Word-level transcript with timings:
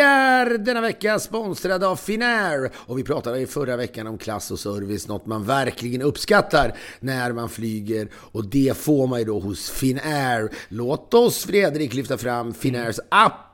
Vi 0.00 0.04
är 0.04 0.58
denna 0.58 0.80
vecka 0.80 1.18
sponsrade 1.18 1.86
av 1.86 1.96
Finnair. 1.96 2.70
Och 2.76 2.98
vi 2.98 3.04
pratade 3.04 3.38
i 3.38 3.46
förra 3.46 3.76
veckan 3.76 4.06
om 4.06 4.18
klass 4.18 4.50
och 4.50 4.58
service, 4.58 5.08
något 5.08 5.26
man 5.26 5.44
verkligen 5.44 6.02
uppskattar 6.02 6.74
när 7.00 7.32
man 7.32 7.48
flyger. 7.48 8.08
Och 8.14 8.44
det 8.44 8.76
får 8.76 9.06
man 9.06 9.18
ju 9.18 9.24
då 9.24 9.40
hos 9.40 9.70
Finnair. 9.70 10.50
Låt 10.68 11.14
oss 11.14 11.44
Fredrik 11.44 11.94
lyfta 11.94 12.18
fram 12.18 12.54
Finnairs 12.54 13.00
app 13.08 13.49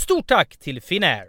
stort 0.00 0.26
tack 0.26 0.56
till 0.56 0.80
Finnair! 0.80 1.28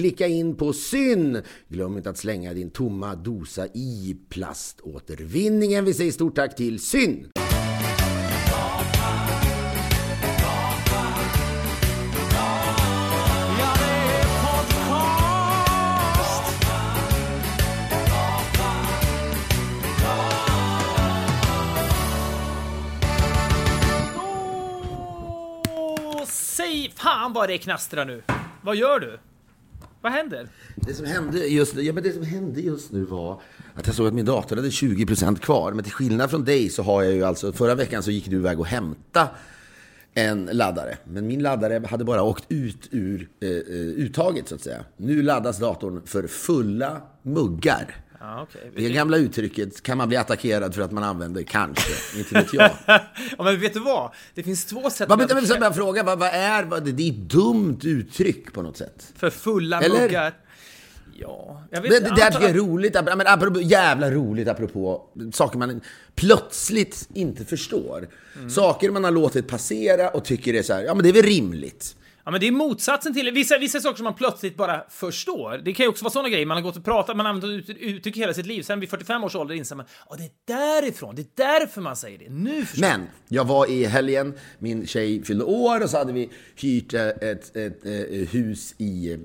klicka 0.00 0.26
in 0.26 0.56
på 0.56 0.72
syn. 0.72 1.42
Glöm 1.68 1.96
inte 1.96 2.10
att 2.10 2.18
slänga 2.18 2.54
din 2.54 2.70
tomma 2.70 3.14
dosa 3.14 3.66
i 3.66 4.16
plaståtervinningen. 4.28 5.84
Vi 5.84 5.94
säger 5.94 6.12
stort 6.12 6.36
tack 6.36 6.56
till 6.56 6.80
syn. 6.80 7.26
Ja, 7.34 7.42
det 13.78 13.94
är 14.16 14.32
podcast. 14.42 14.80
Säg 26.26 26.92
fan 26.96 27.32
vad 27.32 27.48
det 27.48 27.58
knastrar 27.58 28.04
nu! 28.04 28.22
Vad 28.62 28.76
gör 28.76 29.00
du? 29.00 29.18
Vad 30.00 30.12
händer? 30.12 30.48
Det 30.76 30.94
som, 30.94 31.06
hände 31.06 31.38
just, 31.46 31.76
ja, 31.76 31.92
men 31.92 32.02
det 32.02 32.12
som 32.12 32.22
hände 32.22 32.60
just 32.60 32.92
nu 32.92 33.04
var 33.04 33.40
att 33.74 33.86
jag 33.86 33.96
såg 33.96 34.06
att 34.06 34.14
min 34.14 34.24
dator 34.24 34.56
hade 34.56 34.68
20% 34.68 35.38
kvar. 35.38 35.72
Men 35.72 35.84
till 35.84 35.92
skillnad 35.92 36.30
från 36.30 36.44
dig 36.44 36.68
så 36.68 36.82
har 36.82 37.02
jag 37.02 37.12
ju 37.12 37.24
alltså, 37.24 37.52
förra 37.52 37.74
veckan 37.74 38.02
så 38.02 38.10
gick 38.10 38.26
du 38.26 38.36
iväg 38.36 38.60
och 38.60 38.66
hämta 38.66 39.28
en 40.14 40.48
laddare. 40.52 40.98
Men 41.04 41.26
min 41.26 41.42
laddare 41.42 41.86
hade 41.86 42.04
bara 42.04 42.22
åkt 42.22 42.44
ut 42.48 42.88
ur 42.90 43.28
eh, 43.40 43.48
eh 43.48 43.56
uttaget 43.76 44.48
så 44.48 44.54
att 44.54 44.60
säga. 44.60 44.84
Nu 44.96 45.22
laddas 45.22 45.58
datorn 45.58 46.02
för 46.06 46.26
fulla 46.26 47.02
muggar. 47.22 47.96
Okej. 48.22 48.72
Det 48.76 48.90
gamla 48.90 49.16
uttrycket, 49.16 49.82
kan 49.82 49.98
man 49.98 50.08
bli 50.08 50.16
attackerad 50.16 50.74
för 50.74 50.82
att 50.82 50.92
man 50.92 51.04
använder 51.04 51.42
kanske, 51.42 52.18
inte 52.18 52.34
vet 52.34 52.54
jag. 52.54 52.70
ja, 53.38 53.44
men 53.44 53.60
vet 53.60 53.74
du 53.74 53.80
vad? 53.80 54.10
Det 54.34 54.42
finns 54.42 54.64
två 54.64 54.90
sätt 54.90 55.08
Vad, 55.08 55.18
men, 55.18 55.28
men, 55.48 55.62
jag 55.62 55.74
fråga, 55.74 56.02
vad, 56.02 56.18
vad 56.18 56.28
är 56.28 56.64
vad, 56.64 56.84
det? 56.84 56.92
Det 56.92 57.02
är 57.02 57.10
ett 57.10 57.30
dumt 57.30 57.78
uttryck 57.82 58.52
på 58.52 58.62
något 58.62 58.76
sätt. 58.76 59.12
För 59.16 59.30
fulla 59.30 59.80
Eller? 59.80 60.00
muggar. 60.00 60.34
Ja, 61.18 61.64
jag 61.70 61.80
vet 61.82 61.90
Det, 61.90 62.00
det 62.00 62.14
där 62.16 62.30
tycker 62.30 62.42
jag 62.42 62.50
är 62.50 62.54
roligt, 62.54 62.96
men 63.04 63.26
apropå, 63.26 63.60
jävla 63.60 64.10
roligt 64.10 64.48
apropå 64.48 65.08
saker 65.32 65.58
man 65.58 65.80
plötsligt 66.14 67.08
inte 67.14 67.44
förstår. 67.44 68.08
Mm. 68.36 68.50
Saker 68.50 68.90
man 68.90 69.04
har 69.04 69.10
låtit 69.10 69.48
passera 69.48 70.08
och 70.08 70.24
tycker 70.24 70.54
är 70.54 70.62
så 70.62 70.72
här, 70.72 70.82
ja 70.82 70.94
men 70.94 71.02
det 71.02 71.08
är 71.08 71.12
väl 71.12 71.22
rimligt. 71.22 71.96
Ja 72.30 72.32
men 72.32 72.40
det 72.40 72.46
är 72.46 72.52
motsatsen 72.52 73.14
till 73.14 73.30
vissa, 73.30 73.58
vissa 73.58 73.80
saker 73.80 73.96
som 73.96 74.04
man 74.04 74.14
plötsligt 74.14 74.56
bara 74.56 74.84
förstår. 74.90 75.58
Det 75.64 75.72
kan 75.72 75.84
ju 75.84 75.90
också 75.90 76.04
vara 76.04 76.12
såna 76.12 76.28
grejer, 76.28 76.46
man 76.46 76.56
har 76.56 76.62
gått 76.62 76.76
och 76.76 76.84
pratat, 76.84 77.16
man 77.16 77.26
har 77.26 77.32
använt 77.32 77.68
ut- 77.68 77.76
uttryck 77.80 78.16
hela 78.16 78.34
sitt 78.34 78.46
liv, 78.46 78.62
sen 78.62 78.80
vid 78.80 78.90
45 78.90 79.24
års 79.24 79.34
ålder 79.34 79.54
inser 79.54 79.76
man 79.76 79.86
att 80.08 80.18
det 80.18 80.24
är 80.24 80.30
därifrån, 80.80 81.14
det 81.14 81.22
är 81.22 81.26
därför 81.60 81.80
man 81.80 81.96
säger 81.96 82.18
det. 82.18 82.30
Nu 82.30 82.64
förstår 82.64 82.88
Men 82.88 83.06
jag 83.28 83.44
var 83.44 83.70
i 83.70 83.84
helgen, 83.84 84.34
min 84.58 84.86
tjej 84.86 85.24
fyllde 85.24 85.44
år 85.44 85.82
och 85.82 85.90
så 85.90 85.98
hade 85.98 86.12
vi 86.12 86.30
hyrt 86.56 86.94
eh, 86.94 87.06
ett, 87.06 87.22
ett, 87.22 87.56
ett, 87.56 87.84
ett 87.84 88.34
hus 88.34 88.74
i 88.78 89.18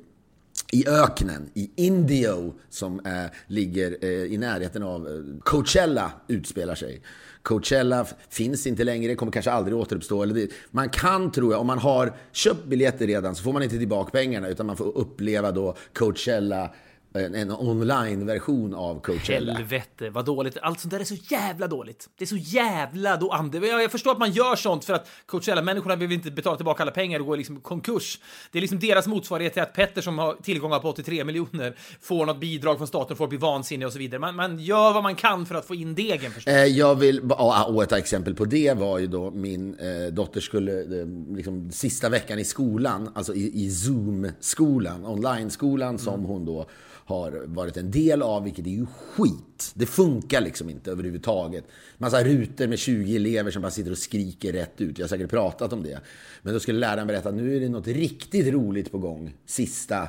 i 0.71 0.87
öknen, 0.87 1.49
i 1.53 1.71
Indio, 1.75 2.53
som 2.69 2.99
eh, 3.05 3.25
ligger 3.47 3.97
eh, 4.01 4.09
i 4.09 4.37
närheten 4.37 4.83
av 4.83 5.07
eh, 5.07 5.39
Coachella, 5.43 6.11
utspelar 6.27 6.75
sig. 6.75 7.01
Coachella 7.45 8.07
finns 8.29 8.67
inte 8.67 8.83
längre, 8.83 9.15
kommer 9.15 9.31
kanske 9.31 9.51
aldrig 9.51 9.77
återuppstå. 9.77 10.23
Eller 10.23 10.33
det, 10.33 10.49
man 10.71 10.89
kan, 10.89 11.31
tror 11.31 11.51
jag, 11.51 11.61
om 11.61 11.67
man 11.67 11.79
har 11.79 12.13
köpt 12.31 12.65
biljetter 12.65 13.07
redan 13.07 13.35
så 13.35 13.43
får 13.43 13.53
man 13.53 13.63
inte 13.63 13.77
tillbaka 13.77 14.11
pengarna 14.11 14.47
utan 14.47 14.65
man 14.65 14.77
får 14.77 14.97
uppleva 14.97 15.51
då 15.51 15.75
Coachella 15.93 16.71
en, 17.15 17.35
en 17.35 17.51
online-version 17.51 18.73
av 18.73 19.01
Coachella. 19.01 19.53
Helvete 19.53 20.09
vad 20.09 20.25
dåligt. 20.25 20.57
Allt 20.61 20.79
sånt 20.79 20.91
där 20.91 20.99
är 20.99 21.03
så 21.03 21.15
jävla 21.15 21.67
dåligt. 21.67 22.09
Det 22.17 22.23
är 22.23 22.27
så 22.27 22.37
jävla 22.37 23.17
då 23.17 23.31
ande. 23.31 23.67
Jag, 23.67 23.83
jag 23.83 23.91
förstår 23.91 24.11
att 24.11 24.17
man 24.17 24.31
gör 24.31 24.55
sånt 24.55 24.85
för 24.85 24.93
att 24.93 25.07
Coachella-människorna 25.25 25.95
vill 25.95 26.11
inte 26.11 26.31
betala 26.31 26.55
tillbaka 26.55 26.83
alla 26.83 26.91
pengar 26.91 27.19
och 27.19 27.25
går 27.25 27.37
liksom 27.37 27.61
konkurs. 27.61 28.19
Det 28.51 28.59
är 28.59 28.61
liksom 28.61 28.79
deras 28.79 29.07
motsvarighet 29.07 29.53
till 29.53 29.61
att 29.61 29.73
Petter 29.73 30.01
som 30.01 30.19
har 30.19 30.33
tillgångar 30.33 30.79
på 30.79 30.89
83 30.89 31.23
miljoner 31.23 31.75
får 32.01 32.25
något 32.25 32.39
bidrag 32.39 32.77
från 32.77 32.87
staten, 32.87 33.17
får 33.17 33.27
bli 33.27 33.37
vansinnig 33.37 33.87
och 33.87 33.93
så 33.93 33.99
vidare. 33.99 34.19
Man, 34.19 34.35
man 34.35 34.59
gör 34.59 34.93
vad 34.93 35.03
man 35.03 35.15
kan 35.15 35.45
för 35.45 35.55
att 35.55 35.65
få 35.65 35.75
in 35.75 35.95
degen 35.95 36.31
förstås. 36.31 36.53
Eh, 36.53 36.65
jag 36.65 36.95
vill, 36.95 37.21
ja, 37.29 37.65
och 37.65 37.83
ett 37.83 37.91
exempel 37.91 38.35
på 38.35 38.45
det 38.45 38.73
var 38.77 38.99
ju 38.99 39.07
då 39.07 39.31
min 39.31 39.75
eh, 39.79 40.13
dotter 40.13 40.41
skulle, 40.41 40.81
eh, 40.81 41.07
liksom 41.35 41.71
sista 41.71 42.09
veckan 42.09 42.39
i 42.39 42.43
skolan, 42.43 43.11
alltså 43.15 43.33
i, 43.33 43.65
i 43.65 43.71
Zoom-skolan, 43.71 45.05
online-skolan 45.05 45.99
som 45.99 46.25
hon 46.25 46.45
då 46.45 46.65
har 47.05 47.43
varit 47.45 47.77
en 47.77 47.91
del 47.91 48.21
av, 48.21 48.43
vilket 48.43 48.67
är 48.67 48.71
ju 48.71 48.85
skit. 48.85 49.71
Det 49.73 49.85
funkar 49.85 50.41
liksom 50.41 50.69
inte 50.69 50.91
överhuvudtaget. 50.91 51.65
Massa 51.97 52.23
rutor 52.23 52.67
med 52.67 52.79
20 52.79 53.15
elever 53.15 53.51
som 53.51 53.61
bara 53.61 53.71
sitter 53.71 53.91
och 53.91 53.97
skriker 53.97 54.53
rätt 54.53 54.81
ut. 54.81 54.97
Jag 54.97 55.03
har 55.03 55.09
säkert 55.09 55.29
pratat 55.29 55.73
om 55.73 55.83
det. 55.83 55.99
Men 56.41 56.53
då 56.53 56.59
skulle 56.59 56.79
läraren 56.79 57.07
berätta 57.07 57.29
att 57.29 57.35
nu 57.35 57.55
är 57.55 57.59
det 57.59 57.69
något 57.69 57.87
riktigt 57.87 58.53
roligt 58.53 58.91
på 58.91 58.97
gång 58.97 59.33
sista, 59.45 60.01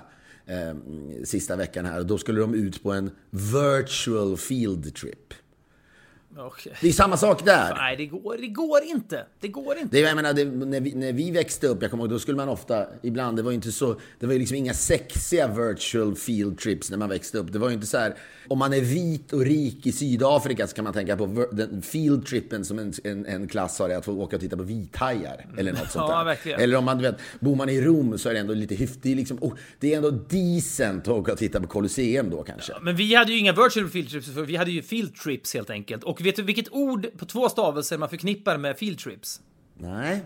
eh, 0.46 0.76
sista 1.24 1.56
veckan 1.56 1.84
här. 1.84 2.00
Och 2.00 2.06
då 2.06 2.18
skulle 2.18 2.40
de 2.40 2.54
ut 2.54 2.82
på 2.82 2.92
en 2.92 3.10
virtual 3.30 4.36
field 4.36 4.94
trip. 4.94 5.34
Okej. 6.38 6.72
Det 6.80 6.88
är 6.88 6.92
samma 6.92 7.16
sak 7.16 7.44
där. 7.44 7.74
Nej, 7.74 7.96
det 7.96 8.06
går, 8.06 8.36
det 8.40 8.46
går 8.46 8.82
inte. 8.82 9.26
Det 9.40 9.48
går 9.48 9.76
inte. 9.78 9.96
Det, 9.96 10.00
jag 10.00 10.16
menar, 10.16 10.32
det, 10.32 10.44
när, 10.44 10.80
vi, 10.80 10.94
när 10.94 11.12
vi 11.12 11.30
växte 11.30 11.66
upp, 11.66 11.82
jag 11.82 11.90
kommer 11.90 12.04
ihåg, 12.04 12.10
då 12.10 12.18
skulle 12.18 12.36
man 12.36 12.48
ofta, 12.48 12.86
ibland, 13.02 13.36
det 13.36 13.42
var 13.42 13.50
ju 13.50 13.54
inte 13.54 13.72
så, 13.72 14.00
det 14.20 14.26
var 14.26 14.32
ju 14.32 14.38
liksom 14.38 14.56
inga 14.56 14.74
sexiga 14.74 15.48
virtual 15.48 16.14
field 16.16 16.58
trips 16.58 16.90
när 16.90 16.98
man 16.98 17.08
växte 17.08 17.38
upp. 17.38 17.52
Det 17.52 17.58
var 17.58 17.68
ju 17.68 17.74
inte 17.74 17.86
så 17.86 17.98
här, 17.98 18.14
om 18.48 18.58
man 18.58 18.72
är 18.72 18.80
vit 18.80 19.32
och 19.32 19.40
rik 19.40 19.86
i 19.86 19.92
Sydafrika 19.92 20.66
så 20.66 20.74
kan 20.74 20.84
man 20.84 20.92
tänka 20.92 21.16
på 21.16 21.46
den 21.52 21.82
field 21.82 22.26
trippen 22.26 22.64
som 22.64 22.78
en, 22.78 22.92
en, 23.04 23.26
en 23.26 23.48
klass 23.48 23.78
har, 23.78 23.88
är 23.88 23.96
att 23.96 24.04
få 24.04 24.12
åka 24.12 24.36
och 24.36 24.42
titta 24.42 24.56
på 24.56 24.62
vithajar. 24.62 25.46
Eller 25.58 25.72
något 25.72 25.80
sånt 25.90 25.94
Ja, 26.08 26.18
där. 26.18 26.24
verkligen. 26.24 26.60
Eller 26.60 26.76
om 26.76 26.84
man, 26.84 26.98
du 26.98 27.02
vet, 27.02 27.16
bor 27.40 27.56
man 27.56 27.68
i 27.68 27.80
Rom 27.80 28.18
så 28.18 28.28
är 28.28 28.34
det 28.34 28.40
ändå 28.40 28.54
lite 28.54 28.74
är 28.74 29.14
liksom, 29.14 29.38
oh, 29.40 29.54
det 29.80 29.92
är 29.92 29.96
ändå 29.96 30.10
decent 30.10 31.02
att 31.02 31.14
åka 31.14 31.32
och 31.32 31.38
titta 31.38 31.60
på 31.60 31.66
Colosseum 31.66 32.30
då 32.30 32.42
kanske. 32.42 32.72
Men 32.82 32.96
vi 32.96 33.14
hade 33.14 33.32
ju 33.32 33.38
inga 33.38 33.52
virtual 33.52 33.88
field 33.88 34.10
trips, 34.10 34.34
för 34.34 34.42
vi 34.42 34.56
hade 34.56 34.70
ju 34.70 34.82
field 34.82 35.14
trips 35.16 35.54
helt 35.54 35.70
enkelt. 35.70 36.04
Och 36.04 36.20
vet 36.26 36.36
du 36.36 36.42
vilket 36.42 36.72
ord 36.72 37.06
på 37.18 37.24
två 37.24 37.48
stavelser 37.48 37.98
man 37.98 38.08
förknippar 38.08 38.58
med 38.58 38.78
field 38.78 38.98
trips? 38.98 39.40
Nej. 39.78 40.24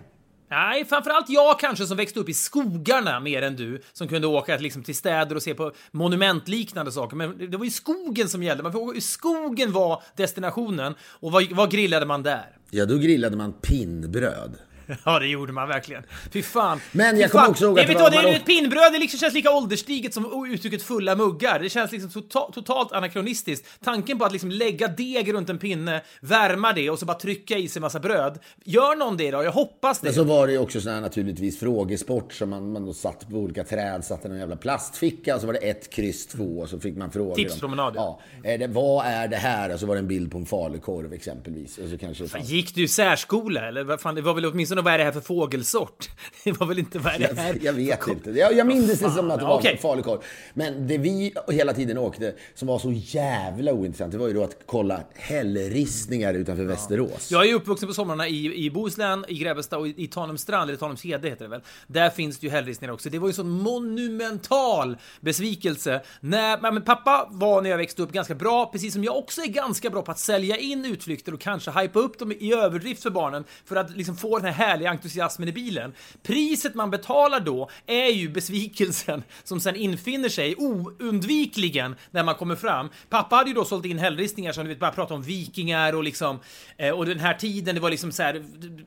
Nej, 0.51 0.85
framförallt 0.85 1.29
jag 1.29 1.61
kanske 1.61 1.87
som 1.87 1.97
växte 1.97 2.21
upp 2.21 2.29
i 2.29 2.35
skogarna 2.35 3.21
mer 3.21 3.43
än 3.43 3.57
du, 3.57 3.83
som 3.93 4.09
kunde 4.09 4.27
åka 4.27 4.57
liksom, 4.57 4.83
till 4.83 4.95
städer 4.97 5.37
och 5.37 5.43
se 5.43 5.55
på 5.55 5.73
monumentliknande 5.91 6.93
saker. 6.93 7.17
Men 7.17 7.51
det 7.51 7.57
var 7.57 7.65
ju 7.65 7.71
skogen 7.71 8.29
som 8.29 8.43
gällde. 8.43 8.63
Man 8.63 8.73
får, 8.73 9.01
skogen 9.01 9.73
var 9.73 10.03
destinationen. 10.17 10.95
Och 11.03 11.33
vad, 11.33 11.53
vad 11.53 11.71
grillade 11.71 12.07
man 12.07 12.23
där? 12.23 12.57
Ja, 12.71 12.87
då 12.87 12.97
grillade 12.97 13.37
man 13.37 13.53
pinnbröd. 13.53 14.57
Ja, 15.05 15.19
det 15.19 15.27
gjorde 15.27 15.53
man 15.53 15.69
verkligen. 15.69 16.03
Fy 16.33 16.43
fan. 16.43 16.81
Men 16.93 17.19
jag 17.21 17.31
kommer 17.31 17.45
fan. 17.45 17.51
också 17.51 17.65
ihåg 17.65 17.77
det, 17.77 17.83
att 17.83 17.89
det 17.89 17.95
var- 17.95 18.11
det 18.11 18.17
är 18.17 18.23
man 18.23 18.33
ett 18.33 18.47
pinnbröd, 18.47 18.93
det 18.93 18.99
liksom 18.99 19.19
känns 19.21 19.35
lika 19.35 19.51
ålderstiget 19.51 20.15
som 20.15 20.47
uttrycket 20.53 20.83
fulla 20.83 21.17
muggar. 21.17 21.59
Det 21.59 21.69
känns 21.71 21.93
liksom 21.93 22.11
tota- 22.11 22.53
totalt 22.53 22.93
anakronistiskt. 22.93 23.67
Tanken 23.85 24.19
på 24.19 24.25
att 24.25 24.33
liksom 24.33 24.51
lägga 24.51 24.89
deg 24.89 25.35
runt 25.35 25.49
en 25.51 25.59
pinne, 25.59 26.03
värma 26.21 26.73
det 26.73 26.91
och 26.91 26.99
så 26.99 27.07
bara 27.07 27.19
trycka 27.19 27.59
i 27.59 27.69
sig 27.69 27.83
massa 27.83 28.01
bröd. 28.01 28.39
Gör 28.65 28.97
någon 28.97 29.17
det 29.17 29.31
då? 29.31 29.43
Jag 29.45 29.53
hoppas 29.53 30.01
det. 30.01 30.07
Men 30.07 30.15
så 30.15 30.25
var 30.25 30.47
det 30.47 30.53
ju 30.53 30.59
också 30.59 30.81
sån 30.81 30.93
här 30.93 31.01
naturligtvis 31.01 31.61
frågesport 31.61 32.33
som 32.33 32.51
man, 32.51 32.73
man 32.73 32.87
då 32.87 32.93
satt 32.93 33.29
på 33.29 33.37
olika 33.37 33.65
träd, 33.65 34.05
satte 34.05 34.29
en 34.29 34.39
jävla 34.39 34.57
plastficka 34.57 35.35
och 35.35 35.41
så 35.41 35.47
var 35.47 35.55
det 35.55 35.59
ett, 35.71 35.91
kryss, 35.91 36.27
två 36.27 36.59
och 36.59 36.69
så 36.69 36.81
fick 36.81 36.97
man 36.97 37.11
frågor. 37.11 37.31
om- 37.31 37.35
Tipspromenad, 37.37 37.93
Ja. 37.97 38.21
Är 38.45 38.59
det, 38.59 38.67
vad 38.67 39.07
är 39.07 39.29
det 39.29 39.37
här? 39.37 39.75
Och 39.75 39.81
så 39.81 39.87
var 39.87 39.95
det 39.95 39.99
en 39.99 40.09
bild 40.09 40.33
på 40.33 40.39
en 40.39 40.47
falukorv 40.47 41.13
exempelvis. 41.13 41.79
Och 41.79 41.89
så 41.89 41.99
kanske 41.99 42.23
det 42.25 42.29
fanns- 42.29 42.49
Gick 42.49 42.75
du 42.75 42.89
särskola 42.89 43.69
eller 43.69 43.97
fan, 43.97 44.15
det 44.15 44.23
var 44.23 44.35
väl 44.35 44.47
åtminstone 44.47 44.80
vad 44.83 44.95
är 44.95 44.99
det 44.99 45.05
här 45.05 45.13
för 45.13 45.21
fågelsort? 45.21 46.09
Det 46.45 46.53
var 46.53 46.67
väl 46.67 46.79
inte 46.79 46.99
vad 46.99 47.15
är 47.15 47.19
det 47.19 47.41
här? 47.41 47.49
Jag, 47.49 47.63
jag 47.63 47.73
vet 47.73 48.09
inte. 48.09 48.31
Jag, 48.31 48.57
jag 48.57 48.67
minns 48.67 48.87
det 48.87 49.11
som 49.11 49.31
att 49.31 49.39
det 49.39 49.45
var 49.45 49.59
Okej. 49.59 49.79
falukorv. 49.83 50.19
Men 50.55 50.87
det 50.89 50.99
vi 50.99 51.35
hela 51.49 51.73
tiden 51.73 51.99
åkte, 51.99 52.35
som 52.55 52.69
var 52.69 52.79
så 52.79 52.93
jävla 52.93 53.73
ointressant, 53.73 54.13
det 54.13 54.19
var 54.19 54.29
ju 54.29 54.35
då 54.35 54.45
att 54.45 54.57
kolla 54.67 55.01
hällristningar 55.15 56.35
utanför 56.35 56.65
Västerås. 56.65 57.31
Jag 57.31 57.49
är 57.49 57.55
uppvuxen 57.55 57.89
på 57.89 57.95
somrarna 57.95 58.29
i, 58.29 58.65
i 58.65 58.71
Bohuslän, 58.71 59.25
i 59.29 59.35
Grebbestad 59.39 59.79
och 59.79 59.89
i, 59.89 59.95
i 59.97 60.07
Tanumstrand, 60.07 60.71
eller 60.71 60.79
Tanumshede 60.79 61.29
heter 61.29 61.45
det 61.45 61.51
väl. 61.51 61.61
Där 61.87 62.11
finns 62.11 62.39
det 62.39 62.47
ju 62.47 62.51
hällristningar 62.51 62.93
också. 62.95 63.11
Det 63.11 63.19
var 63.19 63.29
ju 63.29 63.31
en 63.31 63.35
sån 63.35 63.51
monumental 63.51 64.97
besvikelse. 65.21 66.01
När, 66.21 66.73
men 66.73 66.83
pappa 66.83 67.29
var 67.31 67.63
när 67.63 67.71
jag 67.71 67.79
växte 67.79 68.03
upp 68.03 68.13
ganska 68.13 68.35
bra, 68.35 68.67
precis 68.67 68.93
som 68.93 69.05
jag 69.05 69.17
också 69.17 69.41
är 69.41 69.47
ganska 69.47 69.91
bra 69.91 70.03
på 70.03 70.11
att 70.11 70.19
sälja 70.19 70.57
in 70.57 70.85
utflykter 70.85 71.35
och 71.35 71.41
kanske 71.41 71.71
hypa 71.71 71.99
upp 71.99 72.19
dem 72.19 72.33
i 72.33 72.55
överdrift 72.55 73.03
för 73.03 73.11
barnen 73.11 73.45
för 73.65 73.77
att 73.77 73.97
liksom 73.97 74.17
få 74.17 74.39
den 74.39 74.55
här 74.55 74.70
härliga 74.71 74.91
entusiasmen 74.91 75.49
i 75.49 75.53
bilen. 75.53 75.93
Priset 76.23 76.75
man 76.75 76.91
betalar 76.91 77.41
då 77.41 77.71
är 77.87 78.11
ju 78.13 78.29
besvikelsen 78.29 79.23
som 79.45 79.61
sen 79.61 79.77
infinner 79.77 80.29
sig 80.29 80.55
oundvikligen 80.57 81.95
när 82.11 82.23
man 82.23 82.35
kommer 82.35 82.57
fram. 82.57 82.89
Pappa 83.11 83.37
hade 83.37 83.51
ju 83.51 83.55
då 83.55 83.65
sålt 83.65 83.85
in 83.85 83.99
hällristningar 83.99 84.53
som 84.53 84.65
du 84.65 84.69
vet 84.69 84.81
bara 84.81 84.91
prata 84.91 85.15
om 85.15 85.23
vikingar 85.23 85.95
och 85.95 86.05
liksom 86.05 86.39
eh, 86.77 86.91
och 86.91 87.07
den 87.07 87.21
här 87.21 87.35
tiden 87.35 87.75
det 87.75 87.81
var 87.81 87.91
liksom 87.91 88.13
så 88.13 88.23
här 88.23 88.45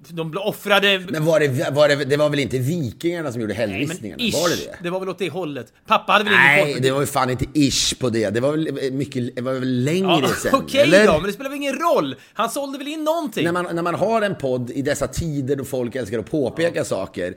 de 0.10 0.38
offrade 0.38 1.00
Men 1.10 1.26
var 1.26 1.40
det, 1.40 1.72
var 1.72 1.88
det, 1.90 2.06
det 2.06 2.18
var 2.18 2.30
väl 2.30 2.40
inte 2.40 2.58
vikingarna 2.60 3.32
som 3.32 3.42
gjorde 3.42 3.54
Nej, 3.54 3.68
men 3.68 3.78
hällristningarna? 3.80 4.24
var 4.24 4.50
det 4.50 4.56
det? 4.56 4.78
Det 4.84 4.90
var 4.90 5.00
väl 5.00 5.10
åt 5.10 5.20
det 5.20 5.30
hållet. 5.30 5.74
Pappa 5.88 6.12
hade 6.12 6.24
väl 6.24 6.34
ingen 6.34 6.46
Nej, 6.46 6.74
på 6.74 6.80
det 6.80 6.92
var 6.92 7.00
ju 7.02 7.08
fan 7.08 7.30
inte 7.30 7.46
ish 7.54 8.00
på 8.00 8.10
det. 8.10 8.30
Det 8.30 8.40
var 8.40 8.52
väl 8.52 8.92
mycket, 8.92 9.36
det 9.36 9.42
var 9.42 9.54
väl 9.54 9.84
längre 9.84 10.20
Ja, 10.22 10.30
sen? 10.44 10.56
Okej 10.56 10.82
eller? 10.82 11.08
då, 11.08 11.14
men 11.14 11.24
det 11.24 11.34
spelar 11.34 11.50
väl 11.50 11.58
ingen 11.58 11.76
roll? 11.76 12.16
Han 12.34 12.50
sålde 12.50 12.78
väl 12.78 12.88
in 12.88 13.04
någonting? 13.04 13.44
När 13.46 13.52
man, 13.52 13.76
när 13.76 13.84
man 13.84 13.96
har 13.96 14.22
en 14.22 14.36
podd 14.36 14.72
i 14.72 14.82
dessa 14.82 15.08
tider 15.08 15.56
då 15.56 15.66
folk 15.74 15.96
älskar 15.96 16.20
att 16.20 16.32
påpeka 16.32 16.86
saker. 16.86 17.36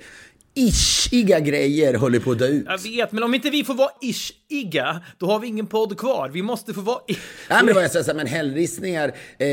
Ishiga 0.55 1.41
grejer 1.41 1.95
håller 1.95 2.19
på 2.19 2.31
att 2.31 2.39
dö 2.39 2.47
ut. 2.47 2.67
Jag 2.67 2.79
vet, 2.79 3.13
men 3.13 3.23
om 3.23 3.35
inte 3.35 3.51
vi 3.51 3.65
får 3.65 3.75
vara 3.75 3.91
ish-igga, 4.01 5.01
då 5.19 5.27
har 5.27 5.39
vi 5.39 5.47
ingen 5.47 5.67
podd 5.67 5.99
kvar. 5.99 6.29
Vi 6.29 6.43
måste 6.43 6.75
få 6.75 6.81
vara... 6.81 6.99
Nej, 7.09 7.19
men 7.49 7.67
det 7.67 7.73
var 7.73 7.83
jag 7.83 7.91
säga, 7.91 8.15
men 8.15 8.27
hällristningar 8.27 9.09
eh, 9.39 9.47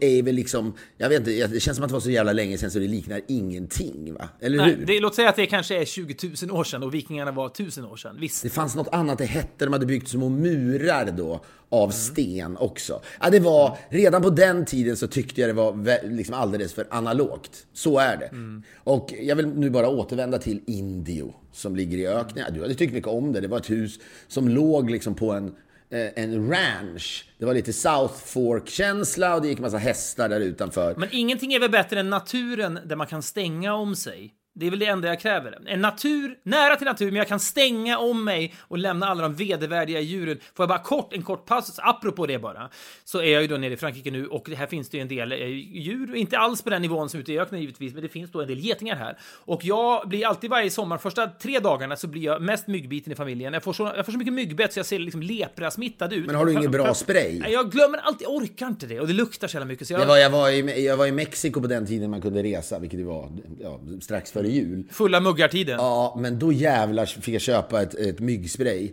är 0.00 0.22
väl 0.22 0.34
liksom, 0.34 0.74
jag 0.96 1.08
vet 1.08 1.18
inte, 1.18 1.46
det 1.46 1.60
känns 1.60 1.76
som 1.76 1.84
att 1.84 1.88
det 1.88 1.92
var 1.92 2.00
så 2.00 2.10
jävla 2.10 2.32
länge 2.32 2.58
sedan 2.58 2.70
så 2.70 2.78
det 2.78 2.88
liknar 2.88 3.20
ingenting 3.28 4.14
va? 4.14 4.28
Eller 4.40 4.56
Nej, 4.56 4.74
hur? 4.74 4.86
det, 4.86 5.00
låt 5.00 5.14
säga 5.14 5.28
att 5.28 5.36
det 5.36 5.46
kanske 5.46 5.80
är 5.80 5.84
20 5.84 6.16
000 6.42 6.50
år 6.50 6.64
sedan 6.64 6.82
och 6.82 6.94
vikingarna 6.94 7.30
var 7.32 7.46
1000 7.46 7.84
år 7.84 7.96
sedan. 7.96 8.16
Visst. 8.20 8.42
Det 8.42 8.50
fanns 8.50 8.74
något 8.76 8.88
annat 8.92 9.18
det 9.18 9.24
hette, 9.24 9.64
de 9.64 9.72
hade 9.72 9.86
byggt 9.86 10.08
små 10.08 10.28
murar 10.28 11.04
då. 11.16 11.44
Av 11.70 11.90
sten 11.90 12.56
också. 12.56 13.00
Ja, 13.20 13.30
det 13.30 13.40
var, 13.40 13.78
redan 13.88 14.22
på 14.22 14.30
den 14.30 14.64
tiden 14.64 14.96
så 14.96 15.06
tyckte 15.06 15.40
jag 15.40 15.50
det 15.50 15.54
var 15.54 16.08
liksom 16.08 16.34
alldeles 16.34 16.74
för 16.74 16.86
analogt. 16.90 17.66
Så 17.72 17.98
är 17.98 18.16
det. 18.16 18.26
Mm. 18.26 18.62
Och 18.84 19.14
jag 19.20 19.36
vill 19.36 19.46
nu 19.46 19.70
bara 19.70 19.88
återvända 19.88 20.38
till 20.38 20.60
Indio 20.66 21.34
som 21.52 21.76
ligger 21.76 21.98
i 21.98 22.06
öknen. 22.06 22.44
Ja, 22.48 22.54
Du 22.54 22.62
hade 22.62 22.74
tyckt 22.74 22.92
mycket 22.92 23.08
om 23.08 23.32
det. 23.32 23.40
Det 23.40 23.48
var 23.48 23.58
ett 23.58 23.70
hus 23.70 23.98
som 24.28 24.48
låg 24.48 24.90
liksom 24.90 25.14
på 25.14 25.32
en, 25.32 25.46
eh, 25.90 26.24
en 26.24 26.50
ranch. 26.50 27.28
Det 27.38 27.44
var 27.44 27.54
lite 27.54 27.72
South 27.72 28.14
Fork-känsla 28.14 29.34
och 29.34 29.42
det 29.42 29.48
gick 29.48 29.58
massa 29.58 29.78
hästar 29.78 30.28
där 30.28 30.40
utanför. 30.40 30.94
Men 30.96 31.08
ingenting 31.12 31.52
är 31.52 31.60
väl 31.60 31.70
bättre 31.70 32.00
än 32.00 32.10
naturen 32.10 32.78
där 32.86 32.96
man 32.96 33.06
kan 33.06 33.22
stänga 33.22 33.74
om 33.74 33.96
sig. 33.96 34.34
Det 34.58 34.66
är 34.66 34.70
väl 34.70 34.78
det 34.78 34.86
enda 34.86 35.08
jag 35.08 35.20
kräver. 35.20 35.58
En 35.66 35.80
natur, 35.80 36.38
nära 36.42 36.76
till 36.76 36.86
natur, 36.86 37.06
men 37.06 37.16
jag 37.16 37.28
kan 37.28 37.40
stänga 37.40 37.98
om 37.98 38.24
mig 38.24 38.54
och 38.60 38.78
lämna 38.78 39.06
alla 39.06 39.22
de 39.22 39.34
vedervärdiga 39.34 40.00
djuren. 40.00 40.38
Får 40.54 40.62
jag 40.62 40.68
bara 40.68 40.78
kort, 40.78 41.12
en 41.12 41.22
kort 41.22 41.46
paus, 41.46 41.78
apropå 41.78 42.26
det 42.26 42.38
bara, 42.38 42.70
så 43.04 43.18
är 43.18 43.32
jag 43.32 43.42
ju 43.42 43.48
då 43.48 43.56
nere 43.56 43.72
i 43.72 43.76
Frankrike 43.76 44.10
nu 44.10 44.26
och 44.26 44.50
här 44.50 44.66
finns 44.66 44.88
det 44.88 44.96
ju 44.96 45.00
en 45.00 45.08
del 45.08 45.32
eh, 45.32 45.38
djur, 45.48 46.14
inte 46.14 46.38
alls 46.38 46.62
på 46.62 46.70
den 46.70 46.82
nivån 46.82 47.08
som 47.08 47.20
ute 47.20 47.32
i 47.32 47.38
öknen 47.38 47.60
givetvis, 47.60 47.94
men 47.94 48.02
det 48.02 48.08
finns 48.08 48.32
då 48.32 48.40
en 48.40 48.48
del 48.48 48.58
getingar 48.58 48.96
här. 48.96 49.18
Och 49.44 49.64
jag 49.64 50.08
blir 50.08 50.26
alltid 50.26 50.50
varje 50.50 50.70
sommar, 50.70 50.98
första 50.98 51.26
tre 51.26 51.58
dagarna 51.58 51.96
så 51.96 52.06
blir 52.06 52.22
jag 52.22 52.42
mest 52.42 52.66
myggbiten 52.66 53.12
i 53.12 53.16
familjen. 53.16 53.52
Jag 53.52 53.62
får 53.62 53.72
så, 53.72 53.92
jag 53.96 54.04
får 54.04 54.12
så 54.12 54.18
mycket 54.18 54.34
myggbett 54.34 54.72
så 54.72 54.78
jag 54.78 54.86
ser 54.86 54.98
liksom 54.98 55.22
lepra-smittad 55.22 56.12
ut. 56.12 56.26
Men 56.26 56.34
har 56.34 56.46
du 56.46 56.52
ingen 56.52 56.70
bra 56.70 56.94
spray? 56.94 57.42
Jag 57.48 57.70
glömmer 57.70 57.98
alltid, 57.98 58.24
jag 58.24 58.34
orkar 58.34 58.66
inte 58.66 58.86
det 58.86 59.00
och 59.00 59.06
det 59.06 59.12
luktar 59.12 59.48
så 59.48 59.56
jävla 59.56 59.66
mycket. 59.66 59.86
Så 59.86 59.92
jag, 59.92 60.00
Det 60.00 60.06
var, 60.06 60.16
jag, 60.16 60.30
var 60.30 60.50
i, 60.50 60.86
jag 60.86 60.96
var 60.96 61.06
i 61.06 61.12
Mexiko 61.12 61.60
på 61.60 61.66
den 61.66 61.86
tiden 61.86 62.10
man 62.10 62.20
kunde 62.20 62.42
resa, 62.42 62.78
vilket 62.78 62.98
det 62.98 63.04
var 63.04 63.28
ja, 63.60 63.80
strax 64.00 64.32
före 64.32 64.47
jul. 64.48 64.84
Fulla 64.90 65.20
muggartiden. 65.20 65.76
Ja, 65.78 66.16
men 66.20 66.38
då 66.38 66.52
jävlar 66.52 67.06
fick 67.06 67.34
jag 67.34 67.42
köpa 67.42 67.82
ett, 67.82 67.94
ett 67.94 68.20
myggspray. 68.20 68.92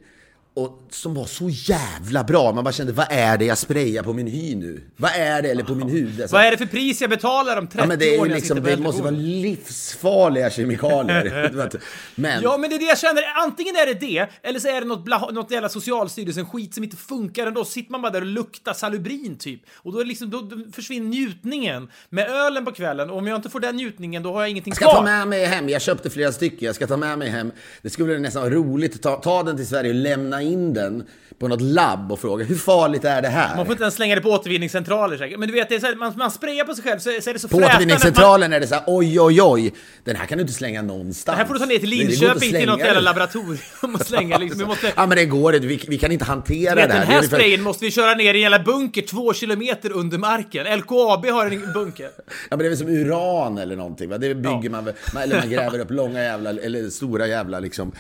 Och 0.58 0.88
som 0.90 1.14
var 1.14 1.26
så 1.26 1.50
jävla 1.50 2.24
bra. 2.24 2.52
Man 2.52 2.64
bara 2.64 2.72
kände, 2.72 2.94
vad 2.94 3.08
är 3.10 3.38
det 3.38 3.46
jag 3.46 3.58
sprayar 3.58 4.04
på 4.04 4.14
min 4.14 4.28
hy 4.28 4.56
nu? 4.56 4.82
Vad 4.98 5.12
är 5.12 5.42
det? 5.42 5.52
Eller 5.52 5.64
på 5.64 5.76
min 5.76 5.90
hud? 5.90 6.22
Alltså, 6.22 6.36
Vad 6.36 6.46
är 6.46 6.52
det 6.52 6.58
för 6.58 6.66
pris 6.66 7.02
jag 7.02 7.10
betalar 7.10 7.58
om 7.58 7.68
30 7.68 7.78
ja, 7.80 7.86
men 7.86 8.00
det, 8.00 8.16
är 8.16 8.22
år 8.22 8.26
liksom, 8.26 8.64
det 8.64 8.78
måste 8.78 9.02
vara 9.02 9.12
livsfarliga 9.12 10.50
kemikalier. 10.50 11.52
Men, 12.16 12.44
Ja, 12.44 12.58
men 12.58 12.70
det 12.70 12.76
är 12.76 12.80
det 12.80 12.86
jag 12.86 12.98
känner. 12.98 13.24
Antingen 13.44 13.76
är 13.76 13.86
det 13.86 13.94
det, 13.94 14.30
eller 14.44 14.60
så 14.60 14.68
är 14.68 14.82
det 14.82 14.88
något, 14.88 15.06
bla, 15.06 15.30
något 15.32 15.52
jävla 15.52 15.70
socialstyrelsen 15.70 16.46
skit 16.46 16.74
som 16.74 16.84
inte 16.84 16.98
funkar 16.98 17.48
ändå. 17.48 17.66
Sitter 17.66 17.92
man 17.92 18.02
bara 18.02 18.12
där 18.12 18.22
och 18.22 18.28
luktar 18.28 18.74
salubrin 18.74 19.38
typ. 19.38 19.62
Och 19.74 19.94
då, 19.94 20.04
liksom, 20.04 20.30
då, 20.30 20.50
försvinner 20.74 21.08
njutningen 21.08 21.90
med 22.10 22.30
ölen 22.30 22.66
på 22.66 22.72
kvällen. 22.72 23.10
Och 23.10 23.18
om 23.18 23.28
jag 23.28 23.36
inte 23.36 23.50
får 23.50 23.60
den 23.60 23.76
njutningen, 23.76 24.24
då 24.24 24.34
har 24.34 24.42
jag 24.42 24.50
ingenting 24.50 24.72
jag 24.72 24.78
ska 24.78 24.86
ta 24.86 24.92
kvar. 24.92 25.04
med 25.04 25.28
mig 25.28 25.46
hem, 25.46 25.70
jag 25.70 25.82
köpte 25.82 26.10
flera 26.10 26.32
stycken, 26.32 26.66
jag 26.66 26.76
ska 26.76 26.88
ta 26.88 26.98
med 26.98 27.18
mig 27.20 27.30
hem. 27.30 27.52
Det 27.82 27.90
skulle 27.90 28.20
nästan 28.20 28.42
vara 28.42 28.54
roligt 28.54 28.96
att 28.96 29.02
ta, 29.02 29.16
ta 29.16 29.44
den 29.44 29.58
till 29.58 29.68
Sverige 29.68 29.90
och 29.90 29.96
lämna 29.96 30.42
in 30.42 30.45
den 30.54 31.04
på 31.40 31.48
något 31.48 31.62
labb 31.62 32.12
och 32.12 32.20
fråga 32.20 32.46
hur 32.46 32.56
farligt 32.56 33.06
är 33.06 33.22
det 33.22 33.28
här? 33.28 33.56
Man 33.56 33.66
får 33.66 33.72
inte 33.74 33.84
ens 33.84 33.96
slänga 33.96 34.16
det 34.16 34.22
på 34.22 34.30
återvinningscentraler 34.30 35.18
säkert. 35.18 35.40
Men 35.40 35.48
du 35.48 35.54
vet, 35.54 35.70
det 35.70 35.76
är 35.76 35.80
så 35.80 35.86
här, 35.86 35.96
man, 35.96 36.14
man 36.18 36.32
sprayar 36.32 36.64
på 36.66 36.74
sig 36.76 36.84
själv 36.84 37.00
så, 37.00 37.04
så 37.22 37.30
är 37.30 37.34
det 37.34 37.40
så 37.40 37.48
På 37.48 37.58
att 37.58 37.62
man- 37.62 37.70
återvinningscentralen 37.72 38.54
är 38.54 38.60
det 38.60 38.68
så 38.68 38.76
här, 38.76 38.84
oj, 38.88 39.20
oj, 39.22 39.42
oj, 39.42 39.74
den 40.04 40.16
här 40.16 40.26
kan 40.26 40.38
du 40.38 40.42
inte 40.42 40.54
slänga 40.54 40.82
någonstans. 40.82 41.36
Det 41.38 41.42
här 41.42 41.46
får 41.48 41.54
du 41.54 41.60
ta 41.60 41.66
ner 41.66 41.78
till 41.80 41.90
Linköping 41.90 42.52
till 42.52 42.66
något 42.66 42.80
jävla 42.80 42.94
den. 42.94 43.04
laboratorium 43.04 43.96
och 43.96 44.02
slänga 44.06 44.38
liksom. 44.44 44.60
Vi 44.60 44.66
måste... 44.66 44.94
Ja 44.96 45.06
men 45.06 45.18
det 45.18 45.26
går 45.26 45.56
inte, 45.56 45.68
vi, 45.68 45.82
vi 45.88 45.98
kan 45.98 46.12
inte 46.12 46.26
hantera 46.26 46.76
Vet, 46.76 46.84
det 46.90 46.94
den 46.94 46.98
här. 46.98 47.02
Är 47.04 47.06
här 47.06 47.18
ungefär- 47.18 47.38
sprayen 47.38 47.62
måste 47.62 47.86
vi 47.86 47.92
köra 47.92 48.14
ner 48.16 48.34
i 48.34 48.38
en 48.38 48.42
jävla 48.42 48.60
bunker 48.60 49.02
två 49.02 49.34
kilometer 49.34 49.92
under 49.92 50.18
marken. 50.18 50.78
LKAB 50.80 51.26
har 51.26 51.46
en 51.46 51.74
bunker. 51.74 52.10
Ja 52.50 52.58
men 52.58 52.60
det 52.60 52.66
är 52.66 52.70
väl 52.70 52.78
som 52.78 52.88
uran 52.90 53.58
eller 53.58 53.76
någonting 53.76 54.10
va? 54.10 54.18
Det 54.18 54.36
bygger 54.36 54.70
man 54.70 54.86
väl, 54.86 54.94
man, 55.14 55.24
eller 55.24 55.40
man 55.40 55.50
gräver 55.50 55.80
upp 55.80 55.92
långa 55.92 56.24
jävla, 56.24 56.50
eller 56.50 56.90
stora 56.90 57.28
jävla 57.28 57.60
liksom, 57.60 57.92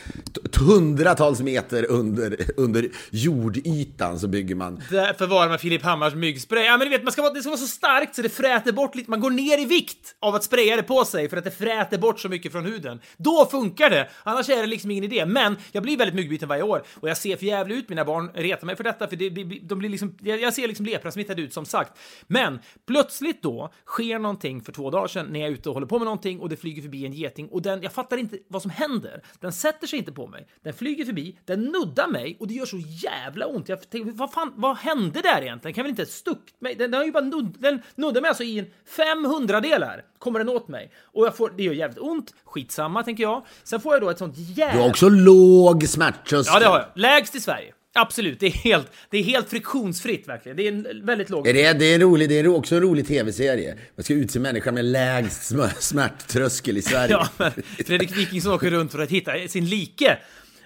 hundratals 0.59 1.41
meter 1.41 1.85
under, 1.91 2.34
under 2.57 2.89
jordytan 3.11 4.19
så 4.19 4.27
bygger 4.27 4.55
man. 4.55 4.83
Där 4.89 5.13
förvarar 5.13 5.49
man 5.49 5.59
Filip 5.59 5.83
Hammars 5.83 6.13
myggspray. 6.13 6.63
Ja 6.63 6.77
men 6.77 6.87
du 6.87 6.89
vet, 6.89 7.03
man 7.03 7.11
ska 7.11 7.21
vara, 7.21 7.33
det 7.33 7.41
ska 7.41 7.49
vara 7.49 7.59
så 7.59 7.67
starkt 7.67 8.15
så 8.15 8.21
det 8.21 8.29
fräter 8.29 8.71
bort 8.71 8.95
lite. 8.95 9.09
Man 9.09 9.19
går 9.19 9.31
ner 9.31 9.61
i 9.61 9.65
vikt 9.65 10.15
av 10.19 10.35
att 10.35 10.43
spraya 10.43 10.75
det 10.75 10.83
på 10.83 11.05
sig 11.05 11.29
för 11.29 11.37
att 11.37 11.43
det 11.43 11.51
fräter 11.51 11.97
bort 11.97 12.19
så 12.19 12.29
mycket 12.29 12.51
från 12.51 12.65
huden. 12.65 12.99
Då 13.17 13.47
funkar 13.51 13.89
det! 13.89 14.09
Annars 14.23 14.49
är 14.49 14.61
det 14.61 14.67
liksom 14.67 14.91
ingen 14.91 15.03
idé. 15.03 15.25
Men 15.25 15.57
jag 15.71 15.83
blir 15.83 15.97
väldigt 15.97 16.15
myggbiten 16.15 16.49
varje 16.49 16.63
år 16.63 16.83
och 16.93 17.09
jag 17.09 17.17
ser 17.17 17.37
för 17.37 17.45
jävligt 17.45 17.77
ut. 17.77 17.89
Mina 17.89 18.05
barn 18.05 18.31
retar 18.33 18.65
mig 18.65 18.75
för 18.75 18.83
detta 18.83 19.07
för 19.07 19.15
det, 19.15 19.29
de 19.59 19.79
blir 19.79 19.89
liksom, 19.89 20.17
jag 20.21 20.45
jag 20.45 20.53
ser 20.53 20.67
liksom 20.67 20.85
leprasmittad 20.85 21.39
ut 21.39 21.53
som 21.53 21.65
sagt. 21.65 21.99
Men 22.27 22.59
plötsligt 22.87 23.41
då 23.41 23.73
sker 23.85 24.19
någonting 24.19 24.61
för 24.61 24.71
två 24.71 24.89
dagar 24.89 25.07
sedan 25.07 25.27
när 25.29 25.39
jag 25.39 25.49
är 25.49 25.53
ute 25.53 25.69
och 25.69 25.75
håller 25.75 25.87
på 25.87 25.99
med 25.99 26.05
någonting 26.05 26.39
och 26.39 26.49
det 26.49 26.57
flyger 26.57 26.81
förbi 26.81 27.05
en 27.05 27.13
geting 27.13 27.47
och 27.47 27.61
den, 27.61 27.81
jag 27.81 27.91
fattar 27.91 28.17
inte 28.17 28.37
vad 28.47 28.61
som 28.61 28.71
händer. 28.71 29.23
Den 29.39 29.53
sätter 29.53 29.87
sig 29.87 29.99
inte 29.99 30.11
på 30.11 30.27
mig. 30.27 30.47
Den 30.63 30.73
flyger 30.73 31.05
förbi, 31.05 31.37
den 31.45 31.63
nuddar 31.63 32.07
mig 32.07 32.24
och 32.39 32.47
det 32.47 32.53
gör 32.53 32.65
så 32.65 32.77
jävla 32.77 33.45
ont. 33.45 33.69
Jag 33.69 33.89
tänkte, 33.89 34.11
vad 34.15 34.31
fan, 34.31 34.53
vad 34.55 34.77
hände 34.77 35.21
där 35.21 35.41
egentligen? 35.41 35.73
Kan 35.75 35.83
väl 35.83 35.89
inte 35.89 36.01
ha 36.01 36.07
stuckit 36.07 36.61
mig? 36.61 36.75
Den, 36.75 36.91
den 36.91 36.97
har 36.97 37.05
ju 37.05 37.11
bara 37.11 37.23
nudd, 37.23 37.55
den 37.59 37.81
nuddar 37.95 38.21
mig 38.21 38.29
alltså 38.29 38.43
i 38.43 38.59
en 38.59 38.65
500 38.97 39.61
delar 39.61 40.01
kommer 40.19 40.39
den 40.39 40.49
åt 40.49 40.67
mig 40.67 40.91
och 41.03 41.25
jag 41.25 41.37
får, 41.37 41.53
det 41.57 41.63
gör 41.63 41.73
jävligt 41.73 41.99
ont. 41.99 42.33
Skitsamma 42.45 43.03
tänker 43.03 43.23
jag. 43.23 43.45
Sen 43.63 43.79
får 43.79 43.93
jag 43.93 44.01
då 44.01 44.09
ett 44.09 44.17
sånt 44.17 44.35
Du 44.35 44.61
har 44.61 44.69
jävla... 44.69 44.85
också 44.85 45.09
låg 45.09 45.87
smärttröskel. 45.87 46.53
Ja, 46.53 46.59
det 46.59 46.65
har 46.65 46.77
jag. 46.79 46.87
Lägst 46.95 47.35
i 47.35 47.39
Sverige. 47.39 47.73
Absolut, 47.97 48.39
det 48.39 48.45
är 48.45 48.51
helt, 48.51 48.91
det 49.09 49.17
är 49.17 49.23
helt 49.23 49.49
friktionsfritt 49.49 50.27
verkligen. 50.27 50.57
Det 50.57 50.67
är 50.67 50.71
en 50.71 51.05
väldigt 51.05 51.29
låg... 51.29 51.47
Är 51.47 51.53
det, 51.53 51.73
det, 51.73 51.85
är 51.85 51.95
en 51.95 52.01
rolig, 52.01 52.29
det 52.29 52.39
är 52.39 52.47
också 52.47 52.75
en 52.75 52.81
rolig 52.81 53.07
tv-serie. 53.07 53.77
Man 53.95 54.03
ska 54.03 54.13
utse 54.13 54.39
människan 54.39 54.73
med 54.73 54.85
lägst 54.85 55.53
sm- 55.53 55.79
smärttröskel 55.79 56.77
i 56.77 56.81
Sverige. 56.81 57.11
Ja, 57.11 57.27
men 57.37 57.51
Fredrik 57.85 58.17
Wikingsson 58.17 58.53
åker 58.53 58.71
runt 58.71 58.91
för 58.91 58.99
att 58.99 59.09
hitta 59.09 59.47
sin 59.47 59.65
like. 59.65 60.17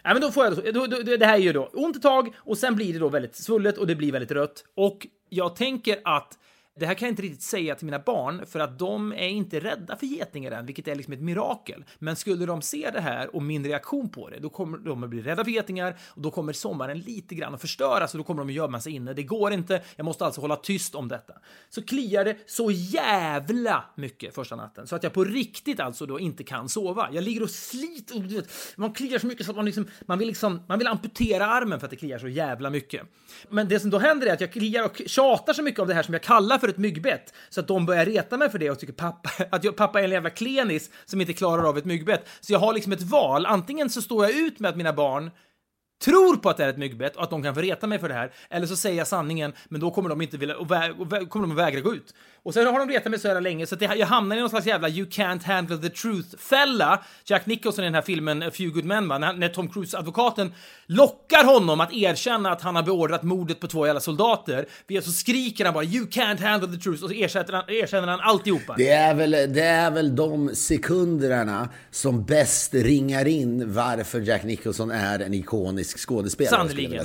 Ja, 0.03 0.13
men 0.13 0.21
då 0.21 0.31
får 0.31 0.45
jag, 0.45 0.73
då, 0.73 0.85
då, 0.85 1.01
då, 1.03 1.17
det 1.17 1.25
här 1.25 1.33
är 1.33 1.41
ju 1.41 1.53
då 1.53 1.69
ont 1.73 1.95
ett 1.95 2.01
tag 2.01 2.35
och 2.37 2.57
sen 2.57 2.75
blir 2.75 2.93
det 2.93 2.99
då 2.99 3.09
väldigt 3.09 3.35
svullet 3.35 3.77
och 3.77 3.87
det 3.87 3.95
blir 3.95 4.11
väldigt 4.11 4.31
rött. 4.31 4.63
Och 4.75 5.07
jag 5.29 5.55
tänker 5.55 5.99
att 6.03 6.37
det 6.79 6.85
här 6.85 6.93
kan 6.93 7.05
jag 7.05 7.11
inte 7.11 7.21
riktigt 7.21 7.41
säga 7.41 7.75
till 7.75 7.85
mina 7.85 7.99
barn 7.99 8.45
för 8.45 8.59
att 8.59 8.79
de 8.79 9.11
är 9.11 9.27
inte 9.27 9.59
rädda 9.59 9.95
för 9.95 10.05
getingar 10.05 10.51
än, 10.51 10.65
vilket 10.65 10.87
är 10.87 10.95
liksom 10.95 11.13
ett 11.13 11.21
mirakel. 11.21 11.83
Men 11.99 12.15
skulle 12.15 12.45
de 12.45 12.61
se 12.61 12.89
det 12.93 13.01
här 13.01 13.35
och 13.35 13.41
min 13.41 13.65
reaktion 13.65 14.09
på 14.09 14.29
det, 14.29 14.39
då 14.39 14.49
kommer 14.49 14.77
de 14.77 15.03
att 15.03 15.09
bli 15.09 15.21
rädda 15.21 15.43
för 15.43 15.51
getingar 15.51 15.97
och 16.07 16.21
då 16.21 16.31
kommer 16.31 16.53
sommaren 16.53 16.99
lite 16.99 17.35
grann 17.35 17.53
att 17.53 17.61
förstöras 17.61 18.13
och 18.13 18.17
då 18.17 18.23
kommer 18.23 18.41
de 18.41 18.47
att 18.47 18.53
gömma 18.53 18.81
sig 18.81 18.93
inne. 18.93 19.13
Det 19.13 19.23
går 19.23 19.53
inte. 19.53 19.81
Jag 19.95 20.05
måste 20.05 20.25
alltså 20.25 20.41
hålla 20.41 20.55
tyst 20.55 20.95
om 20.95 21.07
detta. 21.07 21.33
Så 21.69 21.83
kliar 21.83 22.25
det 22.25 22.37
så 22.45 22.71
jävla 22.71 23.83
mycket 23.95 24.35
första 24.35 24.55
natten 24.55 24.87
så 24.87 24.95
att 24.95 25.03
jag 25.03 25.13
på 25.13 25.23
riktigt 25.23 25.79
alltså 25.79 26.05
då 26.05 26.19
inte 26.19 26.43
kan 26.43 26.69
sova. 26.69 27.09
Jag 27.11 27.23
ligger 27.23 27.43
och 27.43 27.49
sliter 27.49 28.17
och 28.17 28.31
vet, 28.31 28.49
man 28.75 28.93
kliar 28.93 29.19
så 29.19 29.27
mycket 29.27 29.45
så 29.45 29.51
att 29.51 29.55
man 29.55 29.65
liksom, 29.65 29.87
man 30.01 30.19
vill 30.19 30.27
liksom, 30.27 30.61
man 30.67 30.79
vill 30.79 30.87
amputera 30.87 31.47
armen 31.47 31.79
för 31.79 31.87
att 31.87 31.91
det 31.91 31.97
kliar 31.97 32.19
så 32.19 32.27
jävla 32.27 32.69
mycket. 32.69 33.01
Men 33.49 33.67
det 33.67 33.79
som 33.79 33.89
då 33.89 33.99
händer 33.99 34.27
är 34.27 34.33
att 34.33 34.41
jag 34.41 34.53
kliar 34.53 34.85
och 34.85 35.01
tjatar 35.05 35.53
så 35.53 35.63
mycket 35.63 35.79
av 35.79 35.87
det 35.87 35.93
här 35.93 36.03
som 36.03 36.13
jag 36.13 36.23
kallar 36.23 36.57
för 36.57 36.68
ett 36.69 36.77
myggbett 36.77 37.33
så 37.49 37.59
att 37.59 37.67
de 37.67 37.85
börjar 37.85 38.05
reta 38.05 38.37
mig 38.37 38.49
för 38.49 38.59
det 38.59 38.69
och 38.71 38.79
tycker 38.79 38.93
pappa, 38.93 39.29
att 39.51 39.63
jag, 39.63 39.75
pappa 39.75 39.99
är 39.99 40.03
en 40.03 40.11
jävla 40.11 40.29
klenis 40.29 40.89
som 41.05 41.21
inte 41.21 41.33
klarar 41.33 41.63
av 41.69 41.77
ett 41.77 41.85
myggbett. 41.85 42.27
Så 42.39 42.53
jag 42.53 42.59
har 42.59 42.73
liksom 42.73 42.91
ett 42.91 43.01
val. 43.01 43.45
Antingen 43.45 43.89
så 43.89 44.01
står 44.01 44.25
jag 44.25 44.35
ut 44.35 44.59
med 44.59 44.69
att 44.69 44.77
mina 44.77 44.93
barn 44.93 45.31
tror 46.05 46.35
på 46.35 46.49
att 46.49 46.57
det 46.57 46.63
är 46.65 46.69
ett 46.69 46.77
myggbett 46.77 47.15
och 47.15 47.23
att 47.23 47.29
de 47.29 47.43
kan 47.43 47.55
få 47.55 47.61
reta 47.61 47.87
mig 47.87 47.99
för 47.99 48.07
det 48.09 48.13
här. 48.15 48.33
Eller 48.49 48.67
så 48.67 48.75
säger 48.75 48.97
jag 48.97 49.07
sanningen, 49.07 49.53
men 49.69 49.81
då 49.81 49.91
kommer 49.91 50.09
de 50.09 50.21
inte 50.21 50.37
vilja, 50.37 50.57
och 50.57 50.67
vä- 50.67 50.99
och 50.99 51.07
vä- 51.07 51.27
kommer 51.27 51.47
de 51.47 51.51
att 51.51 51.57
vägra 51.57 51.79
gå 51.81 51.93
ut. 51.95 52.13
Och 52.49 52.53
sen 52.53 52.67
har 52.67 52.79
de 52.79 52.89
retat 52.89 53.11
mig 53.11 53.19
så 53.19 53.27
jävla 53.27 53.39
länge 53.39 53.67
så 53.67 53.75
det, 53.75 53.95
jag 53.95 54.07
hamnar 54.07 54.35
i 54.35 54.39
någon 54.39 54.49
slags 54.49 54.65
jävla 54.65 54.89
you 54.89 55.07
can't 55.07 55.45
handle 55.45 55.77
the 55.77 55.89
truth-fälla. 55.89 57.03
Jack 57.25 57.45
Nicholson 57.45 57.83
i 57.83 57.87
den 57.87 57.95
här 57.95 58.01
filmen 58.01 58.43
A 58.43 58.51
Few 58.53 58.75
Good 58.75 58.85
Men, 58.85 59.07
va? 59.07 59.17
När, 59.17 59.33
när 59.33 59.49
Tom 59.49 59.69
Cruise-advokaten 59.69 60.53
lockar 60.85 61.43
honom 61.43 61.81
att 61.81 61.93
erkänna 61.93 62.51
att 62.51 62.61
han 62.61 62.75
har 62.75 62.83
beordrat 62.83 63.23
mordet 63.23 63.59
på 63.59 63.67
två 63.67 63.85
jävla 63.85 63.99
soldater. 63.99 64.65
Så 65.01 65.11
skriker 65.11 65.65
han 65.65 65.73
bara 65.73 65.83
you 65.83 66.05
can't 66.05 66.41
handle 66.41 66.77
the 66.77 66.83
truth 66.83 67.03
och 67.03 67.09
så 67.09 67.15
ersätter 67.15 67.53
han, 67.53 67.63
erkänner 67.67 68.07
han 68.07 68.19
alltihopa. 68.19 68.75
Det 68.77 68.89
är, 68.89 69.13
väl, 69.13 69.31
det 69.31 69.63
är 69.63 69.91
väl 69.91 70.15
de 70.15 70.55
sekunderna 70.55 71.69
som 71.91 72.23
bäst 72.23 72.73
ringar 72.73 73.27
in 73.27 73.73
varför 73.73 74.19
Jack 74.19 74.43
Nicholson 74.43 74.91
är 74.91 75.19
en 75.19 75.33
ikonisk 75.33 75.99
skådespelare. 75.99 76.55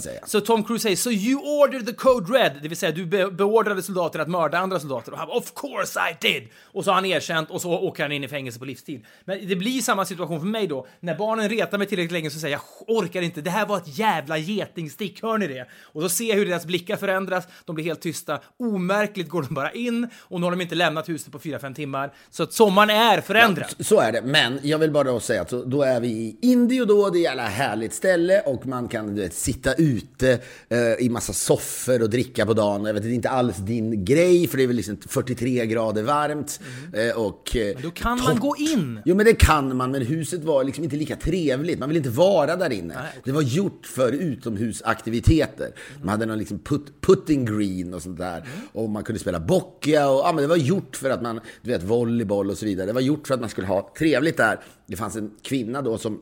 säga. 0.01 0.21
Så 0.27 0.41
Tom 0.41 0.65
Cruise 0.65 0.83
säger 0.83 0.97
“So 0.97 1.11
you 1.11 1.63
ordered 1.63 1.87
the 1.87 1.93
code 1.93 2.39
red”, 2.39 2.53
det 2.63 2.69
vill 2.69 2.79
säga 2.79 2.93
du 2.93 3.07
be 3.07 3.31
beordrade 3.31 3.83
soldater 3.83 4.19
att 4.19 4.29
mörda 4.29 4.59
andra 4.59 4.81
soldater. 4.81 5.13
Och 5.13 5.19
han 5.19 5.29
“Of 5.37 5.53
course 5.55 6.01
I 6.01 6.17
did!” 6.21 6.49
Och 6.63 6.85
så 6.85 6.91
har 6.91 6.95
han 6.95 7.05
erkänt 7.05 7.51
och 7.51 7.61
så 7.61 7.73
åker 7.73 8.03
han 8.03 8.13
in 8.13 8.25
i 8.25 8.29
fängelse 8.29 8.59
på 8.59 8.65
livstid. 8.65 9.05
Men 9.25 9.49
det 9.49 9.57
blir 9.57 9.81
samma 9.81 10.05
situation 10.05 10.41
för 10.41 10.47
mig 10.47 10.67
då. 10.67 10.87
När 11.01 11.15
barnen 11.15 11.49
retar 11.49 11.79
mig 11.79 11.87
tillräckligt 11.87 12.13
länge 12.13 12.31
så 12.31 12.39
säger 12.39 12.55
jag 12.55 12.97
orkar 12.97 13.23
inte, 13.23 13.41
det 13.41 13.51
här 13.51 13.67
var 13.67 13.77
ett 13.77 13.99
jävla 13.99 14.39
getingstick, 14.39 15.23
hör 15.23 15.39
ni 15.39 15.47
det?” 15.47 15.67
Och 15.83 16.03
då 16.03 16.09
ser 16.09 16.29
jag 16.29 16.37
hur 16.37 16.47
deras 16.47 16.67
blickar 16.67 16.97
förändras, 16.97 17.45
de 17.65 17.75
blir 17.75 17.85
helt 17.85 18.01
tysta. 18.01 18.41
Omärkligt 18.59 19.29
går 19.29 19.43
de 19.43 19.55
bara 19.55 19.73
in 19.73 20.09
och 20.17 20.41
nu 20.41 20.45
har 20.47 20.51
de 20.51 20.61
inte 20.61 20.75
lämnat 20.75 21.09
huset 21.09 21.33
på 21.33 21.39
4-5 21.39 21.75
timmar. 21.75 22.13
Så 22.31 22.43
att 22.43 22.53
sommaren 22.53 22.91
är 22.91 23.21
förändrad. 23.21 23.75
Så 23.81 24.01
är 24.01 24.13
det, 24.13 24.23
men 24.23 24.61
jag 24.63 24.79
vill 24.79 24.91
bara 24.91 25.05
då 25.05 25.21
säga 25.21 25.43
att 25.43 25.51
då 25.51 25.83
är 25.83 26.01
vi 26.01 26.09
i 26.09 26.39
Indio 26.43 26.85
då, 26.85 27.11
det 27.11 27.19
är 27.19 27.21
ett 27.21 27.25
jävla 27.25 27.47
härligt 27.47 27.95
ställe 27.95 28.41
och 28.41 28.67
man 28.67 28.89
kan 28.89 29.15
du 29.15 29.23
vet, 29.23 29.35
sitta 29.35 29.75
ute 29.75 30.39
eh, 30.69 30.79
i 30.99 31.09
massa 31.09 31.33
soffor 31.33 32.03
och 32.03 32.11
dricka 32.11 32.47
på 32.47 32.55
dagen. 32.55 32.85
Jag 32.85 32.95
vet, 32.95 33.03
det 33.03 33.09
är 33.09 33.13
inte 33.13 33.31
alls 33.31 33.57
din 33.57 34.05
grej 34.05 34.49
för 34.49 34.57
det 34.57 34.63
är 34.63 34.67
väl 34.67 34.77
liksom 34.77 34.97
43 35.15 35.67
grader 35.67 36.03
varmt. 36.03 36.61
Eh, 36.93 37.17
och, 37.21 37.57
eh, 37.57 37.77
Då 37.83 37.91
kan 37.91 38.19
man 38.19 38.27
topp- 38.27 38.41
gå 38.41 38.57
in. 38.57 39.01
Jo 39.05 39.17
men 39.17 39.27
det 39.27 39.35
kan 39.35 39.77
man, 39.77 39.91
men 39.91 40.03
huset 40.03 40.45
var 40.45 40.65
liksom 40.65 40.85
inte 40.85 40.97
lika 40.97 41.17
trevligt. 41.17 41.79
Man 41.79 41.89
vill 41.89 41.97
inte 41.97 42.11
vara 42.11 42.57
där 42.57 42.73
inne. 42.73 42.95
Det 43.25 43.33
var 43.33 43.43
gjort 43.43 43.87
för 43.87 44.13
utomhusaktiviteter. 44.13 45.71
Man 46.01 46.09
hade 46.09 46.27
någon 46.27 46.39
liksom 46.39 46.59
put, 46.59 47.01
putting 47.01 47.45
green 47.45 47.95
och 47.95 48.03
sånt 48.03 48.19
där. 48.19 48.45
Och 48.73 48.91
man 48.91 49.05
kunde 49.05 49.19
spela 49.21 49.41
boccia 49.41 50.09
och 50.09 50.19
ja, 50.21 50.33
men 50.35 50.43
det 50.43 50.49
var 50.49 50.57
gjort 50.57 50.97
för 50.97 51.11
att 51.11 51.23
man, 51.23 51.41
du 51.63 51.71
vet 51.71 51.83
volleyboll 51.83 52.51
och 52.51 52.59
så 52.59 52.65
vidare. 52.67 52.87
Det 52.87 52.93
var 52.93 53.01
gjort 53.01 53.27
för 53.27 53.35
att 53.35 53.41
man 53.41 53.49
skulle 53.51 53.67
ha 53.67 53.93
trevligt 53.99 54.37
där. 54.37 54.61
Det 54.87 54.97
fanns 54.97 55.17
en 55.17 55.31
kvinna 55.43 55.83
då 55.83 55.99
som 55.99 56.21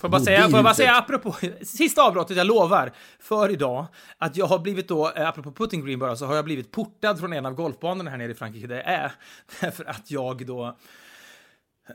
Får 0.00 0.08
bara 0.08 0.20
säga, 0.20 0.42
får 0.42 0.58
jag 0.58 0.64
bara 0.64 0.74
säga 0.74 0.94
apropå, 0.94 1.34
sista 1.62 2.02
avbrottet, 2.02 2.36
jag 2.36 2.46
lovar, 2.46 2.92
för 3.20 3.50
idag, 3.50 3.86
att 4.18 4.36
jag 4.36 4.46
har 4.46 4.58
blivit 4.58 4.88
då, 4.88 5.10
eh, 5.10 5.28
apropå 5.28 5.52
putting 5.52 5.84
green 5.84 5.98
bara, 5.98 6.16
så 6.16 6.26
har 6.26 6.36
jag 6.36 6.44
blivit 6.44 6.70
portad 6.70 7.18
från 7.18 7.32
en 7.32 7.46
av 7.46 7.54
golfbanorna 7.54 8.10
här 8.10 8.16
nere 8.16 8.32
i 8.32 8.34
Frankrike 8.34 8.66
där 8.66 8.76
jag 8.76 8.86
är. 8.86 9.12
Därför 9.60 9.84
att 9.84 10.10
jag 10.10 10.46
då 10.46 10.76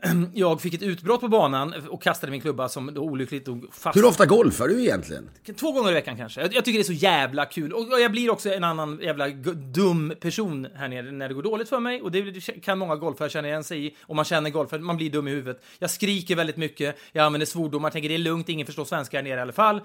jag 0.34 0.60
fick 0.60 0.74
ett 0.74 0.82
utbrott 0.82 1.20
på 1.20 1.28
banan 1.28 1.74
och 1.90 2.02
kastade 2.02 2.30
min 2.30 2.40
klubba 2.40 2.68
som 2.68 2.94
då 2.94 3.02
olyckligt 3.02 3.46
dog 3.46 3.66
fast. 3.72 3.96
Hur 3.96 4.04
ofta 4.04 4.26
golfar 4.26 4.68
du 4.68 4.80
egentligen? 4.80 5.30
Två 5.56 5.72
gånger 5.72 5.90
i 5.90 5.94
veckan 5.94 6.16
kanske. 6.16 6.40
Jag, 6.40 6.54
jag 6.54 6.64
tycker 6.64 6.78
det 6.78 6.82
är 6.82 6.84
så 6.84 6.92
jävla 6.92 7.46
kul. 7.46 7.72
Och, 7.72 7.92
och 7.92 8.00
jag 8.00 8.12
blir 8.12 8.30
också 8.30 8.52
en 8.52 8.64
annan 8.64 8.98
jävla 9.02 9.28
dum 9.74 10.14
person 10.20 10.66
här 10.74 10.88
nere 10.88 11.12
när 11.12 11.28
det 11.28 11.34
går 11.34 11.42
dåligt 11.42 11.68
för 11.68 11.80
mig. 11.80 12.02
Och 12.02 12.10
det 12.12 12.40
kan 12.62 12.78
många 12.78 12.96
golfare 12.96 13.30
känna 13.30 13.48
igen 13.48 13.64
sig 13.64 13.86
i. 13.86 13.96
Om 14.02 14.16
man 14.16 14.24
känner 14.24 14.50
golfare, 14.50 14.80
man 14.80 14.96
blir 14.96 15.10
dum 15.10 15.28
i 15.28 15.30
huvudet. 15.30 15.64
Jag 15.78 15.90
skriker 15.90 16.36
väldigt 16.36 16.56
mycket, 16.56 16.96
jag 17.12 17.24
använder 17.24 17.46
svordomar, 17.46 17.90
tänker 17.90 18.08
det 18.08 18.14
är 18.14 18.18
lugnt, 18.18 18.48
ingen 18.48 18.66
förstår 18.66 18.84
svenska 18.84 19.16
här 19.16 19.24
nere 19.24 19.38
i 19.38 19.42
alla 19.42 19.52
fall. 19.52 19.80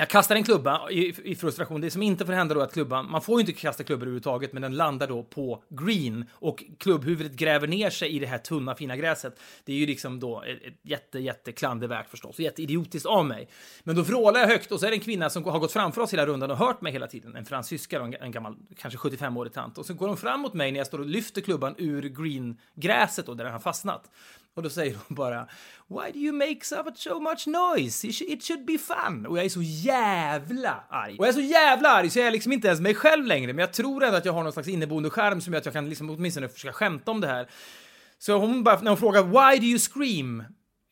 Jag 0.00 0.08
kastar 0.08 0.36
en 0.36 0.44
klubba 0.44 0.90
i, 0.90 1.14
i 1.24 1.36
frustration. 1.36 1.80
Det 1.80 1.90
som 1.90 2.02
inte 2.02 2.26
får 2.26 2.32
hända 2.32 2.54
då 2.54 2.60
är 2.60 2.64
att 2.64 2.72
klubban, 2.72 3.10
man 3.10 3.22
får 3.22 3.34
ju 3.34 3.40
inte 3.40 3.60
kasta 3.60 3.84
klubbor 3.84 4.02
överhuvudtaget, 4.02 4.52
men 4.52 4.62
den 4.62 4.76
landar 4.76 5.06
då 5.06 5.22
på 5.22 5.62
green 5.68 6.24
och 6.32 6.64
klubbhuvudet 6.78 7.32
gräver 7.32 7.66
ner 7.66 7.90
sig 7.90 8.16
i 8.16 8.18
det 8.18 8.26
här 8.26 8.38
tunna 8.38 8.74
fina 8.74 8.96
gräset. 8.96 9.40
Det 9.64 9.72
är 9.72 9.76
ju 9.76 9.86
liksom 9.86 10.20
då 10.20 10.42
ett, 10.42 10.62
ett 10.62 10.74
jätte, 10.82 11.18
jätte 11.18 11.52
klandervärt 11.52 12.10
förstås 12.10 12.38
och 12.38 12.40
jätteidiotiskt 12.40 13.06
av 13.06 13.26
mig. 13.26 13.48
Men 13.82 13.96
då 13.96 14.02
vrålar 14.02 14.40
jag 14.40 14.48
högt 14.48 14.72
och 14.72 14.80
så 14.80 14.86
är 14.86 14.90
det 14.90 14.96
en 14.96 15.00
kvinna 15.00 15.30
som 15.30 15.44
har 15.44 15.58
gått 15.58 15.72
framför 15.72 16.00
oss 16.00 16.12
hela 16.12 16.26
rundan 16.26 16.50
och 16.50 16.56
hört 16.56 16.80
mig 16.80 16.92
hela 16.92 17.06
tiden. 17.06 17.36
En 17.36 17.44
fransyska, 17.44 17.98
då, 17.98 18.04
en, 18.04 18.14
en 18.14 18.30
gammal, 18.30 18.56
kanske 18.76 18.98
75-årig 18.98 19.52
tant. 19.52 19.78
Och 19.78 19.86
så 19.86 19.94
går 19.94 20.08
hon 20.08 20.16
fram 20.16 20.40
mot 20.40 20.54
mig 20.54 20.72
när 20.72 20.80
jag 20.80 20.86
står 20.86 20.98
och 20.98 21.06
lyfter 21.06 21.40
klubban 21.40 21.74
ur 21.78 22.02
green-gräset 22.02 23.26
då, 23.26 23.34
där 23.34 23.44
den 23.44 23.52
har 23.52 23.60
fastnat. 23.60 24.10
Och 24.56 24.62
då 24.62 24.70
säger 24.70 24.94
hon 24.94 25.16
bara 25.16 25.48
Why 25.88 26.12
do 26.12 26.18
you 26.18 26.32
make 26.32 26.58
so 26.94 27.20
much, 27.20 27.46
noise? 27.46 28.08
It 28.08 28.14
should, 28.14 28.30
it 28.30 28.44
should 28.44 28.64
be 28.64 28.78
fun. 28.78 29.26
Och 29.26 29.38
jag 29.38 29.44
är 29.44 29.48
så 29.48 29.62
jävla 29.62 30.84
arg. 30.88 31.16
Och 31.18 31.24
jag 31.24 31.28
är 31.28 31.32
så 31.32 31.40
jävla 31.40 31.88
arg 31.88 32.10
så 32.10 32.18
jag 32.18 32.26
är 32.26 32.30
liksom 32.30 32.52
inte 32.52 32.68
ens 32.68 32.80
mig 32.80 32.94
själv 32.94 33.26
längre. 33.26 33.52
Men 33.52 33.58
jag 33.58 33.72
tror 33.72 34.04
ändå 34.04 34.16
att 34.16 34.24
jag 34.24 34.32
har 34.32 34.42
någon 34.42 34.52
slags 34.52 34.68
inneboende 34.68 35.10
skärm 35.10 35.40
som 35.40 35.52
gör 35.52 35.58
att 35.58 35.64
jag 35.64 35.74
kan 35.74 35.88
liksom 35.88 36.10
åtminstone 36.10 36.48
försöka 36.48 36.72
skämta 36.72 37.10
om 37.10 37.20
det 37.20 37.26
här. 37.26 37.50
Så 38.18 38.38
hon 38.38 38.64
bara, 38.64 38.80
när 38.80 38.90
hon 38.90 38.98
frågar 38.98 39.22
Why 39.22 39.58
do 39.60 39.66
you 39.66 39.78
scream? 39.78 40.44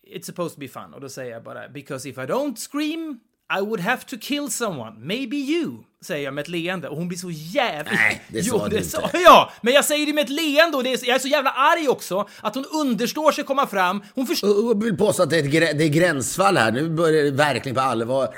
It's 0.06 0.22
supposed 0.22 0.54
to 0.54 0.60
be 0.60 0.68
fun. 0.68 0.94
Och 0.94 1.00
då 1.00 1.08
säger 1.08 1.32
jag 1.32 1.42
bara 1.42 1.68
Because 1.68 2.08
if 2.08 2.18
I 2.18 2.20
don't 2.20 2.56
scream 2.56 3.20
I 3.58 3.60
would 3.60 3.80
have 3.80 4.04
to 4.06 4.18
kill 4.18 4.50
someone, 4.50 4.96
maybe 4.98 5.36
you, 5.36 5.84
säger 6.04 6.24
jag 6.24 6.34
med 6.34 6.42
ett 6.42 6.48
leende 6.48 6.88
och 6.88 6.96
hon 6.96 7.08
blir 7.08 7.18
så 7.18 7.30
jävla... 7.30 7.92
Nej, 7.92 8.22
det 8.28 8.42
sa 8.42 8.68
du 8.68 8.76
inte. 8.76 8.88
sa- 8.88 9.10
Ja, 9.12 9.52
men 9.62 9.74
jag 9.74 9.84
säger 9.84 10.06
det 10.06 10.12
med 10.12 10.24
ett 10.24 10.30
leende 10.30 10.76
och 10.76 10.84
det 10.84 10.92
är, 10.92 11.06
jag 11.08 11.14
är 11.14 11.18
så 11.18 11.28
jävla 11.28 11.50
arg 11.50 11.88
också 11.88 12.28
att 12.40 12.54
hon 12.54 12.64
understår 12.82 13.32
sig 13.32 13.44
komma 13.44 13.66
fram. 13.66 14.02
Hon 14.14 14.26
förstår... 14.26 14.70
Och 14.70 14.84
vill 14.84 14.96
påstå 14.96 15.22
att 15.22 15.30
det 15.30 15.36
är, 15.38 15.62
ett 15.62 15.78
det 15.78 15.84
är 15.84 15.88
gränsfall 15.88 16.56
här. 16.56 16.72
Nu 16.72 16.88
börjar 16.88 17.24
det 17.24 17.30
verkligen 17.30 17.74
på 17.76 17.80
allvar 17.80 18.28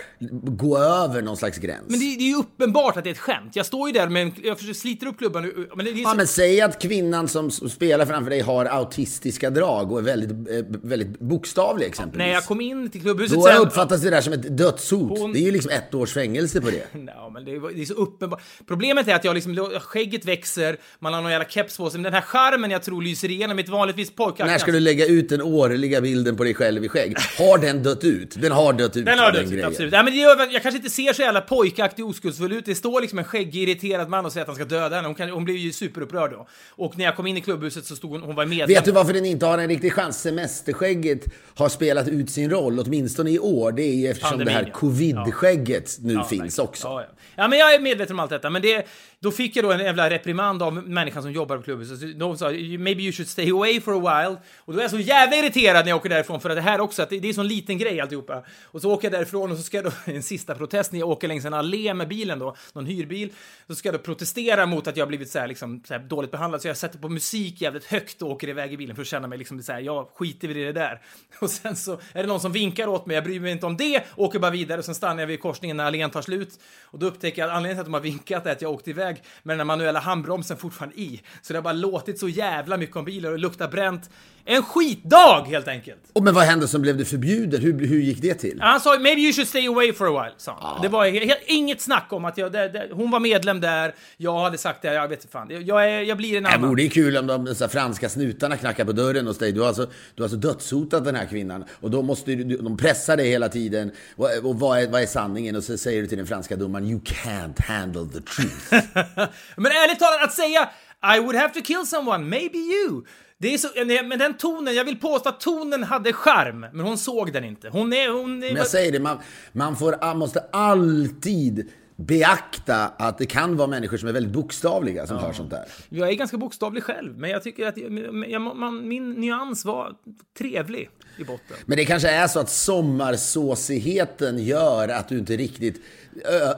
gå 0.43 0.79
över 0.79 1.23
någon 1.23 1.37
slags 1.37 1.59
gräns. 1.59 1.85
Men 1.89 1.99
det, 2.01 2.05
det 2.17 2.25
är 2.25 2.29
ju 2.29 2.37
uppenbart 2.37 2.97
att 2.97 3.05
det 3.05 3.11
är 3.11 3.15
ett 3.15 3.19
skämt. 3.19 3.57
Jag 3.57 3.67
står 3.67 3.89
ju 3.89 3.93
där 3.93 4.09
med 4.09 4.23
en, 4.23 4.33
jag 4.43 4.59
försöker 4.59 4.75
sliter 4.75 5.07
upp 5.07 5.19
klubban 5.19 5.43
men 5.77 5.85
det 5.85 5.91
är 5.91 5.95
så, 5.95 6.01
Ja, 6.01 6.15
men 6.15 6.27
säg 6.27 6.61
att 6.61 6.83
kvinnan 6.83 7.29
som 7.29 7.51
spelar 7.51 8.07
framför 8.07 8.31
dig 8.31 8.41
har 8.41 8.65
autistiska 8.65 9.51
drag 9.51 9.93
och 9.93 9.99
är 9.99 10.03
väldigt, 10.03 10.31
eh, 10.31 10.65
väldigt 10.83 11.19
bokstavlig 11.21 11.87
exempelvis. 11.87 12.19
När 12.27 12.33
jag 12.33 12.45
kom 12.45 12.61
in 12.61 12.91
till 12.91 13.01
klubbhuset 13.03 13.35
Då 13.37 13.43
sen... 13.43 13.57
uppfattas 13.57 14.01
det 14.03 14.11
där 14.11 14.21
som 14.21 14.33
ett 14.33 14.57
dödshot. 14.59 15.19
Hon- 15.19 15.33
Det 15.33 15.39
är 15.39 15.43
ju 15.43 15.51
liksom 15.51 15.71
ett 15.71 15.95
års 15.95 16.13
fängelse 16.15 16.61
på 16.61 16.71
det. 16.71 16.87
Ja, 17.07 17.31
men 17.33 17.45
det 17.45 17.50
är, 17.55 17.75
det 17.75 17.83
är 17.83 17.87
så 17.87 17.95
uppenbart. 17.95 18.43
Problemet 18.67 19.09
är 19.09 19.15
att 19.15 19.25
jag 19.25 19.35
liksom, 19.35 19.71
skägget 19.81 20.25
växer, 20.25 20.77
man 20.99 21.15
har 21.15 21.23
någon 21.23 21.31
jävla 21.31 21.49
keps 21.49 21.77
på 21.77 21.91
sig, 21.91 21.99
men 22.01 22.03
den 22.03 22.15
här 22.15 22.21
charmen 22.21 22.71
jag 22.71 22.83
tror 22.83 23.03
lyser 23.03 23.31
igenom 23.31 23.57
mitt 23.57 23.69
vanligtvis 23.69 24.11
pojkaktigt 24.11 24.47
När 24.47 24.59
ska 24.59 24.73
du 24.73 24.81
lägga 24.81 25.07
ut 25.07 25.29
den 25.29 25.43
årliga 25.43 26.01
bilden 26.01 26.37
på 26.37 26.45
dig 26.45 26.55
själv 26.55 26.85
i 26.85 26.89
skägg? 26.89 27.17
Har 27.39 27.59
den 27.59 27.83
dött 27.83 28.05
ut? 28.05 28.43
Den 28.43 28.53
har 28.53 28.73
dött 28.73 28.97
ut. 28.97 29.05
Den 29.07 29.19
har 29.19 29.33
dött, 29.33 29.51
grejen. 29.51 29.67
absolut. 29.67 29.93
Nej, 29.93 30.05
men 30.05 30.13
det 30.13 30.19
gör, 30.19 30.53
jag 30.53 30.63
kanske 30.63 30.77
inte 30.77 30.91
ser 30.91 31.13
så 31.13 31.23
jävla 31.23 31.41
pojkaktig 31.41 32.07
oskuldsfull 32.07 32.53
ut. 32.53 32.65
Det 32.67 32.75
står 32.75 33.01
liksom 33.01 33.19
en 33.19 33.25
skäggig, 33.25 33.63
irriterad 33.63 34.09
man 34.09 34.27
och 34.27 34.33
säger 34.33 34.43
att 34.43 34.49
han 34.49 34.57
ska 34.57 34.65
döda 34.65 34.97
henne. 34.97 35.09
Hon, 35.09 35.15
kan, 35.15 35.31
hon 35.31 35.45
blir 35.45 35.57
ju 35.57 35.73
superupprörd 35.73 36.31
då. 36.31 36.47
Och 36.71 36.99
när 36.99 37.05
jag 37.05 37.17
kom 37.17 37.27
in 37.27 37.37
i 37.37 37.41
klubbhuset 37.41 37.85
så 37.85 37.97
stod 37.97 38.11
hon, 38.11 38.23
hon 38.23 38.35
var 38.35 38.47
medlem. 38.47 38.69
Vet 38.69 38.85
du 38.85 38.93
varför 38.93 39.13
den 39.13 39.25
inte 39.25 39.47
har 39.47 39.59
en 39.59 39.69
riktig 39.69 39.93
chans? 39.93 40.21
Semesterskägget 40.21 41.25
har 41.55 41.69
spelat 41.69 42.09
ut 42.09 42.31
sin 42.31 42.51
roll, 42.51 42.79
åtminstone 42.79 43.31
i 43.31 43.39
år. 43.39 43.73
Det 43.73 43.83
är 43.83 43.95
ju 43.95 44.09
eftersom 44.09 44.31
Pandemin, 44.31 44.47
det 44.47 44.53
här 44.53 44.67
ja. 44.67 44.79
covid-skägget 44.79 45.99
nu 46.01 46.13
Ja, 46.13 46.25
finns 46.25 46.43
verkligen. 46.43 46.69
också. 46.69 46.89
Ja, 47.37 47.40
ja. 47.41 47.49
men 47.49 47.59
jag 47.59 47.75
är 47.75 47.81
medveten 47.81 48.17
om 48.17 48.21
allt 48.21 48.31
detta. 48.31 48.51
Men 48.51 48.63
det, 48.63 48.87
då 49.23 49.31
fick 49.31 49.57
jag 49.57 49.65
då 49.65 49.73
en 49.73 49.81
jävla 49.81 50.11
reprimand 50.11 50.63
av 50.63 50.75
människan 50.75 51.23
som 51.23 51.33
jobbar 51.33 51.57
på 51.57 51.63
klubben. 51.63 51.87
Så 51.87 52.07
de 52.07 52.39
sa 52.39 52.51
maybe 52.79 53.03
you 53.03 53.13
should 53.13 53.29
stay 53.29 53.51
away 53.51 53.81
for 53.81 53.93
a 53.93 53.99
while. 53.99 54.37
Och 54.59 54.73
då 54.73 54.79
är 54.79 54.83
jag 54.83 54.91
så 54.91 54.99
jävla 54.99 55.37
irriterad 55.37 55.85
när 55.85 55.91
jag 55.91 55.97
åker 55.97 56.09
därifrån 56.09 56.41
för 56.41 56.51
att 56.51 56.57
det 56.57 56.63
här 56.63 56.81
också, 56.81 57.03
att 57.03 57.11
det, 57.11 57.21
det 57.21 57.27
är 57.27 57.29
en 57.29 57.35
sån 57.35 57.49
liten 57.49 57.79
grej 57.79 58.01
alltihopa. 58.01 58.45
Och 58.65 58.83
så 58.83 58.93
åker 58.93 59.07
jag 59.11 59.13
därifrån 59.13 59.51
och 59.51 59.57
så 59.57 59.63
ska 59.63 59.77
jag 59.77 59.85
då, 59.85 59.93
en 60.13 60.23
sista 60.23 60.55
protest 60.55 60.93
när 60.93 61.01
jag 61.01 61.09
åker 61.09 61.29
längs 61.29 61.45
en 61.45 61.55
allé 61.55 61.95
med 61.95 62.09
bilen 62.09 62.39
då, 62.39 62.57
någon 62.73 62.87
hyrbil. 62.87 63.33
Så 63.67 63.75
ska 63.75 63.89
jag 63.89 63.95
då 63.95 63.99
protestera 63.99 64.67
mot 64.67 64.87
att 64.87 64.97
jag 64.97 65.05
har 65.05 65.09
blivit 65.09 65.31
så 65.31 65.39
här, 65.39 65.49
liksom, 65.49 65.83
så 65.87 65.95
här 65.95 66.01
dåligt 66.01 66.31
behandlad. 66.31 66.63
Så 66.63 66.69
jag 66.69 66.77
sätter 66.77 66.99
på 66.99 67.09
musik 67.09 67.61
jävligt 67.61 67.85
högt 67.85 68.23
och 68.23 68.31
åker 68.31 68.49
iväg 68.49 68.73
i 68.73 68.77
bilen 68.77 68.97
för 68.97 69.03
att 69.03 69.09
känna 69.09 69.27
mig 69.27 69.39
liksom 69.39 69.63
så 69.63 69.73
här, 69.73 69.81
jag 69.81 70.09
skiter 70.15 70.49
väl 70.49 70.57
i 70.57 70.65
det 70.65 70.73
där. 70.73 71.01
Och 71.41 71.51
sen 71.51 71.77
så 71.77 71.93
är 71.93 72.23
det 72.23 72.27
någon 72.27 72.41
som 72.41 72.53
vinkar 72.53 72.87
åt 72.87 73.07
mig, 73.07 73.15
jag 73.15 73.25
bryr 73.25 73.41
mig 73.41 73.53
inte 73.53 73.67
om 73.67 73.77
det, 73.77 74.05
åker 74.17 74.39
bara 74.39 74.51
vidare 74.51 74.79
och 74.79 74.85
sen 74.85 74.95
stannar 74.95 75.23
jag 75.23 75.27
vid 75.27 75.41
korsningen 75.41 75.77
när 75.77 75.85
allén 75.85 76.11
tar 76.11 76.23
slut. 76.23 76.61
Och 76.83 76.99
då 76.99 77.07
upptäcker 77.07 77.43
jag 77.43 77.51
att 77.51 77.57
anledningen 77.57 77.77
till 77.77 77.81
att 77.81 77.87
de 77.87 77.95
har 77.95 78.17
vinkat 78.17 78.47
är 78.47 78.53
att 78.53 78.63
jag 78.63 78.73
åkte 78.73 78.91
iväg 78.91 79.10
med 79.43 79.59
den 79.59 79.67
manuella 79.67 80.01
handbromsen 80.01 80.57
fortfarande 80.57 81.01
i. 81.01 81.23
Så 81.43 81.53
det 81.53 81.57
har 81.59 81.63
bara 81.65 81.73
låtit 81.73 82.19
så 82.19 82.29
jävla 82.29 82.77
mycket 82.77 82.97
om 82.97 83.05
bilen 83.05 83.31
och 83.33 83.37
det 83.39 83.43
luktar 83.43 83.69
bränt. 83.69 84.11
En 84.45 84.63
skitdag 84.63 85.45
helt 85.49 85.69
enkelt! 85.69 85.99
Och 86.13 86.23
men 86.23 86.35
vad 86.35 86.45
hände 86.45 86.69
som 86.69 86.83
blev 86.83 86.97
det 86.97 87.05
förbjudet? 87.05 87.63
Hur, 87.63 87.87
hur 87.87 88.01
gick 88.01 88.23
det 88.23 88.35
till? 88.35 88.59
Han 88.61 88.81
sa 88.81 88.99
maybe 88.99 89.21
you 89.21 89.33
should 89.33 89.49
stay 89.49 89.67
away 89.67 89.93
for 89.93 90.07
a 90.19 90.23
while, 90.25 90.35
sa 90.37 90.59
han. 90.61 90.83
Det 90.83 90.89
var 90.89 91.07
he- 91.07 91.21
he- 91.27 91.35
inget 91.47 91.81
snack 91.81 92.07
om 92.11 92.25
att 92.25 92.39
jag, 92.39 92.53
det, 92.53 92.69
det, 92.69 92.89
hon 92.93 93.11
var 93.11 93.21
medlem 93.21 93.61
där, 93.61 93.95
jag 94.17 94.39
hade 94.39 94.59
sagt 94.59 94.83
det, 94.83 94.95
jag 94.95 95.09
vet 95.09 95.19
inte 95.21 95.33
fan. 95.33 95.47
Jag, 95.51 95.63
jag, 95.63 96.05
jag 96.05 96.17
blir 96.17 96.37
en 96.37 96.43
Det 96.43 96.49
annan. 96.49 96.69
vore 96.69 96.83
ju 96.83 96.89
kul 96.89 97.17
om 97.17 97.27
de 97.27 97.55
så 97.55 97.65
här, 97.65 97.69
franska 97.69 98.09
snutarna 98.09 98.57
knackar 98.57 98.85
på 98.85 98.93
dörren 98.93 99.27
hos 99.27 99.39
dig. 99.39 99.53
Du 99.53 99.61
har, 99.61 99.67
alltså, 99.69 99.87
du 100.15 100.23
har 100.23 100.25
alltså 100.25 100.37
dödshotat 100.39 101.05
den 101.05 101.15
här 101.17 101.27
kvinnan. 101.27 101.65
Och 101.81 101.91
då 101.91 102.03
måste 102.03 102.35
du, 102.35 102.57
de 102.57 102.77
pressa 102.77 103.17
dig 103.17 103.29
hela 103.31 103.49
tiden. 103.49 103.91
Och, 104.17 104.29
och 104.45 104.59
vad, 104.59 104.79
är, 104.83 104.89
vad 104.89 105.03
är 105.03 105.07
sanningen? 105.07 105.57
Och 105.57 105.65
så 105.65 105.79
säger 105.79 106.03
du 106.03 106.09
till 106.09 106.19
den 106.19 106.27
franska 106.27 106.57
domaren 106.57 106.87
You 106.87 107.01
can't 107.01 107.63
handle 107.63 108.07
the 108.13 108.21
truth. 108.21 108.87
Men 109.57 109.73
ärligt 109.73 109.99
talat, 109.99 110.25
att 110.25 110.33
säga 110.33 110.71
I 111.17 111.21
would 111.21 111.37
have 111.37 111.55
to 111.55 111.61
kill 111.65 111.87
someone, 111.87 112.25
maybe 112.25 112.59
you. 112.59 113.05
Det 113.39 113.55
är 113.55 113.59
så, 113.59 113.69
men 114.05 114.19
den 114.19 114.37
tonen, 114.37 114.75
jag 114.75 114.85
vill 114.85 115.01
påstå 115.01 115.29
att 115.29 115.41
tonen 115.41 115.85
hade 115.85 116.13
charm, 116.13 116.61
men 116.61 116.81
hon 116.81 116.99
såg 116.99 117.33
den 117.33 117.45
inte. 117.45 117.69
Hon 117.69 117.93
är... 117.93 118.09
Hon 118.09 118.43
är 118.43 118.47
Men 118.47 118.57
jag 118.57 118.67
säger 118.67 118.93
det, 118.93 119.01
man, 119.01 119.19
man 119.53 119.77
får, 119.77 120.15
måste 120.15 120.41
alltid 120.53 121.71
beakta 122.07 122.89
att 122.89 123.19
det 123.19 123.27
kan 123.27 123.57
vara 123.57 123.69
människor 123.69 123.97
som 123.97 124.09
är 124.09 124.13
väldigt 124.13 124.33
bokstavliga 124.33 125.07
som 125.07 125.19
hör 125.19 125.33
sånt 125.33 125.51
där. 125.51 125.65
jag 125.89 126.09
är 126.09 126.13
ganska 126.13 126.37
bokstavlig 126.37 126.83
själv, 126.83 127.19
men 127.19 127.31
jag 127.31 127.43
tycker 127.43 127.67
att 127.67 127.77
jag, 127.77 128.41
man, 128.41 128.89
min 128.89 129.13
nyans 129.13 129.65
var 129.65 129.95
trevlig 130.39 130.91
i 131.19 131.25
botten. 131.25 131.57
Men 131.67 131.77
det 131.77 131.85
kanske 131.85 132.11
är 132.11 132.27
så 132.27 132.41
att 132.41 132.51
sommarsåsigheten 132.51 134.39
gör 134.39 134.89
att 134.89 135.09
du 135.09 135.19
inte 135.19 135.37
riktigt 135.37 135.83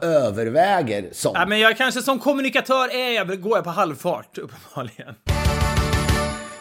överväger 0.02 1.08
sånt. 1.12 1.36
Ja, 1.38 1.46
men 1.46 1.60
jag 1.60 1.76
kanske 1.76 2.02
som 2.02 2.18
kommunikatör 2.18 2.94
är 2.94 3.10
jag, 3.10 3.40
går 3.40 3.56
jag 3.58 3.64
på 3.64 3.70
halvfart, 3.70 4.38
uppenbarligen. 4.38 5.14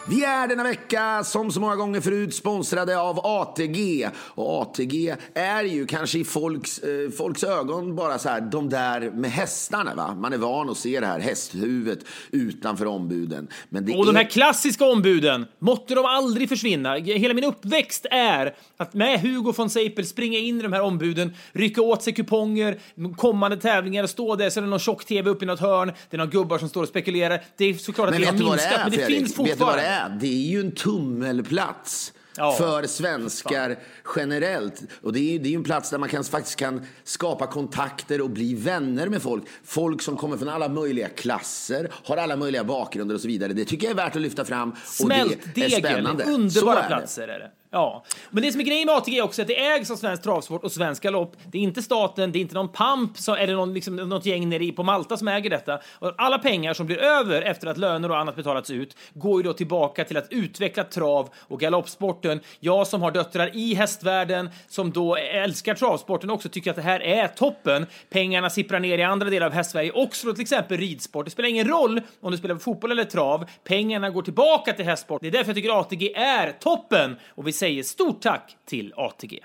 Vi 0.08 0.24
är 0.24 0.48
denna 0.48 0.62
vecka, 0.62 1.24
som 1.24 1.52
så 1.52 1.60
många 1.60 1.76
gånger 1.76 2.00
förut, 2.00 2.34
sponsrade 2.34 3.00
av 3.00 3.20
ATG. 3.26 4.08
Och 4.16 4.62
ATG 4.62 5.14
är 5.34 5.64
ju 5.64 5.86
kanske 5.86 6.18
i 6.18 6.24
folks, 6.24 6.78
eh, 6.78 7.10
folks 7.10 7.44
ögon 7.44 7.96
bara 7.96 8.18
så 8.18 8.28
här, 8.28 8.40
de 8.40 8.68
där 8.68 9.10
med 9.10 9.30
hästarna. 9.30 9.94
Va? 9.94 10.14
Man 10.14 10.32
är 10.32 10.36
van 10.36 10.70
att 10.70 10.76
se 10.78 11.00
det 11.00 11.06
här 11.06 11.20
hästhuvudet 11.20 11.98
utanför 12.30 12.86
ombuden. 12.86 13.48
Men 13.68 13.86
det 13.86 13.96
Och 13.96 14.06
de 14.06 14.16
är... 14.16 14.20
här 14.20 14.30
klassiska 14.30 14.84
ombuden, 14.84 15.46
måtte 15.58 15.94
de 15.94 16.04
aldrig 16.04 16.48
försvinna. 16.48 16.94
Hela 16.94 17.34
min 17.34 17.44
uppväxt 17.44 18.06
är 18.10 18.54
att 18.76 18.94
med 18.94 19.20
Hugo 19.20 19.52
von 19.56 19.70
Seipel 19.70 20.06
springa 20.06 20.38
in 20.38 20.58
i 20.58 20.62
de 20.62 20.72
här 20.72 20.82
ombuden, 20.82 21.34
rycka 21.52 21.82
åt 21.82 22.02
sig 22.02 22.12
kuponger, 22.12 22.78
kommande 23.16 23.56
tävlingar, 23.56 24.06
stå 24.06 24.36
där, 24.36 24.50
så 24.50 24.60
är 24.60 24.62
det 24.64 24.70
någon 24.70 24.78
tjock-tv 24.78 25.30
uppe 25.30 25.44
i 25.44 25.48
något 25.48 25.60
hörn, 25.60 25.92
det 26.10 26.16
är 26.16 26.18
några 26.18 26.30
gubbar 26.30 26.58
som 26.58 26.68
står 26.68 26.82
och 26.82 26.88
spekulerar. 26.88 27.42
Det 27.56 27.64
är 27.64 27.74
såklart 27.74 28.08
att 28.08 28.14
Men 28.14 28.20
det 28.20 28.26
har 28.26 28.32
vad 28.32 28.40
det 28.42 28.50
minskat, 28.50 28.72
är, 28.72 28.82
men 28.82 28.90
det 28.90 28.96
Fredrik? 28.96 29.18
finns 29.18 29.34
fortfarande. 29.34 29.91
Det 29.92 29.98
är? 29.98 30.18
Det 30.20 30.26
är 30.26 30.50
ju 30.50 30.60
en 30.60 30.72
tummelplats. 30.72 32.12
Ja. 32.36 32.52
För 32.52 32.86
svenskar 32.86 33.78
generellt. 34.16 34.82
Och 35.02 35.12
det 35.12 35.34
är, 35.34 35.38
det 35.38 35.48
är 35.48 35.54
en 35.54 35.64
plats 35.64 35.90
där 35.90 35.98
man 35.98 36.08
kan, 36.08 36.24
faktiskt 36.24 36.56
kan 36.56 36.86
skapa 37.04 37.46
kontakter 37.46 38.20
och 38.20 38.30
bli 38.30 38.54
vänner 38.54 39.08
med 39.08 39.22
folk. 39.22 39.44
Folk 39.64 40.02
som 40.02 40.16
kommer 40.16 40.36
från 40.36 40.48
alla 40.48 40.68
möjliga 40.68 41.08
klasser, 41.08 41.90
har 42.04 42.16
alla 42.16 42.36
möjliga 42.36 42.64
bakgrunder 42.64 43.14
och 43.14 43.20
så 43.20 43.28
vidare. 43.28 43.52
Det 43.52 43.64
tycker 43.64 43.86
jag 43.86 43.90
är 43.90 44.04
värt 44.04 44.16
att 44.16 44.22
lyfta 44.22 44.44
fram. 44.44 44.70
Och 44.70 45.08
det 45.08 45.14
är 45.14 45.24
Smältdegel, 45.24 46.06
underbara 46.26 46.82
är 46.82 46.86
platser 46.86 47.28
är 47.28 47.38
det. 47.38 47.50
Ja, 47.74 48.04
men 48.30 48.42
det 48.42 48.52
som 48.52 48.60
är 48.60 48.64
grejen 48.64 48.86
med 48.86 48.94
ATG 48.94 49.18
är 49.18 49.22
också 49.22 49.42
att 49.42 49.48
det 49.48 49.66
ägs 49.66 49.90
av 49.90 49.96
Svensk 49.96 50.22
Travsport 50.22 50.64
och 50.64 50.72
Svensk 50.72 51.02
Galopp. 51.02 51.36
Det 51.52 51.58
är 51.58 51.62
inte 51.62 51.82
staten, 51.82 52.32
det 52.32 52.38
är 52.38 52.40
inte 52.40 52.54
någon 52.54 52.68
pamp 52.68 53.10
eller 53.38 53.54
någon, 53.54 53.74
liksom, 53.74 53.96
något 53.96 54.26
gäng 54.26 54.48
nere 54.48 54.72
på 54.72 54.82
Malta 54.82 55.16
som 55.16 55.28
äger 55.28 55.50
detta. 55.50 55.80
Och 55.98 56.14
alla 56.18 56.38
pengar 56.38 56.74
som 56.74 56.86
blir 56.86 56.98
över 56.98 57.42
efter 57.42 57.66
att 57.66 57.78
löner 57.78 58.10
och 58.10 58.18
annat 58.18 58.36
betalats 58.36 58.70
ut 58.70 58.96
går 59.14 59.40
ju 59.40 59.48
då 59.48 59.52
tillbaka 59.52 60.04
till 60.04 60.16
att 60.16 60.26
utveckla 60.30 60.84
trav 60.84 61.28
och 61.36 61.60
galoppsporten. 61.60 62.40
Jag 62.60 62.86
som 62.86 63.02
har 63.02 63.10
döttrar 63.10 63.56
i 63.56 63.74
hästvärlden 63.74 64.50
som 64.68 64.92
då 64.92 65.16
älskar 65.16 65.74
travsporten 65.74 66.30
också 66.30 66.48
tycker 66.48 66.70
att 66.70 66.76
det 66.76 66.82
här 66.82 67.00
är 67.00 67.28
toppen. 67.28 67.86
Pengarna 68.10 68.50
sipprar 68.50 68.80
ner 68.80 68.98
i 68.98 69.02
andra 69.02 69.30
delar 69.30 69.46
av 69.46 69.52
hästsverige 69.52 69.92
också 69.92 70.26
då 70.26 70.32
till 70.32 70.42
exempel 70.42 70.78
ridsport. 70.78 71.24
Det 71.24 71.30
spelar 71.30 71.48
ingen 71.48 71.68
roll 71.68 72.00
om 72.20 72.30
du 72.32 72.38
spelar 72.38 72.56
fotboll 72.56 72.92
eller 72.92 73.04
trav. 73.04 73.44
Pengarna 73.64 74.10
går 74.10 74.22
tillbaka 74.22 74.72
till 74.72 74.84
hästsport. 74.84 75.22
Det 75.22 75.28
är 75.28 75.32
därför 75.32 75.48
jag 75.48 75.56
tycker 75.56 75.80
ATG 75.80 76.14
är 76.14 76.52
toppen 76.60 77.16
och 77.28 77.46
vi 77.46 77.61
säger 77.62 77.82
stort 77.82 78.20
tack 78.20 78.56
till 78.64 78.92
ATG. 78.96 79.44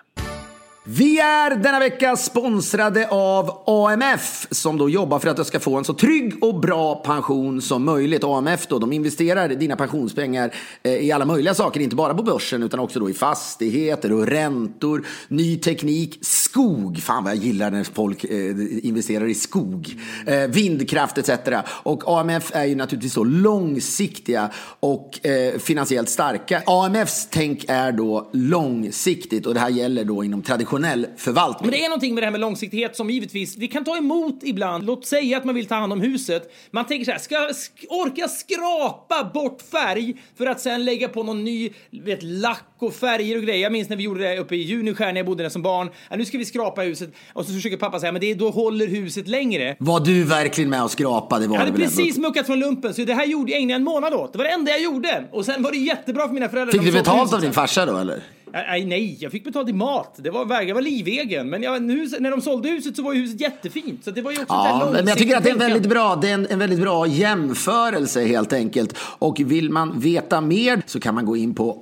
Vi 0.89 1.19
är 1.19 1.56
denna 1.56 1.80
vecka 1.80 2.15
sponsrade 2.15 3.08
av 3.10 3.63
AMF 3.65 4.47
som 4.52 4.78
då 4.78 4.89
jobbar 4.89 5.19
för 5.19 5.30
att 5.30 5.38
du 5.38 5.43
ska 5.43 5.60
få 5.60 5.78
en 5.78 5.84
så 5.84 5.93
trygg 5.93 6.43
och 6.43 6.60
bra 6.60 6.95
pension 6.95 7.62
som 7.62 7.86
möjligt. 7.86 8.23
AMF 8.23 8.67
då, 8.67 8.80
de 8.80 8.93
investerar 8.93 9.50
dina 9.50 9.76
pensionspengar 9.76 10.54
eh, 10.84 10.93
i 10.93 11.12
alla 11.12 11.26
möjliga 11.26 11.54
saker, 11.54 11.80
inte 11.80 11.95
bara 11.95 12.13
på 12.13 12.23
börsen 12.23 12.63
utan 12.63 12.80
också 12.80 13.00
då 13.00 13.10
i 13.10 13.13
fastigheter 13.13 14.12
och 14.12 14.28
räntor, 14.28 15.06
ny 15.28 15.58
teknik, 15.58 16.19
skog. 16.21 16.97
Fan 16.97 17.23
vad 17.23 17.36
jag 17.36 17.43
gillar 17.43 17.71
när 17.71 17.84
folk 17.84 18.23
eh, 18.23 18.56
investerar 18.88 19.28
i 19.28 19.34
skog. 19.34 19.95
Eh, 20.26 20.39
vindkraft 20.39 21.17
etc. 21.17 21.30
Och 21.67 22.19
AMF 22.19 22.52
är 22.54 22.65
ju 22.65 22.76
naturligtvis 22.76 23.13
då 23.13 23.23
långsiktiga 23.23 24.50
och 24.80 25.19
finansiellt 25.60 26.10
starka. 26.10 26.62
AMFs 26.65 27.28
tänk 27.32 27.65
är 27.67 27.91
då 27.91 28.30
långsiktigt 28.34 29.45
och 29.45 29.54
det 29.54 29.60
här 29.60 29.69
gäller 29.69 30.04
då 30.04 30.23
inom 30.23 30.41
rationell 30.83 31.07
förvaltning. 31.17 31.69
Men 31.69 31.79
det 31.79 31.85
är 31.85 31.89
någonting 31.89 32.13
med 32.13 32.23
det 32.23 32.25
här 32.25 32.31
med 32.31 32.41
långsiktighet 32.41 32.95
som 32.95 33.09
givetvis, 33.09 33.55
det 33.55 33.67
kan 33.67 33.83
ta 33.83 33.97
emot 33.97 34.39
ibland. 34.43 34.85
Låt 34.85 35.05
säga 35.05 35.37
att 35.37 35.45
man 35.45 35.55
vill 35.55 35.65
ta 35.65 35.75
hand 35.75 35.93
om 35.93 36.01
huset. 36.01 36.53
Man 36.71 36.85
tänker 36.85 37.05
så 37.05 37.11
här, 37.11 37.19
ska 37.19 37.35
jag 37.35 37.49
sk- 37.49 37.85
orka 37.89 38.27
skrapa 38.27 39.31
bort 39.33 39.61
färg 39.71 40.15
för 40.37 40.45
att 40.45 40.61
sen 40.61 40.85
lägga 40.85 41.09
på 41.09 41.23
någon 41.23 41.43
ny, 41.43 41.69
vet, 41.91 42.23
lack 42.23 42.63
och 42.85 42.93
färger 42.93 43.37
och 43.37 43.43
grejer. 43.43 43.63
Jag 43.63 43.71
minns 43.71 43.89
när 43.89 43.97
vi 43.97 44.03
gjorde 44.03 44.19
det 44.19 44.37
uppe 44.37 44.55
i 44.55 44.61
Junskär 44.61 45.05
när 45.05 45.15
jag 45.15 45.25
bodde 45.25 45.43
där 45.43 45.49
som 45.49 45.61
barn. 45.61 45.89
Ja, 46.09 46.15
nu 46.15 46.25
ska 46.25 46.37
vi 46.37 46.45
skrapa 46.45 46.81
huset. 46.81 47.09
Och 47.33 47.45
så 47.45 47.53
försöker 47.53 47.77
pappa 47.77 47.99
säga, 47.99 48.11
men 48.11 48.21
det, 48.21 48.33
då 48.33 48.49
håller 48.49 48.87
huset 48.87 49.27
längre. 49.27 49.75
Var 49.79 49.99
du 49.99 50.23
verkligen 50.23 50.69
med 50.69 50.83
och 50.83 50.91
skrapa? 50.91 51.39
Det 51.39 51.47
var 51.47 51.55
Jag 51.55 51.65
hade 51.65 51.77
precis 51.77 52.15
ändå? 52.17 52.27
muckat 52.27 52.45
från 52.45 52.59
lumpen, 52.59 52.93
så 52.93 53.03
det 53.03 53.13
här 53.13 53.25
gjorde 53.25 53.51
jag 53.51 53.61
ägnade 53.61 53.75
en 53.75 53.83
månad 53.83 54.13
åt. 54.13 54.31
Det 54.31 54.37
var 54.37 54.45
det 54.45 54.51
enda 54.51 54.71
jag 54.71 54.81
gjorde. 54.81 55.23
Och 55.31 55.45
sen 55.45 55.63
var 55.63 55.71
det 55.71 55.77
jättebra 55.77 56.27
för 56.27 56.33
mina 56.33 56.49
föräldrar. 56.49 56.71
Fick 56.71 56.81
du 56.81 56.91
betalt 56.91 57.33
av 57.33 57.41
din 57.41 57.53
farsa 57.53 57.85
då 57.85 57.97
eller? 57.97 58.23
Nej, 58.51 58.85
nej, 58.85 59.17
jag 59.19 59.31
fick 59.31 59.43
betalt 59.43 59.69
i 59.69 59.73
mat. 59.73 60.15
Det 60.17 60.29
var, 60.29 60.61
jag 60.61 60.75
var 60.75 60.81
livegen. 60.81 61.49
Men 61.49 61.63
jag, 61.63 61.83
nu, 61.83 62.09
när 62.19 62.31
de 62.31 62.41
sålde 62.41 62.69
huset 62.69 62.95
så 62.95 63.03
var 63.03 63.13
ju 63.13 63.21
huset 63.21 63.41
jättefint. 63.41 64.03
Så 64.03 64.11
det 64.11 64.21
var 64.21 64.31
ju 64.31 64.37
också 64.37 64.53
ja, 64.53 64.89
men 64.93 65.07
jag 65.07 65.17
tycker 65.17 65.37
att 65.37 65.43
det 65.43 65.49
är 65.49 65.53
en 65.53 65.59
väldigt 65.59 65.89
bra, 65.89 66.15
det 66.15 66.29
är 66.29 66.33
en, 66.33 66.47
en, 66.49 66.59
väldigt 66.59 66.79
bra 66.79 67.07
jämförelse 67.07 68.25
helt 68.25 68.53
enkelt. 68.53 68.97
Och 68.99 69.39
vill 69.39 69.69
man 69.69 69.99
veta 69.99 70.41
mer 70.41 70.81
så 70.85 70.99
kan 70.99 71.15
man 71.15 71.25
gå 71.25 71.37
in 71.37 71.55
på 71.55 71.81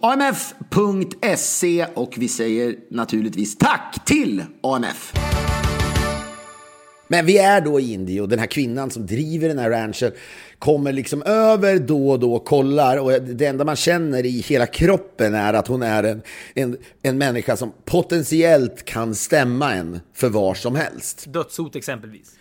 amf.se 0.90 1.86
och 1.94 2.14
vi 2.18 2.28
säger 2.28 2.76
naturligtvis 2.90 3.58
tack 3.58 4.06
till 4.06 4.44
AMF. 4.62 5.14
Men 7.08 7.26
vi 7.26 7.38
är 7.38 7.62
då 7.62 7.80
i 7.80 7.94
Indien 7.94 8.24
och 8.24 8.30
den 8.30 8.40
här 8.40 8.48
kvinnan 8.48 8.92
som 8.92 9.06
driver 9.06 9.48
den 9.48 9.60
här 9.60 9.70
ranchen 9.70 10.12
kommer 10.60 10.94
liksom 10.94 11.24
över 11.24 11.80
då 11.80 12.10
och 12.10 12.20
då 12.20 12.34
och 12.34 12.46
kollar 12.46 12.98
och 12.98 13.22
det 13.22 13.46
enda 13.46 13.66
man 13.66 13.76
känner 13.76 14.26
i 14.26 14.42
hela 14.42 14.66
kroppen 14.66 15.34
är 15.34 15.54
att 15.54 15.68
hon 15.68 15.84
är 15.84 16.04
en, 16.04 16.22
en, 16.54 16.78
en 17.02 17.18
människa 17.18 17.58
som 17.58 17.72
potentiellt 17.86 18.86
kan 18.86 19.16
stämma 19.16 19.74
en 19.74 20.00
för 20.14 20.30
var 20.30 20.54
som 20.54 20.76
helst. 20.76 21.26
Dödshot 21.28 21.76
exempelvis. 21.76 22.36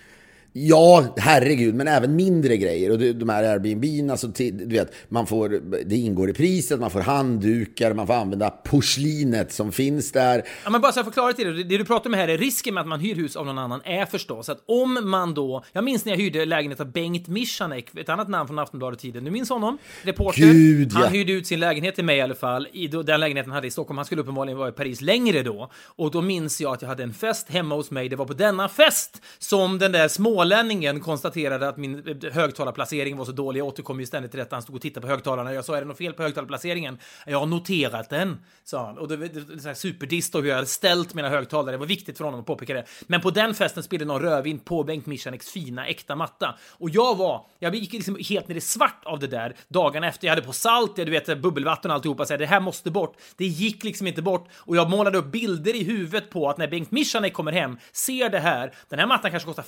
Ja, 0.57 1.15
herregud, 1.17 1.75
men 1.75 1.89
även 1.89 2.17
mindre 2.17 2.57
grejer. 2.57 2.91
Och 2.91 2.99
de 2.99 3.29
här 3.29 3.45
Airbnb, 3.45 4.11
alltså, 4.11 4.27
du 4.27 4.67
vet, 4.67 4.93
man 5.09 5.27
får, 5.27 5.49
det 5.85 5.97
ingår 5.97 6.31
i 6.31 6.33
priset, 6.33 6.81
man 6.81 6.91
får 6.91 7.01
handdukar, 7.01 7.95
man 7.95 8.07
får 8.07 8.15
använda 8.15 8.51
porslinet 8.51 9.53
som 9.53 9.73
finns 9.73 10.13
där. 10.13 10.43
Ja, 10.65 10.71
men 10.71 10.81
bara 10.81 10.93
så 10.93 10.99
jag 10.99 11.07
förklarar 11.07 11.33
till 11.33 11.57
det, 11.57 11.65
det 11.65 11.79
du 11.79 11.85
pratar 11.85 12.11
om 12.11 12.15
här 12.15 12.29
är 12.29 12.39
risken 12.39 12.75
med 12.75 12.81
att 12.81 12.87
man 12.87 13.01
hyr 13.01 13.15
hus 13.15 13.37
av 13.37 13.47
någon 13.47 13.59
annan 13.59 13.81
är 13.85 14.07
förstås 14.07 14.49
att 14.49 14.63
om 14.67 15.11
man 15.11 15.35
då, 15.35 15.65
jag 15.73 15.85
minns 15.85 16.05
när 16.05 16.13
jag 16.13 16.19
hyrde 16.19 16.45
lägenhet 16.45 16.81
av 16.81 16.93
Bengt 16.93 17.29
Mischanek, 17.29 17.95
ett 17.97 18.09
annat 18.09 18.29
namn 18.29 18.47
från 18.47 18.59
Aftonbladet-tiden, 18.59 19.25
du 19.25 19.31
minns 19.31 19.49
honom? 19.49 19.79
Reporter. 20.03 20.41
Gud, 20.41 20.93
han 20.93 21.03
ja. 21.03 21.09
hyrde 21.09 21.33
ut 21.33 21.47
sin 21.47 21.61
lägenhet 21.61 21.95
till 21.95 22.05
mig 22.05 22.17
i 22.17 22.21
alla 22.21 22.35
fall, 22.35 22.69
i 22.73 22.87
den 22.87 23.21
lägenheten 23.21 23.51
han 23.51 23.57
hade 23.57 23.67
i 23.67 23.71
Stockholm, 23.71 23.99
han 23.99 24.07
skulle 24.07 24.21
uppenbarligen 24.21 24.59
vara 24.59 24.69
i 24.69 24.73
Paris 24.73 25.01
längre 25.01 25.43
då. 25.43 25.71
Och 25.87 26.11
då 26.11 26.21
minns 26.21 26.61
jag 26.61 26.73
att 26.73 26.83
jag 26.83 26.89
hade 26.89 27.03
en 27.03 27.15
fest 27.15 27.51
hemma 27.51 27.75
hos 27.75 27.91
mig, 27.91 28.09
det 28.09 28.17
var 28.17 28.27
på 28.27 28.35
denna 28.35 28.69
fest 28.69 29.23
som 29.39 29.79
den 29.79 29.93
där 29.93 30.09
små 30.09 30.44
smålänningen 30.45 31.01
konstaterade 31.01 31.69
att 31.69 31.77
min 31.77 32.21
högtalarplacering 32.33 33.17
var 33.17 33.25
så 33.25 33.33
dålig. 33.33 33.61
Jag 33.61 33.67
återkom 33.67 34.01
ju 34.01 34.07
ständigt 34.07 34.31
till 34.31 34.39
detta. 34.39 34.57
Han 34.57 34.63
stod 34.63 34.77
och 34.77 34.83
tittade 34.83 35.07
på 35.07 35.11
högtalarna. 35.11 35.55
Jag 35.55 35.65
sa, 35.65 35.77
är 35.77 35.81
det 35.81 35.87
något 35.87 35.99
fel 35.99 36.13
på 36.13 36.23
högtalarplaceringen? 36.23 36.99
Jag 37.27 37.39
har 37.39 37.47
noterat 37.47 38.11
den, 38.11 38.39
sa 38.65 38.87
han. 38.87 38.99
Och 38.99 39.09
det 39.09 39.17
var 39.17 39.75
superdist 39.75 40.35
hur 40.35 40.45
jag 40.45 40.55
hade 40.55 40.67
ställt 40.67 41.15
mina 41.15 41.29
högtalare. 41.29 41.71
Det 41.71 41.79
var 41.79 41.87
viktigt 41.87 42.19
för 42.19 42.25
honom 42.25 42.41
att 42.41 42.47
påpeka 42.47 42.75
det. 42.75 42.85
Men 43.07 43.21
på 43.21 43.31
den 43.31 43.55
festen 43.55 43.83
spelade 43.83 44.05
någon 44.05 44.23
rödvin 44.23 44.59
på 44.59 44.85
Bengt 44.85 45.07
Michaneks 45.07 45.51
fina, 45.51 45.87
äkta 45.87 46.17
matta. 46.17 46.55
Och 46.71 46.91
jag 46.91 47.17
var, 47.17 47.47
jag 47.59 47.75
gick 47.75 47.93
liksom 47.93 48.19
helt 48.29 48.49
ner 48.49 48.57
i 48.57 48.61
svart 48.61 49.05
av 49.05 49.19
det 49.19 49.27
där 49.27 49.57
dagen 49.69 50.05
efter. 50.05 50.27
Jag 50.27 50.35
hade 50.35 50.47
på 50.47 50.53
salt, 50.53 50.97
du 50.97 51.11
vet, 51.11 51.39
bubbelvatten 51.39 51.91
och 51.91 51.95
alltihopa. 51.95 52.27
Så 52.27 52.37
det 52.37 52.47
här 52.47 52.61
måste 52.61 52.91
bort. 52.91 53.17
Det 53.37 53.47
gick 53.47 53.85
liksom 53.85 54.07
inte 54.07 54.23
bort. 54.23 54.49
Och 54.55 54.77
jag 54.77 54.91
målade 54.91 55.19
upp 55.19 55.33
bilder 55.33 55.75
i 55.75 55.85
huvudet 55.85 56.31
på 56.31 56.51
att 56.51 56.59
när 56.59 56.69
Bengt 56.69 56.91
Michanek 56.91 57.33
kommer 57.33 57.53
hem, 57.53 57.79
ser 57.93 58.29
det 58.29 58.41
här. 58.41 58.75
Den 58.89 58.99
här 58.99 59.07
mattan 59.07 59.31
kanske 59.31 59.47
kostar 59.47 59.63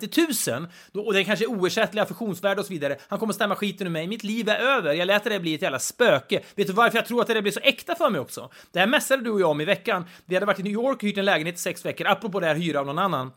50 0.00 0.50
000 0.92 1.06
och 1.06 1.12
det 1.12 1.20
är 1.20 1.24
kanske 1.24 1.46
oersättliga 1.46 2.02
affektionsvärde 2.02 2.60
och 2.60 2.66
så 2.66 2.72
vidare. 2.72 2.96
Han 3.08 3.18
kommer 3.18 3.32
stämma 3.32 3.54
skiten 3.54 3.86
ur 3.86 3.90
mig. 3.90 4.06
Mitt 4.06 4.24
liv 4.24 4.48
är 4.48 4.56
över. 4.56 4.94
Jag 4.94 5.06
lät 5.06 5.24
det 5.24 5.40
bli 5.40 5.54
ett 5.54 5.62
jävla 5.62 5.78
spöke. 5.78 6.40
Vet 6.54 6.66
du 6.66 6.72
varför 6.72 6.98
jag 6.98 7.06
tror 7.06 7.20
att 7.20 7.26
det 7.26 7.42
blir 7.42 7.52
så 7.52 7.60
äkta 7.60 7.94
för 7.94 8.10
mig 8.10 8.20
också? 8.20 8.50
Det 8.72 8.78
här 8.78 8.86
mässade 8.86 9.22
du 9.22 9.30
och 9.30 9.40
jag 9.40 9.50
om 9.50 9.60
i 9.60 9.64
veckan. 9.64 10.04
Vi 10.24 10.36
hade 10.36 10.46
varit 10.46 10.60
i 10.60 10.62
New 10.62 10.72
York 10.72 10.96
och 10.96 11.02
hyrt 11.02 11.18
en 11.18 11.24
lägenhet 11.24 11.54
i 11.54 11.58
sex 11.58 11.84
veckor, 11.84 12.06
apropå 12.06 12.40
det 12.40 12.46
här 12.46 12.54
hyra 12.54 12.80
av 12.80 12.86
någon 12.86 12.98
annan. 12.98 13.30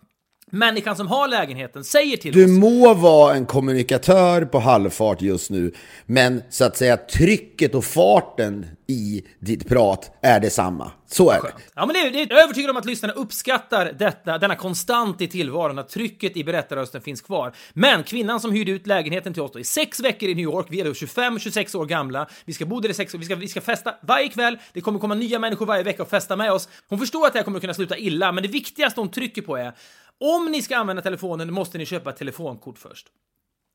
Människan 0.52 0.96
som 0.96 1.08
har 1.08 1.28
lägenheten 1.28 1.84
säger 1.84 2.18
till 2.18 2.34
du 2.34 2.44
oss... 2.44 2.52
Du 2.52 2.58
må 2.58 2.94
vara 2.94 3.36
en 3.36 3.46
kommunikatör 3.46 4.46
på 4.46 4.60
halvfart 4.60 5.22
just 5.22 5.50
nu, 5.50 5.72
men 6.06 6.44
så 6.50 6.66
att 6.66 6.78
säga 6.78 6.98
trycket 6.98 7.76
och 7.76 7.86
farten 7.86 8.66
i 8.88 9.24
ditt 9.40 9.68
prat 9.68 10.12
är 10.22 10.40
detsamma. 10.40 10.92
Så 11.10 11.30
är 11.30 11.42
det. 11.42 11.52
Ja, 11.76 11.86
men 11.86 11.94
det 11.94 12.00
är, 12.00 12.12
det 12.12 12.22
är, 12.22 12.28
jag 12.30 12.40
är 12.40 12.44
övertygad 12.44 12.70
om 12.72 12.78
att 12.78 12.86
lyssnarna 12.86 13.14
uppskattar 13.14 13.94
detta, 14.00 14.38
denna 14.38 14.56
konstant 14.56 15.22
i 15.22 15.28
tillvaron, 15.28 15.80
att 15.80 15.90
trycket 15.90 16.38
i 16.38 16.44
berättarrösten 16.44 17.02
finns 17.02 17.22
kvar. 17.22 17.54
Men 17.74 18.04
kvinnan 18.04 18.40
som 18.40 18.52
hyrde 18.52 18.72
ut 18.72 18.88
lägenheten 18.88 19.34
till 19.34 19.42
oss 19.42 19.52
då, 19.52 19.60
i 19.60 19.64
sex 19.64 20.00
veckor 20.00 20.30
i 20.30 20.36
New 20.36 20.44
York, 20.44 20.68
vi 20.70 20.82
är 20.82 20.86
då 20.86 20.92
25-26 20.92 21.78
år 21.78 21.86
gamla, 21.86 22.28
vi 22.46 22.54
ska 22.54 22.66
bo 22.66 22.80
där 22.80 22.90
i 22.90 22.94
sex 22.94 23.14
år, 23.14 23.20
vi 23.20 23.26
ska, 23.26 23.36
vi 23.36 23.48
ska 23.48 23.62
festa 23.62 23.96
varje 24.02 24.30
kväll, 24.30 24.58
det 24.74 24.82
kommer 24.82 25.00
komma 25.00 25.16
nya 25.16 25.40
människor 25.40 25.66
varje 25.66 25.84
vecka 25.84 26.04
och 26.04 26.10
festa 26.10 26.36
med 26.36 26.52
oss. 26.52 26.70
Hon 26.88 27.00
förstår 27.00 27.28
att 27.28 27.34
det 27.34 27.40
här 27.40 27.44
kommer 27.44 27.60
kunna 27.60 27.74
sluta 27.74 27.98
illa, 27.98 28.32
men 28.32 28.44
det 28.44 28.50
viktigaste 28.50 29.00
hon 29.00 29.12
trycker 29.12 29.42
på 29.42 29.58
är 29.58 29.74
om 30.20 30.52
ni 30.52 30.62
ska 30.62 30.78
använda 30.78 31.02
telefonen 31.02 31.54
måste 31.54 31.78
ni 31.78 31.86
köpa 31.86 32.10
ett 32.10 32.18
telefonkort 32.18 32.78
först. 32.78 33.08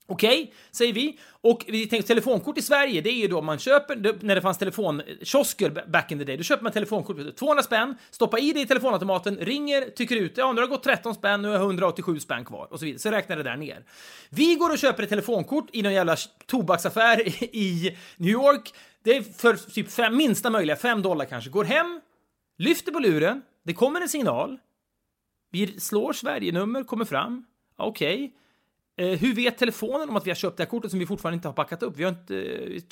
Okej, 0.06 0.42
okay, 0.42 0.54
säger 0.70 0.92
vi. 0.92 1.18
Och 1.40 1.64
vi 1.68 1.86
tänker 1.86 2.06
telefonkort 2.06 2.58
i 2.58 2.62
Sverige, 2.62 3.00
det 3.00 3.10
är 3.10 3.14
ju 3.14 3.28
då 3.28 3.42
man 3.42 3.58
köper, 3.58 4.24
när 4.24 4.34
det 4.34 4.40
fanns 4.40 4.58
telefonkiosker 4.58 5.86
back 5.88 6.12
in 6.12 6.18
the 6.18 6.24
day, 6.24 6.36
då 6.36 6.42
köper 6.42 6.62
man 6.62 6.72
telefonkort 6.72 7.16
för 7.16 7.30
200 7.30 7.62
spänn, 7.62 7.96
stoppar 8.10 8.42
i 8.42 8.52
det 8.52 8.60
i 8.60 8.66
telefonautomaten, 8.66 9.36
ringer, 9.36 9.80
tycker 9.80 10.16
ut, 10.16 10.32
ja 10.36 10.52
nu 10.52 10.60
har 10.60 10.68
det 10.68 10.70
gått 10.70 10.82
13 10.82 11.14
spänn, 11.14 11.42
nu 11.42 11.52
är 11.54 11.56
187 11.56 12.20
spänn 12.20 12.44
kvar 12.44 12.68
och 12.70 12.78
så 12.78 12.84
vidare. 12.84 12.98
Så 12.98 13.10
räknar 13.10 13.36
det 13.36 13.42
där 13.42 13.56
ner. 13.56 13.84
Vi 14.30 14.54
går 14.54 14.70
och 14.70 14.78
köper 14.78 15.02
ett 15.02 15.08
telefonkort 15.08 15.66
i 15.72 15.82
någon 15.82 15.94
jävla 15.94 16.16
tobaksaffär 16.46 17.44
i 17.56 17.96
New 18.16 18.30
York. 18.30 18.74
Det 19.02 19.16
är 19.16 19.22
för 19.22 19.56
typ 19.56 19.90
fem, 19.90 20.16
minsta 20.16 20.50
möjliga, 20.50 20.76
5 20.76 21.02
dollar 21.02 21.24
kanske. 21.24 21.50
Går 21.50 21.64
hem, 21.64 22.00
lyfter 22.58 22.92
på 22.92 22.98
luren, 22.98 23.42
det 23.64 23.74
kommer 23.74 24.00
en 24.00 24.08
signal. 24.08 24.58
Vi 25.52 25.80
slår 25.80 26.12
Sverige-nummer, 26.12 26.84
kommer 26.84 27.04
fram. 27.04 27.44
Okej. 27.76 28.14
Okay. 28.14 28.32
Eh, 28.96 29.18
hur 29.18 29.34
vet 29.34 29.58
telefonen 29.58 30.08
om 30.08 30.16
att 30.16 30.26
vi 30.26 30.30
har 30.30 30.34
köpt 30.36 30.56
det 30.56 30.62
här 30.62 30.70
kortet 30.70 30.90
som 30.90 31.00
vi 31.00 31.06
fortfarande 31.06 31.34
inte 31.34 31.48
har 31.48 31.52
packat 31.52 31.82
upp? 31.82 31.96
Vi 31.96 32.04
har 32.04 32.10
inte 32.10 32.36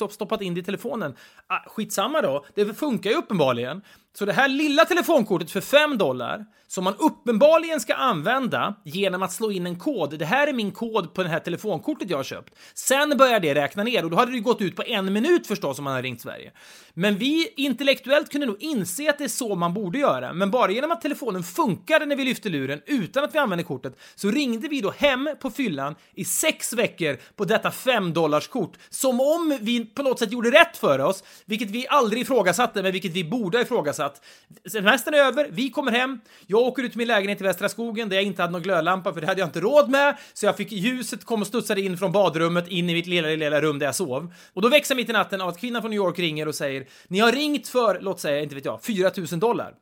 eh, 0.00 0.08
stoppat 0.08 0.42
in 0.42 0.54
det 0.54 0.60
i 0.60 0.64
telefonen. 0.64 1.14
Ah, 1.46 1.60
skitsamma 1.66 2.22
då, 2.22 2.44
det 2.54 2.74
funkar 2.74 3.10
ju 3.10 3.16
uppenbarligen. 3.16 3.82
Så 4.12 4.24
det 4.24 4.32
här 4.32 4.48
lilla 4.48 4.84
telefonkortet 4.84 5.50
för 5.50 5.60
5 5.60 5.98
dollar 5.98 6.46
som 6.66 6.84
man 6.84 6.94
uppenbarligen 6.98 7.80
ska 7.80 7.94
använda 7.94 8.74
genom 8.84 9.22
att 9.22 9.32
slå 9.32 9.50
in 9.50 9.66
en 9.66 9.78
kod. 9.78 10.18
Det 10.18 10.24
här 10.24 10.46
är 10.46 10.52
min 10.52 10.72
kod 10.72 11.14
på 11.14 11.22
det 11.22 11.28
här 11.28 11.40
telefonkortet 11.40 12.10
jag 12.10 12.16
har 12.16 12.24
köpt. 12.24 12.54
Sen 12.74 13.16
börjar 13.16 13.40
det 13.40 13.54
räkna 13.54 13.82
ner 13.82 14.04
och 14.04 14.10
då 14.10 14.16
hade 14.16 14.32
det 14.32 14.40
gått 14.40 14.60
ut 14.60 14.76
på 14.76 14.82
en 14.86 15.12
minut 15.12 15.46
förstås 15.46 15.78
om 15.78 15.84
man 15.84 15.92
hade 15.92 16.06
ringt 16.06 16.20
Sverige. 16.20 16.52
Men 16.94 17.16
vi 17.16 17.48
intellektuellt 17.56 18.32
kunde 18.32 18.46
nog 18.46 18.62
inse 18.62 19.10
att 19.10 19.18
det 19.18 19.24
är 19.24 19.28
så 19.28 19.54
man 19.54 19.74
borde 19.74 19.98
göra. 19.98 20.32
Men 20.32 20.50
bara 20.50 20.70
genom 20.70 20.90
att 20.90 21.00
telefonen 21.00 21.42
funkade 21.42 22.06
när 22.06 22.16
vi 22.16 22.24
lyfte 22.24 22.48
luren 22.48 22.80
utan 22.86 23.24
att 23.24 23.34
vi 23.34 23.38
använde 23.38 23.64
kortet 23.64 23.98
så 24.14 24.30
ringde 24.30 24.68
vi 24.68 24.80
då 24.80 24.90
hem 24.90 25.28
på 25.40 25.50
fyllan 25.50 25.94
i 26.14 26.24
sex 26.24 26.72
veckor 26.72 27.18
på 27.36 27.44
detta 27.44 27.70
5 27.70 28.12
dollars 28.12 28.48
kort 28.48 28.78
som 28.90 29.20
om 29.20 29.58
vi 29.60 29.84
på 29.84 30.02
något 30.02 30.18
sätt 30.18 30.32
gjorde 30.32 30.50
rätt 30.50 30.76
för 30.76 30.98
oss, 30.98 31.24
vilket 31.44 31.70
vi 31.70 31.86
aldrig 31.88 32.22
ifrågasatte, 32.22 32.82
men 32.82 32.92
vilket 32.92 33.12
vi 33.12 33.24
borde 33.24 33.58
ha 33.58 33.62
ifrågasatt 33.62 33.99
så 34.00 34.04
att 34.06 34.24
Semestern 34.72 35.14
är 35.14 35.18
över, 35.18 35.48
vi 35.50 35.70
kommer 35.70 35.92
hem, 35.92 36.20
jag 36.46 36.60
åker 36.60 36.82
ut 36.82 36.90
till 36.92 36.98
min 36.98 37.08
lägenhet 37.08 37.40
i 37.40 37.44
Västra 37.44 37.68
skogen 37.68 38.08
där 38.08 38.16
jag 38.16 38.24
inte 38.24 38.42
hade 38.42 38.52
någon 38.52 38.62
glödlampa 38.62 39.14
för 39.14 39.20
det 39.20 39.26
hade 39.26 39.40
jag 39.40 39.48
inte 39.48 39.60
råd 39.60 39.90
med, 39.90 40.16
så 40.32 40.46
jag 40.46 40.56
fick 40.56 40.72
ljuset 40.72 41.24
kom 41.24 41.40
och 41.40 41.46
studsade 41.46 41.80
in 41.80 41.98
från 41.98 42.12
badrummet 42.12 42.68
in 42.68 42.90
i 42.90 42.94
mitt 42.94 43.06
lilla, 43.06 43.28
lilla 43.28 43.60
rum 43.60 43.78
där 43.78 43.86
jag 43.86 43.94
sov. 43.94 44.34
Och 44.52 44.62
då 44.62 44.68
växer 44.68 44.94
mitt 44.94 45.08
i 45.08 45.12
natten 45.12 45.40
av 45.40 45.48
att 45.48 45.60
kvinnan 45.60 45.82
från 45.82 45.90
New 45.90 45.96
York 45.96 46.18
ringer 46.18 46.48
och 46.48 46.54
säger 46.54 46.86
ni 47.08 47.18
har 47.18 47.32
ringt 47.32 47.68
för, 47.68 48.00
låt 48.00 48.20
säga, 48.20 48.42
inte 48.42 48.54
vet 48.54 48.64
jag, 48.64 48.82
4 48.82 49.10
000 49.16 49.40
dollar. 49.40 49.74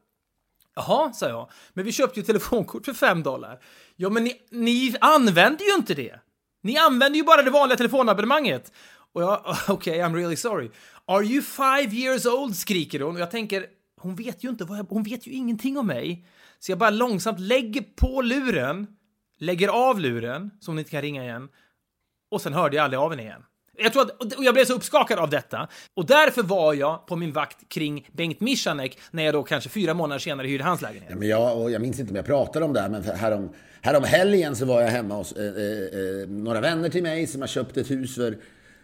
Jaha, 0.75 1.13
sa 1.13 1.29
jag, 1.29 1.51
men 1.73 1.85
vi 1.85 1.93
köpte 1.93 2.21
ju 2.21 2.27
telefonkort 2.27 2.85
för 2.85 2.93
5 2.93 3.23
dollar. 3.23 3.59
Ja, 3.97 4.11
men 4.11 4.25
ni, 4.25 4.33
ni 4.51 4.95
använder 5.01 5.65
ju 5.65 5.75
inte 5.75 5.95
det. 5.95 6.15
Ni 6.63 6.79
använder 6.79 7.17
ju 7.17 7.25
bara 7.25 7.43
det 7.43 7.51
vanliga 7.51 7.77
telefonabonnemanget. 7.77 8.73
Och 9.13 9.23
jag, 9.23 9.41
okej, 9.69 9.73
okay, 9.73 9.99
I'm 9.99 10.15
really 10.15 10.37
sorry. 10.37 10.71
Are 11.07 11.25
you 11.25 11.43
five 11.43 11.97
years 11.97 12.27
old? 12.27 12.57
skriker 12.57 13.01
hon 13.01 13.15
och 13.15 13.21
jag 13.21 13.31
tänker, 13.31 13.67
hon 14.01 14.15
vet 14.15 14.45
ju 14.45 14.49
inte 14.49 14.65
vad 14.65 14.79
jag, 14.79 14.87
hon 14.89 15.03
vet 15.03 15.27
ju 15.27 15.33
ingenting 15.33 15.79
om 15.79 15.87
mig. 15.87 16.27
Så 16.59 16.73
jag 16.73 16.79
bara 16.79 16.91
långsamt 16.91 17.41
lägger 17.41 17.83
på 17.97 18.23
luren, 18.23 18.87
lägger 19.39 19.69
av 19.69 20.01
luren, 20.01 20.51
så 20.61 20.71
hon 20.71 20.79
inte 20.79 20.91
kan 20.91 21.03
ringa 21.03 21.25
igen. 21.25 21.49
Och 22.31 22.41
sen 22.41 22.53
hörde 22.53 22.77
jag 22.77 22.85
aldrig 22.85 23.01
av 23.01 23.11
henne 23.11 23.23
igen. 23.23 23.43
Jag 23.81 23.93
tror 23.93 24.03
att, 24.03 24.35
och 24.35 24.45
jag 24.45 24.55
blev 24.55 24.65
så 24.65 24.75
uppskakad 24.75 25.19
av 25.19 25.31
detta. 25.31 25.69
Och 25.95 26.07
därför 26.07 26.43
var 26.43 26.75
jag 26.75 27.07
på 27.07 27.17
min 27.17 27.33
vakt 27.33 27.69
kring 27.69 28.09
Bengt 28.13 28.41
Michanek 28.41 28.99
när 29.11 29.23
jag 29.25 29.35
då 29.35 29.43
kanske 29.43 29.71
fyra 29.71 29.95
månader 29.95 30.19
senare 30.19 30.47
hyrde 30.47 30.65
hans 30.65 30.83
lägenhet. 30.83 31.11
Ja, 31.11 31.17
men 31.17 31.29
jag, 31.29 31.63
och 31.63 31.71
jag 31.71 31.83
minns 31.83 32.01
inte 32.01 32.11
om 32.11 32.17
jag 32.17 32.27
pratade 32.27 32.65
om 32.65 32.73
det 32.73 32.81
här, 32.81 32.89
men 32.89 33.03
härom, 33.03 33.49
härom 33.81 34.05
helgen 34.05 34.57
så 34.57 34.65
var 34.65 34.83
jag 34.83 34.89
hemma 34.89 35.15
hos 35.15 35.33
eh, 35.33 35.45
eh, 35.45 36.23
eh 36.23 36.29
några 36.29 36.61
vänner 36.61 36.89
till 36.89 37.03
mig 37.03 37.27
som 37.27 37.41
har 37.41 37.49
köpt 37.49 37.77
ett 37.77 37.91
hus 37.91 38.15
för 38.15 38.39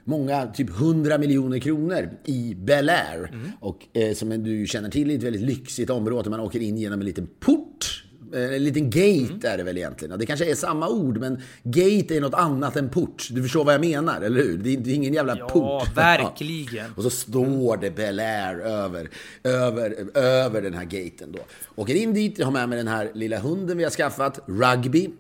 många, 0.05 0.47
typ 0.47 0.71
100 0.71 1.19
miljoner 1.19 1.59
kronor 1.59 2.11
i 2.25 2.55
Bel 2.55 2.89
Air. 2.89 3.31
Mm. 3.33 3.51
Och 3.61 3.97
eh, 3.97 4.15
som 4.15 4.45
du 4.45 4.67
känner 4.67 4.91
till, 4.91 5.11
i 5.11 5.15
ett 5.15 5.23
väldigt 5.23 5.43
lyxigt 5.43 5.91
område. 5.91 6.31
Man 6.31 6.41
åker 6.41 6.61
in 6.61 6.79
genom 6.79 7.01
en 7.01 7.07
liten 7.07 7.29
port 7.41 8.05
Eh, 8.35 8.55
en 8.55 8.65
liten 8.65 8.91
gate 8.91 9.33
mm. 9.33 9.41
är 9.43 9.57
det 9.57 9.63
väl 9.63 9.77
egentligen. 9.77 10.19
Det 10.19 10.27
kanske 10.27 10.51
är 10.51 10.55
samma 10.55 10.89
ord, 10.89 11.19
men 11.19 11.43
gate 11.63 12.17
är 12.17 12.21
något 12.21 12.35
annat 12.35 12.77
än 12.77 12.89
port. 12.89 13.29
Du 13.31 13.43
förstår 13.43 13.65
vad 13.65 13.75
jag 13.75 13.81
menar, 13.81 14.21
eller 14.21 14.41
hur? 14.41 14.59
Det 14.59 14.71
är, 14.71 14.95
ingen 14.95 15.15
jävla 15.15 15.39
ja, 15.39 15.49
port. 15.49 15.89
verkligen. 15.97 16.93
Och 16.97 17.03
så 17.03 17.11
står 17.11 17.77
det 17.77 17.91
Bel 17.91 18.21
Air 18.21 18.61
över, 18.61 19.09
över, 19.45 20.19
över 20.19 20.63
den 20.63 20.75
här 20.75 20.85
gaten 20.85 21.33
då. 21.33 21.39
Åker 21.75 21.95
in 21.95 22.15
dit, 22.15 22.39
jag 22.39 22.47
har 22.47 22.53
med 22.53 22.69
mig 22.69 22.79
den 22.79 22.89
här 22.89 23.11
lilla 23.15 23.39
hunden 23.39 23.79
vi 23.79 23.85
har 23.85 23.91
skaffat, 23.91 24.41
Rugby. 24.47 25.11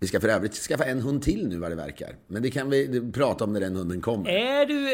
Vi 0.00 0.06
ska 0.06 0.20
för 0.20 0.28
övrigt 0.28 0.54
skaffa 0.54 0.84
en 0.84 1.00
hund 1.00 1.22
till 1.22 1.48
nu 1.48 1.58
vad 1.58 1.70
det 1.70 1.74
verkar. 1.74 2.16
Men 2.26 2.42
det 2.42 2.50
kan 2.50 2.70
vi 2.70 3.12
prata 3.12 3.44
om 3.44 3.52
när 3.52 3.60
den 3.60 3.76
hunden 3.76 4.00
kommer. 4.00 4.30
Är 4.30 4.66
du, 4.66 4.88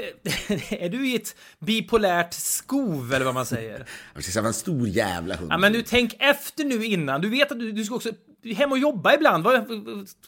är 0.77 0.89
du 0.89 1.09
i 1.09 1.17
ett 1.17 1.37
bipolärt 1.59 2.35
skov 2.35 3.13
eller 3.15 3.25
vad 3.25 3.35
man 3.35 3.47
säger? 3.47 3.87
Vi 4.15 4.23
ska 4.23 4.33
skaffa 4.33 4.49
en 4.49 4.55
stor 4.55 4.89
jävla 4.89 5.37
hund. 5.37 5.53
Ja, 5.53 5.59
men 5.59 5.73
du 5.73 5.83
tänk 5.83 6.17
efter 6.19 6.65
nu 6.65 6.85
innan. 6.85 7.21
Du 7.21 7.29
vet 7.29 7.53
att 7.53 7.59
du, 7.59 7.73
du 7.73 7.85
ska 7.85 7.95
också 7.95 8.11
hem 8.53 8.73
och 8.73 8.79
jobba 8.79 9.15
ibland. 9.15 9.45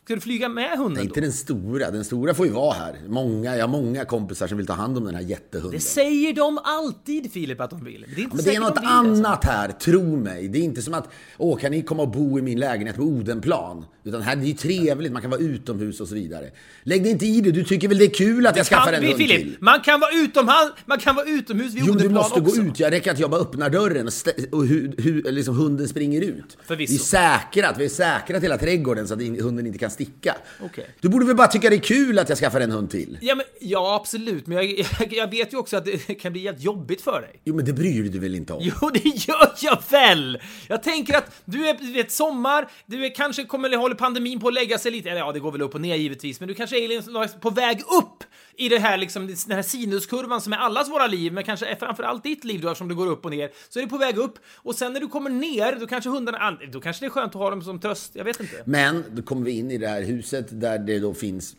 Ska 0.04 0.14
du 0.14 0.20
flyga 0.20 0.48
med 0.48 0.78
hunden 0.78 0.94
Nej, 0.94 1.04
inte 1.04 1.20
den 1.20 1.32
stora. 1.32 1.90
Den 1.90 2.04
stora 2.04 2.34
får 2.34 2.46
ju 2.46 2.52
vara 2.52 2.74
här. 2.74 2.96
Många, 3.08 3.56
jag 3.56 3.62
har 3.62 3.68
många 3.68 4.04
kompisar 4.04 4.46
som 4.46 4.56
vill 4.56 4.66
ta 4.66 4.72
hand 4.72 4.98
om 4.98 5.04
den 5.04 5.14
här 5.14 5.22
jättehunden. 5.22 5.78
Det 5.78 5.84
säger 5.84 6.32
de 6.34 6.58
alltid 6.64 7.32
Filip 7.32 7.60
att 7.60 7.70
de 7.70 7.84
vill. 7.84 8.04
Det 8.14 8.20
är 8.20 8.24
inte 8.24 8.36
Men 8.36 8.44
det 8.44 8.54
är 8.54 8.60
något 8.60 8.74
de 8.74 8.80
vill 8.80 8.88
det, 8.88 8.94
alltså. 8.94 9.24
annat 9.24 9.44
här, 9.44 9.68
tro 9.72 10.16
mig. 10.16 10.48
Det 10.48 10.58
är 10.58 10.62
inte 10.62 10.82
som 10.82 10.94
att, 10.94 11.08
åh, 11.38 11.58
kan 11.58 11.70
ni 11.70 11.82
komma 11.82 12.02
och 12.02 12.10
bo 12.10 12.38
i 12.38 12.42
min 12.42 12.60
lägenhet 12.60 12.96
på 12.96 13.02
Odenplan? 13.02 13.84
Utan 14.04 14.22
här, 14.22 14.36
det 14.36 14.42
är 14.44 14.46
ju 14.46 14.52
trevligt, 14.52 15.12
man 15.12 15.22
kan 15.22 15.30
vara 15.30 15.40
utomhus 15.40 16.00
och 16.00 16.08
så 16.08 16.14
vidare. 16.14 16.50
Lägg 16.82 17.02
dig 17.02 17.12
inte 17.12 17.26
i 17.26 17.40
det, 17.40 17.50
du 17.50 17.64
tycker 17.64 17.88
väl 17.88 17.98
det 17.98 18.04
är 18.04 18.14
kul 18.14 18.46
att 18.46 18.56
jag 18.56 18.66
skaffar 18.66 18.92
en 18.92 19.00
vi, 19.00 19.06
hund 19.06 19.18
Filip, 19.18 19.36
till? 19.40 19.56
man 19.60 19.80
kan 19.80 20.00
vara 20.00 20.10
utomhus, 20.14 20.72
man 20.86 20.98
kan 20.98 21.14
vara 21.16 21.26
utomhus 21.26 21.74
vid 21.74 21.80
Jo, 21.80 21.84
du 21.86 21.90
Odenplan 21.92 22.14
måste 22.14 22.40
också. 22.40 22.62
gå 22.62 22.68
ut. 22.68 22.80
Jag 22.80 22.92
räcker 22.92 23.10
att 23.12 23.18
jag 23.18 23.30
bara 23.30 23.40
öppnar 23.40 23.70
dörren 23.70 24.06
och, 24.06 24.12
och 24.58 24.66
hu, 24.66 24.92
hu, 24.98 25.22
liksom 25.22 25.56
hunden 25.56 25.88
springer 25.88 26.20
ut. 26.20 26.56
Förvisso. 26.66 26.92
Vi 26.92 26.96
är 26.96 27.38
säkrat, 27.38 27.78
vi 27.78 27.84
är 27.84 27.88
säkrat 28.06 28.42
hela 28.42 28.58
trädgården 28.58 29.08
så 29.08 29.14
att 29.14 29.20
hunden 29.20 29.66
inte 29.66 29.78
kan 29.78 29.90
sticka. 29.90 30.36
Okej. 30.60 30.90
Du 31.00 31.08
borde 31.08 31.26
väl 31.26 31.36
bara 31.36 31.46
tycka 31.46 31.70
det 31.70 31.76
är 31.76 31.80
kul 31.80 32.18
att 32.18 32.28
jag 32.28 32.38
skaffar 32.38 32.60
en 32.60 32.70
hund 32.70 32.90
till? 32.90 33.18
Ja, 33.20 33.34
men, 33.34 33.46
ja, 33.60 33.94
absolut. 33.94 34.46
Men 34.46 34.56
jag, 34.56 34.64
jag, 35.00 35.12
jag 35.12 35.30
vet 35.30 35.52
ju 35.52 35.56
också 35.56 35.76
att 35.76 35.84
det 35.84 36.14
kan 36.14 36.32
bli 36.32 36.40
jävligt 36.40 36.64
jobbigt 36.64 37.02
för 37.02 37.20
dig. 37.20 37.40
Jo, 37.44 37.54
men 37.54 37.64
det 37.64 37.72
bryr 37.72 38.02
du 38.02 38.08
dig 38.08 38.20
väl 38.20 38.34
inte 38.34 38.52
om? 38.52 38.60
Jo, 38.62 38.90
det 38.90 39.04
gör 39.04 39.52
jag 39.60 39.82
väl! 39.90 40.42
Jag 40.68 40.82
tänker 40.82 41.16
att 41.16 41.42
du 41.44 41.68
är, 41.68 41.76
du 41.80 41.92
vet, 41.92 42.12
sommar, 42.12 42.68
du 42.86 43.06
är, 43.06 43.14
kanske 43.14 43.44
kommer 43.44 43.76
håller 43.76 43.94
pandemin 43.94 44.40
på 44.40 44.48
att 44.48 44.54
lägga 44.54 44.78
sig 44.78 44.92
lite, 44.92 45.10
eller 45.10 45.20
ja, 45.20 45.32
det 45.32 45.40
går 45.40 45.52
väl 45.52 45.62
upp 45.62 45.74
och 45.74 45.80
ner 45.80 45.96
givetvis, 45.96 46.40
men 46.40 46.48
du 46.48 46.54
kanske 46.54 46.76
är 46.76 47.38
på 47.40 47.50
väg 47.50 47.80
upp 47.80 48.24
i 48.58 48.68
det 48.68 48.78
här, 48.78 48.98
liksom, 48.98 49.26
den 49.26 49.56
här 49.56 49.62
sinuskurvan 49.62 50.40
som 50.40 50.52
är 50.52 50.56
allas 50.56 50.90
våra 50.90 51.06
liv, 51.06 51.32
men 51.32 51.44
kanske 51.44 51.66
är 51.66 51.74
framförallt 51.74 52.22
ditt 52.22 52.44
liv 52.44 52.60
då, 52.60 52.68
eftersom 52.68 52.88
det 52.88 52.94
går 52.94 53.06
upp 53.06 53.24
och 53.24 53.30
ner, 53.30 53.50
så 53.68 53.78
är 53.78 53.82
det 53.82 53.88
på 53.88 53.98
väg 53.98 54.18
upp, 54.18 54.38
och 54.54 54.74
sen 54.74 54.92
när 54.92 55.00
du 55.00 55.08
kommer 55.08 55.30
ner, 55.30 55.76
då 55.80 55.86
kanske 55.86 56.10
hundarna, 56.10 56.38
ah, 56.38 56.66
då 56.72 56.80
kanske 56.80 57.04
det 57.04 57.06
är 57.06 57.10
skönt 57.10 57.34
att 57.34 57.40
ha 57.40 57.50
dem 57.50 57.62
som 57.62 57.80
tröst, 57.80 58.10
jag 58.14 58.24
vet 58.24 58.40
inte. 58.40 58.62
Men 58.64 59.04
då 59.12 59.22
kommer 59.22 59.44
vi 59.44 59.50
in 59.50 59.70
i 59.70 59.78
det 59.78 59.88
här 59.88 60.02
huset 60.02 60.46
där 60.50 60.78
det 60.78 60.98
då 60.98 61.14
finns 61.14 61.56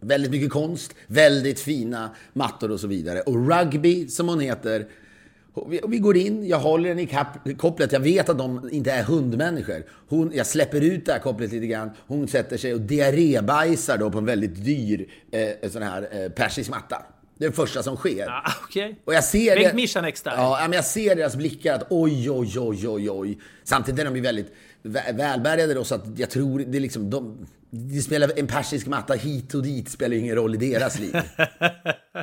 väldigt 0.00 0.30
mycket 0.30 0.50
konst, 0.50 0.94
väldigt 1.06 1.60
fina 1.60 2.10
mattor 2.32 2.70
och 2.70 2.80
så 2.80 2.86
vidare. 2.86 3.20
Och 3.20 3.48
rugby, 3.48 4.08
som 4.08 4.28
hon 4.28 4.40
heter, 4.40 4.86
vi, 5.88 5.98
går 5.98 6.16
in, 6.16 6.48
jag 6.48 6.58
håller 6.58 6.88
den 6.88 6.98
i 6.98 7.54
kopplet, 7.54 7.92
jag 7.92 8.00
vet 8.00 8.28
att 8.28 8.38
de 8.38 8.68
inte 8.72 8.90
är 8.92 9.02
hundmänniskor. 9.02 9.84
Hon, 10.08 10.32
jag 10.34 10.46
släpper 10.46 10.80
ut 10.80 11.06
det 11.06 11.12
här 11.12 11.18
kopplet 11.18 11.52
lite 11.52 11.66
grann, 11.66 11.90
hon 12.06 12.28
sätter 12.28 12.56
sig 12.56 12.74
och 12.74 12.80
diarrébajsar 12.80 13.98
då 13.98 14.10
på 14.10 14.18
en 14.18 14.24
väldigt 14.24 14.64
dyr 14.64 15.06
eh, 15.30 15.70
sån 15.70 15.82
här 15.82 16.08
eh, 16.24 16.28
persisk 16.28 16.70
matta. 16.70 17.02
Det 17.38 17.44
är 17.44 17.48
det 17.48 17.56
första 17.56 17.82
som 17.82 17.96
sker. 17.96 18.28
Ah, 18.28 18.52
Okej. 18.64 19.00
Och 19.04 19.14
jag 19.14 19.24
ser 19.24 19.56
Bengt 19.56 19.74
style. 20.18 20.34
Ja, 20.36 20.58
men 20.62 20.72
jag 20.72 20.84
ser 20.84 21.16
deras 21.16 21.36
blickar 21.36 21.74
att 21.74 21.86
oj, 21.90 22.30
oj, 22.30 22.58
oj, 22.58 22.88
oj, 22.88 23.10
oj. 23.10 23.38
Samtidigt 23.64 24.00
är 24.00 24.04
de 24.04 24.16
ju 24.16 24.22
väldigt 24.22 24.52
vä- 24.82 25.16
välbärgade 25.16 25.74
då, 25.74 25.84
så 25.84 25.94
att 25.94 26.04
jag 26.18 26.30
tror 26.30 26.58
det 26.58 26.78
är 26.78 26.80
liksom 26.80 27.10
de, 27.10 27.46
det 27.70 28.02
spelar 28.02 28.30
en 28.36 28.46
persisk 28.46 28.86
matta 28.86 29.14
hit 29.14 29.54
och 29.54 29.62
dit 29.62 29.88
spelar 29.88 30.14
ju 30.14 30.20
ingen 30.20 30.34
roll 30.34 30.54
i 30.54 30.70
deras 30.70 30.98
liv. 30.98 31.12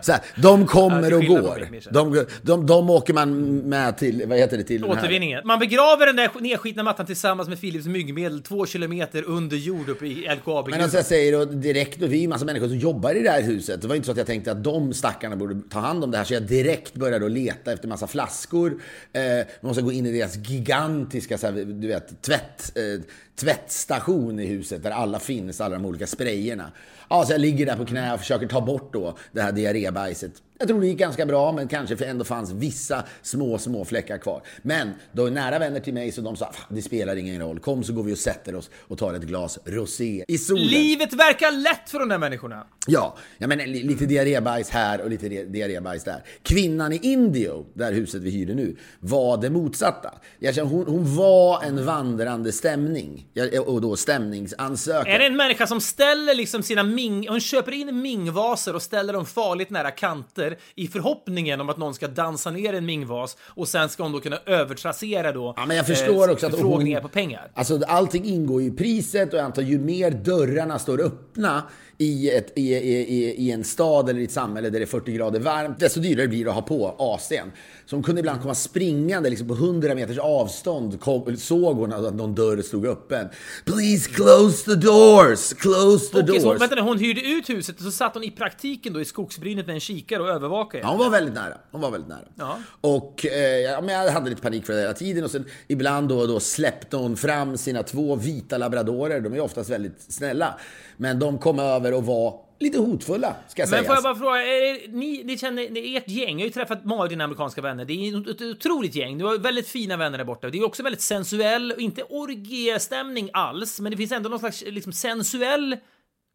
Så 0.02 0.12
här, 0.12 0.22
de 0.36 0.68
kommer 0.68 1.14
och 1.14 1.26
går. 1.26 1.68
De, 1.92 2.26
de, 2.42 2.66
de 2.66 2.90
åker 2.90 3.14
man 3.14 3.58
med 3.58 3.98
till, 3.98 4.24
vad 4.28 4.38
heter 4.38 4.58
det, 4.58 4.64
till 4.64 4.86
Återvinningen. 4.86 5.42
Man 5.46 5.60
begraver 5.60 6.06
den 6.06 6.16
där 6.16 6.30
nedskitna 6.40 6.84
mattan 6.84 7.06
tillsammans 7.06 7.50
med 7.50 7.62
Philips 7.62 7.86
myggmedel 7.86 8.42
två 8.42 8.66
kilometer 8.66 9.24
under 9.24 9.58
jord 9.58 9.90
uppe 9.90 10.06
i 10.06 10.30
LKAB. 10.36 10.70
Men 10.70 10.82
alltså 10.82 10.98
jag 10.98 11.06
säger 11.06 11.32
då 11.32 11.46
direkt, 11.46 12.02
och 12.02 12.12
vi 12.12 12.18
är 12.18 12.22
ju 12.22 12.28
massa 12.28 12.46
människor 12.46 12.68
som 12.68 12.78
jobbar 12.78 13.16
i 13.16 13.24
det 13.24 13.30
här 13.30 13.42
huset. 13.42 13.82
Det 13.82 13.88
var 13.88 13.96
inte 13.96 14.06
så 14.06 14.12
att 14.12 14.18
jag 14.18 14.28
tänkte 14.28 14.52
att 14.52 14.64
de 14.64 14.94
stackarna 14.94 15.36
borde 15.36 15.62
ta 15.70 15.80
hand 15.80 16.04
om 16.04 16.12
det 16.12 16.18
här. 16.18 16.26
Så 16.26 16.34
jag 16.34 16.44
direkt 16.44 16.94
började 16.94 17.26
då 17.26 17.28
leta 17.28 17.72
efter 17.72 17.88
massa 17.88 18.08
flaskor. 18.08 18.82
Eh, 19.14 19.22
man 19.36 19.46
måste 19.62 19.82
gå 19.82 19.92
in 19.92 20.06
i 20.06 20.12
deras 20.12 20.36
gigantiska, 20.36 21.38
så 21.38 21.48
här, 21.48 21.54
du 21.54 21.88
vet, 21.88 22.22
tvätt, 22.22 22.72
eh, 22.76 23.02
tvättstation 23.39 24.39
i 24.39 24.45
huset 24.45 24.84
där 24.84 24.91
alla 24.91 25.19
finns, 25.19 25.62
alla 25.62 25.76
de 25.76 25.86
olika 25.86 26.08
sprayerna. 26.08 26.71
Ja, 27.10 27.26
så 27.26 27.32
jag 27.34 27.41
ligger 27.41 27.65
där 27.65 27.76
på 27.76 27.86
knä 27.86 28.13
och 28.13 28.20
försöker 28.20 28.48
ta 28.48 28.62
bort 28.62 28.93
då 28.93 29.17
det 29.32 29.41
här 29.41 29.52
diarrébajset. 29.52 30.32
Jag 30.60 30.67
tror 30.67 30.82
det 30.82 30.88
gick 30.88 30.98
ganska 30.98 31.26
bra, 31.26 31.52
men 31.52 31.67
kanske 31.67 31.98
för 31.98 32.06
ändå 32.06 32.24
fanns 32.26 32.52
vissa 32.52 33.04
små, 33.22 33.58
små 33.58 33.86
fläckar 33.86 34.17
kvar. 34.17 34.41
Men 34.62 34.89
då 35.12 35.26
är 35.26 35.32
nära 35.32 35.60
vänner 35.60 35.80
till 35.80 35.93
mig 35.93 36.12
så 36.12 36.22
de 36.22 36.36
sa, 36.36 36.52
"Fan, 36.54 36.76
det 36.76 36.82
spelar 36.82 37.15
ingen 37.15 37.41
roll. 37.41 37.60
Kom 37.60 37.84
så 37.84 37.93
går 37.93 38.04
vi 38.04 38.13
och 38.13 38.17
sätter 38.17 38.56
oss 38.56 38.70
och 38.88 38.98
tar 38.98 39.13
ett 39.13 39.22
glas 39.24 39.60
rosé 39.65 40.26
i 40.28 40.38
solen. 40.38 40.63
Livet 40.65 41.13
verkar 41.13 41.52
lätt 41.52 41.89
för 41.89 42.00
de 42.00 42.10
där 42.10 42.17
människorna. 42.17 42.67
Ja, 42.88 43.17
jag 43.38 43.48
menar 43.50 43.65
li- 43.65 43.84
lite 43.84 44.06
diarrébajs 44.06 44.70
här 44.70 45.02
och 45.02 45.10
lite 45.10 45.30
di- 45.30 45.46
diarrébajs 45.46 46.04
där. 46.04 46.24
Kvinnan 46.43 46.93
i 46.93 47.00
Indio, 47.02 47.65
där 47.74 47.91
huset 47.93 48.22
vi 48.22 48.30
hyrde 48.30 48.54
nu, 48.56 48.76
var 49.00 49.38
det 49.38 49.50
motsatta. 49.50 50.13
Jag 50.39 50.56
känner, 50.56 50.70
hon, 50.70 50.86
hon 50.88 51.15
var 51.15 51.63
en 51.63 51.86
vandrande 51.86 52.52
stämning. 52.52 53.28
Ja, 53.34 53.62
Och 53.62 53.82
då 53.82 53.96
stämningsansökan. 53.96 55.13
Är 55.13 55.20
det 55.20 55.26
en 55.26 55.38
människa 55.38 55.67
som 55.67 55.82
ställer 55.82 56.34
liksom 56.36 56.63
sina 56.63 56.84
ming... 56.98 57.28
Hon 57.30 57.40
köper 57.40 57.72
in 57.72 58.02
mingvaser 58.02 58.76
och 58.76 58.82
ställer 58.82 59.14
dem 59.14 59.26
farligt 59.26 59.70
nära 59.70 59.92
kanter 59.92 60.58
i 60.76 60.88
förhoppningen 60.88 61.62
om 61.62 61.70
att 61.70 61.78
någon 61.78 61.94
ska 61.94 62.08
dansa 62.08 62.52
ner 62.52 62.74
en 62.74 62.86
mingvas 62.86 63.38
och 63.42 63.68
sen 63.68 63.90
ska 63.90 64.04
hon 64.04 64.12
då 64.12 64.20
kunna 64.20 64.40
övertrassera 64.46 65.32
då 65.32 65.54
Ja, 65.58 65.66
men 65.66 65.78
jag 65.78 65.88
förstår 65.88 66.32
också 66.32 66.48
att 66.48 66.60
hon- 66.60 67.02
på 67.02 67.08
pengar. 67.08 67.52
Alltså 67.54 67.82
allting 67.88 68.26
ingår 68.26 68.62
i 68.62 68.72
priset 68.72 69.34
och 69.34 69.40
jag 69.40 69.46
antar 69.46 69.62
ju 69.62 69.80
mer 69.80 70.12
dörrarna 70.12 70.80
står 70.80 71.02
öppna 71.02 71.64
i, 71.98 72.30
ett, 72.30 72.54
i, 72.56 72.76
i, 72.76 73.00
i, 73.00 73.36
i 73.48 73.52
en 73.52 73.64
stad 73.64 74.10
eller 74.10 74.20
i 74.20 74.24
ett 74.24 74.32
samhälle 74.32 74.70
där 74.70 74.80
det 74.80 74.84
är 74.84 74.88
40 74.88 75.12
grader 75.12 75.40
varmt, 75.40 75.80
desto 75.80 76.00
dyrare 76.00 76.28
blir 76.28 76.44
det 76.46 76.50
att 76.50 76.56
ha 76.56 76.62
på 76.62 76.96
AC'n. 77.00 77.52
Så 77.89 77.95
hon 77.95 78.04
kunde 78.04 78.19
ibland 78.19 78.41
komma 78.41 78.56
springande 78.56 79.30
liksom 79.30 79.47
på 79.47 79.54
100 79.54 79.95
meters 79.95 80.17
avstånd, 80.17 81.00
kom, 81.00 81.38
såg 81.38 81.78
hon 81.78 81.93
att 81.93 82.13
någon 82.15 82.36
dörr 82.36 82.62
stod 82.62 82.86
öppen. 82.86 83.28
Please 83.65 84.10
close 84.10 84.65
the 84.65 84.76
doors, 84.76 85.54
close 85.54 86.12
the 86.12 86.39
så, 86.39 86.50
doors. 86.50 86.62
vänta 86.62 86.76
nu, 86.76 86.82
hon 86.82 87.00
hyrde 87.00 87.21
ut 87.21 87.50
huset 87.50 87.78
och 87.78 87.84
så 87.84 87.91
satt 87.91 88.13
hon 88.13 88.23
i 88.23 88.32
praktiken 88.32 88.93
då 88.93 89.02
i 89.02 89.06
skogsbrynet 89.06 89.67
med 89.67 89.73
en 89.73 89.80
kikare 89.80 90.23
och 90.23 90.30
övervakade. 90.30 90.84
Ja, 90.84 90.89
hon 90.89 91.00
var 91.00 91.10
väldigt 91.10 91.34
nära. 91.34 91.58
Hon 91.71 91.82
var 91.82 91.91
väldigt 91.91 92.10
nära. 92.10 92.28
Ja. 92.36 92.60
Och 92.82 93.26
eh, 93.26 93.60
ja, 93.60 93.82
men 93.82 93.95
jag 93.95 94.12
hade 94.12 94.30
lite 94.30 94.41
panik 94.41 94.65
för 94.65 94.73
det 94.73 94.82
hela 94.82 94.93
tiden. 94.93 95.23
Och 95.23 95.32
sen 95.32 95.45
ibland 95.67 96.10
då 96.10 96.19
och 96.19 96.28
då 96.28 96.39
släppte 96.39 96.97
hon 96.97 97.17
fram 97.17 97.58
sina 97.58 97.84
två 97.84 98.15
vita 98.15 98.58
labradorer. 98.58 99.21
De 99.21 99.34
är 99.34 99.39
oftast 99.39 99.69
väldigt 99.69 100.06
snälla. 100.13 100.60
Men 100.97 101.19
de 101.19 101.38
kom 101.38 101.60
över 101.60 101.93
och 101.93 102.06
var 102.06 102.47
lite 102.60 102.78
hotfulla, 102.78 103.36
ska 103.48 103.62
jag 103.62 103.70
Men 103.70 103.80
säga. 103.80 103.84
får 103.84 103.96
jag 103.96 104.04
bara 104.04 104.15
fråga, 104.15 104.38
är, 104.43 104.88
ni, 104.88 105.24
ni 105.24 105.38
känner, 105.38 105.63
ert 105.98 106.10
gäng, 106.10 106.39
jag 106.39 106.39
har 106.39 106.48
ju 106.48 106.50
träffat 106.50 106.86
många 106.86 107.02
av 107.04 107.10
dina 107.10 107.24
amerikanska 107.24 107.62
vänner, 107.62 107.86
det 107.86 107.93
är 107.93 108.32
ett 108.32 108.41
otroligt 108.41 108.96
gäng, 108.96 109.17
du 109.17 109.26
har 109.26 109.38
väldigt 109.38 109.67
fina 109.67 109.98
vänner 109.98 110.17
där 110.17 110.26
borta. 110.26 110.50
Det 110.50 110.58
är 110.58 110.65
också 110.65 110.84
väldigt 110.84 111.02
sensuell, 111.02 111.72
och 111.72 111.80
inte 111.82 112.04
orgiestämning 112.04 113.30
alls, 113.34 113.80
men 113.80 113.91
det 113.91 113.98
finns 113.98 114.12
ändå 114.12 114.30
någon 114.30 114.39
slags 114.39 114.63
liksom 114.67 114.93
sensuell, 114.93 115.78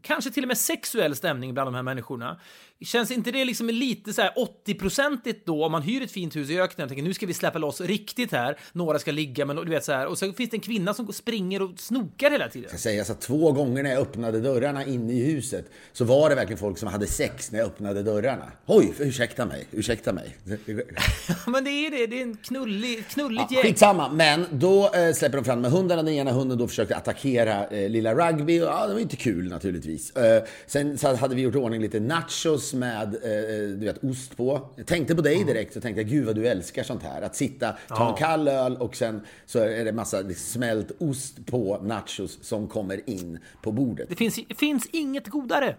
kanske 0.02 0.30
till 0.30 0.44
och 0.44 0.48
med 0.48 0.58
sexuell 0.58 1.16
stämning 1.16 1.54
bland 1.54 1.66
de 1.66 1.74
här 1.74 1.82
människorna. 1.82 2.40
Känns 2.80 3.10
inte 3.10 3.30
det 3.30 3.44
liksom 3.44 3.66
lite 3.68 4.12
så 4.12 4.22
här 4.22 4.32
80-procentigt 4.66 5.40
då 5.44 5.64
om 5.64 5.72
man 5.72 5.82
hyr 5.82 6.02
ett 6.02 6.10
fint 6.10 6.36
hus 6.36 6.50
i 6.50 6.60
öknen 6.60 6.84
och 6.84 6.88
tänker 6.88 7.02
nu 7.04 7.14
ska 7.14 7.26
vi 7.26 7.34
släppa 7.34 7.58
loss 7.58 7.80
riktigt 7.80 8.32
här, 8.32 8.56
några 8.72 8.98
ska 8.98 9.12
ligga, 9.12 9.46
men 9.46 9.56
du 9.56 9.70
vet 9.70 9.84
så 9.84 9.92
här, 9.92 10.06
och 10.06 10.18
så 10.18 10.32
finns 10.32 10.50
det 10.50 10.56
en 10.56 10.60
kvinna 10.60 10.94
som 10.94 11.12
springer 11.12 11.62
och 11.62 11.70
snokar 11.76 12.30
hela 12.30 12.48
tiden. 12.48 12.68
ska 12.68 12.78
säga 12.78 13.04
så 13.04 13.14
två 13.14 13.52
gånger 13.52 13.82
när 13.82 13.90
jag 13.90 13.98
öppnade 14.00 14.40
dörrarna 14.40 14.84
inne 14.84 15.12
i 15.12 15.24
huset 15.24 15.70
så 15.92 16.04
var 16.04 16.28
det 16.30 16.34
verkligen 16.34 16.58
folk 16.58 16.78
som 16.78 16.88
hade 16.88 17.06
sex 17.06 17.52
när 17.52 17.58
jag 17.58 17.66
öppnade 17.66 18.02
dörrarna. 18.02 18.52
Oj, 18.66 18.94
ursäkta 18.98 19.46
mig, 19.46 19.66
ursäkta 19.70 20.12
mig. 20.12 20.36
men 21.46 21.64
det 21.64 21.70
är 21.70 21.90
det, 21.90 22.06
det 22.06 22.18
är 22.18 22.22
en 22.22 22.36
knullig, 22.36 23.08
knulligt 23.08 23.44
Ja, 23.50 23.56
gäng. 23.56 23.62
skitsamma, 23.62 24.08
men 24.12 24.46
då 24.50 24.94
eh, 24.94 25.12
släpper 25.12 25.36
de 25.38 25.44
fram 25.44 25.60
med 25.60 25.70
hundarna. 25.70 26.02
Den 26.02 26.14
ena 26.14 26.32
hunden 26.32 26.58
då 26.58 26.68
försökte 26.68 26.96
attackera 26.96 27.66
eh, 27.66 27.90
lilla 27.90 28.14
Rugby. 28.14 28.60
Och, 28.60 28.66
ja, 28.66 28.86
det 28.86 28.92
var 28.92 29.00
inte 29.00 29.16
kul 29.16 29.48
naturligtvis. 29.48 29.91
Eh, 30.16 30.42
sen 30.66 30.98
så 30.98 31.14
hade 31.14 31.34
vi 31.34 31.42
gjort 31.42 31.54
i 31.54 31.58
ordning 31.58 31.80
lite 31.80 32.00
nachos 32.00 32.74
med 32.74 33.14
eh, 33.14 33.78
du 33.78 33.84
vet, 33.84 34.04
ost 34.04 34.36
på. 34.36 34.68
Jag 34.76 34.86
tänkte 34.86 35.14
på 35.14 35.22
dig 35.22 35.44
direkt 35.44 35.76
och 35.76 35.82
tänkte 35.82 36.04
gud 36.04 36.26
vad 36.26 36.34
du 36.34 36.46
älskar 36.46 36.82
sånt 36.82 37.02
här. 37.02 37.22
Att 37.22 37.36
sitta, 37.36 37.76
ta 37.88 38.08
en 38.08 38.14
kall 38.14 38.48
öl 38.48 38.76
och 38.76 38.96
sen 38.96 39.20
så 39.46 39.58
är 39.58 39.84
det 39.84 39.92
massa 39.92 40.34
smält 40.34 40.92
ost 40.98 41.46
på 41.46 41.78
nachos 41.82 42.38
som 42.42 42.68
kommer 42.68 43.10
in 43.10 43.38
på 43.62 43.72
bordet. 43.72 44.08
Det 44.08 44.16
finns, 44.16 44.38
det 44.48 44.54
finns 44.54 44.86
inget 44.92 45.28
godare. 45.28 45.76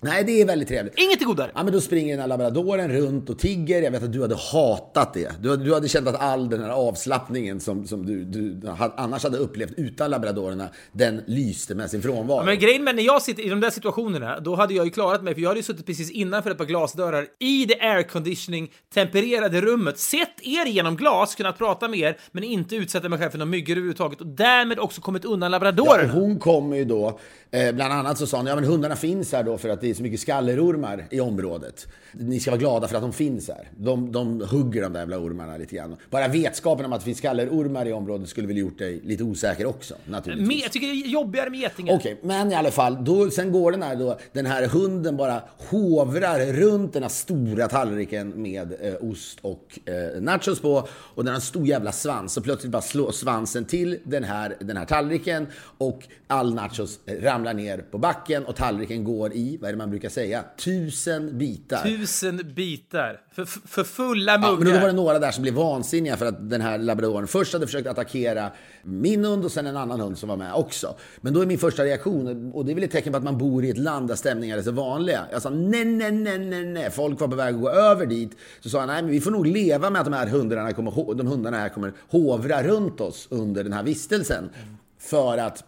Nej, 0.00 0.24
det 0.24 0.40
är 0.40 0.46
väldigt 0.46 0.68
trevligt. 0.68 0.94
Inget 0.98 1.20
är 1.20 1.24
godare. 1.24 1.50
Ja, 1.54 1.62
men 1.64 1.72
då 1.72 1.80
springer 1.80 2.12
den 2.12 2.20
här 2.20 2.28
labradoren 2.28 2.92
runt 2.92 3.30
och 3.30 3.38
tigger. 3.38 3.82
Jag 3.82 3.90
vet 3.90 4.02
att 4.02 4.12
du 4.12 4.22
hade 4.22 4.36
hatat 4.52 5.14
det. 5.14 5.42
Du, 5.42 5.56
du 5.56 5.74
hade 5.74 5.88
känt 5.88 6.08
att 6.08 6.20
all 6.20 6.48
den 6.48 6.60
här 6.62 6.70
avslappningen 6.70 7.60
som, 7.60 7.86
som 7.86 8.06
du, 8.06 8.24
du 8.24 8.60
annars 8.96 9.22
hade 9.22 9.38
upplevt 9.38 9.72
utan 9.76 10.10
labradorerna, 10.10 10.68
den 10.92 11.22
lyste 11.26 11.74
med 11.74 11.90
sin 11.90 12.02
frånvaro. 12.02 12.44
Men 12.44 12.58
grejen 12.58 12.84
med 12.84 12.96
när 12.96 13.02
jag 13.02 13.22
sitter 13.22 13.42
i 13.42 13.48
de 13.48 13.60
där 13.60 13.70
situationerna, 13.70 14.40
då 14.40 14.54
hade 14.54 14.74
jag 14.74 14.84
ju 14.84 14.90
klarat 14.90 15.22
mig, 15.22 15.34
för 15.34 15.40
jag 15.40 15.48
hade 15.48 15.58
ju 15.60 15.64
suttit 15.64 15.86
precis 15.86 16.10
innanför 16.10 16.50
ett 16.50 16.58
par 16.58 16.64
glasdörrar 16.64 17.26
i 17.38 17.64
det 17.64 17.80
airconditioning 17.80 18.70
tempererade 18.94 19.60
rummet, 19.60 19.98
sett 19.98 20.40
er 20.42 20.66
genom 20.66 20.96
glas, 20.96 21.34
kunnat 21.34 21.58
prata 21.58 21.88
med 21.88 21.98
er, 22.00 22.18
men 22.32 22.44
inte 22.44 22.76
utsätta 22.76 23.08
mig 23.08 23.18
själv 23.18 23.30
för 23.30 23.38
några 23.38 23.50
myggor 23.50 23.72
överhuvudtaget 23.72 24.20
och 24.20 24.26
därmed 24.26 24.78
också 24.78 25.00
kommit 25.00 25.24
undan 25.24 25.46
Ja, 25.46 25.58
labradorerna. 25.58 26.12
och 26.14 26.20
hon 26.20 26.38
kommer 26.38 26.76
ju 26.76 26.84
då, 26.84 27.18
eh, 27.50 27.72
bland 27.74 27.92
annat 27.92 28.18
så 28.18 28.26
sa 28.26 28.36
hon, 28.36 28.46
ja 28.46 28.54
men 28.54 28.64
hundarna 28.64 28.96
finns 28.96 29.32
här 29.32 29.42
då 29.42 29.58
för 29.58 29.68
att 29.68 29.80
det 29.86 29.90
är 29.90 29.94
så 29.94 30.02
mycket 30.02 30.20
skallerormar 30.20 31.06
i 31.10 31.20
området. 31.20 31.88
Ni 32.12 32.40
ska 32.40 32.50
vara 32.50 32.58
glada 32.60 32.88
för 32.88 32.96
att 32.96 33.02
de 33.02 33.12
finns 33.12 33.48
här. 33.48 33.68
De, 33.76 34.12
de 34.12 34.40
hugger 34.50 34.82
de 34.82 34.92
där 34.92 35.00
jävla 35.00 35.18
ormarna 35.18 35.56
lite 35.56 35.76
grann. 35.76 35.96
Bara 36.10 36.28
vetskapen 36.28 36.84
om 36.84 36.92
att 36.92 37.00
det 37.00 37.04
finns 37.04 37.18
skallerormar 37.18 37.86
i 37.88 37.92
området 37.92 38.28
skulle 38.28 38.46
väl 38.46 38.56
gjort 38.56 38.78
dig 38.78 39.00
lite 39.04 39.24
osäker 39.24 39.66
också, 39.66 39.94
naturligtvis. 40.04 40.48
Me- 40.48 40.62
jag 40.62 40.72
tycker 40.72 40.86
det 40.86 40.92
är 40.92 41.08
jobbigare 41.08 41.50
med 41.50 41.60
getingar. 41.60 41.94
Okej, 41.94 42.20
men 42.22 42.52
i 42.52 42.54
alla 42.54 42.70
fall, 42.70 43.04
då, 43.04 43.30
sen 43.30 43.52
går 43.52 43.72
den 43.72 43.82
här, 43.82 43.96
då, 43.96 44.18
den 44.32 44.46
här 44.46 44.66
hunden 44.66 45.16
bara 45.16 45.42
hovrar 45.70 46.52
runt 46.52 46.92
den 46.92 47.02
här 47.02 47.10
stora 47.10 47.68
tallriken 47.68 48.42
med 48.42 48.72
eh, 48.80 48.94
ost 49.10 49.38
och 49.42 49.78
eh, 49.84 50.20
nachos 50.20 50.60
på. 50.60 50.88
Och 50.90 51.24
den 51.24 51.26
har 51.26 51.34
en 51.34 51.40
stor 51.40 51.66
jävla 51.66 51.92
svans. 51.92 52.36
Och 52.36 52.44
plötsligt 52.44 52.72
bara 52.72 52.82
slår 52.82 53.12
svansen 53.12 53.64
till 53.64 53.98
den 54.04 54.24
här, 54.24 54.56
den 54.60 54.76
här 54.76 54.84
tallriken. 54.84 55.46
Och 55.78 56.08
all 56.26 56.54
nachos 56.54 56.98
ramlar 57.06 57.54
ner 57.54 57.78
på 57.78 57.98
backen 57.98 58.44
och 58.44 58.56
tallriken 58.56 59.04
går 59.04 59.32
i, 59.32 59.56
vad 59.60 59.70
det 59.76 59.82
man 59.84 59.90
brukar 59.90 60.08
säga, 60.08 60.44
tusen 60.58 61.38
bitar. 61.38 61.82
Tusen 61.82 62.52
bitar. 62.54 63.20
För, 63.32 63.44
för 63.44 63.84
fulla 63.84 64.32
Ja, 64.32 64.38
muggar. 64.38 64.64
men 64.64 64.74
då 64.74 64.80
var 64.80 64.86
det 64.86 64.92
några 64.92 65.18
där 65.18 65.30
som 65.30 65.42
blev 65.42 65.54
vansinniga 65.54 66.16
för 66.16 66.26
att 66.26 66.50
den 66.50 66.60
här 66.60 66.78
labradoren 66.78 67.26
först 67.26 67.52
hade 67.52 67.66
försökt 67.66 67.86
attackera 67.88 68.50
min 68.82 69.24
hund 69.24 69.44
och 69.44 69.52
sen 69.52 69.66
en 69.66 69.76
annan 69.76 70.00
hund 70.00 70.18
som 70.18 70.28
var 70.28 70.36
med 70.36 70.54
också. 70.54 70.94
Men 71.20 71.32
då 71.34 71.40
är 71.42 71.46
min 71.46 71.58
första 71.58 71.84
reaktion, 71.84 72.52
och 72.52 72.64
det 72.64 72.72
är 72.72 72.74
väl 72.74 72.84
ett 72.84 72.90
tecken 72.90 73.12
på 73.12 73.16
att 73.16 73.24
man 73.24 73.38
bor 73.38 73.64
i 73.64 73.70
ett 73.70 73.78
land 73.78 74.08
där 74.08 74.14
stämningar 74.14 74.58
är 74.58 74.62
så 74.62 74.70
vanliga. 74.70 75.26
Jag 75.32 75.42
sa 75.42 75.50
nej, 75.50 75.84
nej, 75.84 76.12
nej, 76.12 76.38
nej, 76.38 76.64
nej. 76.64 76.90
Folk 76.90 77.20
var 77.20 77.28
på 77.28 77.36
väg 77.36 77.54
att 77.54 77.60
gå 77.60 77.70
över 77.70 78.06
dit. 78.06 78.36
Så 78.60 78.68
sa 78.70 78.78
jag, 78.78 78.86
nej, 78.86 79.02
men 79.02 79.10
vi 79.10 79.20
får 79.20 79.30
nog 79.30 79.46
leva 79.46 79.90
med 79.90 80.00
att 80.00 80.06
de 80.06 80.14
här 80.14 80.26
hundarna 80.26 80.72
kommer, 80.72 81.14
de 81.14 81.26
hundarna 81.26 81.56
här 81.56 81.68
kommer 81.68 81.92
hovra 82.08 82.62
runt 82.62 83.00
oss 83.00 83.26
under 83.30 83.64
den 83.64 83.72
här 83.72 83.82
vistelsen. 83.82 84.50
För 84.98 85.38
att 85.38 85.64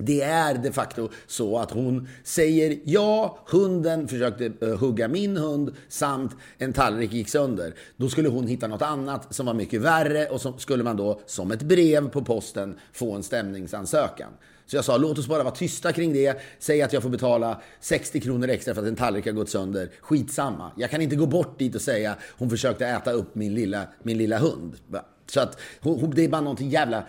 det 0.00 0.22
är 0.22 0.54
de 0.54 0.72
facto 0.72 1.08
så 1.26 1.58
att 1.58 1.70
hon 1.70 2.08
säger 2.24 2.78
ja, 2.84 3.38
hunden 3.46 4.08
försökte 4.08 4.52
eh, 4.60 4.78
hugga 4.78 5.08
min 5.08 5.36
hund 5.36 5.74
samt 5.88 6.36
en 6.58 6.72
tallrik 6.72 7.12
gick 7.12 7.28
sönder. 7.28 7.74
Då 7.96 8.08
skulle 8.08 8.28
hon 8.28 8.46
hitta 8.46 8.66
något 8.66 8.82
annat 8.82 9.34
som 9.34 9.46
var 9.46 9.54
mycket 9.54 9.80
värre 9.80 10.26
och 10.26 10.40
så 10.40 10.58
skulle 10.58 10.84
man 10.84 10.96
då 10.96 11.20
som 11.26 11.50
ett 11.50 11.62
brev 11.62 12.08
på 12.08 12.24
posten 12.24 12.78
få 12.92 13.14
en 13.14 13.22
stämningsansökan. 13.22 14.30
Så 14.66 14.76
jag 14.76 14.84
sa 14.84 14.96
låt 14.96 15.18
oss 15.18 15.26
bara 15.26 15.42
vara 15.42 15.54
tysta 15.54 15.92
kring 15.92 16.12
det. 16.12 16.40
Säg 16.58 16.82
att 16.82 16.92
jag 16.92 17.02
får 17.02 17.10
betala 17.10 17.60
60 17.80 18.20
kronor 18.20 18.48
extra 18.48 18.74
för 18.74 18.82
att 18.82 18.88
en 18.88 18.96
tallrik 18.96 19.26
har 19.26 19.32
gått 19.32 19.48
sönder. 19.48 19.90
Skitsamma. 20.00 20.70
Jag 20.76 20.90
kan 20.90 21.00
inte 21.00 21.16
gå 21.16 21.26
bort 21.26 21.58
dit 21.58 21.74
och 21.74 21.80
säga 21.80 22.16
hon 22.38 22.50
försökte 22.50 22.86
äta 22.86 23.12
upp 23.12 23.34
min 23.34 23.54
lilla, 23.54 23.86
min 24.02 24.18
lilla 24.18 24.38
hund. 24.38 24.76
Så 25.26 25.40
att 25.40 25.60
hon, 25.80 26.10
det 26.14 26.24
är 26.24 26.28
bara 26.28 26.40
någonting 26.40 26.70
jävla 26.70 27.04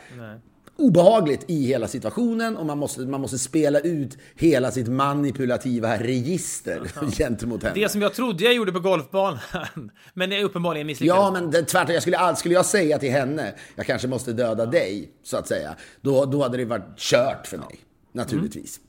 obehagligt 0.77 1.45
i 1.47 1.65
hela 1.65 1.87
situationen 1.87 2.57
och 2.57 2.65
man 2.65 2.77
måste, 2.77 3.01
man 3.01 3.21
måste 3.21 3.39
spela 3.39 3.79
ut 3.79 4.17
hela 4.35 4.71
sitt 4.71 4.87
manipulativa 4.87 5.97
register 5.97 6.91
gentemot 7.17 7.63
henne. 7.63 7.75
Det 7.75 7.89
som 7.89 8.01
jag 8.01 8.13
trodde 8.13 8.43
jag 8.43 8.53
gjorde 8.53 8.71
på 8.71 8.79
golfbanan, 8.79 9.39
men 10.13 10.29
det 10.29 10.37
är 10.37 10.43
uppenbarligen 10.43 10.87
misslyckades. 10.87 11.19
Ja, 11.19 11.31
men 11.31 11.51
det, 11.51 11.63
tvärtom. 11.63 11.93
Jag 11.93 12.01
skulle, 12.01 12.35
skulle 12.35 12.55
jag 12.55 12.65
säga 12.65 12.99
till 12.99 13.11
henne, 13.11 13.53
jag 13.75 13.85
kanske 13.85 14.07
måste 14.07 14.33
döda 14.33 14.65
dig, 14.65 15.11
så 15.23 15.37
att 15.37 15.47
säga, 15.47 15.75
då, 16.01 16.25
då 16.25 16.43
hade 16.43 16.57
det 16.57 16.65
varit 16.65 16.97
kört 16.97 17.47
för 17.47 17.57
mig, 17.57 17.79
naturligtvis. 18.13 18.79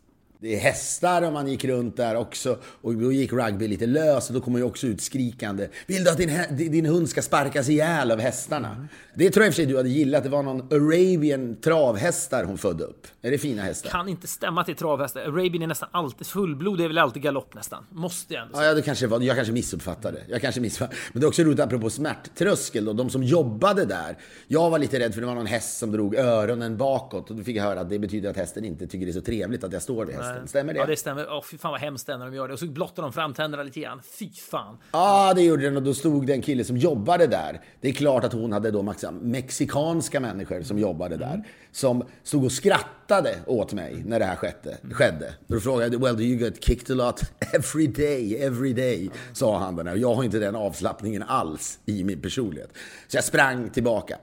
Det 0.42 0.54
är 0.54 0.58
hästar 0.58 1.22
och 1.22 1.32
man 1.32 1.48
gick 1.48 1.64
runt 1.64 1.96
där 1.96 2.16
också 2.16 2.58
och 2.64 2.94
då 2.94 3.12
gick 3.12 3.32
rugby 3.32 3.68
lite 3.68 3.86
lös 3.86 4.28
och 4.28 4.34
då 4.34 4.40
kom 4.40 4.52
man 4.52 4.60
ju 4.60 4.66
också 4.66 4.86
ut 4.86 5.00
skrikande. 5.00 5.68
Vill 5.86 6.04
du 6.04 6.10
att 6.10 6.16
din, 6.16 6.70
din 6.70 6.86
hund 6.86 7.08
ska 7.08 7.22
sparkas 7.22 7.68
ihjäl 7.68 8.10
av 8.10 8.20
hästarna? 8.20 8.88
Det 9.14 9.30
tror 9.30 9.44
jag 9.44 9.48
i 9.48 9.50
och 9.50 9.54
för 9.54 9.62
sig 9.62 9.66
du 9.66 9.76
hade 9.76 9.88
gillat. 9.88 10.22
Det 10.22 10.28
var 10.28 10.42
någon 10.42 10.60
Arabian 10.60 11.56
travhästar 11.60 12.44
hon 12.44 12.58
födde 12.58 12.84
upp. 12.84 13.06
Är 13.22 13.30
det 13.30 13.38
fina 13.38 13.62
hästar? 13.62 13.90
Kan 13.90 14.08
inte 14.08 14.26
stämma 14.26 14.64
till 14.64 14.76
travhästar. 14.76 15.20
Arabian 15.20 15.62
är 15.62 15.66
nästan 15.66 15.88
alltid 15.92 16.26
fullblod, 16.26 16.78
det 16.78 16.84
är 16.84 16.88
väl 16.88 16.98
alltid 16.98 17.22
galopp 17.22 17.54
nästan. 17.54 17.84
Måste 17.90 18.34
jag 18.34 18.42
ändå 18.42 18.56
säga. 18.56 18.68
Ja, 18.68 18.74
det 18.74 18.82
kanske 18.82 19.06
var, 19.06 19.20
jag 19.20 19.36
kanske 19.36 19.52
missuppfattade. 19.52 20.20
Jag 20.28 20.40
kanske 20.40 20.60
missuppfattade. 20.60 20.98
Men 21.12 21.20
det 21.20 21.24
är 21.24 21.28
också 21.28 21.42
roligt 21.42 21.60
apropå 21.60 21.90
smärttröskel 21.90 22.84
då, 22.84 22.92
de 22.92 23.10
som 23.10 23.22
jobbade 23.22 23.84
där. 23.84 24.18
Jag 24.48 24.70
var 24.70 24.78
lite 24.78 24.98
rädd 24.98 25.14
för 25.14 25.20
det 25.20 25.26
var 25.26 25.34
någon 25.34 25.46
häst 25.46 25.78
som 25.78 25.92
drog 25.92 26.14
öronen 26.14 26.76
bakåt 26.76 27.30
och 27.30 27.36
då 27.36 27.44
fick 27.44 27.56
jag 27.56 27.64
höra 27.64 27.80
att 27.80 27.90
det 27.90 27.98
betyder 27.98 28.30
att 28.30 28.36
hästen 28.36 28.64
inte 28.64 28.86
tycker 28.86 29.06
det 29.06 29.12
är 29.12 29.14
så 29.14 29.20
trevligt 29.20 29.64
att 29.64 29.72
jag 29.72 29.82
står 29.82 30.04
vid 30.06 30.16
hästen. 30.16 30.31
Stämmer 30.46 30.72
det? 30.72 30.78
Ja, 30.78 30.86
det 30.86 30.96
stämmer. 30.96 31.26
Åh, 31.30 31.42
fy 31.42 31.58
fan 31.58 31.70
vad 31.70 31.80
hemskt 31.80 32.06
det 32.06 32.12
är 32.12 32.18
när 32.18 32.26
de 32.26 32.34
gör 32.34 32.48
det. 32.48 32.54
Och 32.54 32.60
så 32.60 32.66
blottar 32.66 33.02
de 33.02 33.12
framtänderna 33.12 33.62
lite 33.62 33.80
grann. 33.80 34.00
Fy 34.18 34.30
fan. 34.30 34.78
Ja, 34.92 35.32
det 35.34 35.42
gjorde 35.42 35.62
den 35.62 35.76
och 35.76 35.82
då 35.82 35.94
stod 35.94 36.26
det 36.26 36.32
en 36.32 36.42
kille 36.42 36.64
som 36.64 36.76
jobbade 36.76 37.26
där. 37.26 37.60
Det 37.80 37.88
är 37.88 37.92
klart 37.92 38.24
att 38.24 38.32
hon 38.32 38.52
hade 38.52 38.70
då 38.70 38.94
mexikanska 39.20 40.20
människor 40.20 40.62
som 40.62 40.78
jobbade 40.78 41.16
där. 41.16 41.44
Som 41.72 42.04
stod 42.22 42.44
och 42.44 42.52
skrattade 42.52 43.34
åt 43.46 43.72
mig 43.72 44.02
när 44.06 44.18
det 44.18 44.24
här 44.24 44.36
skedde. 44.36 44.76
skedde. 44.92 45.34
Då 45.46 45.60
frågade 45.60 45.94
jag, 45.94 46.02
well 46.02 46.16
do 46.16 46.22
you 46.22 46.38
get 46.40 46.64
kicked 46.64 47.00
a 47.00 47.04
lot? 47.04 47.20
Every 47.54 47.86
day, 47.86 48.36
every 48.42 48.72
day, 48.72 49.10
sa 49.32 49.58
han 49.58 49.76
den 49.76 49.86
här. 49.86 49.94
Och 49.94 50.00
jag 50.00 50.14
har 50.14 50.24
inte 50.24 50.38
den 50.38 50.56
avslappningen 50.56 51.22
alls 51.22 51.78
i 51.86 52.04
min 52.04 52.20
personlighet. 52.20 52.70
Så 53.08 53.16
jag 53.16 53.24
sprang 53.24 53.70
tillbaka. 53.70 54.18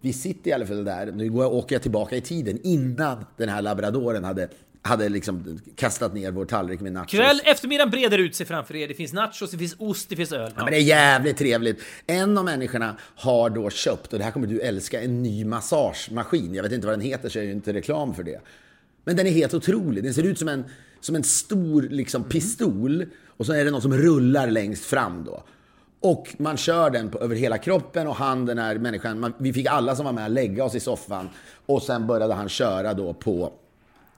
Vi 0.00 0.12
sitter 0.12 0.50
i 0.50 0.52
alla 0.52 0.66
fall 0.66 0.84
där, 0.84 1.12
nu 1.12 1.30
går 1.30 1.44
jag, 1.44 1.52
åker 1.52 1.74
jag 1.74 1.82
tillbaka 1.82 2.16
i 2.16 2.20
tiden 2.20 2.58
innan 2.62 3.24
den 3.36 3.48
här 3.48 3.62
labradoren 3.62 4.24
hade, 4.24 4.48
hade 4.86 5.08
liksom 5.08 5.60
kastat 5.76 6.14
ner 6.14 6.30
vår 6.30 6.44
tallrik 6.44 6.80
med 6.80 6.92
nachos. 6.92 7.10
Kväll, 7.10 7.40
eftermiddagen 7.44 7.90
breder 7.90 8.18
ut 8.18 8.34
sig 8.34 8.46
framför 8.46 8.76
er. 8.76 8.88
Det 8.88 8.94
finns 8.94 9.12
nachos, 9.12 9.50
det 9.50 9.58
finns 9.58 9.76
ost, 9.78 10.08
det 10.08 10.16
finns 10.16 10.32
öl. 10.32 10.52
Ja, 10.56 10.64
men 10.64 10.72
det 10.72 10.78
är 10.78 10.82
jävligt 10.82 11.36
trevligt. 11.36 11.82
En 12.06 12.38
av 12.38 12.44
människorna 12.44 12.96
har 13.16 13.50
då 13.50 13.70
köpt, 13.70 14.12
och 14.12 14.18
det 14.18 14.24
här 14.24 14.30
kommer 14.30 14.46
du 14.46 14.60
älska, 14.60 15.00
en 15.00 15.22
ny 15.22 15.44
massagemaskin. 15.44 16.54
Jag 16.54 16.62
vet 16.62 16.72
inte 16.72 16.86
vad 16.86 16.98
den 16.98 17.06
heter, 17.06 17.28
så 17.28 17.38
jag 17.38 17.42
är 17.42 17.46
ju 17.46 17.52
inte 17.54 17.72
reklam 17.72 18.14
för 18.14 18.22
det. 18.22 18.40
Men 19.04 19.16
den 19.16 19.26
är 19.26 19.30
helt 19.30 19.54
otrolig. 19.54 20.04
Den 20.04 20.14
ser 20.14 20.22
ut 20.22 20.38
som 20.38 20.48
en, 20.48 20.64
som 21.00 21.16
en 21.16 21.24
stor 21.24 21.82
liksom, 21.82 22.24
pistol 22.24 23.06
och 23.36 23.46
så 23.46 23.52
är 23.52 23.64
det 23.64 23.70
någon 23.70 23.82
som 23.82 23.94
rullar 23.94 24.50
längst 24.50 24.84
fram 24.84 25.24
då. 25.24 25.42
Och 26.00 26.34
man 26.38 26.56
kör 26.56 26.90
den 26.90 27.10
på, 27.10 27.18
över 27.18 27.36
hela 27.36 27.58
kroppen 27.58 28.06
och 28.06 28.16
han 28.16 28.46
den 28.46 28.58
här 28.58 28.78
människan, 28.78 29.20
man, 29.20 29.32
vi 29.38 29.52
fick 29.52 29.66
alla 29.66 29.96
som 29.96 30.04
var 30.04 30.12
med 30.12 30.32
lägga 30.32 30.64
oss 30.64 30.74
i 30.74 30.80
soffan 30.80 31.28
och 31.66 31.82
sen 31.82 32.06
började 32.06 32.34
han 32.34 32.48
köra 32.48 32.94
då 32.94 33.14
på 33.14 33.52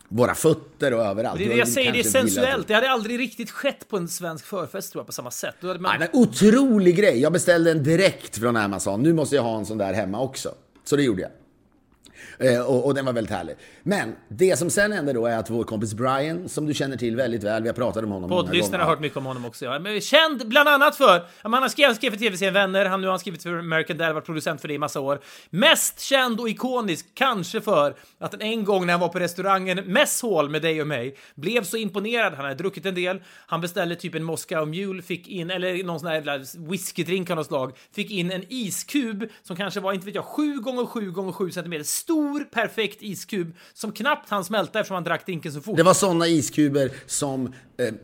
våra 0.09 0.35
fötter 0.35 0.95
och 0.95 1.03
överallt. 1.05 1.39
Det 1.39 1.49
det 1.49 1.55
jag 1.55 1.69
säger, 1.69 1.93
det 1.93 1.99
är 1.99 2.03
sensuellt. 2.03 2.69
Det 2.69 2.75
hade 2.75 2.91
aldrig 2.91 3.19
riktigt 3.19 3.51
skett 3.51 3.89
på 3.89 3.97
en 3.97 4.09
svensk 4.09 4.45
förfest 4.45 4.93
tror 4.93 5.01
jag, 5.01 5.07
på 5.07 5.13
samma 5.13 5.31
sätt. 5.31 5.55
Då 5.61 5.67
hade 5.67 5.81
man... 5.81 5.99
Nej, 5.99 6.09
men 6.13 6.23
otrolig 6.23 6.97
grej. 6.97 7.21
Jag 7.21 7.33
beställde 7.33 7.71
en 7.71 7.83
direkt 7.83 8.39
från 8.39 8.57
Amazon. 8.57 9.03
Nu 9.03 9.13
måste 9.13 9.37
jag 9.37 9.43
ha 9.43 9.59
en 9.59 9.67
sån 9.67 9.79
där 9.79 9.93
hemma 9.93 10.21
också. 10.21 10.55
Så 10.85 10.97
det 10.97 11.03
gjorde 11.03 11.23
jag. 11.23 11.31
Eh, 12.39 12.61
och, 12.61 12.87
och 12.87 12.95
den 12.95 13.05
var 13.05 13.13
väldigt 13.13 13.35
härlig. 13.35 13.57
Men 13.83 14.17
det 14.29 14.59
som 14.59 14.71
sen 14.71 14.93
hände 14.93 15.13
då 15.13 15.27
är 15.27 15.37
att 15.37 15.51
vår 15.51 15.65
kompis 15.65 15.95
Brian, 15.95 16.49
som 16.49 16.67
du 16.67 16.75
känner 16.75 16.97
till 16.97 17.17
väldigt 17.17 17.43
väl, 17.43 17.63
vi 17.63 17.69
har 17.69 17.75
pratat 17.75 18.05
om 18.05 18.11
honom 18.11 18.31
Poddlyssnare 18.31 18.49
Poddlyssnarna 18.49 18.85
har 18.85 18.91
hört 18.91 19.01
mycket 19.01 19.19
om 19.19 19.27
honom 19.27 19.45
också. 19.45 19.65
Ja. 19.65 19.79
Men 19.79 20.01
känd 20.01 20.49
bland 20.49 20.69
annat 20.69 20.97
för... 20.97 21.15
ja, 21.15 21.25
Han 21.43 21.53
har 21.53 21.69
skrivit, 21.69 21.97
skrivit 21.97 22.19
för 22.19 22.25
tv-serien 22.25 22.55
Vänner, 22.55 22.85
han 22.85 23.01
nu 23.01 23.07
har 23.07 23.13
han 23.13 23.21
skrivit 23.21 23.43
för 23.43 23.59
American 23.59 23.97
Dad, 23.97 24.15
varit 24.15 24.25
producent 24.27 24.61
för 24.61 24.69
det 24.69 24.75
i 24.75 24.79
massa 24.79 25.01
år. 25.01 25.21
Mest 25.51 26.01
känd 26.01 26.41
och 26.41 26.49
ikonisk 26.49 27.07
kanske 27.15 27.61
för 27.61 27.95
att 28.19 28.33
han 28.33 28.41
en 28.41 28.65
gång 28.65 28.87
när 28.87 28.93
han 28.93 29.01
var 29.01 29.09
på 29.09 29.19
restaurangen 29.19 29.77
Mess 29.79 30.23
Hall 30.23 30.49
med 30.49 30.63
dig 30.63 30.81
och 30.81 30.87
mig 30.87 31.17
blev 31.35 31.65
så 31.65 31.77
imponerad, 31.77 32.35
han 32.35 32.45
hade 32.45 32.55
druckit 32.55 32.87
en 32.87 32.95
del, 32.95 33.23
han 33.47 33.61
beställde 33.61 33.97
typ 33.97 34.15
en 34.15 34.25
Moscow 34.25 34.69
Mule, 34.69 35.03
fick 35.03 35.29
in, 35.29 35.51
eller 35.51 35.85
någon 35.85 36.01
sån 36.01 36.09
här 36.09 36.15
jävla 36.15 36.39
whiskydrink 36.57 37.31
av 37.31 37.37
något 37.37 37.47
slag, 37.47 37.73
fick 37.95 38.11
in 38.11 38.31
en 38.31 38.45
iskub 38.49 39.29
som 39.43 39.57
kanske 39.57 39.81
var, 39.81 39.93
inte 39.93 40.07
vet 40.07 40.15
jag, 40.15 40.25
7 40.25 40.59
gånger 40.59 40.87
7 40.87 41.11
gånger 41.11 41.33
7 41.33 41.51
centimeter, 41.51 41.85
stor 42.09 42.45
perfekt 42.45 43.03
iskub 43.03 43.53
som 43.75 43.93
knappt 43.93 44.31
hann 44.31 44.45
smälta 44.45 44.81
eftersom 44.81 44.95
han 44.95 45.05
drack 45.05 45.27
drinken 45.27 45.53
så 45.53 45.61
fort. 45.61 45.77
Det 45.77 45.83
var 45.83 45.95
såna 45.95 46.27
iskuber 46.27 46.91
som 47.07 47.53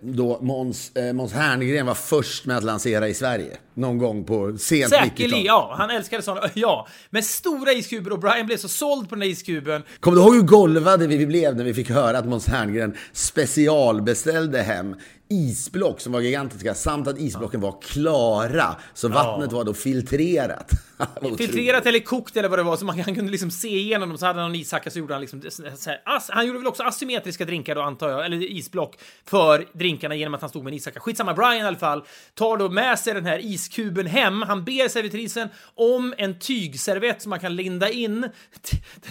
då 0.01 0.39
Måns 0.43 0.97
eh, 0.97 1.13
Måns 1.13 1.33
Herngren 1.33 1.87
var 1.87 1.95
först 1.95 2.47
med 2.47 2.57
att 2.57 2.65
lansera 2.65 3.09
i 3.09 3.15
Sverige. 3.15 3.57
Någon 3.75 3.99
gång 3.99 4.25
på 4.25 4.59
sent 4.59 4.93
90-tal. 4.93 5.09
Säkerligen, 5.09 5.45
ja. 5.45 5.75
Han 5.79 5.91
älskade 5.91 6.23
sådana. 6.23 6.49
Ja, 6.55 6.87
med 7.11 7.25
stora 7.25 7.73
iskuber 7.73 8.13
och 8.13 8.19
Brian 8.19 8.47
blev 8.47 8.57
så 8.57 8.69
såld 8.69 9.09
på 9.09 9.15
den 9.15 9.21
där 9.21 9.27
iskuben. 9.29 9.83
Kommer 10.01 10.17
du 10.17 10.23
ihåg 10.23 10.35
hur 10.35 10.43
golvade 10.43 11.07
vi 11.07 11.27
blev 11.27 11.57
när 11.57 11.65
vi 11.65 11.75
fick 11.75 11.91
höra 11.91 12.19
att 12.19 12.27
Måns 12.27 12.47
Herngren 12.47 12.97
specialbeställde 13.13 14.63
hem 14.63 14.97
isblock 15.29 16.01
som 16.01 16.13
var 16.13 16.21
gigantiska 16.21 16.75
samt 16.75 17.09
att 17.09 17.19
isblocken 17.19 17.61
var 17.61 17.81
klara. 17.83 18.77
Så 18.95 19.09
vattnet 19.09 19.53
var 19.53 19.65
då 19.65 19.75
filtrerat. 19.75 20.71
Var. 21.21 21.37
Filtrerat 21.37 21.87
eller 21.87 21.99
kokt 21.99 22.37
eller 22.37 22.49
vad 22.49 22.59
det 22.59 22.63
var, 22.63 22.77
så 22.77 22.85
man 22.85 23.01
han 23.01 23.15
kunde 23.15 23.33
liksom 23.33 23.51
se 23.51 23.69
igenom 23.69 24.09
dem. 24.09 24.19
Så 24.19 24.27
hade 24.27 24.41
han 24.41 24.49
någon 24.49 24.61
ishacka 24.61 24.91
så 24.91 24.99
gjorde 24.99 25.15
han 25.15 25.21
liksom... 25.21 25.43
Så 25.51 25.91
här, 25.91 26.33
han 26.35 26.47
gjorde 26.47 26.59
väl 26.59 26.67
också 26.67 26.83
asymmetriska 26.83 27.45
drinkar 27.45 27.75
då, 27.75 27.81
antar 27.81 28.11
jag, 28.11 28.27
eller 28.27 28.43
isblock, 28.43 28.99
för 29.25 29.64
drinkarna 29.73 30.15
genom 30.15 30.35
att 30.35 30.41
han 30.41 30.51
stod 30.51 30.65
med 30.65 30.71
en 30.71 30.77
iskacka. 30.77 31.01
Skitsamma, 31.01 31.35
Brian 31.35 31.57
i 31.57 31.63
alla 31.63 31.77
fall 31.77 32.05
tar 32.35 32.57
då 32.57 32.69
med 32.69 32.99
sig 32.99 33.15
den 33.15 33.27
här 33.27 33.39
iskuben 33.39 34.07
hem. 34.07 34.43
Han 34.43 34.65
ber 34.65 34.89
servitrisen 34.89 35.49
om 35.75 36.15
en 36.19 36.39
tygservett 36.39 37.23
som 37.23 37.31
man 37.31 37.41
kan 37.41 37.57
linda 37.57 37.91
in 37.91 38.21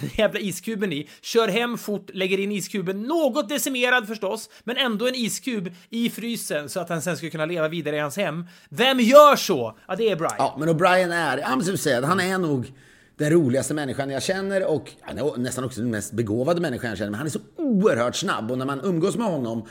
den 0.00 0.10
jävla 0.14 0.40
iskuben 0.40 0.92
i. 0.92 1.08
Kör 1.22 1.48
hem 1.48 1.78
fort, 1.78 2.10
lägger 2.12 2.38
in 2.38 2.52
iskuben, 2.52 3.02
något 3.02 3.48
decimerad 3.48 4.06
förstås, 4.06 4.50
men 4.64 4.76
ändå 4.76 5.08
en 5.08 5.14
iskub 5.14 5.74
i 5.90 6.10
frysen 6.10 6.68
så 6.68 6.80
att 6.80 6.88
han 6.88 7.02
sen 7.02 7.16
ska 7.16 7.30
kunna 7.30 7.46
leva 7.46 7.68
vidare 7.68 7.96
i 7.96 8.00
hans 8.00 8.16
hem. 8.16 8.46
Vem 8.68 9.00
gör 9.00 9.36
så? 9.36 9.78
Ja, 9.88 9.96
det 9.96 10.10
är 10.10 10.16
Brian. 10.16 10.34
Ja, 10.38 10.56
men 10.58 10.68
O'Brien 10.68 11.12
är, 11.12 11.38
ja, 11.38 11.48
men 11.48 11.64
som 11.64 11.72
du 11.72 11.78
säger, 11.78 12.02
han 12.02 12.20
är 12.20 12.38
nog 12.38 12.72
den 13.16 13.30
roligaste 13.30 13.74
människan 13.74 14.10
jag 14.10 14.22
känner 14.22 14.64
och 14.64 14.90
nästan 15.36 15.64
också 15.64 15.80
den 15.80 15.90
mest 15.90 16.12
begåvade 16.12 16.60
människan 16.60 16.88
jag 16.88 16.98
känner. 16.98 17.10
Men 17.10 17.18
han 17.18 17.26
är 17.26 17.30
så 17.30 17.40
oerhört 17.56 18.16
snabb 18.16 18.50
och 18.50 18.58
när 18.58 18.66
man 18.66 18.80
umgås 18.84 19.16
med 19.16 19.26
honom 19.26 19.68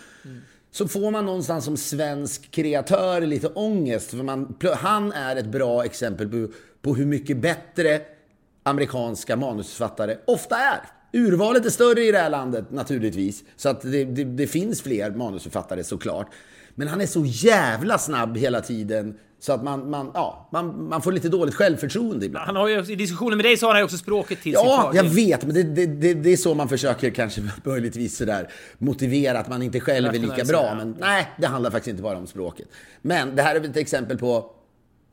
så 0.74 0.88
får 0.88 1.12
man 1.12 1.26
någonstans 1.26 1.66
som 1.66 1.78
svensk 1.78 2.52
kreatör 2.52 3.22
lite 3.22 3.48
ångest. 3.48 4.10
För 4.10 4.18
man, 4.18 4.56
han 4.78 5.12
är 5.12 5.36
ett 5.36 5.46
bra 5.46 5.86
exempel 5.86 6.30
på, 6.30 6.48
på 6.82 6.96
hur 6.96 7.06
mycket 7.06 7.38
bättre 7.38 8.02
amerikanska 8.64 9.36
manusförfattare 9.36 10.18
ofta 10.26 10.58
är. 10.58 10.82
Urvalet 11.14 11.66
är 11.66 11.70
större 11.70 12.04
i 12.04 12.12
det 12.12 12.18
här 12.18 12.30
landet 12.30 12.72
naturligtvis. 12.72 13.44
Så 13.56 13.70
att 13.70 13.82
det, 13.82 14.04
det, 14.04 14.24
det 14.24 14.48
finns 14.48 14.82
fler 14.82 15.12
manusförfattare 15.12 15.84
såklart. 15.84 16.28
Men 16.76 16.88
han 16.88 17.02
är 17.02 17.08
så 17.08 17.26
jävla 17.26 17.98
snabb 17.98 18.38
hela 18.38 18.62
tiden. 18.62 19.18
Så 19.44 19.54
att 19.54 19.64
man, 19.64 19.90
man, 19.90 20.12
ja, 20.14 20.48
man, 20.52 20.88
man 20.88 21.02
får 21.02 21.12
lite 21.12 21.30
dåligt 21.30 21.56
självförtroende 21.56 22.26
ibland. 22.26 22.46
Han 22.46 22.56
har 22.56 22.68
ju, 22.68 22.92
I 22.92 22.96
diskussioner 22.96 23.36
med 23.36 23.46
dig 23.46 23.58
så 23.58 23.66
har 23.66 23.74
han 23.74 23.80
ju 23.80 23.84
också 23.84 23.98
språket 23.98 24.42
till 24.42 24.54
Ja, 24.54 24.92
jag 24.94 25.04
vet, 25.04 25.46
men 25.46 25.56
det, 25.56 25.64
det, 25.64 25.86
det, 25.86 26.14
det 26.14 26.34
är 26.34 26.38
så 26.38 26.54
man 26.54 26.70
försöker 26.70 27.10
kanske 27.10 27.42
möjligtvis 27.64 28.18
sådär 28.18 28.50
motivera 28.78 29.40
att 29.40 29.50
man 29.50 29.62
inte 29.62 29.80
själv 29.80 30.08
är 30.08 30.20
lika 30.20 30.44
bra. 30.44 30.76
Men 30.78 30.96
nej, 31.00 31.30
det 31.38 31.48
handlar 31.48 31.72
faktiskt 31.72 31.90
inte 31.90 32.04
bara 32.04 32.18
om 32.18 32.28
språket. 32.28 32.68
Men 33.02 33.36
det 33.36 33.42
här 33.42 33.56
är 33.56 33.62
ett 33.62 33.78
exempel 33.78 34.18
på 34.18 34.52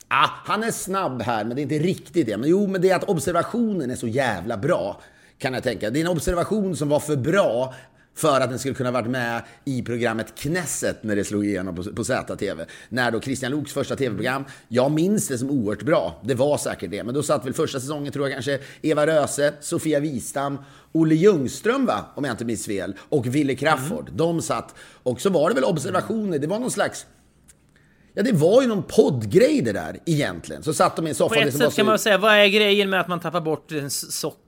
Ah, 0.08 0.28
han 0.44 0.62
är 0.62 0.70
snabb 0.70 1.22
här, 1.22 1.44
men 1.44 1.56
det 1.56 1.60
är 1.60 1.62
inte 1.62 1.78
riktigt 1.78 2.26
det. 2.26 2.36
Men 2.36 2.50
jo, 2.50 2.66
men 2.66 2.80
det 2.80 2.90
är 2.90 2.96
att 2.96 3.08
observationen 3.08 3.90
är 3.90 3.96
så 3.96 4.08
jävla 4.08 4.56
bra, 4.56 5.00
kan 5.38 5.54
jag 5.54 5.62
tänka. 5.62 5.90
Det 5.90 6.00
är 6.00 6.04
en 6.04 6.10
observation 6.10 6.76
som 6.76 6.88
var 6.88 7.00
för 7.00 7.16
bra 7.16 7.74
för 8.20 8.40
att 8.40 8.50
den 8.50 8.58
skulle 8.58 8.74
kunna 8.74 8.90
varit 8.90 9.10
med 9.10 9.42
i 9.64 9.82
programmet 9.82 10.34
Knesset 10.34 11.02
när 11.02 11.16
det 11.16 11.24
slog 11.24 11.46
igenom 11.46 11.76
på, 11.76 11.82
på 11.82 12.04
ZTV. 12.04 12.64
När 12.88 13.10
då 13.10 13.20
Christian 13.20 13.52
Loks 13.52 13.72
första 13.72 13.96
TV-program, 13.96 14.44
jag 14.68 14.92
minns 14.92 15.28
det 15.28 15.38
som 15.38 15.50
oerhört 15.50 15.82
bra. 15.82 16.20
Det 16.24 16.34
var 16.34 16.58
säkert 16.58 16.90
det. 16.90 17.04
Men 17.04 17.14
då 17.14 17.22
satt 17.22 17.46
väl 17.46 17.52
första 17.54 17.80
säsongen, 17.80 18.12
tror 18.12 18.28
jag 18.28 18.34
kanske, 18.34 18.58
Eva 18.82 19.06
Röse, 19.06 19.52
Sofia 19.60 20.00
Wistam, 20.00 20.58
Olle 20.92 21.14
Ljungström 21.14 21.86
va, 21.86 22.04
om 22.14 22.24
jag 22.24 22.32
inte 22.32 22.44
minns 22.44 22.66
fel, 22.66 22.94
och 23.08 23.26
Ville 23.26 23.54
Crafoord. 23.54 24.10
De 24.12 24.42
satt. 24.42 24.74
Och 25.02 25.20
så 25.20 25.30
var 25.30 25.48
det 25.48 25.54
väl 25.54 25.64
observationer, 25.64 26.38
det 26.38 26.46
var 26.46 26.58
någon 26.58 26.70
slags 26.70 27.06
Ja, 28.14 28.22
det 28.22 28.32
var 28.32 28.62
ju 28.62 28.68
någon 28.68 28.82
poddgrej 28.82 29.62
det 29.62 29.72
där 29.72 29.98
egentligen. 30.06 30.62
Så 30.62 30.74
satt 30.74 30.96
de 30.96 31.06
i 31.06 31.08
en 31.08 31.14
soffa. 31.14 31.34
På 31.34 31.40
ett 31.40 31.52
som 31.52 31.60
var 31.60 31.70
sätt 31.70 31.76
kan 31.76 31.86
man 31.86 31.98
säga, 31.98 32.18
vad 32.18 32.34
är 32.34 32.46
grejen 32.46 32.90
med 32.90 33.00
att 33.00 33.08
man 33.08 33.20
tappar 33.20 33.40
bort 33.40 33.72
en 33.72 33.90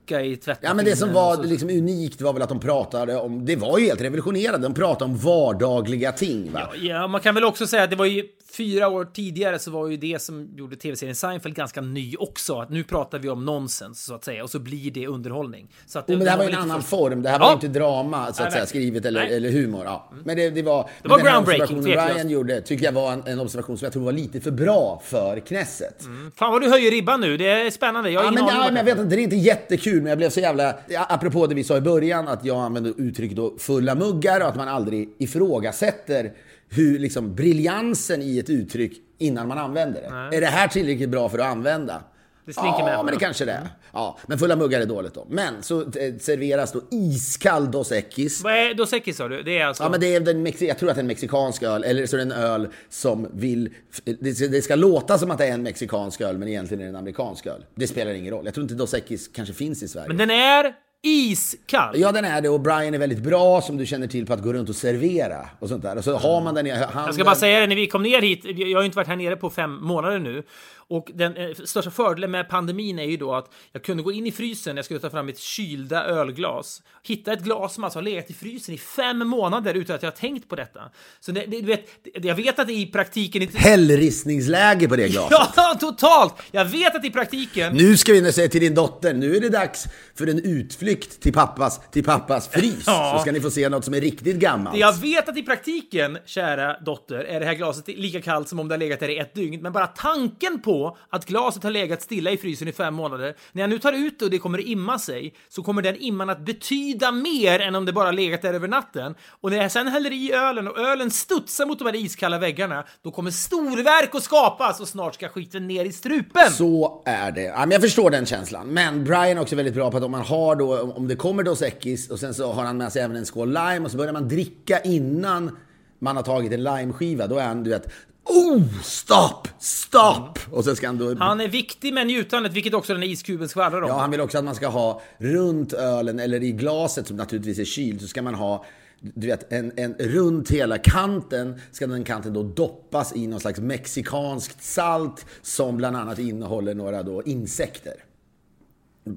socka 0.03 0.23
i 0.23 0.37
tvättmaskinen? 0.37 0.71
Ja, 0.71 0.75
men 0.75 0.85
det 0.85 0.97
som 0.97 1.13
var 1.13 1.45
liksom 1.45 1.69
unikt 1.71 2.21
var 2.21 2.33
väl 2.33 2.43
att 2.43 2.49
de 2.49 2.61
pratade 2.61 3.17
om, 3.17 3.45
det 3.47 3.57
var 3.57 3.79
ju 3.79 3.87
helt 3.87 4.01
revolutionerande, 4.01 4.69
de 4.69 4.75
pratade 4.75 5.05
om 5.05 5.17
vardagliga 5.19 6.13
ting 6.13 6.53
va. 6.53 6.69
Ja, 6.83 7.07
man 7.07 7.21
kan 7.21 7.35
väl 7.35 7.45
också 7.45 7.67
säga 7.67 7.83
att 7.83 7.91
det 7.91 7.97
var 7.97 8.07
ju 8.07 8.25
fyra 8.57 8.89
år 8.89 9.05
tidigare 9.05 9.59
så 9.59 9.71
var 9.71 9.89
ju 9.89 9.97
det 9.97 10.23
som 10.23 10.49
gjorde 10.57 10.77
tv-serien 10.77 11.15
Seinfeld 11.15 11.55
ganska 11.55 11.81
ny 11.81 12.17
också. 12.19 12.59
Att 12.61 12.71
nu 12.71 12.85
pratar 12.85 13.19
vi 13.19 13.29
om 13.29 13.45
nonsens 13.45 14.05
så 14.05 14.15
att 14.15 14.25
säga 14.25 14.43
och 14.45 14.51
så 14.51 14.59
blir 14.59 14.91
det 14.91 15.07
underhållning. 15.07 15.69
Så 15.87 15.99
att 15.99 16.05
Jo, 16.09 16.17
men 16.17 16.25
det 16.25 16.31
här 16.31 16.39
var 16.39 16.45
ju 16.45 16.51
en 16.51 16.59
annan 16.59 16.77
först- 16.81 16.89
form. 16.91 17.23
Det 17.23 17.29
här 17.29 17.37
Ja. 17.37 17.45
var 17.45 17.49
ju 17.49 17.55
inte 17.55 17.69
drama, 17.69 18.27
så 18.27 18.31
att 18.31 18.39
Nej, 18.41 18.53
säga, 18.53 18.67
skrivet 18.67 19.05
eller, 19.05 19.21
eller 19.27 19.51
humor. 19.51 19.85
Ja. 19.85 20.13
Men 20.25 20.37
det, 20.37 20.51
det 20.51 20.63
var... 20.63 20.91
Det 21.03 21.09
var 21.09 21.19
groundbreaking. 21.19 21.83
Ryan 21.87 22.31
gjorde, 22.31 22.61
tycker 22.61 22.85
jag 22.85 22.93
var 22.93 23.13
en, 23.13 23.23
en 23.27 23.41
observation 23.41 23.79
som 23.79 23.87
jag 23.87 23.93
tror 23.93 24.05
var 24.05 24.13
lite 24.13 24.41
för 24.41 24.51
bra 24.51 25.03
för 25.05 25.41
Knesset. 25.41 26.05
Fan 26.37 26.53
vad 26.53 26.63
du 26.63 26.69
höjer 26.69 26.91
ribban 26.91 27.21
nu, 27.21 27.37
det 27.37 27.49
är 27.67 27.71
spännande. 27.71 28.11
Jag 28.11 28.21
har 28.21 28.25
Ja, 28.25 28.33
ingen 28.33 28.45
men, 28.45 28.55
aning 28.55 28.65
ja, 28.65 28.69
men 28.73 28.77
jag 28.77 28.85
vet 28.85 28.99
inte, 29.05 29.17
det 29.17 29.23
är 29.23 29.25
inte 29.25 29.37
jättekul, 29.37 29.92
men 29.97 30.07
jag 30.07 30.19
blev 30.19 30.31
så 30.31 30.41
jävla... 30.41 30.75
Apropå 31.09 31.47
det 31.47 31.55
vi 31.55 31.65
sa 31.65 31.77
i 31.77 31.81
början, 31.81 32.29
att 32.29 32.45
jag 32.45 32.57
använde 32.57 32.93
uttrycket 32.97 33.37
då 33.37 33.55
fulla 33.59 33.95
muggar 33.95 34.41
och 34.41 34.47
att 34.47 34.57
man 34.57 34.69
aldrig 34.69 35.09
ifrågasätter 35.19 36.33
hur 36.69 36.99
liksom 36.99 37.35
briljansen 37.35 38.23
i 38.23 38.39
ett 38.39 38.51
uttryck 38.51 38.93
innan 39.19 39.49
man 39.49 39.59
använder 39.59 40.01
det. 40.01 40.37
Är 40.37 40.41
det 40.41 40.47
här 40.47 40.69
tillräckligt 40.69 41.11
bra 41.11 41.29
för 41.29 41.39
att 41.39 41.47
använda? 41.47 42.03
Det 42.45 42.53
slinker 42.53 42.79
ja, 42.79 42.85
med. 42.85 43.05
men 43.05 43.15
det 43.15 43.21
kanske 43.21 43.45
det 43.45 43.53
är. 43.53 43.69
Ja, 43.93 44.19
men 44.27 44.39
fulla 44.39 44.57
muggar 44.57 44.81
är 44.81 44.87
dåligt 44.87 45.15
då. 45.15 45.27
Men 45.31 45.63
så 45.63 45.81
eh, 45.81 45.87
serveras 46.21 46.73
då 46.73 46.81
iskall 46.91 47.71
Dos 47.71 47.93
Equis. 47.93 48.43
Vad 48.45 48.53
är 48.53 48.75
Dos 48.75 48.93
Equis 48.93 49.17
sa 49.17 49.29
du? 49.29 49.43
Det 49.43 49.59
är 49.59 49.67
alltså... 49.67 49.83
Ja, 49.83 49.89
men 49.89 50.01
det 50.01 50.15
är 50.15 50.21
den 50.21 50.53
jag 50.59 50.79
tror 50.79 50.91
att 50.91 50.97
det 50.97 50.99
är 50.99 51.03
en 51.03 51.07
mexikansk 51.07 51.63
öl, 51.63 51.85
eller 51.85 52.07
så 52.07 52.17
är 52.17 52.19
det 52.19 52.35
en 52.35 52.43
öl 52.43 52.69
som 52.89 53.29
vill... 53.33 53.71
Det 54.05 54.35
ska, 54.35 54.47
det 54.47 54.63
ska 54.63 54.75
låta 54.75 55.19
som 55.19 55.31
att 55.31 55.39
det 55.39 55.47
är 55.47 55.53
en 55.53 55.63
mexikansk 55.63 56.21
öl, 56.21 56.39
men 56.39 56.49
egentligen 56.49 56.81
är 56.81 56.85
det 56.85 56.91
en 56.91 56.97
amerikansk 56.97 57.47
öl. 57.47 57.65
Det 57.75 57.87
spelar 57.87 58.13
ingen 58.13 58.35
roll. 58.35 58.45
Jag 58.45 58.55
tror 58.55 58.63
inte 58.63 58.75
Dos 58.75 58.95
Equis 58.95 59.29
kanske 59.29 59.55
finns 59.55 59.83
i 59.83 59.89
Sverige. 59.89 60.09
Men 60.09 60.17
den 60.17 60.31
är 60.31 60.75
iskall. 61.03 61.95
Ja, 61.99 62.13
den 62.13 62.25
är 62.25 62.41
det 62.41 62.49
och 62.49 62.61
Brian 62.61 62.95
är 62.95 62.99
väldigt 62.99 63.23
bra 63.23 63.61
som 63.61 63.77
du 63.77 63.87
känner 63.87 64.07
till 64.07 64.27
på 64.27 64.33
att 64.33 64.43
gå 64.43 64.53
runt 64.53 64.69
och 64.69 64.77
servera 64.77 65.49
och 65.59 65.69
sånt 65.69 65.83
där. 65.83 65.99
Och 65.99 66.05
så 66.05 66.17
har 66.17 66.41
man 66.41 66.55
den 66.55 66.67
i 66.67 66.71
handen. 66.71 67.03
Jag 67.07 67.15
ska 67.15 67.25
bara 67.25 67.35
säga 67.35 67.61
det, 67.61 67.67
när 67.67 67.77
vi 67.77 67.87
kom 67.87 68.03
ner 68.03 68.23
hit, 68.23 68.45
jag 68.45 68.79
har 68.79 68.83
ju 68.83 68.87
inte 68.87 68.97
varit 68.97 69.09
här 69.09 69.17
nere 69.17 69.37
på 69.37 69.51
fem 69.51 69.75
månader 69.75 70.19
nu, 70.19 70.43
och 70.89 71.11
den 71.15 71.37
eh, 71.37 71.55
största 71.65 71.91
fördelen 71.91 72.31
med 72.31 72.49
pandemin 72.49 72.99
är 72.99 73.05
ju 73.05 73.17
då 73.17 73.35
att 73.35 73.53
jag 73.73 73.85
kunde 73.85 74.03
gå 74.03 74.13
in 74.13 74.27
i 74.27 74.33
frysen, 74.33 74.77
jag 74.77 74.85
skulle 74.85 75.01
ta 75.01 75.11
fram 75.11 75.27
mitt 75.27 75.39
kylda 75.39 76.05
ölglas, 76.05 76.83
hitta 77.03 77.33
ett 77.33 77.43
glas 77.43 77.75
som 77.75 77.85
alltså 77.85 77.99
har 77.99 78.05
legat 78.05 78.31
i 78.31 78.35
frysen 78.35 78.75
i 78.75 78.79
fem 78.79 79.19
månader 79.19 79.75
utan 79.75 79.97
att 79.97 80.03
jag 80.03 80.11
har 80.11 80.17
tänkt 80.17 80.49
på 80.49 80.57
detta. 80.57 80.81
Så 81.21 81.33
det, 81.33 81.45
det, 81.47 81.61
du 81.61 81.67
vet, 81.67 81.87
jag 82.23 82.35
vet 82.35 82.59
att 82.59 82.67
det 82.67 82.73
i 82.73 82.87
praktiken 82.87 83.43
inte... 83.43 83.59
Hällristningsläge 83.59 84.89
på 84.89 84.97
det 84.97 85.09
glaset. 85.09 85.39
Ja, 85.57 85.77
totalt! 85.81 86.35
Jag 86.51 86.65
vet 86.65 86.97
att 86.97 87.05
i 87.05 87.11
praktiken... 87.11 87.75
Nu 87.75 87.97
ska 87.97 88.13
vi 88.13 88.33
säga 88.33 88.49
till 88.49 88.61
din 88.61 88.75
dotter, 88.75 89.15
nu 89.15 89.37
är 89.37 89.41
det 89.41 89.49
dags 89.49 89.87
för 90.15 90.27
en 90.27 90.39
utflykt 90.39 91.21
till 91.21 91.33
pappas, 91.33 91.81
till 91.91 92.05
pappas 92.05 92.49
frys. 92.49 92.85
Ja. 92.93 93.15
Så 93.17 93.23
ska 93.23 93.33
ni 93.33 93.41
få 93.41 93.51
se 93.51 93.69
något 93.69 93.85
som 93.85 93.95
är 93.95 94.01
riktigt 94.01 94.37
gammalt. 94.37 94.79
Jag 94.79 95.01
vet 95.01 95.29
att 95.29 95.37
i 95.37 95.43
praktiken, 95.43 96.19
kära 96.27 96.81
dotter, 96.81 97.19
är 97.19 97.41
det 97.41 97.47
här 97.47 97.55
glaset 97.55 97.89
lika 97.89 98.23
kallt 98.23 98.49
som 98.49 98.59
om 98.59 98.69
det 98.69 98.75
har 98.75 98.79
legat 98.79 99.01
där 99.01 99.09
i 99.09 99.19
ett 99.19 99.35
dygn. 99.35 99.63
Men 99.63 99.73
bara 99.73 99.87
tanken 99.87 100.63
på 100.63 100.72
att 101.11 101.27
glaset 101.27 101.63
har 101.63 101.71
legat 101.71 102.03
stilla 102.03 102.31
i 102.31 102.37
frysen 102.37 102.69
i 102.69 102.73
fem 102.73 102.95
månader, 102.95 103.37
när 103.53 103.63
jag 103.63 103.71
nu 103.71 103.79
tar 103.79 103.93
ut 103.93 104.19
det 104.19 104.25
och 104.25 104.31
det 104.31 104.39
kommer 104.39 104.67
imma 104.67 104.99
sig, 104.99 105.35
så 105.49 105.63
kommer 105.63 105.83
den 105.83 105.97
imman 105.97 106.31
att 106.31 106.45
betyda 106.45 107.13
mer 107.13 107.61
än 107.61 107.75
om 107.75 107.85
det 107.85 107.93
bara 107.93 108.11
legat 108.11 108.43
där 108.43 108.55
över 108.55 108.69
natten. 108.69 109.15
Och 109.41 109.51
när 109.51 109.57
jag 109.57 109.73
sen 109.73 109.89
häller 109.89 110.13
i 110.13 110.33
ölen 110.33 110.69
och 110.69 110.79
ölen 110.79 111.11
studsar 111.11 111.67
mot 111.67 111.79
de 111.79 111.85
här 111.85 111.95
iskalla 111.95 112.39
väggarna, 112.39 112.85
då 113.03 113.11
kommer 113.11 113.31
storverk 113.31 114.15
att 114.15 114.23
skapas 114.23 114.81
och 114.81 114.89
snart 114.89 115.15
ska 115.15 115.29
skiten 115.29 115.67
ner 115.67 115.85
i 115.85 115.93
strupen! 115.93 116.51
Så 116.51 117.03
är 117.07 117.33
det. 117.33 117.43
Ja, 117.43 117.59
men 117.59 117.71
jag 117.71 117.81
förstår 117.81 118.11
den 118.11 118.27
känslan. 118.27 118.67
Men 118.67 119.05
Brian 119.05 119.39
är 119.39 119.41
också 119.41 119.57
väldigt 119.57 119.75
bra 119.75 119.91
på 119.91 119.97
att 119.97 120.03
om 120.03 120.11
man 120.11 120.23
har 120.23 120.57
då, 120.57 120.81
om 120.81 121.09
det 121.09 121.17
kommer 121.17 121.43
Dos 121.43 121.63
Equis 121.63 122.11
och 122.11 122.19
sen 122.19 122.35
så 122.35 122.53
har 122.53 122.65
han 122.65 122.77
med 122.77 122.93
sig 122.93 123.03
även 123.03 123.17
en 123.17 123.27
skål 123.27 123.49
lime 123.49 123.81
och 123.81 123.91
så 123.91 123.97
börjar 123.97 124.13
man 124.13 124.29
dricka 124.29 124.81
innan 124.81 125.57
man 126.03 126.17
har 126.17 126.23
tagit 126.23 126.53
en 126.53 126.63
limeskiva. 126.63 127.27
Då 127.27 127.39
är 127.39 127.47
han, 127.47 127.65
du 127.65 127.71
vet, 127.71 127.93
oh, 128.25 128.63
stopp, 128.83 129.49
stopp! 129.59 130.39
Och 130.51 130.65
sen 130.65 130.77
ska 130.77 130.87
han 130.87 130.99
då... 130.99 131.15
Han 131.15 131.41
är 131.41 131.49
viktig 131.49 131.95
med 131.95 132.07
njutandet, 132.07 132.53
vilket 132.53 132.75
också 132.75 132.93
den 132.93 133.03
här 133.03 133.09
iskuben 133.09 133.49
skvallrar 133.49 133.83
om. 133.83 133.89
Ja, 133.89 133.99
han 133.99 134.11
vill 134.11 134.21
också 134.21 134.39
att 134.39 134.45
man 134.45 134.55
ska 134.55 134.69
ha 134.69 135.03
runt 135.19 135.73
ölen 135.73 136.21
eller 136.21 136.43
i 136.43 136.53
glaset 136.53 137.07
som 137.07 137.17
naturligtvis 137.17 137.59
är 137.59 137.65
kylt 137.65 138.01
så 138.01 138.09
ska 138.09 138.23
man 138.23 138.35
ha 138.35 138.65
du 139.01 139.27
vet, 139.27 139.53
en, 139.53 139.73
en 139.77 139.95
runt 139.95 140.51
hela 140.51 140.79
kanten 140.79 141.61
ska 141.73 141.87
den 141.87 142.05
kanten 142.05 142.33
då 142.33 142.43
doppas 142.43 143.17
i 143.17 143.27
någon 143.27 143.41
slags 143.41 143.61
mexikanskt 143.61 144.63
salt 144.63 145.27
som 145.43 145.77
bland 145.77 145.97
annat 145.97 146.19
innehåller 146.19 146.75
några 146.75 147.03
då 147.03 147.23
insekter. 147.23 147.95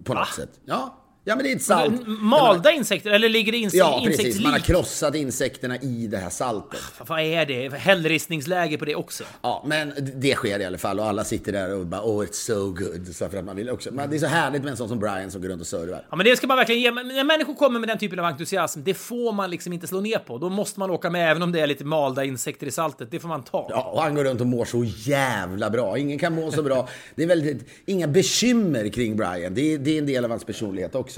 På 0.04 0.14
något 0.14 0.28
sätt. 0.28 0.60
Ja, 0.66 1.05
ja 1.26 1.36
men 1.36 1.44
det 1.44 1.52
är 1.52 1.56
ett 1.56 1.62
salt. 1.62 2.08
Malda 2.08 2.72
insekter, 2.72 3.12
eller 3.12 3.30
ligger 3.30 3.52
det 3.52 3.58
inse 3.58 3.78
Ja, 3.78 4.02
precis. 4.04 4.20
insektslik? 4.20 4.44
Man 4.44 4.54
har 4.54 4.60
krossat 4.60 5.16
insekterna 5.16 5.78
i 5.78 6.08
det 6.08 6.18
här 6.18 6.30
saltet. 6.30 6.80
Vad 7.08 7.20
är 7.22 7.46
det? 7.46 7.74
Hällristningsläge 7.74 8.78
på 8.78 8.86
det 8.86 8.96
också? 8.96 9.24
Ja, 9.42 9.64
men 9.68 9.94
det 10.16 10.36
sker 10.36 10.60
i 10.60 10.66
alla 10.66 10.78
fall 10.78 11.00
och 11.00 11.06
alla 11.06 11.24
sitter 11.24 11.52
där 11.52 11.74
och 11.74 11.86
bara 11.86 12.02
oh 12.02 12.26
it's 12.26 12.32
so 12.34 12.70
good. 12.72 13.16
Så 13.16 13.30
för 13.30 13.38
att 13.38 13.46
man 13.46 13.56
vill 13.56 13.70
också. 13.70 13.90
Men 13.92 14.10
det 14.10 14.16
är 14.16 14.20
så 14.20 14.26
härligt 14.28 14.64
med 14.64 14.72
en 14.72 14.78
sån 14.78 14.90
som 14.90 15.00
Brian 15.00 15.32
som 15.32 15.42
går 15.42 15.50
runt 15.50 15.62
och 15.62 15.68
servar. 15.68 16.06
Ja, 16.10 16.16
men 16.16 16.26
det 16.26 16.38
ska 16.38 16.48
man 16.48 16.58
verkligen 16.58 16.82
ge. 16.82 16.92
Men 16.92 17.08
när 17.08 17.24
människor 17.24 17.56
kommer 17.56 17.80
med 17.80 17.90
den 17.90 17.98
typen 17.98 18.20
av 18.20 18.26
entusiasm, 18.26 18.82
det 18.84 18.94
får 18.94 19.32
man 19.32 19.50
liksom 19.50 19.74
inte 19.74 19.88
slå 19.88 20.02
ner 20.02 20.20
på. 20.20 20.38
Då 20.38 20.50
måste 20.50 20.80
man 20.80 20.92
åka 20.92 21.10
med, 21.10 21.32
även 21.32 21.44
om 21.44 21.52
det 21.52 21.60
är 21.60 21.68
lite 21.68 21.86
malda 21.86 22.24
insekter 22.24 22.68
i 22.68 22.72
saltet. 22.72 23.12
Det 23.12 23.20
får 23.20 23.28
man 23.28 23.44
ta. 23.44 23.68
Ja, 23.70 23.82
och 23.94 24.02
han 24.02 24.16
går 24.16 24.24
runt 24.24 24.42
och 24.42 24.48
mår 24.48 24.66
så 24.66 24.84
jävla 24.84 25.70
bra. 25.70 25.98
Ingen 25.98 26.20
kan 26.20 26.36
må 26.36 26.52
så 26.52 26.64
bra. 26.64 26.90
Det 27.16 27.24
är 27.24 27.28
väldigt, 27.28 27.68
inga 27.86 28.08
bekymmer 28.08 28.90
kring 28.90 29.18
Brian. 29.18 29.54
Det 29.54 29.74
är, 29.74 29.78
det 29.78 29.92
är 29.92 29.98
en 29.98 30.06
del 30.06 30.24
av 30.26 30.30
hans 30.32 30.44
personlighet 30.44 30.96
också. 30.96 31.15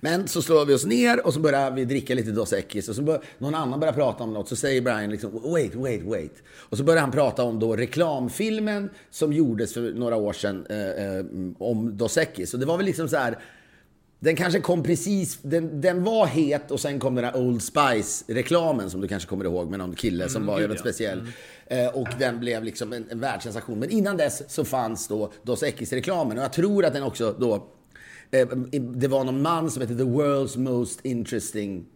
Men 0.00 0.28
så 0.28 0.42
slår 0.42 0.64
vi 0.64 0.74
oss 0.74 0.84
ner 0.84 1.26
och 1.26 1.34
så 1.34 1.40
börjar 1.40 1.70
vi 1.70 1.84
dricka 1.84 2.14
lite 2.14 2.30
Dos 2.30 2.52
Equis 2.52 2.88
och 2.88 2.94
så 2.94 3.02
bör, 3.02 3.22
någon 3.38 3.54
annan 3.54 3.80
börjar 3.80 3.92
prata 3.92 4.24
om 4.24 4.34
något 4.34 4.48
så 4.48 4.56
säger 4.56 4.82
Brian 4.82 5.10
liksom 5.10 5.52
wait, 5.52 5.74
wait, 5.74 6.02
wait. 6.02 6.34
Och 6.52 6.76
så 6.76 6.84
börjar 6.84 7.00
han 7.00 7.10
prata 7.10 7.42
om 7.42 7.58
då 7.58 7.76
reklamfilmen 7.76 8.90
som 9.10 9.32
gjordes 9.32 9.74
för 9.74 9.92
några 9.92 10.16
år 10.16 10.32
sedan 10.32 10.66
eh, 10.70 10.78
eh, 10.78 11.24
om 11.58 11.96
Dos 11.96 12.16
Equis. 12.16 12.54
Och 12.54 12.60
det 12.60 12.66
var 12.66 12.76
väl 12.76 12.86
liksom 12.86 13.08
så 13.08 13.16
här 13.16 13.38
Den 14.18 14.36
kanske 14.36 14.60
kom 14.60 14.82
precis, 14.82 15.38
den, 15.42 15.80
den 15.80 16.04
var 16.04 16.26
het 16.26 16.70
och 16.70 16.80
sen 16.80 16.98
kom 16.98 17.14
den 17.14 17.24
här 17.24 17.36
Old 17.36 17.62
Spice-reklamen 17.62 18.90
som 18.90 19.00
du 19.00 19.08
kanske 19.08 19.28
kommer 19.28 19.44
ihåg 19.44 19.70
med 19.70 19.78
någon 19.78 19.94
kille 19.94 20.28
som 20.28 20.46
var 20.46 20.54
gud, 20.54 20.62
väldigt 20.62 20.86
ja. 20.86 20.92
speciell. 20.92 21.22
Eh, 21.66 21.86
och 21.86 22.08
den 22.18 22.40
blev 22.40 22.64
liksom 22.64 22.92
en, 22.92 23.06
en 23.10 23.20
världssensation. 23.20 23.78
Men 23.78 23.90
innan 23.90 24.16
dess 24.16 24.42
så 24.48 24.64
fanns 24.64 25.08
då 25.08 25.32
Dos 25.42 25.62
Equis-reklamen 25.62 26.38
och 26.38 26.44
jag 26.44 26.52
tror 26.52 26.84
att 26.84 26.92
den 26.92 27.02
också 27.02 27.34
då 27.38 27.68
det 28.94 29.08
var 29.08 29.24
någon 29.24 29.42
man 29.42 29.70
som 29.70 29.82
hette 29.82 29.96
The 29.96 30.02
World's 30.02 30.58
Most 30.58 31.00
Interesting 31.04 31.86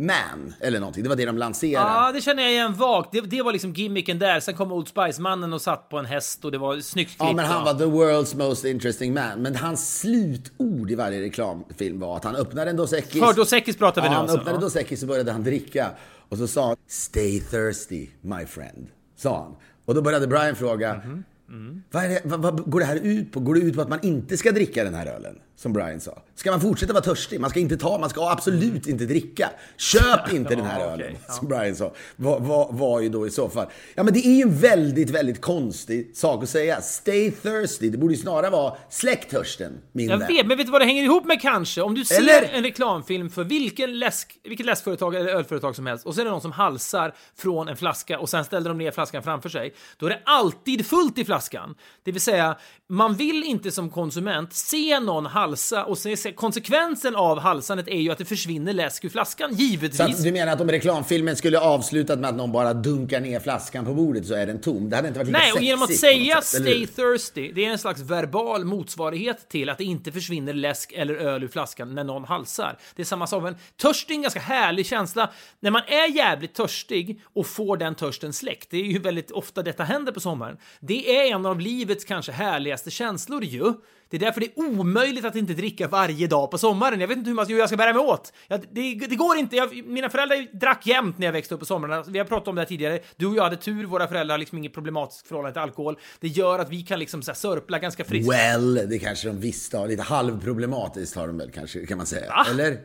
Man, 0.00 0.54
eller 0.60 0.80
någonting. 0.80 1.02
Det 1.02 1.08
var 1.08 1.16
det 1.16 1.24
de 1.24 1.38
lanserade. 1.38 1.90
Ja, 1.90 2.12
det 2.12 2.20
känner 2.20 2.42
jag 2.42 2.52
igen 2.52 2.74
vagt. 2.74 3.12
Det, 3.12 3.20
det 3.20 3.42
var 3.42 3.52
liksom 3.52 3.72
gimmicken 3.72 4.18
där. 4.18 4.40
Sen 4.40 4.54
kom 4.54 4.72
Old 4.72 4.88
Spice-mannen 4.88 5.52
och 5.52 5.62
satt 5.62 5.88
på 5.88 5.98
en 5.98 6.04
häst 6.06 6.44
och 6.44 6.52
det 6.52 6.58
var 6.58 6.80
snyggt 6.80 7.10
klippt. 7.10 7.22
Ja, 7.22 7.32
men 7.32 7.44
han 7.44 7.64
var 7.64 7.74
the 7.74 7.84
world's 7.84 8.36
most 8.36 8.64
interesting 8.64 9.14
man. 9.14 9.42
Men 9.42 9.56
hans 9.56 10.00
slutord 10.00 10.90
i 10.90 10.94
varje 10.94 11.20
reklamfilm 11.20 12.00
var 12.00 12.16
att 12.16 12.24
han 12.24 12.36
öppnade 12.36 12.70
en 12.70 12.76
Dos 12.76 12.92
Equis. 12.92 13.22
För 13.22 13.32
Dos 13.32 13.52
Equis 13.52 13.76
pratar 13.76 14.02
vi 14.02 14.06
ja, 14.06 14.10
nu 14.10 14.16
han 14.16 14.22
alltså. 14.22 14.38
öppnade 14.38 14.56
Ja. 14.56 14.60
Dos 14.60 14.76
Equis 14.76 15.02
och 15.02 15.08
började 15.08 15.32
han 15.32 15.44
dricka. 15.44 15.90
Och 16.28 16.38
så 16.38 16.46
sa 16.46 16.66
han 16.66 16.76
Stay 16.88 17.40
thirsty, 17.40 18.08
my 18.20 18.46
friend. 18.46 18.86
Sa 19.16 19.42
han. 19.42 19.56
Och 19.84 19.94
då 19.94 20.02
började 20.02 20.26
Brian 20.26 20.56
fråga 20.56 21.02
Mhm. 21.50 21.82
Vad, 21.90 22.04
är 22.04 22.08
det, 22.08 22.20
vad, 22.24 22.42
vad 22.42 22.70
går 22.70 22.80
det 22.80 22.86
här 22.86 22.96
ut 22.96 23.32
på? 23.32 23.40
Går 23.40 23.54
det 23.54 23.60
ut 23.60 23.74
på 23.74 23.82
att 23.82 23.88
man 23.88 23.98
inte 24.02 24.36
ska 24.36 24.52
dricka 24.52 24.84
den 24.84 24.94
här 24.94 25.06
ölen? 25.06 25.38
Som 25.58 25.72
Brian 25.72 26.00
sa. 26.00 26.22
Ska 26.34 26.50
man 26.50 26.60
fortsätta 26.60 26.92
vara 26.92 27.04
törstig? 27.04 27.40
Man 27.40 27.50
ska 27.50 27.60
inte 27.60 27.76
ta, 27.76 27.98
man 27.98 28.10
ska 28.10 28.30
absolut 28.30 28.86
inte 28.86 29.04
dricka. 29.04 29.50
Köp 29.76 30.32
inte 30.32 30.54
den 30.54 30.64
här 30.64 30.80
ölen, 30.80 31.16
ja. 31.26 31.32
som 31.32 31.48
Brian 31.48 31.76
sa. 31.76 31.92
Vad 32.16 32.42
var, 32.42 32.72
var 32.72 33.00
ju 33.00 33.08
då 33.08 33.26
i 33.26 33.30
så 33.30 33.48
fall. 33.48 33.66
Ja 33.94 34.02
men 34.02 34.14
det 34.14 34.26
är 34.26 34.34
ju 34.36 34.42
en 34.42 34.58
väldigt, 34.58 35.10
väldigt 35.10 35.40
konstig 35.40 36.16
sak 36.16 36.42
att 36.42 36.48
säga. 36.48 36.80
Stay 36.80 37.30
thirsty. 37.30 37.90
Det 37.90 37.98
borde 37.98 38.14
ju 38.14 38.20
snarare 38.20 38.50
vara 38.50 38.74
släck 38.90 39.28
törsten, 39.28 39.72
min 39.92 40.08
Jag 40.08 40.18
vän. 40.18 40.28
vet, 40.28 40.46
men 40.46 40.56
vet 40.56 40.66
du 40.66 40.72
vad 40.72 40.80
det 40.80 40.84
hänger 40.84 41.02
ihop 41.02 41.24
med 41.24 41.40
kanske? 41.40 41.82
Om 41.82 41.94
du 41.94 42.04
ser 42.04 42.16
Eller? 42.16 42.42
en 42.52 42.62
reklamfilm 42.62 43.30
för 43.30 43.44
vilken 43.44 43.98
läsk, 43.98 44.38
vilket 44.44 44.66
läskföretag 44.66 45.14
eller 45.14 45.30
ölföretag 45.30 45.76
som 45.76 45.86
helst 45.86 46.06
och 46.06 46.14
så 46.14 46.20
är 46.20 46.24
det 46.24 46.30
någon 46.30 46.40
som 46.40 46.52
halsar 46.52 47.14
från 47.36 47.68
en 47.68 47.76
flaska 47.76 48.18
och 48.18 48.28
sen 48.28 48.44
ställer 48.44 48.68
de 48.68 48.78
ner 48.78 48.90
flaskan 48.90 49.22
framför 49.22 49.48
sig. 49.48 49.74
Då 49.96 50.06
är 50.06 50.10
det 50.10 50.20
alltid 50.24 50.86
fullt 50.86 51.18
i 51.18 51.24
flaskan. 51.24 51.74
Det 52.02 52.12
vill 52.12 52.20
säga, 52.20 52.56
man 52.88 53.14
vill 53.14 53.44
inte 53.44 53.70
som 53.70 53.90
konsument 53.90 54.52
se 54.52 55.00
någon 55.00 55.26
halsa 55.26 55.47
och 55.86 55.98
se, 55.98 56.16
se 56.16 56.32
konsekvensen 56.32 57.16
av 57.16 57.38
halsandet 57.38 57.88
är 57.88 58.00
ju 58.00 58.10
att 58.10 58.18
det 58.18 58.24
försvinner 58.24 58.72
läsk 58.72 59.04
ur 59.04 59.08
flaskan, 59.08 59.56
Så 59.56 59.62
givetvis. 59.62 60.00
att 60.00 60.22
du 60.22 60.32
menar 60.32 60.52
att 60.52 60.60
om 60.60 60.70
reklamfilmen 60.70 61.36
skulle 61.36 61.58
avslutat 61.60 62.18
med 62.18 62.30
att 62.30 62.36
någon 62.36 62.52
bara 62.52 62.74
dunkar 62.74 63.20
ner 63.20 63.40
flaskan 63.40 63.84
på 63.84 63.94
bordet 63.94 64.26
så 64.26 64.34
är 64.34 64.46
den 64.46 64.60
tom? 64.60 64.90
Det 64.90 64.96
hade 64.96 65.08
inte 65.08 65.18
varit 65.18 65.28
lika 65.28 65.38
Nej, 65.38 65.52
och 65.52 65.62
genom 65.62 65.82
att 65.82 65.94
säga 65.94 66.40
sätt, 66.40 66.62
stay 66.62 66.86
thirsty, 66.86 67.52
det 67.52 67.64
är 67.64 67.70
en 67.70 67.78
slags 67.78 68.00
verbal 68.00 68.64
motsvarighet 68.64 69.48
till 69.48 69.68
att 69.68 69.78
det 69.78 69.84
inte 69.84 70.12
försvinner 70.12 70.52
läsk 70.52 70.92
eller 70.92 71.14
öl 71.14 71.44
ur 71.44 71.48
flaskan 71.48 71.94
när 71.94 72.04
någon 72.04 72.24
halsar. 72.24 72.78
Det 72.96 73.02
är 73.02 73.06
samma 73.06 73.26
sak, 73.26 73.42
men 73.42 73.56
törst 73.76 74.10
är 74.10 74.14
en 74.14 74.22
ganska 74.22 74.40
härlig 74.40 74.86
känsla. 74.86 75.30
När 75.60 75.70
man 75.70 75.82
är 75.86 76.16
jävligt 76.16 76.54
törstig 76.54 77.20
och 77.34 77.46
får 77.46 77.76
den 77.76 77.94
törsten 77.94 78.32
släckt, 78.32 78.70
det 78.70 78.76
är 78.76 78.84
ju 78.84 78.98
väldigt 78.98 79.30
ofta 79.30 79.62
detta 79.62 79.84
händer 79.84 80.12
på 80.12 80.20
sommaren. 80.20 80.56
Det 80.80 81.18
är 81.18 81.34
en 81.34 81.46
av 81.46 81.60
livets 81.60 82.04
kanske 82.04 82.32
härligaste 82.32 82.90
känslor 82.90 83.44
ju. 83.44 83.72
Det 84.10 84.16
är 84.16 84.20
därför 84.20 84.40
det 84.40 84.46
är 84.46 84.58
omöjligt 84.58 85.24
att 85.24 85.36
inte 85.36 85.52
dricka 85.52 85.88
varje 85.88 86.26
dag 86.26 86.50
på 86.50 86.58
sommaren. 86.58 87.00
Jag 87.00 87.08
vet 87.08 87.18
inte 87.18 87.30
hur, 87.30 87.34
man, 87.34 87.46
hur 87.46 87.58
jag 87.58 87.68
ska 87.68 87.76
bära 87.76 87.92
mig 87.92 88.02
åt. 88.02 88.32
Jag, 88.48 88.60
det, 88.72 88.94
det 88.94 89.16
går 89.16 89.36
inte. 89.36 89.56
Jag, 89.56 89.86
mina 89.86 90.10
föräldrar 90.10 90.58
drack 90.58 90.86
jämt 90.86 91.18
när 91.18 91.26
jag 91.26 91.32
växte 91.32 91.54
upp 91.54 91.60
på 91.60 91.66
somrarna. 91.66 92.04
Vi 92.08 92.18
har 92.18 92.26
pratat 92.26 92.48
om 92.48 92.54
det 92.54 92.60
här 92.60 92.66
tidigare. 92.66 92.98
Du 93.16 93.26
och 93.26 93.36
jag 93.36 93.42
hade 93.42 93.56
tur. 93.56 93.84
Våra 93.84 94.08
föräldrar 94.08 94.34
har 94.34 94.38
liksom 94.38 94.58
inget 94.58 94.74
problematiskt 94.74 95.26
förhållande 95.26 95.52
till 95.52 95.62
alkohol. 95.62 95.98
Det 96.20 96.28
gör 96.28 96.58
att 96.58 96.70
vi 96.70 96.82
kan 96.82 96.98
liksom 96.98 97.22
så 97.22 97.30
här 97.30 97.36
sörpla 97.36 97.78
ganska 97.78 98.04
friskt. 98.04 98.32
Well, 98.32 98.74
det 98.74 98.98
kanske 98.98 99.28
de 99.28 99.40
visste. 99.40 99.86
Lite 99.86 100.02
halvproblematiskt 100.02 101.16
har 101.16 101.26
de 101.26 101.38
väl 101.38 101.50
kanske, 101.50 101.86
kan 101.86 101.96
man 101.96 102.06
säga. 102.06 102.28
Va? 102.28 102.46
Eller? 102.50 102.78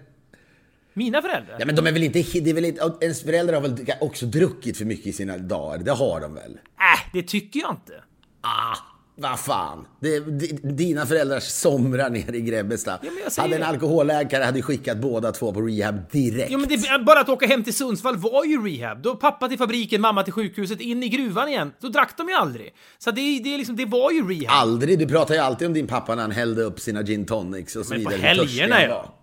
Mina 0.94 1.22
föräldrar? 1.22 1.56
Ja, 1.60 1.66
men 1.66 1.76
de 1.76 1.88
är 1.88 1.92
väl 1.92 2.04
inte... 2.04 2.24
Det 2.40 2.50
är 2.50 2.54
väl 2.54 2.66
inte 2.66 2.94
ens 3.02 3.24
föräldrar 3.24 3.54
har 3.54 3.62
väl 3.62 3.86
också 4.02 4.26
druckit 4.26 4.78
för 4.78 4.86
mycket 4.86 5.08
i 5.08 5.14
sina 5.14 5.38
dagar? 5.38 5.78
Det 5.78 5.92
har 5.92 6.22
de 6.22 6.34
väl? 6.34 6.52
Äh, 6.52 7.12
det 7.14 7.24
tycker 7.24 7.60
jag 7.60 7.72
inte. 7.72 8.04
Ah, 8.42 8.78
vad 9.16 9.40
fan. 9.40 9.86
Det, 10.00 10.20
di- 10.20 10.60
dina 10.64 11.06
föräldrars 11.06 11.44
somrar 11.44 12.10
nere 12.10 12.38
i 12.38 12.42
Grebbestad. 12.42 13.00
Ja, 13.04 13.10
men 13.12 13.44
hade 13.44 13.56
en 13.56 13.64
alkoholläkare 13.64 14.44
hade 14.44 14.62
skickat 14.62 14.98
båda 14.98 15.32
två 15.32 15.54
på 15.54 15.62
rehab 15.62 15.96
direkt. 16.12 16.52
Jo, 16.52 16.60
men 16.60 16.70
det, 16.70 17.06
bara 17.06 17.20
att 17.20 17.30
åka 17.30 17.48
hem 17.48 17.64
till 17.64 17.74
Sundsvall 17.74 18.18
var 18.18 18.44
ju 18.46 18.68
rehab. 18.68 19.02
Då 19.02 19.16
pappa 19.16 19.50
till 19.50 19.58
fabriken, 19.58 20.02
mamma 20.02 20.24
till 20.24 20.34
sjukhuset, 20.34 20.82
in 20.82 21.04
i 21.04 21.10
gruvan 21.10 21.50
igen. 21.50 21.72
Då 21.82 21.88
drack 21.88 22.18
de 22.18 22.30
ju 22.30 22.36
aldrig. 22.36 22.74
Så 22.98 23.12
det, 23.12 23.40
det, 23.44 23.58
liksom, 23.58 23.76
det 23.76 23.86
var 23.86 24.12
ju 24.12 24.28
rehab. 24.30 24.62
Aldrig. 24.62 25.00
Du 25.00 25.08
pratar 25.08 25.34
ju 25.36 25.40
alltid 25.40 25.68
om 25.68 25.74
din 25.74 25.88
pappa 25.88 26.16
när 26.16 26.22
han 26.22 26.32
hällde 26.32 26.62
upp 26.64 26.80
sina 26.80 27.02
gin 27.04 27.26
tonics 27.26 27.76
och 27.76 27.86
så 27.86 27.94
Men 27.94 28.04
på 28.04 28.10
vidare. 28.10 28.28
hur 28.30 28.38
törstig 28.40 28.60
helgerna 28.62 28.84
ja. 28.96 29.20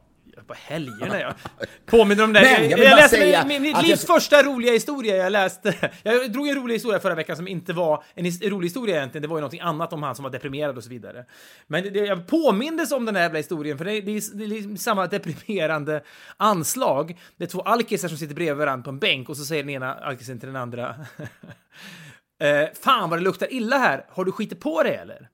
På 0.51 0.57
helgerna 0.59 1.21
ja. 1.21 1.35
Påminner 1.87 2.25
om 2.25 2.33
det. 2.33 2.41
Men, 2.41 2.53
jag, 2.53 2.71
jag 2.71 2.79
jag, 2.79 2.97
läste 2.97 3.17
säga 3.17 3.45
min, 3.45 3.77
att 3.77 3.83
livs 3.87 4.09
jag- 4.09 4.17
första 4.17 4.43
roliga 4.43 4.73
historia 4.73 5.17
jag 5.17 5.33
läste. 5.33 5.91
Jag 6.03 6.33
drog 6.33 6.49
en 6.49 6.55
rolig 6.55 6.75
historia 6.75 7.01
förra 7.01 7.15
veckan 7.15 7.37
som 7.37 7.49
inte 7.49 7.73
var 7.73 8.05
en 8.15 8.27
his- 8.27 8.49
rolig 8.51 8.67
historia 8.67 8.97
egentligen. 8.97 9.23
Det 9.23 9.29
var 9.29 9.37
ju 9.37 9.41
någonting 9.41 9.61
annat 9.61 9.93
om 9.93 10.03
han 10.03 10.15
som 10.15 10.23
var 10.23 10.31
deprimerad 10.31 10.77
och 10.77 10.85
så 10.85 10.91
vidare. 10.91 11.25
Men 11.67 11.83
det, 11.85 11.91
det, 11.91 11.99
jag 12.01 12.27
påmindes 12.27 12.93
om 12.93 13.05
den 13.05 13.17
här 13.17 13.23
jävla 13.23 13.37
historien 13.39 13.79
för 13.79 13.85
det, 13.85 14.01
det, 14.01 14.11
är, 14.17 14.37
det 14.37 14.45
är 14.45 14.49
liksom 14.49 14.77
samma 14.77 15.07
deprimerande 15.07 16.03
anslag. 16.37 17.19
Det 17.37 17.45
är 17.45 17.49
två 17.49 17.61
alkisar 17.61 18.09
som 18.09 18.19
sitter 18.19 18.35
bredvid 18.35 18.57
varandra 18.57 18.85
på 18.85 18.91
en 18.91 18.99
bänk 18.99 19.29
och 19.29 19.37
så 19.37 19.45
säger 19.45 19.63
den 19.63 19.71
ena 19.71 19.95
alkisen 19.95 20.39
till 20.41 20.47
den 20.47 20.57
andra. 20.57 20.89
eh, 22.43 22.69
Fan 22.83 23.11
vad 23.11 23.19
det 23.19 23.23
luktar 23.23 23.53
illa 23.53 23.79
här. 23.79 24.05
Har 24.09 24.25
du 24.25 24.33
skitit 24.33 24.61
på 24.61 24.83
dig 24.83 24.95
eller? 24.95 25.29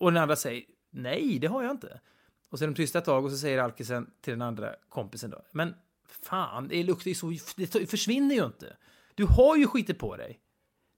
Och 0.00 0.12
den 0.12 0.22
andra 0.22 0.36
säger 0.36 0.62
nej, 0.92 1.38
det 1.40 1.46
har 1.46 1.62
jag 1.62 1.70
inte. 1.70 2.00
Och 2.56 2.60
så 2.60 2.64
är 2.64 2.68
de 2.68 2.74
tysta 2.74 2.98
ett 2.98 3.04
tag 3.04 3.24
och 3.24 3.30
så 3.30 3.36
säger 3.36 3.58
alkisen 3.58 4.10
till 4.20 4.32
den 4.32 4.42
andra 4.42 4.74
kompisen 4.88 5.30
då. 5.30 5.42
Men 5.52 5.74
fan, 6.22 6.68
det 6.68 6.82
luktar 6.82 7.08
ju 7.08 7.14
så, 7.14 7.32
det 7.56 7.90
försvinner 7.90 8.34
ju 8.34 8.44
inte. 8.44 8.76
Du 9.14 9.24
har 9.24 9.56
ju 9.56 9.66
skitit 9.66 9.98
på 9.98 10.16
dig. 10.16 10.38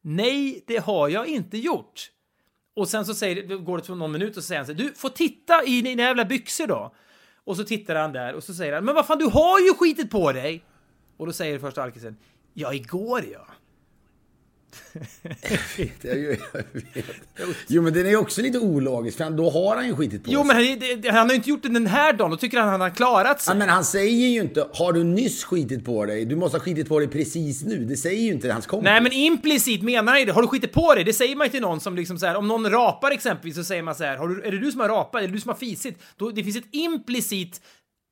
Nej, 0.01 0.65
det 0.67 0.77
har 0.77 1.09
jag 1.09 1.27
inte 1.27 1.59
gjort. 1.59 2.11
Och 2.75 2.89
sen 2.89 3.07
så 3.07 3.15
säger, 3.15 3.57
går 3.57 3.79
det 3.79 3.85
till 3.85 3.95
någon 3.95 4.13
minut 4.13 4.37
och 4.37 4.43
så 4.43 4.47
säger 4.47 4.59
han 4.59 4.67
så 4.67 4.73
här, 4.73 4.79
du 4.79 4.95
får 4.95 5.09
titta 5.09 5.65
i 5.65 5.83
dina 5.83 6.03
jävla 6.03 6.25
byxor 6.25 6.67
då. 6.67 6.95
Och 7.45 7.57
så 7.57 7.65
tittar 7.65 7.95
han 7.95 8.13
där 8.13 8.35
och 8.35 8.45
så 8.45 8.55
säger 8.55 8.73
han, 8.73 8.85
men 8.85 8.95
vad 8.95 9.07
fan, 9.07 9.19
du 9.19 9.27
har 9.27 9.61
ju 9.61 9.75
skitit 9.75 10.11
på 10.11 10.33
dig. 10.33 10.65
Och 11.17 11.27
då 11.27 11.33
säger 11.33 11.59
första 11.59 11.83
alkisen, 11.83 12.17
ja, 12.55 12.75
igår 12.75 13.25
ja. 13.33 13.47
Jag, 16.03 16.19
jag 16.21 16.29
vet. 16.29 17.07
Jo, 17.67 17.83
men 17.83 17.93
den 17.93 18.07
är 18.07 18.11
ju 18.11 18.17
också 18.17 18.43
lite 18.43 18.59
ologisk, 18.59 19.17
för 19.19 19.31
då 19.31 19.51
har 19.51 19.77
han 19.77 19.87
ju 19.87 19.97
skitit 19.97 20.25
på 20.25 20.31
Jo, 20.33 20.45
sig. 20.45 20.79
men 20.79 21.03
han, 21.05 21.15
han 21.15 21.27
har 21.27 21.29
ju 21.29 21.35
inte 21.35 21.51
gjort 21.51 21.63
det 21.63 21.69
den 21.69 21.87
här 21.87 22.13
dagen, 22.13 22.31
då 22.31 22.37
tycker 22.37 22.59
han 22.59 22.67
att 22.67 22.73
han 22.73 22.81
har 22.81 22.91
klarat 22.91 23.41
sig. 23.41 23.53
Ja, 23.55 23.59
men 23.59 23.69
han 23.69 23.85
säger 23.85 24.29
ju 24.29 24.41
inte, 24.41 24.67
har 24.75 24.93
du 24.93 25.05
nyss 25.05 25.45
skitit 25.45 25.85
på 25.85 26.07
dig? 26.07 26.25
Du 26.25 26.37
måste 26.37 26.59
ha 26.59 26.65
skitit 26.65 26.89
på 26.89 26.99
dig 26.99 27.09
precis 27.09 27.63
nu. 27.65 27.85
Det 27.85 27.97
säger 27.97 28.23
ju 28.23 28.33
inte 28.33 28.53
hans 28.53 28.67
kompis. 28.67 28.85
Nej, 28.85 29.01
men 29.03 29.13
implicit 29.13 29.83
menar 29.83 30.13
han 30.13 30.21
ju 30.21 30.27
det. 30.27 30.33
Har 30.33 30.43
du 30.43 30.49
skitit 30.49 30.73
på 30.73 30.95
dig? 30.95 31.05
Det 31.05 31.13
säger 31.13 31.37
man 31.37 31.47
ju 31.47 31.51
till 31.51 31.61
någon 31.61 31.81
som 31.81 31.97
liksom 31.97 32.19
så 32.19 32.27
här, 32.27 32.37
om 32.37 32.49
någon 32.49 32.71
rapar 32.71 33.11
exempelvis 33.11 33.57
så 33.57 33.65
säger 33.65 33.83
man 33.83 33.95
så 33.95 34.05
här, 34.05 34.47
är 34.47 34.51
det 34.51 34.59
du 34.59 34.73
som 34.73 34.81
har 34.81 34.89
rapat? 34.89 35.23
Är 35.23 35.27
det 35.27 35.33
du 35.33 35.41
som 35.41 35.49
har 35.49 35.57
fisit? 35.57 35.99
Då, 36.17 36.31
det 36.31 36.45
finns 36.45 36.57
ett 36.57 36.69
implicit 36.71 37.61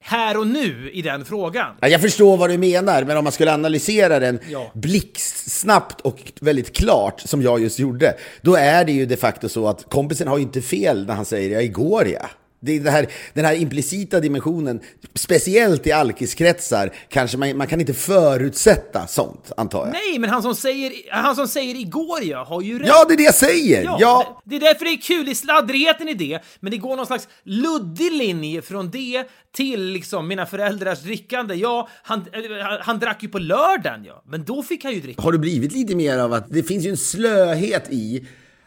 här 0.01 0.37
och 0.39 0.47
nu 0.47 0.91
i 0.93 1.03
den 1.03 1.25
frågan. 1.25 1.75
Ja, 1.81 1.89
jag 1.89 2.01
förstår 2.01 2.37
vad 2.37 2.51
du 2.51 2.59
menar, 2.59 3.05
men 3.05 3.17
om 3.17 3.25
man 3.25 3.33
skulle 3.33 3.55
analysera 3.55 4.19
den 4.19 4.39
Ja. 4.51 4.71
blixtsnabbt 4.75 6.01
och 6.01 6.33
väldigt 6.41 6.77
klart, 6.77 7.21
som 7.21 7.43
jag 7.43 7.61
just 7.61 7.79
gjorde, 7.79 8.15
då 8.43 8.55
är 8.57 8.85
det 8.85 8.93
ju 8.93 9.07
de 9.07 9.17
facto 9.17 9.49
så 9.49 9.69
att 9.69 9.91
kompisen 9.91 10.29
har 10.29 10.37
ju 10.37 10.43
inte 10.43 10.63
fel 10.63 11.07
när 11.07 11.15
han 11.15 11.25
säger 11.25 11.51
ja, 11.51 11.61
igår 11.61 12.09
ja. 12.09 12.27
Det 12.67 12.77
är 12.77 12.81
det 12.81 12.91
här, 12.91 13.07
den 13.35 13.45
här 13.45 13.55
implicita 13.55 14.21
dimensionen, 14.21 14.81
speciellt 15.15 15.87
i 15.87 15.93
alkiskretsar, 15.93 16.93
kanske 17.09 17.37
man, 17.39 17.57
man 17.57 17.67
kan 17.67 17.81
inte 17.81 17.95
förutsätta 17.95 19.07
sånt, 19.07 19.53
antar 19.57 19.87
jag. 19.87 19.93
Nej, 19.93 20.19
men 20.19 20.31
han 20.31 20.43
som 20.43 20.55
säger, 20.55 20.93
han 21.11 21.37
som 21.37 21.49
säger 21.49 21.75
igår 21.75 22.23
ja, 22.23 22.45
har 22.45 22.63
ju 22.63 22.79
rätt. 22.79 22.89
Ja, 22.89 23.05
det 23.09 23.15
är 23.15 23.17
det 23.17 23.23
jag 23.23 23.35
säger! 23.35 23.83
Ja, 23.85 24.43
Det, 24.45 24.51
det 24.51 24.67
är 24.67 24.73
därför 24.73 24.85
det 24.85 24.91
är 24.91 25.01
kul, 25.01 25.29
i 25.29 25.35
sladdrigheten 25.35 26.09
i 26.09 26.15
det, 26.15 26.41
men 26.61 26.71
det 26.71 26.77
går 26.79 26.97
någon 26.97 27.07
slags 27.07 27.29
luddig 27.45 28.13
linje 28.13 28.63
från 28.63 28.91
det 28.91 29.25
till 29.57 29.83
liksom 29.83 30.29
mina 30.29 30.47
föräldrars 30.47 31.01
drickande. 31.01 31.55
Ja, 31.55 31.89
han, 32.03 32.19
eh, 32.21 32.67
han, 32.67 32.79
han 32.83 32.99
drack 32.99 33.23
ju 33.23 33.29
på 33.29 33.39
lördagen 33.39 34.05
ja, 34.05 34.25
men 34.27 34.45
då 34.45 34.63
fick 34.63 34.85
han 34.85 34.93
ju 34.95 35.01
dricka. 35.01 35.23
har 35.23 35.33
du 35.33 35.39
blivit 35.39 35.73
lite 35.73 35.97
mer 35.97 36.19
av 36.19 36.33
att 36.33 36.51
det 36.51 36.63
finns 36.63 36.85
ju 36.87 36.91
en 36.91 36.97
slöhet 36.97 37.85
i 37.91 38.27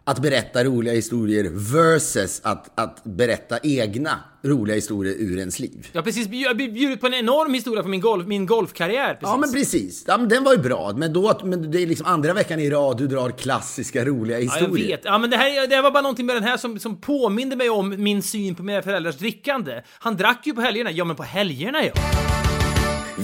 att 0.09 0.19
berätta 0.19 0.63
roliga 0.63 0.93
historier 0.93 1.49
versus 1.53 2.41
att, 2.43 2.79
att 2.79 3.03
berätta 3.03 3.59
egna 3.63 4.19
roliga 4.43 4.75
historier 4.75 5.13
ur 5.17 5.37
ens 5.39 5.59
liv. 5.59 5.87
Har 5.93 6.01
precis 6.01 6.27
jag 6.27 6.57
bjudit 6.57 7.01
på 7.01 7.07
en 7.07 7.13
enorm 7.13 7.53
historia 7.53 7.81
från 7.83 7.91
min, 7.91 8.01
golf, 8.01 8.27
min 8.27 8.45
golfkarriär. 8.45 9.07
Precis. 9.13 9.21
Ja 9.21 9.37
men 9.37 9.51
precis, 9.53 10.03
ja, 10.07 10.17
men 10.17 10.29
den 10.29 10.43
var 10.43 10.51
ju 10.53 10.57
bra. 10.59 10.93
Men, 10.95 11.13
då, 11.13 11.29
att- 11.29 11.43
men 11.45 11.71
det 11.71 11.81
är 11.81 11.87
liksom 11.87 12.05
andra 12.05 12.33
veckan 12.33 12.59
i 12.59 12.69
rad 12.69 12.97
du 12.97 13.07
drar 13.07 13.29
klassiska 13.31 14.05
roliga 14.05 14.39
Ja, 14.39 14.45
jag 14.45 14.61
historier. 14.61 14.87
vet. 14.87 15.01
Ja, 15.03 15.17
men 15.17 15.29
det, 15.29 15.37
här, 15.37 15.67
det 15.67 15.75
här 15.75 15.81
var 15.83 15.91
bara 15.91 16.01
någonting 16.01 16.25
med 16.25 16.35
den 16.35 16.43
här 16.43 16.57
som, 16.57 16.79
som 16.79 17.01
påminde 17.01 17.55
mig 17.55 17.69
om 17.69 18.03
min 18.03 18.21
syn 18.23 18.55
på 18.55 18.63
mina 18.63 18.81
föräldrars 18.81 19.15
drickande. 19.17 19.81
Han 19.99 20.17
drack 20.17 20.41
ju 20.47 20.53
på 20.53 20.61
helgerna. 20.61 20.91
Ja, 20.91 21.05
men 21.05 21.15
på 21.15 21.23
helgerna 21.23 21.83
ja. 21.85 21.91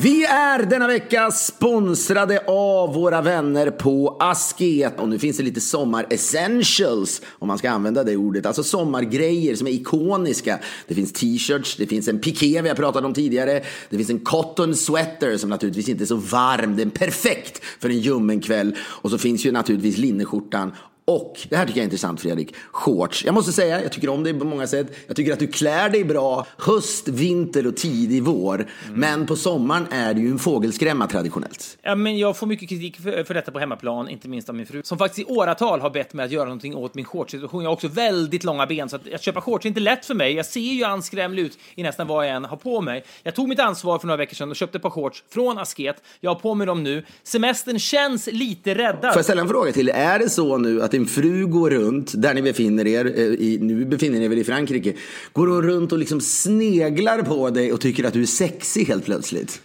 Vi 0.01 0.25
är 0.25 0.65
denna 0.65 0.87
vecka 0.87 1.31
sponsrade 1.31 2.39
av 2.47 2.93
våra 2.93 3.21
vänner 3.21 3.71
på 3.71 4.17
Asket. 4.19 4.99
Och 4.99 5.09
nu 5.09 5.19
finns 5.19 5.37
det 5.37 5.43
lite 5.43 5.61
sommar-essentials, 5.61 7.21
om 7.39 7.47
man 7.47 7.57
ska 7.57 7.69
använda 7.69 8.03
det 8.03 8.15
ordet. 8.15 8.45
Alltså 8.45 8.63
sommargrejer 8.63 9.55
som 9.55 9.67
är 9.67 9.71
ikoniska. 9.71 10.59
Det 10.87 10.95
finns 10.95 11.13
t-shirts, 11.13 11.75
det 11.77 11.87
finns 11.87 12.07
en 12.07 12.19
piké 12.19 12.61
vi 12.61 12.69
har 12.69 12.75
pratat 12.75 13.05
om 13.05 13.13
tidigare. 13.13 13.63
Det 13.89 13.97
finns 13.97 14.09
en 14.09 14.19
cotton 14.19 14.75
sweater 14.75 15.37
som 15.37 15.49
naturligtvis 15.49 15.89
inte 15.89 16.03
är 16.03 16.05
så 16.05 16.15
varm. 16.15 16.75
Den 16.75 16.87
är 16.87 16.91
perfekt 16.91 17.61
för 17.79 17.89
en 17.89 17.99
ljummen 17.99 18.41
kväll. 18.41 18.75
Och 18.81 19.11
så 19.11 19.17
finns 19.17 19.45
ju 19.45 19.51
naturligtvis 19.51 19.97
linneskjortan 19.97 20.71
och, 21.07 21.39
det 21.49 21.55
här 21.55 21.65
tycker 21.65 21.79
jag 21.79 21.83
är 21.83 21.85
intressant 21.85 22.21
Fredrik, 22.21 22.55
shorts. 22.71 23.25
Jag 23.25 23.33
måste 23.33 23.51
säga, 23.51 23.83
jag 23.83 23.91
tycker 23.91 24.09
om 24.09 24.23
dig 24.23 24.39
på 24.39 24.45
många 24.45 24.67
sätt. 24.67 24.87
Jag 25.07 25.15
tycker 25.15 25.33
att 25.33 25.39
du 25.39 25.47
klär 25.47 25.89
dig 25.89 26.03
bra 26.03 26.47
höst, 26.57 27.07
vinter 27.07 27.67
och 27.67 27.77
tidig 27.77 28.23
vår. 28.23 28.55
Mm. 28.55 28.99
Men 28.99 29.25
på 29.25 29.35
sommaren 29.35 29.87
är 29.91 30.13
du 30.13 30.21
ju 30.21 30.31
en 30.31 30.39
fågelskrämma 30.39 31.07
traditionellt. 31.07 31.77
Ja, 31.81 31.95
men 31.95 32.17
jag 32.17 32.37
får 32.37 32.47
mycket 32.47 32.69
kritik 32.69 33.01
för, 33.01 33.23
för 33.23 33.33
detta 33.33 33.51
på 33.51 33.59
hemmaplan, 33.59 34.09
inte 34.09 34.27
minst 34.27 34.49
av 34.49 34.55
min 34.55 34.65
fru. 34.65 34.81
Som 34.83 34.97
faktiskt 34.97 35.29
i 35.29 35.33
åratal 35.33 35.81
har 35.81 35.89
bett 35.89 36.13
mig 36.13 36.25
att 36.25 36.31
göra 36.31 36.45
någonting 36.45 36.75
åt 36.75 36.95
min 36.95 37.05
shortssituation. 37.05 37.63
Jag 37.63 37.69
har 37.69 37.73
också 37.73 37.87
väldigt 37.87 38.43
långa 38.43 38.65
ben, 38.65 38.89
så 38.89 38.95
att, 38.95 39.13
att 39.13 39.21
köpa 39.21 39.41
shorts 39.41 39.65
är 39.65 39.67
inte 39.67 39.79
lätt 39.79 40.05
för 40.05 40.13
mig. 40.13 40.33
Jag 40.33 40.45
ser 40.45 40.59
ju 40.59 40.83
anskrämlig 40.83 41.43
ut 41.43 41.57
i 41.75 41.83
nästan 41.83 42.07
vad 42.07 42.27
jag 42.27 42.35
än 42.35 42.45
har 42.45 42.57
på 42.57 42.81
mig. 42.81 43.03
Jag 43.23 43.35
tog 43.35 43.49
mitt 43.49 43.59
ansvar 43.59 43.99
för 43.99 44.07
några 44.07 44.17
veckor 44.17 44.35
sedan 44.35 44.49
och 44.49 44.55
köpte 44.55 44.77
ett 44.77 44.81
par 44.81 44.89
shorts 44.89 45.23
från 45.29 45.57
Asket. 45.57 46.03
Jag 46.19 46.31
har 46.31 46.35
på 46.39 46.53
mig 46.53 46.67
dem 46.67 46.83
nu. 46.83 47.05
Semestern 47.23 47.79
känns 47.79 48.29
lite 48.31 48.75
räddad. 48.75 49.01
Får 49.01 49.17
jag 49.17 49.25
ställa 49.25 49.41
en 49.41 49.49
fråga 49.49 49.71
till? 49.71 49.89
Är 49.89 50.19
det 50.19 50.29
så 50.29 50.57
nu 50.57 50.81
att 50.81 50.94
din 50.95 51.07
fru 51.07 51.47
går 51.47 51.69
runt, 51.69 52.13
där 52.21 52.33
ni 52.33 52.41
befinner 52.41 52.87
er, 52.87 53.05
eh, 53.05 53.23
i, 53.23 53.57
nu 53.61 53.85
befinner 53.85 54.19
ni 54.19 54.25
er 54.25 54.29
väl 54.29 54.39
i 54.39 54.43
Frankrike, 54.43 54.93
går 55.33 55.47
hon 55.47 55.61
runt 55.61 55.91
och 55.91 55.99
liksom 55.99 56.21
sneglar 56.21 57.21
på 57.21 57.49
dig 57.49 57.73
och 57.73 57.81
tycker 57.81 58.03
att 58.03 58.13
du 58.13 58.21
är 58.21 58.25
sexig 58.25 58.85
helt 58.87 59.05
plötsligt? 59.05 59.61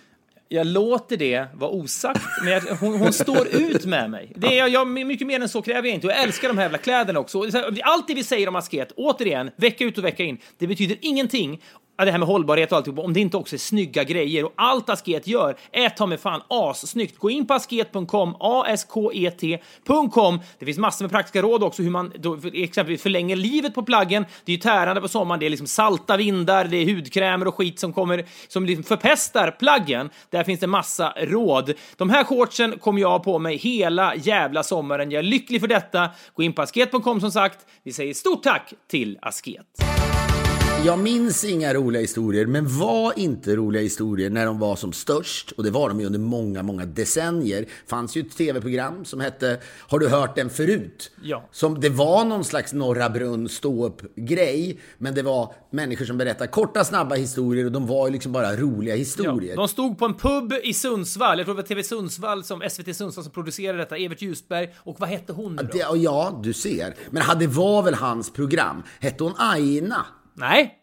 Jag 0.53 0.67
låter 0.67 1.17
det 1.17 1.47
vara 1.55 1.71
osagt, 1.71 2.23
men 2.45 2.53
jag, 2.53 2.61
hon, 2.61 2.99
hon, 2.99 3.13
står 3.13 3.49
ut 3.49 3.87
med 3.87 4.11
mig. 4.11 4.33
Det 4.37 4.59
är, 4.59 4.69
jag, 4.69 4.89
mycket 4.89 5.27
mer 5.27 5.41
än 5.41 5.49
så 5.49 5.63
kräver 5.63 5.89
jag 5.89 5.95
inte. 5.95 6.07
Och 6.07 6.13
jag 6.13 6.23
älskar 6.23 6.49
de 6.49 6.59
här 6.59 6.65
jävla 6.65 6.79
kläderna 6.79 7.21
också. 7.21 7.43
Allt 7.83 8.09
det 8.09 8.15
vi 8.15 8.25
säger 8.25 8.49
om 8.49 8.57
asket, 8.57 8.93
återigen, 8.97 9.51
vecka 9.57 9.85
ut 9.85 9.99
och 9.99 10.05
vecka 10.05 10.25
in, 10.25 10.39
det 10.59 10.67
betyder 10.67 10.97
ingenting 11.01 11.63
ja, 12.01 12.05
det 12.05 12.11
här 12.11 12.19
med 12.19 12.29
hållbarhet 12.29 12.73
och 12.73 12.79
alltihop, 12.79 12.99
om 12.99 13.13
det 13.13 13.21
inte 13.21 13.37
också 13.37 13.57
är 13.57 13.59
snygga 13.59 14.05
grejer. 14.05 14.45
Och 14.45 14.53
allt 14.57 14.91
Asket 14.91 15.27
gör 15.27 15.57
är 15.73 15.89
ta 15.89 16.07
mig 16.07 16.19
fan 16.19 16.43
assnyggt. 16.49 17.19
Gå 17.19 17.31
in 17.31 17.47
på 17.47 17.55
asket.com, 17.55 18.37
A-S-K-E-T.com. 18.41 20.41
Det 20.59 20.67
finns 20.67 20.79
massor 20.79 21.05
med 21.05 21.11
praktiska 21.11 21.43
råd 21.43 21.63
också 21.63 21.83
hur 21.83 21.91
man 21.91 22.13
då, 22.19 22.39
exempelvis 22.53 23.03
förlänger 23.03 23.37
livet 23.37 23.75
på 23.75 23.83
plaggen. 23.83 24.25
Det 24.45 24.53
är 24.53 24.57
ju 24.57 24.63
tärande 24.63 25.01
på 25.01 25.09
sommaren, 25.09 25.41
det 25.41 25.47
är 25.47 25.51
liksom 25.51 25.67
salta 25.67 26.17
vindar, 26.17 26.65
det 26.65 26.77
är 26.77 26.95
hudkrämer 26.95 27.49
och 27.49 27.55
skit 27.55 27.81
som 27.81 27.93
kommer 27.93 28.25
som 28.49 28.67
liksom 28.67 28.85
förpestar 28.85 29.51
plaggen. 29.51 30.11
Där 30.31 30.45
finns 30.45 30.61
det 30.61 30.67
massa 30.67 31.15
råd. 31.17 31.73
De 31.97 32.11
här 32.11 32.25
shortsen 32.25 32.79
kommer 32.79 33.01
jag 33.01 33.11
ha 33.11 33.19
på 33.19 33.39
mig 33.39 33.57
hela 33.57 34.15
jävla 34.15 34.63
sommaren. 34.63 35.11
Jag 35.11 35.19
är 35.19 35.23
lycklig 35.23 35.61
för 35.61 35.69
detta. 35.69 36.11
Gå 36.35 36.43
in 36.43 36.53
på 36.53 36.63
asket.com 36.63 37.21
som 37.21 37.33
sagt. 37.33 37.67
Vi 37.83 37.93
säger 37.93 38.15
stort 38.15 38.43
tack 38.43 38.73
till 38.89 39.19
Asket. 39.23 40.00
Jag 40.85 40.99
minns 40.99 41.45
inga 41.45 41.75
roliga 41.75 42.01
historier, 42.01 42.47
men 42.47 42.79
var 42.79 43.19
inte 43.19 43.57
roliga 43.57 43.83
historier 43.83 44.31
när 44.31 44.47
de 44.47 44.59
var 44.59 44.77
som 44.77 44.93
störst. 44.93 45.53
Och 45.53 45.65
det 45.65 45.71
var 45.71 45.89
de 45.89 46.01
ju 46.01 46.07
under 46.07 46.19
många, 46.19 46.63
många 46.63 46.87
decennier. 46.87 47.67
fanns 47.87 48.17
ju 48.17 48.21
ett 48.21 48.37
tv-program 48.37 49.05
som 49.05 49.21
hette 49.21 49.61
Har 49.89 49.99
du 49.99 50.09
hört 50.09 50.35
den 50.37 50.51
förut? 50.51 51.11
Ja. 51.23 51.49
Som, 51.53 51.81
det 51.81 51.89
var 51.89 52.25
någon 52.25 52.45
slags 52.45 52.73
Norra 52.73 53.11
Brunn 53.11 53.49
stå-upp-grej. 53.49 54.81
Men 54.99 55.15
det 55.15 55.23
var 55.23 55.55
människor 55.71 56.05
som 56.05 56.19
berättade 56.19 56.49
korta, 56.51 56.85
snabba 56.85 57.15
historier 57.15 57.65
och 57.65 57.73
de 57.73 57.87
var 57.87 58.07
ju 58.07 58.13
liksom 58.13 58.33
bara 58.33 58.57
roliga 58.57 58.97
historier. 58.97 59.51
Ja, 59.51 59.57
de 59.57 59.69
stod 59.69 59.99
på 59.99 60.05
en 60.05 60.15
pub 60.15 60.53
i 60.63 60.75
Sundsvall, 60.75 61.39
jag 61.39 61.47
tror 61.47 61.55
det 61.55 61.63
var 61.63 61.69
TV 61.69 61.83
Sundsvall, 61.83 62.45
som 62.45 62.63
SVT 62.71 62.97
Sundsvall 62.97 63.25
som 63.25 63.33
producerade 63.33 63.79
detta, 63.79 63.97
Evert 63.97 64.23
Ljusberg. 64.23 64.75
Och 64.77 65.01
vad 65.01 65.09
hette 65.09 65.33
hon 65.33 65.57
nu 65.57 65.63
då? 65.63 65.69
Det, 65.73 65.99
ja, 65.99 66.41
du 66.43 66.53
ser. 66.53 66.95
Men 67.11 67.39
det 67.39 67.47
var 67.47 67.83
väl 67.83 67.95
hans 67.95 68.33
program? 68.33 68.83
Hette 69.01 69.25
hon 69.25 69.35
Aina? 69.39 70.07
Nej. 70.41 70.79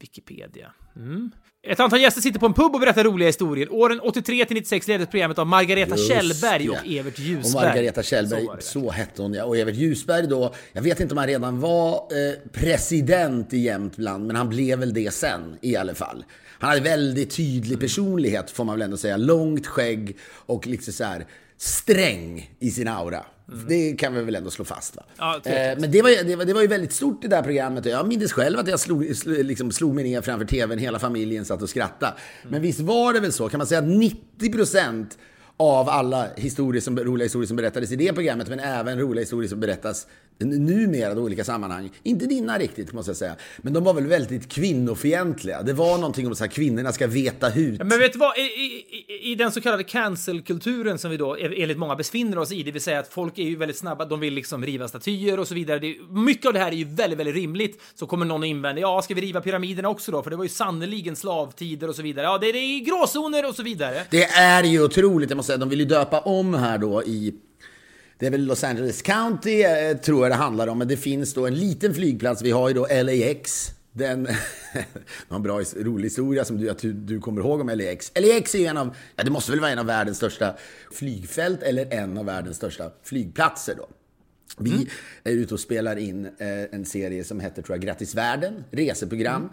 Wikipedia. 0.00 0.72
Mm. 0.96 1.30
Ett 1.62 1.80
antal 1.80 2.00
gäster 2.00 2.20
sitter 2.20 2.40
på 2.40 2.46
en 2.46 2.54
pub 2.54 2.74
och 2.74 2.80
berättar 2.80 3.04
roliga 3.04 3.28
historier. 3.28 3.72
Åren 3.72 4.00
83 4.00 4.44
till 4.44 4.54
96 4.56 4.88
leddes 4.88 5.08
programmet 5.08 5.38
av 5.38 5.46
Margareta 5.46 5.96
Just 5.96 6.08
Kjellberg 6.08 6.64
ja. 6.64 6.72
och 6.72 6.86
Evert 6.86 7.18
Ljusberg. 7.18 7.62
Och 7.62 7.68
Margareta 7.68 8.02
Kjellberg, 8.02 8.46
så, 8.46 8.56
så, 8.60 8.90
hette 8.90 9.22
hon 9.22 9.34
ja. 9.34 9.44
Och 9.44 9.56
Evert 9.56 9.74
Ljusberg 9.74 10.26
då, 10.26 10.54
jag 10.72 10.82
vet 10.82 11.00
inte 11.00 11.14
om 11.14 11.18
han 11.18 11.26
redan 11.26 11.60
var 11.60 11.94
eh, 11.94 12.50
president 12.52 13.52
i 13.52 13.58
Jämtland, 13.58 14.26
men 14.26 14.36
han 14.36 14.48
blev 14.48 14.78
väl 14.78 14.94
det 14.94 15.14
sen 15.14 15.58
i 15.60 15.76
alla 15.76 15.94
fall. 15.94 16.24
Han 16.58 16.70
hade 16.70 16.82
väldigt 16.82 17.36
tydlig 17.36 17.80
personlighet, 17.80 18.50
får 18.50 18.64
man 18.64 18.74
väl 18.78 18.82
ändå 18.82 18.96
säga. 18.96 19.16
Långt 19.16 19.66
skägg 19.66 20.16
och 20.32 20.66
liksom 20.66 20.92
så 20.92 21.04
här 21.04 21.26
sträng 21.60 22.50
i 22.58 22.70
sin 22.70 22.88
aura. 22.88 23.24
Mm. 23.52 23.64
Det 23.68 23.92
kan 23.92 24.14
vi 24.14 24.22
väl 24.22 24.34
ändå 24.34 24.50
slå 24.50 24.64
fast. 24.64 24.96
Va? 24.96 25.02
Ja, 25.18 25.40
eh, 25.44 25.78
men 25.78 25.90
det 25.90 26.02
var, 26.02 26.24
det, 26.24 26.36
var, 26.36 26.44
det 26.44 26.54
var 26.54 26.60
ju 26.60 26.66
väldigt 26.66 26.92
stort 26.92 27.22
det 27.22 27.28
där 27.28 27.42
programmet. 27.42 27.84
Jag 27.84 28.08
minns 28.08 28.32
själv 28.32 28.58
att 28.58 28.68
jag 28.68 28.80
slog, 28.80 29.06
liksom 29.26 29.72
slog 29.72 29.94
mig 29.94 30.04
ner 30.04 30.22
framför 30.22 30.46
tvn, 30.46 30.78
hela 30.78 30.98
familjen 30.98 31.44
satt 31.44 31.62
och 31.62 31.68
skrattade. 31.68 32.12
Mm. 32.12 32.52
Men 32.52 32.62
visst 32.62 32.80
var 32.80 33.12
det 33.12 33.20
väl 33.20 33.32
så, 33.32 33.48
kan 33.48 33.58
man 33.58 33.66
säga 33.66 33.78
att 33.78 33.88
90 33.88 34.52
procent 34.52 35.18
av 35.56 35.88
alla 35.88 36.26
historier 36.36 36.80
som, 36.80 36.98
roliga 36.98 37.24
historier 37.24 37.46
som 37.46 37.56
berättades 37.56 37.92
i 37.92 37.96
det 37.96 38.12
programmet, 38.12 38.48
men 38.48 38.60
även 38.60 38.98
roliga 38.98 39.22
historier 39.22 39.48
som 39.48 39.60
berättas 39.60 40.06
numera 40.40 41.12
i 41.12 41.16
olika 41.16 41.44
sammanhang. 41.44 41.90
Inte 42.02 42.26
dina 42.26 42.58
riktigt, 42.58 42.92
måste 42.92 43.10
jag 43.10 43.16
säga. 43.16 43.36
Men 43.58 43.72
de 43.72 43.84
var 43.84 43.94
väl 43.94 44.06
väldigt 44.06 44.48
kvinnofientliga. 44.48 45.62
Det 45.62 45.72
var 45.72 45.98
någonting 45.98 46.26
om 46.26 46.32
att 46.32 46.50
kvinnorna 46.50 46.92
ska 46.92 47.06
veta 47.06 47.48
hut. 47.48 47.78
Men 47.78 47.98
vet 47.98 48.12
du 48.12 48.18
vad? 48.18 48.38
I, 48.38 48.40
i, 48.40 49.32
i 49.32 49.34
den 49.34 49.52
så 49.52 49.60
kallade 49.60 49.84
cancel-kulturen 49.84 50.98
som 50.98 51.10
vi 51.10 51.16
då 51.16 51.36
enligt 51.36 51.78
många 51.78 51.96
befinner 51.96 52.38
oss 52.38 52.52
i, 52.52 52.62
det 52.62 52.70
vill 52.70 52.82
säga 52.82 52.98
att 52.98 53.08
folk 53.08 53.38
är 53.38 53.42
ju 53.42 53.56
väldigt 53.56 53.78
snabba, 53.78 54.04
de 54.04 54.20
vill 54.20 54.34
liksom 54.34 54.66
riva 54.66 54.88
statyer 54.88 55.40
och 55.40 55.48
så 55.48 55.54
vidare. 55.54 55.78
Det, 55.78 55.96
mycket 56.10 56.46
av 56.46 56.52
det 56.52 56.58
här 56.58 56.72
är 56.72 56.76
ju 56.76 56.84
väldigt, 56.84 57.18
väldigt 57.18 57.34
rimligt. 57.34 57.82
Så 57.94 58.06
kommer 58.06 58.26
någon 58.26 58.42
att 58.42 58.46
invända, 58.46 58.80
ja, 58.80 59.02
ska 59.02 59.14
vi 59.14 59.20
riva 59.20 59.40
pyramiderna 59.40 59.88
också 59.88 60.12
då? 60.12 60.22
För 60.22 60.30
det 60.30 60.36
var 60.36 60.44
ju 60.44 60.50
sannoliken 60.50 61.16
slavtider 61.16 61.88
och 61.88 61.96
så 61.96 62.02
vidare. 62.02 62.26
Ja, 62.26 62.38
det 62.38 62.46
är 62.46 62.84
gråzoner 62.84 63.48
och 63.48 63.54
så 63.54 63.62
vidare. 63.62 64.02
Det 64.10 64.24
är 64.24 64.64
ju 64.64 64.84
otroligt, 64.84 65.30
jag 65.30 65.36
måste 65.36 65.46
säga. 65.46 65.58
De 65.58 65.68
vill 65.68 65.80
ju 65.80 65.86
döpa 65.86 66.20
om 66.20 66.54
här 66.54 66.78
då 66.78 67.02
i 67.02 67.34
det 68.20 68.26
är 68.26 68.30
väl 68.30 68.44
Los 68.44 68.64
Angeles 68.64 69.02
County, 69.02 69.62
eh, 69.62 69.96
tror 69.96 70.22
jag 70.22 70.30
det 70.30 70.34
handlar 70.34 70.66
om. 70.66 70.78
Men 70.78 70.88
det 70.88 70.96
finns 70.96 71.34
då 71.34 71.46
en 71.46 71.54
liten 71.54 71.94
flygplats. 71.94 72.42
Vi 72.42 72.50
har 72.50 72.68
ju 72.68 72.74
då 72.74 72.86
LAX. 73.02 73.70
Den, 73.92 74.28
en 75.28 75.42
bra, 75.42 75.60
rolig 75.76 76.04
historia 76.04 76.44
som 76.44 76.58
du, 76.58 76.70
att 76.70 76.78
du, 76.78 76.92
du 76.92 77.20
kommer 77.20 77.40
ihåg 77.40 77.60
om 77.60 77.68
LAX. 77.68 78.12
LAX 78.14 78.54
är 78.54 78.58
ju 78.58 78.66
en 78.66 78.76
av, 78.76 78.96
ja 79.16 79.24
det 79.24 79.30
måste 79.30 79.50
väl 79.50 79.60
vara 79.60 79.70
en 79.70 79.78
av 79.78 79.86
världens 79.86 80.16
största 80.16 80.54
flygfält 80.92 81.62
eller 81.62 81.94
en 81.94 82.18
av 82.18 82.24
världens 82.24 82.56
största 82.56 82.90
flygplatser 83.02 83.74
då. 83.78 83.88
Vi 84.58 84.72
mm. 84.72 84.86
är 85.24 85.32
ute 85.32 85.54
och 85.54 85.60
spelar 85.60 85.96
in 85.96 86.26
eh, 86.26 86.30
en 86.72 86.84
serie 86.84 87.24
som 87.24 87.40
heter, 87.40 87.62
tror 87.62 87.76
jag, 87.76 87.82
Grattis 87.82 88.14
Världen, 88.14 88.64
reseprogram. 88.70 89.42
Mm. 89.42 89.52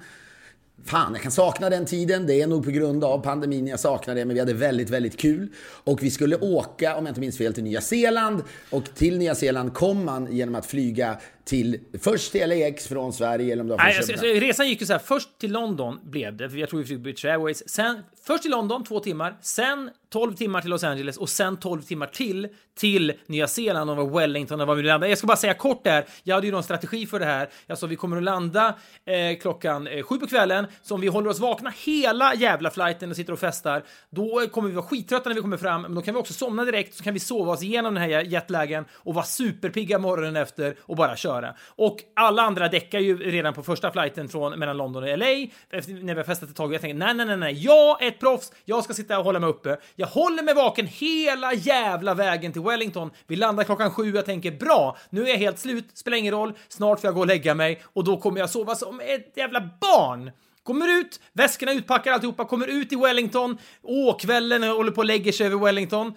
Fan, 0.85 1.13
jag 1.13 1.21
kan 1.21 1.31
sakna 1.31 1.69
den 1.69 1.85
tiden. 1.85 2.27
Det 2.27 2.41
är 2.41 2.47
nog 2.47 2.65
på 2.65 2.71
grund 2.71 3.03
av 3.03 3.19
pandemin 3.19 3.67
jag 3.67 3.79
saknar 3.79 4.15
det, 4.15 4.25
men 4.25 4.33
vi 4.33 4.39
hade 4.39 4.53
väldigt, 4.53 4.89
väldigt 4.89 5.17
kul. 5.17 5.47
Och 5.59 6.03
vi 6.03 6.11
skulle 6.11 6.37
åka, 6.37 6.95
om 6.95 7.05
jag 7.05 7.11
inte 7.11 7.21
minns 7.21 7.37
fel, 7.37 7.53
till 7.53 7.63
Nya 7.63 7.81
Zeeland. 7.81 8.43
Och 8.69 8.83
till 8.95 9.17
Nya 9.17 9.35
Zeeland 9.35 9.73
kom 9.73 10.05
man 10.05 10.35
genom 10.35 10.55
att 10.55 10.65
flyga 10.65 11.17
till, 11.47 11.79
först 11.99 12.31
till 12.31 12.49
LAX 12.49 12.87
från 12.87 13.13
Sverige 13.13 13.53
eller 13.53 13.61
om 13.61 13.67
det 13.67 13.73
var 13.75 13.83
Nej, 13.83 13.97
alltså, 13.97 14.11
alltså, 14.11 14.25
Resan 14.25 14.69
gick 14.69 14.81
ju 14.81 14.87
så 14.87 14.93
här, 14.93 14.99
först 14.99 15.39
till 15.39 15.51
London 15.51 15.99
blev 16.03 16.37
det, 16.37 16.49
för 16.49 16.57
jag 16.57 16.69
tror 16.69 16.79
vi 16.79 16.85
flög 16.85 17.01
British 17.01 17.25
Airways. 17.25 17.69
Sen, 17.69 18.03
först 18.23 18.41
till 18.41 18.51
London, 18.51 18.83
två 18.83 18.99
timmar. 18.99 19.37
Sen 19.41 19.89
12 20.09 20.33
timmar 20.33 20.61
till 20.61 20.69
Los 20.69 20.83
Angeles 20.83 21.17
och 21.17 21.29
sen 21.29 21.57
12 21.57 21.81
timmar 21.81 22.07
till 22.07 22.47
till 22.77 23.13
Nya 23.25 23.47
Zeeland 23.47 23.89
och 23.89 24.19
Wellington 24.19 24.61
och 24.61 24.67
var 24.67 24.75
vi 24.75 24.83
landade. 24.83 25.09
Jag 25.09 25.17
ska 25.17 25.27
bara 25.27 25.37
säga 25.37 25.53
kort 25.53 25.83
där, 25.83 26.05
jag 26.23 26.35
hade 26.35 26.47
ju 26.47 26.53
någon 26.53 26.63
strategi 26.63 27.05
för 27.05 27.19
det 27.19 27.25
här. 27.25 27.75
Sa 27.75 27.87
vi 27.87 27.95
kommer 27.95 28.17
att 28.17 28.23
landa 28.23 28.75
eh, 29.05 29.39
klockan 29.41 29.87
eh, 29.87 30.03
sju 30.03 30.17
på 30.17 30.27
kvällen, 30.27 30.67
så 30.81 30.95
om 30.95 31.01
vi 31.01 31.07
håller 31.07 31.29
oss 31.29 31.39
vakna 31.39 31.73
hela 31.85 32.35
jävla 32.35 32.69
flighten 32.71 33.09
och 33.09 33.15
sitter 33.15 33.33
och 33.33 33.39
festar, 33.39 33.83
då 34.09 34.47
kommer 34.51 34.69
vi 34.69 34.75
vara 34.75 34.85
skittrötta 34.85 35.29
när 35.29 35.35
vi 35.35 35.41
kommer 35.41 35.57
fram, 35.57 35.81
men 35.81 35.95
då 35.95 36.01
kan 36.01 36.13
vi 36.13 36.19
också 36.19 36.33
somna 36.33 36.65
direkt, 36.65 36.93
så 36.93 37.03
kan 37.03 37.13
vi 37.13 37.19
sova 37.19 37.53
oss 37.53 37.63
igenom 37.63 37.93
den 37.93 38.03
här 38.03 38.23
jetlagen 38.23 38.85
och 38.91 39.13
vara 39.13 39.25
superpigga 39.25 39.99
morgonen 39.99 40.35
efter 40.35 40.75
och 40.81 40.95
bara 40.95 41.15
köra. 41.15 41.36
Och 41.65 41.97
alla 42.15 42.41
andra 42.41 42.67
däckar 42.67 42.99
ju 42.99 43.17
redan 43.17 43.53
på 43.53 43.63
första 43.63 43.91
flighten 43.91 44.29
från 44.29 44.59
mellan 44.59 44.77
London 44.77 45.03
och 45.03 45.17
LA, 45.17 45.25
efter, 45.69 46.03
när 46.03 46.13
vi 46.13 46.19
har 46.19 46.23
festat 46.23 46.49
ett 46.49 46.55
tag. 46.55 46.73
Jag 46.73 46.81
tänker 46.81 46.95
nej, 46.95 47.13
nej, 47.13 47.25
nej, 47.25 47.37
nej, 47.37 47.53
jag 47.53 48.03
är 48.03 48.07
ett 48.07 48.19
proffs, 48.19 48.51
jag 48.65 48.83
ska 48.83 48.93
sitta 48.93 49.19
och 49.19 49.25
hålla 49.25 49.39
mig 49.39 49.49
uppe. 49.49 49.77
Jag 49.95 50.07
håller 50.07 50.43
mig 50.43 50.53
vaken 50.53 50.87
hela 50.87 51.53
jävla 51.53 52.13
vägen 52.13 52.53
till 52.53 52.61
Wellington. 52.61 53.11
Vi 53.27 53.35
landar 53.35 53.63
klockan 53.63 53.91
sju. 53.91 54.15
Jag 54.15 54.25
tänker 54.25 54.51
bra, 54.51 54.97
nu 55.09 55.23
är 55.23 55.27
jag 55.27 55.37
helt 55.37 55.59
slut. 55.59 55.97
Spelar 55.97 56.17
ingen 56.17 56.33
roll. 56.33 56.53
Snart 56.67 56.99
får 56.99 57.07
jag 57.07 57.15
gå 57.15 57.21
och 57.21 57.27
lägga 57.27 57.53
mig 57.55 57.81
och 57.93 58.03
då 58.03 58.17
kommer 58.17 58.39
jag 58.39 58.49
sova 58.49 58.75
som 58.75 58.99
ett 58.99 59.33
jävla 59.35 59.61
barn. 59.81 60.31
Kommer 60.63 60.99
ut, 60.99 61.19
väskorna 61.33 61.73
utpackar 61.73 62.11
alltihopa, 62.11 62.45
kommer 62.45 62.67
ut 62.67 62.93
i 62.93 62.95
Wellington. 62.95 63.57
Åh, 63.81 64.17
kvällen 64.17 64.63
håller 64.63 64.91
på 64.91 64.97
och 64.97 65.05
lägger 65.05 65.31
sig 65.31 65.47
över 65.47 65.65
Wellington. 65.65 66.13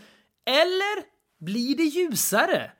Eller 0.47 1.05
blir 1.45 1.77
det 1.77 1.83
ljusare? 1.83 2.71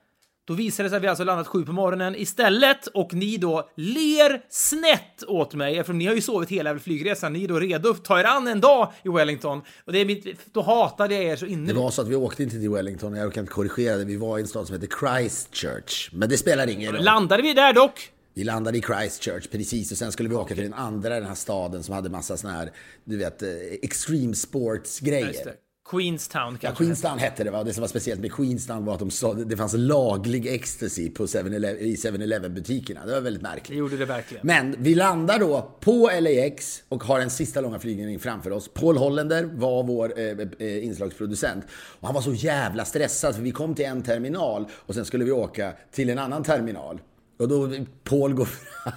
Då 0.47 0.53
visar 0.53 0.83
det 0.83 0.89
sig 0.89 0.97
att 0.97 1.03
vi 1.03 1.07
alltså 1.07 1.23
landat 1.23 1.47
sju 1.47 1.65
på 1.65 1.71
morgonen 1.73 2.15
istället 2.15 2.87
och 2.87 3.13
ni 3.13 3.37
då 3.37 3.69
ler 3.77 4.41
snett 4.49 5.23
åt 5.27 5.53
mig 5.53 5.77
eftersom 5.77 5.97
ni 5.97 6.05
har 6.05 6.15
ju 6.15 6.21
sovit 6.21 6.49
hela 6.49 6.79
flygresan. 6.79 7.33
Ni 7.33 7.43
är 7.43 7.47
då 7.47 7.59
redo 7.59 7.89
att 7.89 8.03
ta 8.05 8.19
er 8.19 8.23
an 8.23 8.47
en 8.47 8.61
dag 8.61 8.91
i 9.03 9.09
Wellington 9.09 9.61
och 9.85 9.93
det 9.93 9.99
är 9.99 10.05
mitt, 10.05 10.53
då 10.53 10.61
hatade 10.61 11.15
jag 11.15 11.23
er 11.23 11.35
så 11.35 11.45
Det 11.45 11.51
innerligt. 11.51 11.77
var 11.77 11.91
så 11.91 12.01
att 12.01 12.07
vi 12.07 12.15
åkte 12.15 12.43
inte 12.43 12.55
till 12.59 12.69
Wellington, 12.69 13.15
jag 13.15 13.33
kan 13.33 13.41
inte 13.43 13.53
korrigera 13.53 13.97
det. 13.97 14.05
Vi 14.05 14.15
var 14.17 14.37
i 14.37 14.41
en 14.41 14.47
stad 14.47 14.67
som 14.67 14.73
heter 14.81 14.97
Christchurch. 14.99 16.09
Men 16.13 16.29
det 16.29 16.37
spelar 16.37 16.67
ingen 16.69 16.93
roll. 16.93 17.03
Landade 17.03 17.43
vi 17.43 17.53
där 17.53 17.73
dock? 17.73 18.09
Vi 18.33 18.43
landade 18.43 18.77
i 18.77 18.81
Christchurch, 18.81 19.47
precis. 19.51 19.91
Och 19.91 19.97
sen 19.97 20.11
skulle 20.11 20.29
vi 20.29 20.35
åka 20.35 20.55
till 20.55 20.63
den 20.63 20.73
andra, 20.73 21.09
den 21.15 21.25
här 21.25 21.35
staden 21.35 21.83
som 21.83 21.95
hade 21.95 22.09
massa 22.09 22.37
såna 22.37 22.53
här, 22.53 22.71
du 23.05 23.17
vet, 23.17 23.41
eh, 23.41 23.49
extreme 23.81 24.35
sports-grejer. 24.35 25.53
Det. 25.91 25.97
Queenstown 25.97 26.53
Ja, 26.53 26.57
kanske. 26.61 26.83
Queenstown 26.83 27.19
hette 27.19 27.43
det 27.43 27.51
va? 27.51 27.63
Det 27.63 27.73
som 27.73 27.81
var 27.81 27.87
speciellt 27.87 28.21
med 28.21 28.31
Queenstown 28.33 28.85
var 28.85 28.93
att 28.93 28.99
de 28.99 29.11
sa 29.11 29.33
det 29.33 29.57
fanns 29.57 29.73
laglig 29.77 30.47
ecstasy 30.47 31.09
på 31.09 31.25
7-Eleven 31.25 31.77
i 31.81 31.95
7-Eleven 31.95 32.53
butikerna. 32.53 33.05
Det 33.05 33.11
var 33.13 33.21
väldigt 33.21 33.43
Det 33.43 33.49
märkligt. 33.49 33.77
gjorde 33.77 33.97
det 33.97 34.05
verkligen. 34.05 34.47
Men 34.47 34.75
vi 34.79 34.95
landar 34.95 35.39
då 35.39 35.71
på 35.79 36.11
LAX 36.21 36.83
och 36.89 37.03
har 37.03 37.19
en 37.19 37.29
sista 37.29 37.61
långa 37.61 37.79
flygning 37.79 38.19
framför 38.19 38.51
oss. 38.51 38.69
Paul 38.73 38.97
Hollander 38.97 39.43
var 39.43 39.83
vår 39.83 40.19
eh, 40.19 40.25
eh, 40.59 40.85
inslagsproducent. 40.85 41.65
Och 41.73 42.07
han 42.07 42.15
var 42.15 42.21
så 42.21 42.33
jävla 42.33 42.85
stressad 42.85 43.35
för 43.35 43.41
vi 43.41 43.51
kom 43.51 43.75
till 43.75 43.85
en 43.85 44.01
terminal 44.03 44.65
och 44.73 44.95
sen 44.95 45.05
skulle 45.05 45.25
vi 45.25 45.31
åka 45.31 45.73
till 45.91 46.09
en 46.09 46.19
annan 46.19 46.43
terminal. 46.43 46.99
Och 47.41 47.47
då 47.47 47.69
Paul 48.03 48.33
går 48.33 48.45
fram 48.45 48.93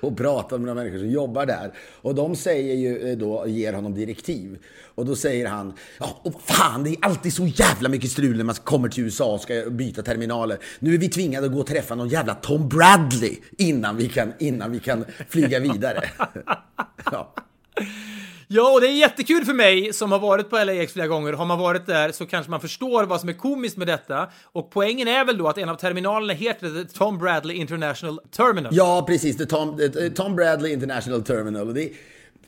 och 0.00 0.16
pratar 0.16 0.58
med 0.58 0.68
de 0.68 0.74
människor 0.74 0.98
som 0.98 1.10
jobbar 1.10 1.46
där. 1.46 1.72
Och 2.02 2.14
de 2.14 2.36
säger 2.36 2.74
ju 2.74 3.10
eh, 3.10 3.18
då, 3.18 3.46
ger 3.46 3.72
honom 3.72 3.94
direktiv. 3.94 4.58
Och 4.94 5.06
då 5.06 5.16
säger 5.16 5.46
han, 5.48 5.72
ja, 5.98 6.20
och 6.22 6.42
fan 6.42 6.84
det 6.84 6.90
är 6.90 6.96
alltid 7.00 7.34
så 7.34 7.46
jävla 7.46 7.88
mycket 7.88 8.10
strul 8.10 8.36
när 8.36 8.44
man 8.44 8.54
kommer 8.54 8.88
till 8.88 9.04
USA 9.04 9.34
och 9.34 9.40
ska 9.40 9.64
byta 9.70 10.02
terminaler. 10.02 10.58
Nu 10.78 10.94
är 10.94 10.98
vi 10.98 11.08
tvingade 11.08 11.46
att 11.46 11.52
gå 11.52 11.60
och 11.60 11.66
träffa 11.66 11.94
någon 11.94 12.08
jävla 12.08 12.34
Tom 12.34 12.68
Bradley 12.68 13.36
innan 13.58 13.96
vi 13.96 14.08
kan, 14.08 14.32
innan 14.38 14.72
vi 14.72 14.80
kan 14.80 15.04
flyga 15.28 15.58
vidare. 15.58 16.04
ja. 17.12 17.34
Ja, 18.56 18.72
och 18.72 18.80
det 18.80 18.86
är 18.86 18.92
jättekul 18.92 19.44
för 19.44 19.54
mig 19.54 19.92
som 19.92 20.12
har 20.12 20.18
varit 20.18 20.50
på 20.50 20.64
LAX 20.64 20.92
flera 20.92 21.06
gånger. 21.06 21.32
Har 21.32 21.44
man 21.44 21.58
varit 21.58 21.86
där 21.86 22.12
så 22.12 22.26
kanske 22.26 22.50
man 22.50 22.60
förstår 22.60 23.04
vad 23.04 23.20
som 23.20 23.28
är 23.28 23.32
komiskt 23.32 23.76
med 23.76 23.86
detta. 23.86 24.28
Och 24.44 24.70
poängen 24.70 25.08
är 25.08 25.24
väl 25.24 25.38
då 25.38 25.48
att 25.48 25.58
en 25.58 25.68
av 25.68 25.74
terminalerna 25.74 26.32
heter 26.32 26.84
The 26.84 26.98
Tom 26.98 27.18
Bradley 27.18 27.56
International 27.56 28.20
Terminal. 28.36 28.76
ja, 28.76 29.04
precis. 29.06 29.36
The 29.36 29.46
Tom, 29.46 29.76
the 29.78 30.10
Tom 30.10 30.36
Bradley 30.36 30.72
International 30.72 31.22
Terminal. 31.22 31.68
Och 31.68 31.74
det, 31.74 31.92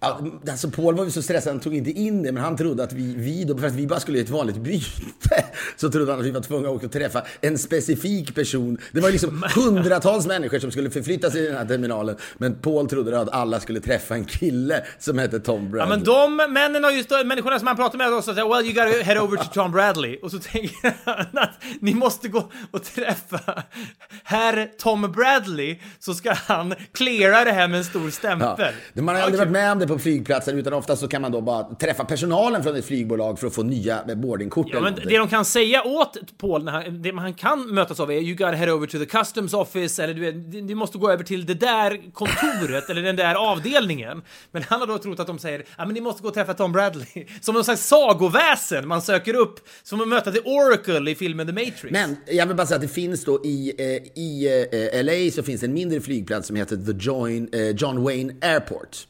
alltså 0.00 0.70
Paul 0.70 0.94
var 0.94 1.04
ju 1.04 1.10
så 1.10 1.22
stressad, 1.22 1.52
han 1.52 1.60
tog 1.60 1.74
inte 1.74 1.90
in 1.90 2.22
det, 2.22 2.32
men 2.32 2.42
han 2.42 2.56
trodde 2.56 2.84
att 2.84 2.92
vi, 2.92 3.14
vi 3.16 3.44
då, 3.44 3.58
för 3.58 3.66
att 3.66 3.72
vi 3.72 3.86
bara 3.86 4.00
skulle 4.00 4.18
göra 4.18 4.24
ett 4.24 4.30
vanligt 4.30 4.56
byte, 4.56 5.44
så 5.76 5.90
trodde 5.90 6.10
han 6.12 6.20
att 6.20 6.26
vi 6.26 6.30
var 6.30 6.40
tvungna 6.40 6.68
att 6.68 6.74
åka 6.74 6.86
och 6.86 6.92
träffa 6.92 7.22
en 7.40 7.58
specifik 7.58 8.34
person. 8.34 8.78
Det 8.92 9.00
var 9.00 9.10
liksom 9.10 9.44
hundratals 9.54 10.26
människor 10.26 10.58
som 10.58 10.70
skulle 10.70 10.90
förflytta 10.90 11.30
sig 11.30 11.42
i 11.44 11.46
den 11.46 11.56
här 11.56 11.64
terminalen, 11.64 12.16
men 12.38 12.54
Paul 12.54 12.88
trodde 12.88 13.20
att 13.20 13.28
alla 13.30 13.60
skulle 13.60 13.80
träffa 13.80 14.14
en 14.14 14.24
kille 14.24 14.84
som 14.98 15.18
hette 15.18 15.40
Tom 15.40 15.64
Ja, 15.64 15.70
Bradley. 15.70 15.96
men 15.96 16.04
de 16.04 16.36
männen 16.52 16.84
och 16.84 16.92
just 16.92 17.08
de 17.08 17.24
människorna 17.24 17.58
som 17.58 17.66
han 17.66 17.76
pratar 17.76 17.98
med 17.98 18.24
så 18.24 18.34
säger 18.34 18.48
well 18.48 18.64
you 18.66 18.74
gotta 18.74 19.02
head 19.04 19.20
over 19.20 19.36
to 19.36 19.44
Tom 19.54 19.72
Bradley 19.72 20.18
och 20.22 20.30
så 20.30 20.38
tänker 20.38 20.94
han 21.04 21.26
att 21.42 21.62
ni 21.80 21.94
måste 21.94 22.28
gå 22.28 22.50
och 22.70 22.84
träffa 22.84 23.62
herr 24.24 24.68
Tom 24.78 25.12
Bradley 25.12 25.78
så 25.98 26.14
ska 26.14 26.32
han 26.34 26.74
cleara 26.92 27.44
det 27.44 27.52
här 27.52 27.68
med 27.68 27.78
en 27.78 27.84
stor 27.84 28.10
stämpel. 28.10 28.72
Ja. 28.92 29.02
Man 29.02 29.14
har 29.14 29.22
aldrig 29.22 29.38
varit 29.38 29.52
med 29.52 29.72
om 29.72 29.78
det 29.78 29.85
på 29.88 29.98
flygplatser 29.98 30.54
utan 30.54 30.72
ofta 30.72 30.96
så 30.96 31.08
kan 31.08 31.22
man 31.22 31.32
då 31.32 31.40
bara 31.40 31.62
träffa 31.74 32.04
personalen 32.04 32.62
från 32.62 32.76
ett 32.76 32.84
flygbolag 32.84 33.38
för 33.38 33.46
att 33.46 33.54
få 33.54 33.62
nya 33.62 34.04
boardingkort 34.16 34.66
Ja, 34.68 34.74
men 34.74 34.82
någonting. 34.82 35.08
det 35.08 35.18
de 35.18 35.28
kan 35.28 35.44
säga 35.44 35.82
åt 35.84 36.38
Paul, 36.38 36.64
när 36.64 36.72
han, 36.72 37.02
det 37.02 37.12
han 37.16 37.34
kan 37.34 37.74
mötas 37.74 38.00
av 38.00 38.10
är 38.12 38.20
you 38.20 38.34
gotta 38.36 38.52
head 38.52 38.72
over 38.72 38.86
to 38.86 38.98
the 38.98 39.06
customs 39.06 39.54
office 39.54 40.04
eller 40.04 40.14
du 40.14 40.32
du 40.60 40.74
måste 40.74 40.98
gå 40.98 41.10
över 41.10 41.24
till 41.24 41.46
det 41.46 41.54
där 41.54 42.12
kontoret 42.12 42.90
eller 42.90 43.02
den 43.02 43.16
där 43.16 43.34
avdelningen. 43.34 44.22
Men 44.52 44.62
han 44.62 44.80
har 44.80 44.86
då 44.86 44.98
trott 44.98 45.20
att 45.20 45.26
de 45.26 45.38
säger 45.38 45.64
ja 45.78 45.84
men 45.84 45.94
ni 45.94 46.00
måste 46.00 46.22
gå 46.22 46.28
och 46.28 46.34
träffa 46.34 46.54
Tom 46.54 46.72
Bradley. 46.72 47.06
Som 47.40 47.54
någon 47.54 47.64
slags 47.64 47.86
sagoväsen 47.86 48.88
man 48.88 49.02
söker 49.02 49.34
upp, 49.36 49.68
som 49.82 50.00
att 50.00 50.08
möta 50.08 50.32
The 50.32 50.40
Oracle 50.40 51.10
i 51.10 51.14
filmen 51.14 51.46
The 51.46 51.52
Matrix. 51.52 51.90
Men 51.90 52.16
jag 52.26 52.46
vill 52.46 52.56
bara 52.56 52.66
säga 52.66 52.76
att 52.76 52.82
det 52.82 52.88
finns 52.88 53.24
då 53.24 53.44
i, 53.44 53.72
eh, 53.78 53.86
i 54.22 54.48
eh, 54.92 55.04
LA 55.04 55.30
så 55.32 55.42
finns 55.42 55.62
en 55.62 55.72
mindre 55.74 56.00
flygplats 56.00 56.46
som 56.46 56.56
heter 56.56 56.76
The 56.76 56.92
Join, 56.98 57.48
eh, 57.52 57.68
John 57.70 58.02
Wayne 58.04 58.34
Airport. 58.40 59.06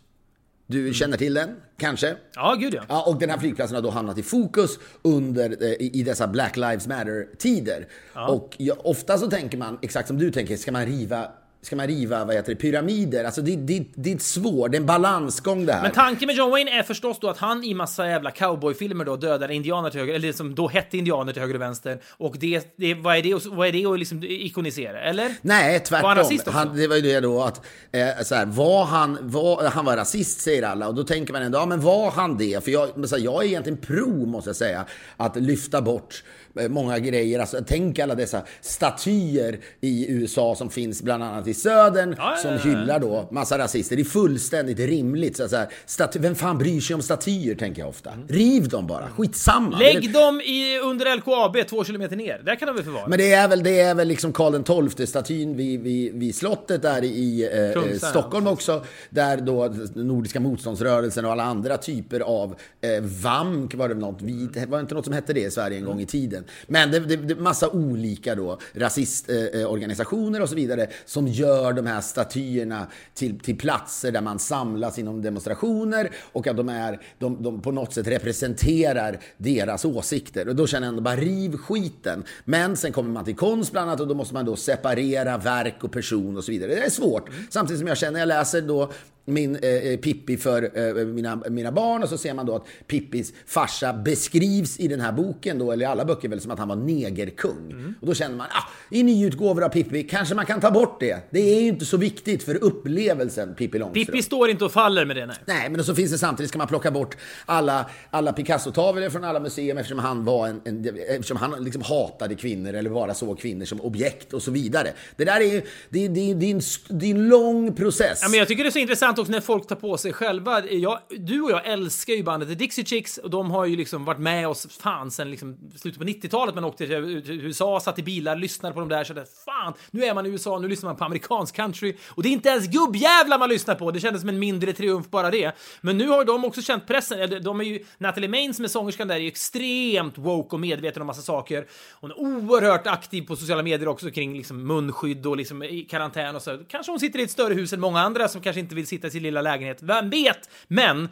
Du 0.67 0.95
känner 0.95 1.17
till 1.17 1.35
den, 1.35 1.57
kanske? 1.79 2.17
Ja, 2.35 2.55
gud 2.61 2.75
ja. 2.75 2.83
Ja, 2.89 3.03
och 3.07 3.19
den 3.19 3.31
här 3.31 3.39
flygplatsen 3.39 3.75
har 3.75 3.83
då 3.83 3.91
hamnat 3.91 4.19
i 4.19 4.23
fokus 4.23 4.79
under, 5.03 5.63
eh, 5.63 5.73
i, 5.79 6.03
dessa 6.03 6.27
Black 6.29 6.57
Lives 6.57 6.87
Matter-tider. 6.87 7.87
Och 8.29 8.55
ja, 8.59 8.75
ofta 8.79 9.19
så 9.19 9.31
tänker 9.31 9.59
man, 9.59 9.79
exakt 9.83 10.09
som 10.09 10.19
du 10.19 10.31
tänker, 10.31 10.57
ska 10.57 10.73
man 10.73 10.87
riva 10.87 11.29
Ska 11.67 11.77
man 11.77 11.87
riva 11.87 12.25
vad 12.25 12.35
heter 12.35 12.49
det, 12.55 12.57
pyramider? 12.57 13.25
Alltså 13.25 13.43
det, 13.43 13.57
det, 13.57 13.85
det 13.95 14.13
är 14.13 14.19
svårt, 14.19 14.71
det 14.71 14.77
är 14.77 14.81
en 14.81 14.87
balansgång 14.87 15.67
det 15.67 15.73
här. 15.73 15.83
Men 15.83 15.93
tanken 15.93 16.27
med 16.27 16.37
John 16.37 16.51
Wayne 16.51 16.71
är 16.71 16.83
förstås 16.83 17.19
då 17.21 17.29
att 17.29 17.39
han 17.39 17.65
i 17.65 17.75
massa 17.75 18.09
jävla 18.09 18.31
cowboyfilmer 18.31 19.05
då 19.05 19.17
dödar 19.17 19.51
indianer 19.51 19.91
till 19.91 20.01
höger, 20.01 20.15
eller 20.15 20.33
som 20.33 20.55
då 20.55 20.69
hette 20.69 20.99
indianer 20.99 21.33
till 21.33 21.43
höger 21.43 21.55
och 21.55 21.61
vänster. 21.61 21.99
Och 22.11 22.37
det, 22.39 22.75
det, 22.77 22.95
vad 22.95 23.17
är 23.17 23.23
det, 23.23 23.47
vad 23.47 23.69
är 23.69 23.73
det 23.73 23.87
att 23.87 23.99
liksom 23.99 24.23
ikonisera? 24.25 25.01
Eller? 25.01 25.35
Nej, 25.43 25.73
Var 25.73 25.79
tvärtom. 25.79 26.09
han 26.09 26.17
rasist 26.17 26.47
också? 26.49 26.59
han, 26.59 26.77
det 26.77 26.89
var 26.89 26.97
ju 26.97 27.03
det 27.03 27.21
då 27.21 27.43
att, 27.43 27.61
eh, 27.93 28.23
så 28.25 28.35
här, 28.35 28.47
var 28.47 28.85
han, 28.85 29.19
var, 29.21 29.65
han 29.65 29.85
var 29.85 29.97
rasist 29.97 30.41
säger 30.41 30.63
alla 30.63 30.89
och 30.89 30.95
då 30.95 31.05
tänker 31.05 31.33
man 31.33 31.43
ändå, 31.43 31.59
ja 31.59 31.67
men 31.67 31.81
var 31.81 32.11
han 32.11 32.39
det? 32.39 32.65
För 32.65 32.71
jag, 32.71 32.89
men 32.97 33.09
så 33.09 33.17
här, 33.17 33.23
jag 33.25 33.43
är 33.45 33.47
egentligen 33.47 33.79
pro, 33.79 34.27
måste 34.27 34.49
jag 34.49 34.57
säga, 34.57 34.85
att 35.17 35.37
lyfta 35.37 35.83
bort 35.83 36.23
många 36.69 36.99
grejer. 36.99 37.41
Alltså, 37.41 37.59
tänk 37.67 37.99
alla 37.99 38.15
dessa 38.15 38.43
statyer 38.61 39.59
i 39.81 40.13
USA 40.13 40.55
som 40.55 40.71
finns 40.71 41.03
bland 41.03 41.23
annat 41.23 41.47
i 41.47 41.55
södern 41.55 42.15
Ja, 42.19 42.37
som 42.43 42.51
ja, 42.51 42.61
ja. 42.65 42.71
hyllar 42.71 43.01
då 43.01 43.29
massa 43.31 43.59
rasister. 43.59 43.97
Det 43.97 44.03
är 44.03 44.05
fullständigt 44.05 44.79
rimligt. 44.79 45.37
Så 45.37 45.57
här, 45.57 45.69
staty, 45.87 46.19
vem 46.19 46.35
fan 46.35 46.59
bryr 46.59 46.81
sig 46.81 46.95
om 46.95 47.03
statyer, 47.03 47.55
tänker 47.55 47.83
jag 47.83 47.89
ofta. 47.89 48.11
Riv 48.29 48.69
dem 48.69 48.87
bara, 48.87 49.09
skitsamma. 49.09 49.79
Det 49.79 49.95
Lägg 49.95 50.13
dem 50.13 50.41
i, 50.41 50.79
under 50.79 51.17
LKAB 51.17 51.69
två 51.69 51.85
kilometer 51.85 52.17
ner. 52.17 52.43
Där 52.45 52.57
kan 52.57 52.67
de 52.67 52.75
väl 52.77 52.85
förvara? 52.85 53.09
men 53.09 53.19
det 53.19 53.33
är 53.33 53.49
väl, 53.49 53.63
det 53.63 53.81
är 53.81 53.95
väl 53.95 54.09
liksom 54.09 54.33
Karl 54.33 54.91
XII-statyn 54.91 55.57
vid, 55.57 55.81
vid, 55.81 56.15
vid 56.15 56.35
slottet 56.35 56.83
där 56.83 57.05
i 57.05 57.49
eh, 57.53 57.83
eh, 57.83 57.99
Stockholm 57.99 58.47
också. 58.47 58.85
Där 59.11 59.37
då 59.37 59.75
Nordiska 59.95 60.41
motståndsrörelsen 60.41 61.25
och 61.25 61.33
alla 61.33 61.45
andra 61.45 61.77
typer 61.77 62.21
av 62.21 62.57
eh, 62.81 63.03
VAMK 63.03 63.75
var 63.75 63.89
det 63.89 63.95
något, 63.95 64.23
vi, 64.23 64.49
det 64.53 64.67
var 64.67 64.81
inte 64.81 64.95
något 64.95 65.05
som 65.05 65.15
hette 65.15 65.33
det 65.33 65.41
i 65.41 65.51
Sverige 65.51 65.79
en 65.79 65.85
gång 65.85 66.01
i 66.01 66.07
tiden. 66.07 66.45
Men 66.67 66.91
det, 66.91 67.01
det, 67.01 67.17
det 67.17 67.35
är 67.35 67.39
massa 67.39 67.69
olika 67.69 68.35
då 68.35 68.59
rasistorganisationer 68.73 70.31
eh, 70.31 70.37
eh 70.37 70.43
och 70.43 70.49
så 70.49 70.55
vidare 70.55 70.87
som 71.05 71.29
gör 71.29 71.73
de 71.73 71.87
här 71.87 72.01
statyerna 72.01 72.87
till, 73.15 73.39
till 73.39 73.59
platser 73.59 74.13
där 74.13 74.21
man 74.21 74.39
samlas 74.39 74.99
inom 74.99 75.23
demonstrationer 75.23 76.11
och 76.33 76.47
att 76.47 76.57
de, 76.57 76.69
är, 76.69 77.01
de, 77.19 77.43
de 77.43 77.61
på 77.61 77.73
något 77.73 77.93
sätt 77.93 78.07
representerar 78.07 79.19
deras 79.37 79.85
åsikter. 79.85 80.49
Och 80.49 80.57
då 80.57 80.67
känner 80.67 80.87
jag 80.87 80.93
ändå 80.93 81.03
bara 81.03 81.17
riv 81.17 81.57
skiten. 81.57 82.25
Men 82.45 82.77
sen 82.77 82.93
kommer 82.93 83.11
man 83.11 83.25
till 83.25 83.37
konst 83.37 83.73
bland 83.73 83.91
annat 83.91 84.01
och 84.01 84.09
då 84.09 84.15
måste 84.15 84.35
man 84.35 84.45
då 84.45 84.57
separera 84.57 85.39
verk 85.39 85.85
och 85.85 85.93
person 85.93 86.37
och 86.37 86.45
så 86.45 86.53
vidare. 86.53 86.75
Det 86.75 86.85
är 86.85 86.91
svårt. 86.91 87.31
Samtidigt 87.51 87.79
som 87.79 87.89
jag 87.89 87.99
känner, 87.99 88.19
jag 88.19 88.29
läser 88.29 88.63
då 88.63 88.93
min 89.27 89.57
eh, 89.57 89.97
Pippi 89.97 90.37
för 90.37 90.79
eh, 90.79 91.07
mina, 91.07 91.37
mina 91.51 91.73
barn 91.73 92.03
och 92.03 92.09
så 92.09 92.19
ser 92.19 92.35
man 92.35 92.47
då 92.47 92.57
att 92.57 92.67
Pippis 92.87 93.33
farsa 93.47 93.93
beskrivs 93.93 94.81
i 94.81 94.89
den 94.89 95.01
här 95.01 95.13
boken 95.13 95.59
då, 95.59 95.73
eller 95.73 95.83
i 95.83 95.87
alla 95.87 96.05
böcker 96.05 96.29
väl, 96.29 96.41
som 96.41 96.51
att 96.51 96.59
han 96.59 96.69
var 96.69 96.77
negerkung. 96.77 97.95
Och 98.01 98.07
då 98.07 98.15
känner 98.15 98.37
man, 98.37 98.47
ah, 98.51 98.71
i 98.91 99.03
nyutgåvor 99.03 99.65
av 99.65 99.69
Pippi 99.69 100.03
kanske 100.03 100.35
man 100.35 100.47
kan 100.47 100.61
ta 100.61 100.71
bort 100.71 101.01
det. 101.01 101.31
Det 101.31 101.41
är 101.41 101.61
ju 101.61 101.69
inte 101.69 101.85
så 101.85 101.97
viktigt 101.97 102.43
för 102.43 102.65
upplevelsen 102.65 103.55
Pippi 103.55 103.79
Långstrump. 103.79 104.07
Pippi 104.07 104.23
står 104.23 104.51
inte 104.51 104.65
och 104.65 104.73
faller 104.73 105.05
med 105.05 105.17
det, 105.17 105.27
nej. 105.27 105.37
Nej, 105.47 105.71
men 105.71 105.85
så 105.85 105.95
finns 105.95 106.11
det 106.11 106.19
samtidigt 106.19 106.51
ska 106.51 106.59
man 106.59 106.69
plocka 106.69 106.91
bort 106.91 107.17
alla, 107.47 107.91
alla 108.11 108.33
Picasso-tavlor 108.33 109.11
från 109.11 109.25
alla 109.25 109.41
museum 109.41 109.79
eftersom 109.79 109.99
han, 109.99 110.25
var 110.25 110.49
en, 110.49 110.61
en, 110.65 110.99
eftersom 111.09 111.37
han 111.37 111.65
liksom 111.65 111.83
hatade 111.83 112.35
kvinnor 112.35 112.75
eller 112.75 112.91
bara 112.91 113.15
såg 113.15 113.39
kvinnor 113.39 113.65
som 113.65 113.81
objekt 113.81 114.33
och 114.33 114.43
så 114.43 114.51
vidare. 114.51 114.93
Det 115.17 115.25
där 115.25 115.41
är 115.41 115.53
ju 115.53 115.63
det, 115.89 116.09
det, 116.09 116.35
det, 116.35 116.47
är 116.47 116.51
en, 116.51 116.61
det 116.89 117.07
är 117.07 117.11
en 117.11 117.29
lång 117.29 117.75
process. 117.75 118.19
Ja, 118.23 118.29
men 118.29 118.39
jag 118.39 118.49
tycker 118.49 118.65
det 118.65 118.69
är 118.69 118.71
så 118.71 118.79
intressant 118.79 119.16
också 119.19 119.33
när 119.33 119.41
folk 119.41 119.67
tar 119.67 119.77
på 119.77 119.97
sig 119.97 120.13
själva. 120.13 120.67
Jag, 120.67 120.99
du 121.11 121.43
och 121.43 121.51
jag 121.51 121.67
älskar 121.67 122.15
ju 122.15 122.23
bandet 122.23 122.49
The 122.49 122.55
Dixie 122.55 122.85
Chicks 122.85 123.19
och 123.19 123.31
de 123.31 123.51
har 123.51 123.65
ju 123.65 123.77
liksom 123.77 124.05
varit 124.05 124.21
med 124.21 124.49
oss 124.49 124.67
fan 124.81 125.11
sen 125.11 125.31
liksom 125.31 125.57
slutet 125.77 125.99
på 125.99 126.05
90-talet. 126.05 126.55
Man 126.55 126.65
åkte 126.65 126.87
till 126.87 126.95
USA, 127.31 127.81
satt 127.81 127.99
i 127.99 128.03
bilar, 128.03 128.37
lyssnade 128.37 128.75
på 128.75 128.81
dem 128.81 128.89
där. 128.89 129.05
Så 129.05 129.15
där, 129.15 129.27
fan, 129.45 129.73
nu 129.91 130.05
är 130.05 130.15
man 130.15 130.27
i 130.27 130.29
USA, 130.29 130.59
nu 130.59 130.69
lyssnar 130.69 130.91
man 130.91 130.97
på 130.97 131.05
amerikansk 131.05 131.55
country. 131.57 131.97
Och 132.09 132.23
det 132.23 132.29
är 132.29 132.33
inte 132.33 132.49
ens 132.49 132.67
gubbjävlar 132.67 133.39
man 133.39 133.49
lyssnar 133.49 133.75
på. 133.75 133.91
Det 133.91 134.01
kändes 134.01 134.21
som 134.21 134.29
en 134.29 134.39
mindre 134.39 134.73
triumf 134.73 135.11
bara 135.11 135.31
det. 135.31 135.53
Men 135.81 135.99
nu 135.99 136.09
har 136.09 136.25
de 136.25 136.45
också 136.45 136.63
känt 136.63 136.87
pressen. 136.87 137.43
De 137.43 137.61
är 137.61 137.65
ju, 137.65 137.85
Natalie 137.99 138.29
Main 138.29 138.55
som 138.55 138.65
är 138.65 138.69
sångerskan 138.69 139.09
där 139.09 139.15
är 139.15 139.21
ju 139.21 139.29
extremt 139.29 140.19
woke 140.19 140.57
och 140.57 140.61
medveten 140.61 141.03
om 141.03 141.07
massa 141.07 141.23
saker. 141.23 141.67
Hon 141.93 142.11
är 142.11 142.21
oerhört 142.21 142.87
aktiv 142.87 143.23
på 143.23 143.37
sociala 143.37 143.63
medier 143.63 143.89
också 143.89 144.11
kring 144.11 144.37
liksom 144.37 144.67
munskydd 144.67 145.27
och 145.27 145.37
liksom 145.37 145.63
i 145.63 145.83
karantän 145.91 146.37
och 146.37 146.43
så. 146.43 146.59
Kanske 146.69 146.93
hon 146.93 147.01
sitter 147.01 147.19
i 147.19 147.23
ett 147.23 147.31
större 147.31 147.55
hus 147.55 147.73
än 147.73 147.81
många 147.81 148.01
andra 148.01 148.29
som 148.29 148.41
kanske 148.41 148.61
inte 148.61 148.75
vill 148.75 148.87
sitta 148.87 149.06
i 149.07 149.11
sin 149.11 149.23
lilla 149.23 149.43
lägenhet. 149.43 149.79
Vem 149.83 150.11
vet? 150.11 150.51
Men 150.69 151.09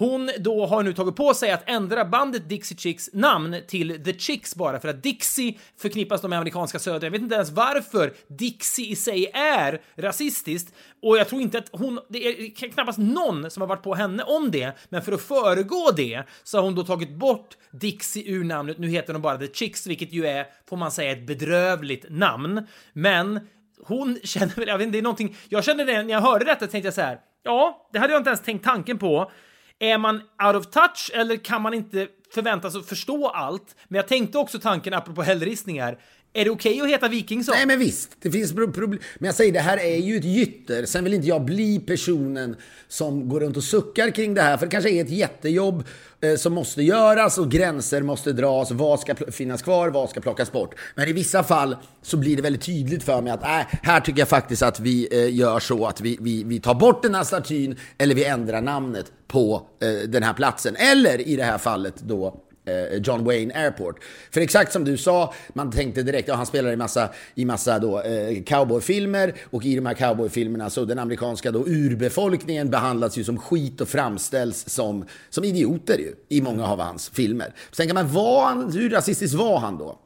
Hon 0.00 0.30
då 0.38 0.66
har 0.66 0.82
nu 0.82 0.92
tagit 0.92 1.16
på 1.16 1.34
sig 1.34 1.50
att 1.50 1.62
ändra 1.66 2.04
bandet 2.04 2.48
Dixie 2.48 2.78
Chicks 2.78 3.10
namn 3.12 3.56
till 3.68 4.04
The 4.04 4.18
Chicks 4.18 4.54
bara 4.54 4.80
för 4.80 4.88
att 4.88 5.02
Dixie 5.02 5.58
förknippas 5.76 6.22
med 6.22 6.38
amerikanska 6.38 6.78
södern. 6.78 7.02
Jag 7.02 7.10
vet 7.10 7.20
inte 7.20 7.34
ens 7.34 7.50
varför 7.50 8.12
Dixie 8.28 8.86
i 8.86 8.96
sig 8.96 9.30
är 9.34 9.80
rasistiskt 9.96 10.74
och 11.02 11.18
jag 11.18 11.28
tror 11.28 11.40
inte 11.40 11.58
att 11.58 11.68
hon, 11.72 12.00
det 12.08 12.26
är 12.26 12.70
knappast 12.70 12.98
någon 12.98 13.50
som 13.50 13.60
har 13.60 13.68
varit 13.68 13.82
på 13.82 13.94
henne 13.94 14.22
om 14.22 14.50
det, 14.50 14.72
men 14.88 15.02
för 15.02 15.12
att 15.12 15.22
föregå 15.22 15.90
det 15.96 16.22
så 16.44 16.58
har 16.58 16.62
hon 16.62 16.74
då 16.74 16.84
tagit 16.84 17.14
bort 17.14 17.56
Dixie 17.70 18.30
ur 18.30 18.44
namnet. 18.44 18.78
Nu 18.78 18.88
heter 18.88 19.12
de 19.12 19.22
bara 19.22 19.38
The 19.38 19.52
Chicks, 19.52 19.86
vilket 19.86 20.12
ju 20.12 20.26
är, 20.26 20.46
får 20.68 20.76
man 20.76 20.90
säga, 20.90 21.12
ett 21.12 21.26
bedrövligt 21.26 22.04
namn. 22.08 22.66
Men 22.92 23.40
hon 23.84 24.18
känner 24.24 24.54
väl, 24.54 24.68
jag 24.68 24.78
vet 24.78 24.84
inte, 24.84 24.96
det 24.96 25.00
är 25.00 25.02
någonting, 25.02 25.36
jag 25.48 25.64
kände 25.64 25.84
det 25.84 26.02
när 26.02 26.10
jag 26.10 26.20
hörde 26.20 26.44
detta 26.44 26.66
tänkte 26.66 26.86
jag 26.86 26.94
så 26.94 27.00
här, 27.00 27.20
ja, 27.42 27.88
det 27.92 27.98
hade 27.98 28.12
jag 28.12 28.20
inte 28.20 28.30
ens 28.30 28.42
tänkt 28.42 28.64
tanken 28.64 28.98
på. 28.98 29.30
Är 29.78 29.98
man 29.98 30.16
out 30.16 30.56
of 30.56 30.66
touch 30.66 31.10
eller 31.14 31.36
kan 31.36 31.62
man 31.62 31.74
inte 31.74 32.08
förväntas 32.34 32.76
att 32.76 32.86
förstå 32.88 33.28
allt? 33.28 33.76
Men 33.88 33.96
jag 33.96 34.08
tänkte 34.08 34.38
också 34.38 34.58
tanken, 34.58 34.94
apropå 34.94 35.22
hällristningar, 35.22 35.98
är 36.32 36.44
det 36.44 36.50
okej 36.50 36.72
okay 36.72 36.82
att 36.82 36.96
heta 36.96 37.08
Vikingsson? 37.08 37.54
Nej, 37.56 37.66
men 37.66 37.78
visst. 37.78 38.10
Det 38.22 38.30
finns 38.30 38.52
problem. 38.52 39.00
Men 39.18 39.26
jag 39.26 39.34
säger, 39.34 39.52
det 39.52 39.60
här 39.60 39.78
är 39.78 39.96
ju 39.96 40.16
ett 40.16 40.24
gytter. 40.24 40.84
Sen 40.84 41.04
vill 41.04 41.14
inte 41.14 41.28
jag 41.28 41.44
bli 41.44 41.78
personen 41.78 42.56
som 42.88 43.28
går 43.28 43.40
runt 43.40 43.56
och 43.56 43.64
suckar 43.64 44.10
kring 44.10 44.34
det 44.34 44.42
här. 44.42 44.56
För 44.56 44.66
det 44.66 44.70
kanske 44.70 44.90
är 44.90 45.04
ett 45.04 45.10
jättejobb 45.10 45.84
eh, 46.20 46.36
som 46.36 46.52
måste 46.52 46.82
göras 46.82 47.38
och 47.38 47.50
gränser 47.50 48.02
måste 48.02 48.32
dras. 48.32 48.70
Vad 48.70 49.00
ska 49.00 49.14
finnas 49.14 49.62
kvar? 49.62 49.88
Vad 49.88 50.10
ska 50.10 50.20
plockas 50.20 50.52
bort? 50.52 50.74
Men 50.94 51.08
i 51.08 51.12
vissa 51.12 51.42
fall 51.42 51.76
så 52.02 52.16
blir 52.16 52.36
det 52.36 52.42
väldigt 52.42 52.62
tydligt 52.62 53.02
för 53.02 53.22
mig 53.22 53.32
att 53.32 53.42
äh, 53.42 53.78
här 53.82 54.00
tycker 54.00 54.18
jag 54.18 54.28
faktiskt 54.28 54.62
att 54.62 54.80
vi 54.80 55.08
eh, 55.10 55.34
gör 55.34 55.60
så 55.60 55.86
att 55.86 56.00
vi, 56.00 56.18
vi, 56.20 56.44
vi 56.44 56.60
tar 56.60 56.74
bort 56.74 57.02
den 57.02 57.14
här 57.14 57.24
statyn 57.24 57.76
eller 57.98 58.14
vi 58.14 58.24
ändrar 58.24 58.60
namnet 58.60 59.12
på 59.28 59.66
eh, 59.82 60.08
den 60.08 60.22
här 60.22 60.32
platsen. 60.32 60.76
Eller 60.76 61.28
i 61.28 61.36
det 61.36 61.44
här 61.44 61.58
fallet 61.58 61.94
då 62.00 62.44
Eh, 62.64 62.98
John 63.02 63.24
Wayne 63.24 63.54
Airport. 63.54 63.96
För 64.30 64.40
exakt 64.40 64.72
som 64.72 64.84
du 64.84 64.96
sa, 64.96 65.34
man 65.54 65.70
tänkte 65.70 66.02
direkt, 66.02 66.28
ja 66.28 66.34
han 66.34 66.46
spelar 66.46 66.72
i 66.72 66.76
massa, 66.76 67.08
i 67.34 67.44
massa 67.44 67.78
då, 67.78 68.00
eh, 68.00 68.42
cowboyfilmer 68.42 69.34
och 69.50 69.64
i 69.64 69.76
de 69.76 69.86
här 69.86 69.94
cowboyfilmerna 69.94 70.70
så 70.70 70.84
den 70.84 70.98
amerikanska 70.98 71.50
då 71.50 71.66
urbefolkningen 71.66 72.70
behandlas 72.70 73.16
ju 73.16 73.24
som 73.24 73.38
skit 73.38 73.80
och 73.80 73.88
framställs 73.88 74.68
som, 74.68 75.04
som 75.30 75.44
idioter 75.44 75.98
ju 75.98 76.14
i 76.28 76.40
många 76.40 76.66
av 76.66 76.80
hans 76.80 77.08
filmer. 77.08 77.54
Sen 77.72 77.86
kan 77.86 77.94
man, 77.94 78.08
var 78.08 78.44
han, 78.44 78.72
hur 78.72 78.90
rasistisk 78.90 79.34
var 79.34 79.58
han 79.58 79.78
då? 79.78 79.98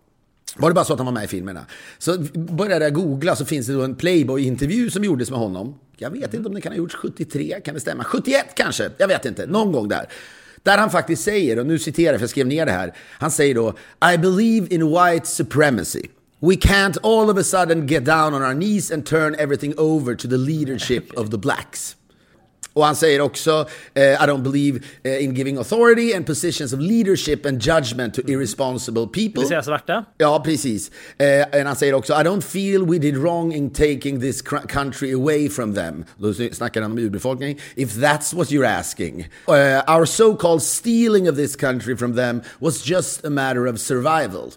Var 0.56 0.70
det 0.70 0.74
bara 0.74 0.84
så 0.84 0.92
att 0.92 0.98
han 0.98 1.06
var 1.06 1.12
med 1.12 1.24
i 1.24 1.28
filmerna? 1.28 1.66
Så 1.98 2.18
började 2.34 2.84
jag 2.84 2.94
googla 2.94 3.36
så 3.36 3.44
finns 3.44 3.66
det 3.66 3.72
då 3.72 3.82
en 3.82 3.94
Playboy-intervju 3.94 4.90
som 4.90 5.04
gjordes 5.04 5.30
med 5.30 5.38
honom. 5.38 5.78
Jag 5.96 6.10
vet 6.10 6.34
inte 6.34 6.48
om 6.48 6.54
det 6.54 6.60
kan 6.60 6.72
ha 6.72 6.76
gjorts 6.76 6.94
73, 6.94 7.60
kan 7.64 7.74
det 7.74 7.80
stämma? 7.80 8.04
71 8.04 8.44
kanske? 8.54 8.90
Jag 8.98 9.08
vet 9.08 9.24
inte, 9.24 9.46
någon 9.46 9.72
gång 9.72 9.88
där. 9.88 10.08
Där 10.64 10.78
han 10.78 10.90
faktiskt 10.90 11.22
säger, 11.24 11.58
och 11.58 11.66
nu 11.66 11.78
citerar 11.78 12.12
jag 12.12 12.20
för 12.20 12.22
jag 12.22 12.30
skrev 12.30 12.46
ner 12.46 12.66
det 12.66 12.72
här. 12.72 12.94
Han 13.18 13.30
säger 13.30 13.54
då 13.54 13.74
I 14.14 14.18
believe 14.18 14.74
in 14.74 14.90
white 14.90 15.26
supremacy. 15.26 16.02
We 16.40 16.54
can't 16.54 16.98
all 17.02 17.30
of 17.30 17.38
a 17.38 17.44
sudden 17.44 17.86
get 17.86 18.04
down 18.04 18.34
on 18.34 18.42
our 18.42 18.54
knees 18.54 18.90
and 18.90 19.06
turn 19.06 19.34
everything 19.38 19.74
over 19.78 20.14
to 20.14 20.28
the 20.28 20.36
leadership 20.36 21.12
of 21.18 21.30
the 21.30 21.38
blacks. 21.38 21.96
Och 22.74 22.84
han 22.84 22.96
säger 22.96 23.20
också 23.20 23.60
uh, 23.60 24.02
I 24.02 24.26
don't 24.26 24.42
believe 24.42 24.80
uh, 25.06 25.24
in 25.24 25.34
giving 25.34 25.58
authority 25.58 26.14
and 26.14 26.26
positions 26.26 26.72
of 26.72 26.80
leadership 26.80 27.46
and 27.46 27.66
judgment 27.66 28.14
to 28.14 28.22
irresponsible 28.26 29.06
people. 29.06 29.34
Det 29.34 29.40
vill 29.40 29.48
säga 29.48 29.62
svarta? 29.62 30.04
Ja, 30.18 30.42
precis. 30.44 30.90
Uh, 30.90 31.60
och 31.60 31.66
han 31.66 31.76
säger 31.76 31.94
också 31.94 32.12
I 32.12 32.16
don't 32.16 32.40
feel 32.40 32.86
we 32.86 32.98
did 32.98 33.16
wrong 33.16 33.52
in 33.52 33.70
taking 33.70 34.20
this 34.20 34.42
country 34.68 35.14
away 35.14 35.48
from 35.48 35.74
them. 35.74 36.04
Då 36.16 36.34
snackar 36.34 36.82
han 36.82 36.92
om 36.92 36.98
urbefolkning. 36.98 37.60
If 37.76 37.94
that's 37.96 38.34
what 38.34 38.48
you're 38.48 38.78
asking. 38.78 39.28
our 39.86 40.04
so-called 40.06 40.62
stealing 40.62 41.28
of 41.28 41.36
this 41.36 41.56
country 41.56 41.96
from 41.96 42.16
them 42.16 42.42
was 42.60 42.82
just 42.84 43.24
a 43.24 43.30
matter 43.30 43.66
of 43.66 43.80
survival. 43.80 44.52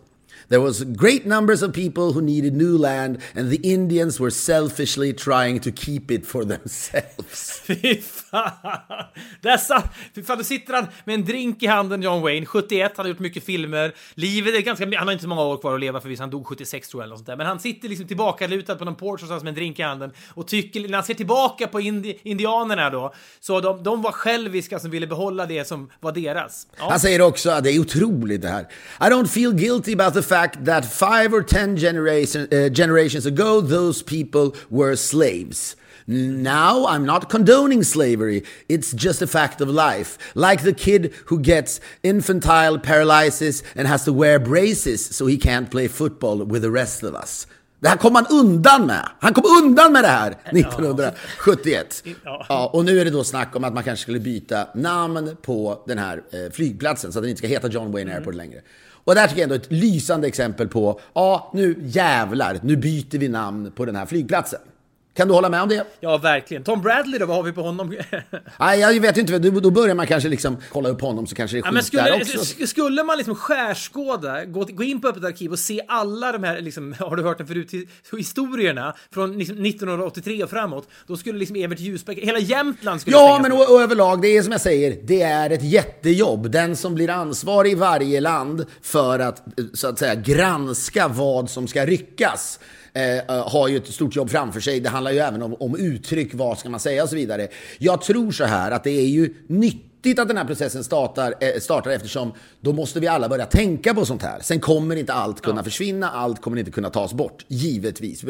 There 0.50 0.60
was 0.60 0.84
great 0.84 1.26
numbers 1.26 1.62
of 1.62 1.74
people 1.74 2.14
who 2.14 2.22
needed 2.22 2.56
new 2.56 2.78
land 2.78 3.22
and 3.36 3.52
the 3.52 3.74
Indians 3.74 4.20
were 4.20 4.32
selfishly 4.32 5.14
trying 5.14 5.60
to 5.60 5.72
keep 5.72 6.12
it 6.12 6.26
for 6.26 6.46
themselves. 6.54 7.60
Fy 7.66 7.96
fan! 7.96 8.52
Dessa, 9.42 9.84
fy 10.16 10.24
fan, 10.24 10.38
då 10.38 10.44
sitter 10.44 10.74
han 10.74 10.88
med 11.06 11.16
en 11.16 11.26
drink 11.26 11.64
i 11.64 11.68
handen, 11.68 12.02
John 12.02 12.22
Wayne, 12.22 12.46
71, 12.46 12.92
han 12.96 13.06
har 13.06 13.10
gjort 13.10 13.20
mycket 13.20 13.44
filmer. 13.44 13.94
Livet 14.14 14.56
är 14.56 14.62
ganska, 14.62 14.86
han 14.98 15.08
har 15.08 15.12
inte 15.12 15.22
så 15.22 15.30
många 15.30 15.42
år 15.42 15.58
kvar 15.58 15.74
att 15.74 15.80
leva 15.80 16.02
förvisso, 16.02 16.24
han 16.24 16.30
dog 16.30 16.48
76 16.48 16.90
tror 16.90 17.02
jag 17.02 17.06
eller 17.06 17.10
något 17.10 17.20
sånt 17.20 17.28
där. 17.28 17.36
Men 17.36 17.48
han 17.48 17.60
sitter 17.60 17.90
liksom 17.90 18.08
tillbaka 18.08 18.48
lutad 18.48 18.76
på 18.76 18.86
någon 18.86 18.96
porch 18.96 19.22
någonstans 19.22 19.44
med 19.44 19.50
en 19.50 19.56
drink 19.56 19.80
i 19.80 19.82
handen 19.82 20.12
och 20.34 20.48
tycker, 20.48 20.82
när 20.82 20.94
han 20.94 21.04
ser 21.04 21.14
tillbaka 21.14 21.68
på 21.68 21.82
indi, 21.82 22.20
indianerna 22.24 22.90
då, 22.90 23.14
så 23.40 23.62
de, 23.62 23.84
de 23.84 24.02
var 24.02 24.12
själviska 24.12 24.80
som 24.80 24.92
ville 24.92 25.08
behålla 25.08 25.46
det 25.46 25.68
som 25.68 25.90
var 26.00 26.12
deras. 26.12 26.68
Ja. 26.78 26.90
Han 26.90 27.00
säger 27.00 27.22
också 27.22 27.50
att 27.50 27.64
det 27.64 27.72
är 27.72 27.80
otroligt 27.80 28.42
det 28.42 28.50
här. 28.50 28.62
I 29.00 29.04
don't 29.04 29.28
feel 29.28 29.54
guilty 29.54 29.94
about 29.94 30.14
the 30.14 30.22
fact 30.22 30.37
fact 30.38 30.66
that 30.66 30.86
five 30.86 31.34
or 31.34 31.44
ten 31.58 31.70
generation, 31.78 32.48
uh, 32.52 32.70
generations 32.70 33.26
ago, 33.26 33.62
those 33.78 33.98
people 34.16 34.46
were 34.70 34.96
slaves. 34.96 35.76
Now, 36.08 36.86
I'm 36.94 37.06
not 37.06 37.30
condoning 37.36 37.84
slavery. 37.84 38.44
It's 38.70 38.92
just 39.06 39.22
a 39.22 39.28
fact 39.28 39.62
of 39.62 39.68
life. 39.70 40.12
Like 40.36 40.62
the 40.62 40.74
kid 40.74 41.02
who 41.30 41.38
gets 41.40 41.82
infantile 42.04 42.78
paralysis 42.80 43.64
and 43.76 43.88
has 43.88 44.06
to 44.06 44.14
wear 44.14 44.40
braces 44.40 45.00
so 45.18 45.26
he 45.26 45.38
can't 45.38 45.70
play 45.76 45.88
football 45.88 46.38
with 46.52 46.62
the 46.62 46.72
rest 46.72 47.04
of 47.04 47.16
us. 47.16 47.48
Det 47.80 47.90
här 47.90 47.98
kom 47.98 48.16
han 48.16 48.26
undan 48.30 48.86
med. 48.86 49.10
Han 49.20 49.34
kom 49.34 49.44
undan 49.64 49.94
med 49.94 50.04
det 50.04 50.08
här 50.08 50.32
1971. 50.32 52.04
Ja. 52.24 52.70
och 52.74 52.86
nu 52.86 53.00
är 53.00 53.06
det 53.06 53.12
då 53.12 53.24
snack 53.24 53.56
om 53.56 53.64
att 53.64 53.74
man 53.74 53.84
kanske 53.84 54.04
skulle 54.04 54.20
byta 54.20 54.68
namn 54.76 55.38
på 55.42 55.84
den 55.88 55.98
här 55.98 56.24
eh, 56.32 56.52
flygplatsen 56.52 57.12
så 57.12 57.20
att 57.20 57.24
den 57.24 57.30
inte 57.30 57.38
ska 57.38 57.48
heta 57.48 57.68
John 57.68 57.92
Wayne 57.92 58.12
Airport 58.12 58.34
mm. 58.34 58.38
längre. 58.38 58.62
Och 59.08 59.16
där 59.16 59.28
tycker 59.28 59.42
jag 59.42 59.44
ändå 59.44 59.56
ett 59.56 59.72
lysande 59.72 60.28
exempel 60.28 60.68
på, 60.68 61.00
ja, 61.14 61.52
nu 61.54 61.76
jävlar, 61.82 62.60
nu 62.64 62.78
byter 62.78 63.18
vi 63.18 63.28
namn 63.28 63.72
på 63.72 63.86
den 63.86 63.96
här 63.96 64.06
flygplatsen. 64.06 64.60
Kan 65.18 65.28
du 65.28 65.34
hålla 65.34 65.50
med 65.50 65.62
om 65.62 65.70
det? 65.70 65.84
Ja, 66.00 66.18
verkligen. 66.18 66.64
Tom 66.64 66.82
Bradley 66.82 67.20
då, 67.20 67.26
vad 67.26 67.36
har 67.36 67.44
vi 67.44 67.52
på 67.52 67.62
honom? 67.62 67.98
Nej, 68.60 68.80
jag 68.80 69.00
vet 69.02 69.18
inte. 69.18 69.40
Då 69.40 69.72
börjar 69.72 69.96
man 69.96 70.08
kanske 70.08 70.30
liksom 70.30 70.58
kolla 70.72 70.90
upp 70.90 71.02
honom 71.02 71.28
så 71.28 71.36
kanske 71.36 71.58
det 71.58 71.60
är 71.60 71.62
skit 71.62 71.68
ja, 71.68 71.72
men 71.72 71.84
skulle, 71.84 72.04
där 72.04 72.22
också. 72.22 72.68
Skulle 72.68 73.04
man 73.04 73.18
liksom 73.18 73.36
skärskåda, 73.36 74.46
gå, 74.46 74.64
gå 74.64 74.84
in 74.84 75.02
på 75.02 75.08
Öppet 75.08 75.24
arkiv 75.24 75.52
och 75.52 75.60
se 75.60 75.82
alla 75.88 76.32
de 76.32 76.44
här, 76.44 76.62
liksom, 76.62 76.96
har 77.00 77.16
du 77.16 77.24
hört 77.24 77.38
den 77.38 77.48
förut, 77.48 77.72
historierna 78.18 78.96
från 79.14 79.38
liksom 79.38 79.66
1983 79.66 80.44
och 80.44 80.50
framåt, 80.50 80.88
då 81.08 81.18
skulle 81.18 81.40
liksom 81.40 81.56
Evert 81.56 81.80
Ljusbäck, 81.80 82.18
hela 82.18 82.40
Jämtland 82.40 83.02
skulle 83.02 83.16
Ja, 83.16 83.40
men 83.42 83.52
och, 83.52 83.74
och 83.74 83.82
överlag, 83.82 84.22
det 84.22 84.38
är 84.38 84.44
som 84.44 84.52
jag 84.52 84.62
säger, 84.62 84.98
det 85.04 85.22
är 85.22 85.50
ett 85.50 85.64
jättejobb. 85.64 86.52
Den 86.52 86.76
som 86.76 86.96
blir 86.96 87.10
ansvarig 87.10 87.72
i 87.72 87.76
varje 87.76 88.22
land 88.22 88.66
för 88.82 89.20
att, 89.20 89.44
så 89.74 89.88
att 89.88 90.00
säga, 90.00 90.16
granska 90.16 91.08
vad 91.08 91.50
som 91.50 91.68
ska 91.68 91.86
ryckas 91.86 92.60
eh, 92.98 93.48
har 93.48 93.68
ju 93.68 93.78
ett 93.78 93.88
stort 93.88 94.16
jobb 94.16 94.30
framför 94.30 94.60
sig. 94.60 94.80
Det 94.80 94.90
handlar 94.90 95.07
ju 95.12 95.20
även 95.20 95.42
om, 95.42 95.54
om 95.54 95.76
uttryck, 95.76 96.34
vad 96.34 96.60
ska 96.60 96.70
man 96.70 96.80
säga 96.80 97.04
och 97.04 97.10
så 97.10 97.16
vidare. 97.16 97.48
Jag 97.78 98.02
tror 98.02 98.32
så 98.32 98.44
här 98.44 98.72
att 98.72 98.84
det 98.84 98.92
är 98.92 99.08
ju 99.08 99.34
nytt 99.48 99.84
viktigt 100.08 100.20
att 100.22 100.28
den 100.28 100.38
här 100.38 100.46
processen 100.46 100.84
startar, 100.84 101.34
eh, 101.40 101.60
startar 101.60 101.92
eftersom 101.92 102.34
då 102.62 102.74
måste 102.74 103.00
vi 103.00 103.08
alla 103.08 103.30
börja 103.30 103.46
tänka 103.46 103.94
på 103.94 104.06
sånt 104.06 104.22
här. 104.22 104.40
Sen 104.42 104.60
kommer 104.60 104.96
inte 104.96 105.14
allt 105.14 105.42
kunna 105.42 105.60
ja. 105.60 105.64
försvinna, 105.64 106.10
allt 106.10 106.42
kommer 106.42 106.58
inte 106.58 106.72
kunna 106.72 106.90
tas 106.90 107.14
bort, 107.14 107.46
givetvis. 107.48 108.22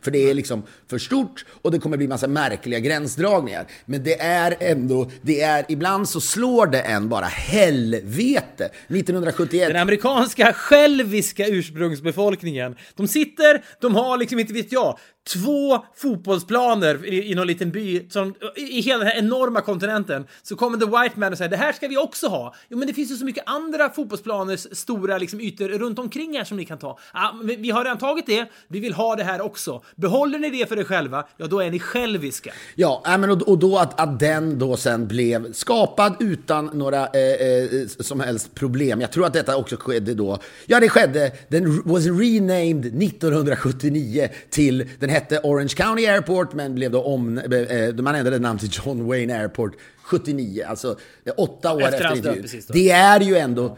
För 0.00 0.10
det 0.10 0.30
är 0.30 0.34
liksom 0.34 0.62
för 0.90 0.98
stort 0.98 1.44
och 1.62 1.70
det 1.70 1.78
kommer 1.78 1.96
bli 1.96 2.08
massa 2.08 2.28
märkliga 2.28 2.80
gränsdragningar. 2.80 3.66
Men 3.86 4.04
det 4.04 4.20
är 4.20 4.56
ändå, 4.60 5.10
det 5.22 5.40
är, 5.40 5.64
ibland 5.68 6.08
så 6.08 6.20
slår 6.20 6.66
det 6.66 6.80
en 6.80 7.08
bara 7.08 7.26
helvete. 7.26 8.70
1971. 8.88 9.68
Den 9.68 9.82
amerikanska 9.82 10.52
själviska 10.52 11.46
ursprungsbefolkningen. 11.46 12.76
De 12.96 13.08
sitter, 13.08 13.64
de 13.80 13.94
har 13.94 14.18
liksom 14.18 14.38
inte 14.38 14.52
vet 14.52 14.72
jag, 14.72 14.98
två 15.26 15.84
fotbollsplaner 15.94 17.06
i, 17.06 17.30
i 17.30 17.34
någon 17.34 17.46
liten 17.46 17.70
by 17.70 18.10
som, 18.10 18.34
i 18.56 18.80
hela 18.80 18.98
den 18.98 19.06
här 19.06 19.18
enorma 19.18 19.60
kontinenten 19.60 20.26
så 20.42 20.56
kommer 20.56 20.78
the 20.78 20.84
white 20.84 21.20
man 21.20 21.32
och 21.32 21.38
säger 21.38 21.50
det 21.50 21.56
här 21.56 21.72
ska 21.72 21.88
vi 21.88 21.96
också 21.96 22.28
ha. 22.28 22.54
Jo, 22.68 22.78
men 22.78 22.88
det 22.88 22.94
finns 22.94 23.10
ju 23.10 23.16
så 23.16 23.24
mycket 23.24 23.44
andra 23.46 23.90
fotbollsplaners 23.90 24.66
stora 24.72 25.18
liksom, 25.18 25.40
ytor 25.40 25.68
runt 25.68 25.98
omkring 25.98 26.36
här 26.36 26.44
som 26.44 26.56
ni 26.56 26.64
kan 26.64 26.78
ta. 26.78 26.98
Ah, 27.12 27.30
vi 27.58 27.70
har 27.70 27.84
redan 27.84 27.98
tagit 27.98 28.26
det, 28.26 28.46
vi 28.68 28.80
vill 28.80 28.92
ha 28.92 29.16
det 29.16 29.24
här 29.24 29.40
också. 29.40 29.82
Behåller 29.96 30.38
ni 30.38 30.50
det 30.50 30.68
för 30.68 30.78
er 30.78 30.84
själva, 30.84 31.26
ja 31.36 31.46
då 31.46 31.60
är 31.60 31.70
ni 31.70 31.78
själviska. 31.78 32.52
Ja, 32.74 33.02
men 33.04 33.30
och, 33.30 33.42
och 33.42 33.58
då 33.58 33.78
att, 33.78 34.00
att 34.00 34.20
den 34.20 34.58
då 34.58 34.76
sen 34.76 35.06
blev 35.08 35.52
skapad 35.52 36.16
utan 36.20 36.66
några 36.66 37.06
eh, 37.06 37.22
eh, 37.22 37.86
som 38.00 38.20
helst 38.20 38.54
problem. 38.54 39.00
Jag 39.00 39.12
tror 39.12 39.26
att 39.26 39.32
detta 39.32 39.56
också 39.56 39.76
skedde 39.76 40.14
då. 40.14 40.38
Ja, 40.66 40.80
det 40.80 40.88
skedde. 40.88 41.32
Den 41.48 41.82
was 41.82 42.06
renamed 42.06 43.02
1979 43.02 44.28
till 44.50 44.88
den 44.98 45.10
hette 45.16 45.40
Orange 45.42 45.74
County 45.74 46.06
Airport 46.06 46.52
men 46.52 46.74
blev 46.74 46.90
då 46.90 47.02
om, 47.02 47.38
eh, 47.38 47.94
man 47.94 48.14
ändrade 48.14 48.38
namn 48.38 48.58
till 48.58 48.70
John 48.72 49.06
Wayne 49.06 49.38
Airport 49.38 49.72
79, 50.02 50.64
alltså 50.68 50.98
åtta 51.36 51.74
år 51.74 51.82
efter, 51.82 52.04
efter 52.04 52.16
intervjun. 52.16 52.62
Det 52.68 52.90
är 52.90 53.20
ju 53.20 53.36
ändå 53.36 53.76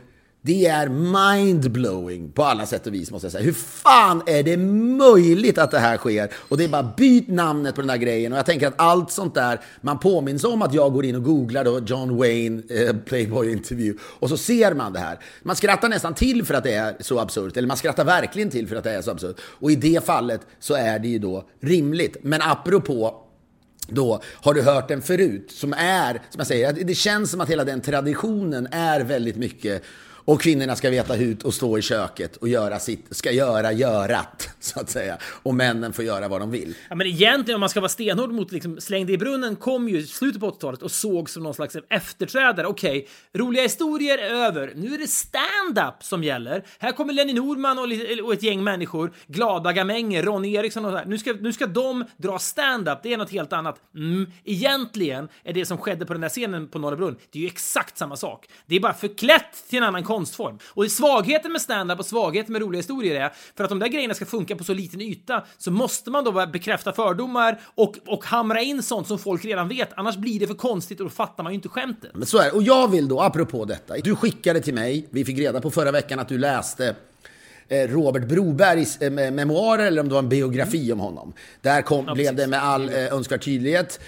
det 0.49 0.67
är 0.67 0.89
mindblowing 0.89 2.33
på 2.33 2.45
alla 2.45 2.67
sätt 2.67 2.87
och 2.87 2.95
vis 2.95 3.11
måste 3.11 3.27
jag 3.27 3.33
säga. 3.33 3.45
Hur 3.45 3.53
fan 3.53 4.23
är 4.27 4.43
det 4.43 4.57
möjligt 4.57 5.59
att 5.59 5.71
det 5.71 5.79
här 5.79 5.97
sker? 5.97 6.31
Och 6.35 6.57
det 6.57 6.65
är 6.65 6.69
bara 6.69 6.93
byt 6.97 7.29
namnet 7.29 7.75
på 7.75 7.81
den 7.81 7.89
där 7.89 7.97
grejen. 7.97 8.33
Och 8.33 8.39
jag 8.39 8.47
tänker 8.47 8.67
att 8.67 8.75
allt 8.77 9.11
sånt 9.11 9.35
där, 9.35 9.61
man 9.81 9.99
påminns 9.99 10.45
om 10.45 10.63
att 10.63 10.75
jag 10.75 10.93
går 10.93 11.05
in 11.05 11.15
och 11.15 11.23
googlar 11.23 11.65
då 11.65 11.81
John 11.87 12.17
Wayne 12.17 12.63
eh, 12.71 12.97
Playboy-intervju. 12.97 13.97
Och 14.03 14.29
så 14.29 14.37
ser 14.37 14.75
man 14.75 14.93
det 14.93 14.99
här. 14.99 15.19
Man 15.43 15.57
skrattar 15.57 15.89
nästan 15.89 16.15
till 16.15 16.45
för 16.45 16.55
att 16.55 16.65
det 16.65 16.75
är 16.75 16.97
så 17.01 17.19
absurt. 17.19 17.57
Eller 17.57 17.69
man 17.69 17.77
skrattar 17.77 18.05
verkligen 18.05 18.51
till 18.51 18.69
för 18.69 18.77
att 18.77 18.85
det 18.85 18.93
är 18.93 19.03
så 19.03 19.11
absurt. 19.11 19.37
Och 19.43 19.71
i 19.71 19.77
det 19.77 20.05
fallet 20.05 20.41
så 20.61 20.75
är 20.75 20.99
det 20.99 21.09
ju 21.09 21.19
då 21.19 21.45
rimligt. 21.61 22.17
Men 22.23 22.43
apropå 22.43 23.25
då 23.89 24.23
har 24.35 24.55
du 24.55 24.63
hört 24.63 24.89
den 24.89 25.03
förut, 25.03 25.51
som 25.51 25.73
är, 25.73 26.13
som 26.13 26.39
jag 26.39 26.47
säger, 26.47 26.73
det 26.73 26.95
känns 26.95 27.31
som 27.31 27.41
att 27.41 27.51
hela 27.51 27.65
den 27.65 27.81
traditionen 27.81 28.69
är 28.71 29.01
väldigt 29.01 29.37
mycket 29.37 29.83
och 30.29 30.41
kvinnorna 30.41 30.77
ska 30.77 30.91
veta 30.91 31.15
hut 31.15 31.43
och 31.43 31.55
stå 31.55 31.79
i 31.79 31.83
köket 31.83 32.37
och 32.37 32.49
göra 32.49 32.79
sitt, 32.79 33.07
ska 33.11 33.33
göra 33.33 33.73
görat, 33.73 34.49
så 34.61 34.81
att 34.81 34.91
säga. 34.91 35.19
Och 35.23 35.55
männen 35.55 35.93
får 35.93 36.05
göra 36.05 36.29
vad 36.29 36.41
de 36.41 36.51
vill. 36.51 36.75
Ja, 36.89 36.95
men 36.95 37.07
egentligen 37.07 37.55
om 37.55 37.61
man 37.61 37.69
ska 37.69 37.81
vara 37.81 37.89
stenhård 37.89 38.33
mot 38.33 38.53
liksom, 38.53 38.81
slängde 38.81 39.13
i 39.13 39.19
brunnen 39.19 39.57
kom 39.57 39.89
ju 39.89 39.99
i 39.99 40.07
slutet 40.07 40.41
på 40.41 40.51
80-talet 40.51 40.83
och 40.83 40.91
såg 40.91 41.31
som 41.31 41.43
någon 41.43 41.55
slags 41.55 41.77
efterträdare. 41.91 42.67
Okej, 42.67 42.99
okay, 42.99 43.09
roliga 43.43 43.63
historier 43.63 44.19
är 44.19 44.31
över. 44.31 44.73
Nu 44.77 44.95
är 44.95 44.99
det 44.99 45.07
stand-up 45.07 46.03
som 46.03 46.25
gäller. 46.25 46.65
Här 46.79 46.93
kommer 46.93 47.13
Lenny 47.13 47.33
Norman 47.33 47.79
och, 47.79 48.25
och 48.27 48.33
ett 48.33 48.43
gäng 48.43 48.65
människor, 48.65 49.13
glada 49.27 49.73
gamänger, 49.73 50.23
Ronny 50.23 50.55
Eriksson 50.55 50.85
och 50.85 50.91
så 50.91 50.97
här. 50.97 51.07
Nu 51.07 51.19
ska, 51.19 51.33
nu 51.33 51.53
ska 51.53 51.67
de 51.67 52.05
dra 52.17 52.39
stand-up. 52.39 52.99
Det 53.03 53.13
är 53.13 53.17
något 53.17 53.31
helt 53.31 53.53
annat. 53.53 53.81
Mm, 53.95 54.27
egentligen 54.45 55.29
är 55.45 55.53
det 55.53 55.67
som 55.67 55.79
skedde 55.79 56.07
på 56.07 56.13
den 56.13 56.21
där 56.23 56.29
scenen 56.29 56.69
på 56.69 56.79
Norra 56.79 56.97
Brunn, 56.97 57.17
det 57.31 57.39
är 57.39 57.41
ju 57.41 57.49
exakt 57.49 57.99
samma 57.99 58.17
sak. 58.17 58.49
Det 58.67 58.77
är 58.77 58.81
bara 58.81 58.95
förklätt 58.95 59.69
till 59.69 59.79
en 59.79 59.85
annan 59.85 60.05
konst 60.05 60.18
konstform. 60.19 60.59
Och 60.69 60.85
det 60.85 60.91
svagheten 60.91 61.53
med 61.53 61.61
stand-up 61.61 61.99
och 61.99 62.07
svagheten 62.07 62.53
med 62.53 62.63
roliga 62.63 62.79
historier 62.79 63.21
är 63.21 63.33
för 63.57 63.65
att 63.65 63.71
de 63.71 63.79
där 63.79 63.89
grejerna 63.89 64.15
ska 64.15 64.27
funka 64.27 64.57
på 64.57 64.65
så 64.65 64.75
liten 64.75 65.01
yta 65.01 65.45
så 65.59 65.71
måste 65.71 66.11
man 66.11 66.25
då 66.25 66.47
bekräfta 66.47 66.93
fördomar 66.93 67.61
och, 67.75 67.95
och 68.07 68.25
hamra 68.25 68.61
in 68.61 68.83
sånt 68.83 69.09
som 69.09 69.19
folk 69.19 69.45
redan 69.45 69.69
vet. 69.69 69.91
Annars 69.97 70.17
blir 70.17 70.41
det 70.41 70.47
för 70.47 70.55
konstigt 70.55 71.01
och 71.01 71.07
då 71.07 71.11
fattar 71.11 71.43
man 71.43 71.53
ju 71.53 71.55
inte 71.55 71.69
skämtet. 71.69 72.11
Men 72.15 72.27
så 72.27 72.39
är 72.39 72.45
det. 72.45 72.51
Och 72.51 72.63
jag 72.63 72.89
vill 72.91 73.09
då, 73.09 73.21
apropå 73.21 73.65
detta, 73.65 73.95
du 73.97 74.17
skickade 74.17 74.61
till 74.61 74.75
mig, 74.75 75.09
vi 75.11 75.25
fick 75.25 75.39
reda 75.39 75.61
på 75.61 75.71
förra 75.71 75.91
veckan 75.93 76.19
att 76.19 76.29
du 76.29 76.39
läste 76.39 76.95
Robert 77.71 78.29
Brobergs 78.29 79.03
eh, 79.03 79.11
memoarer 79.11 79.87
eller 79.87 80.01
om 80.01 80.09
det 80.09 80.15
var 80.15 80.23
en 80.23 80.29
biografi 80.29 80.93
om 80.93 81.01
honom. 81.01 81.33
Där 81.61 81.83
kom, 81.83 82.05
ja, 82.07 82.15
blev 82.15 82.35
det 82.35 82.47
med 82.47 82.65
all 82.65 82.89
eh, 82.89 83.13
önskvärd 83.13 83.43
tydlighet 83.43 84.01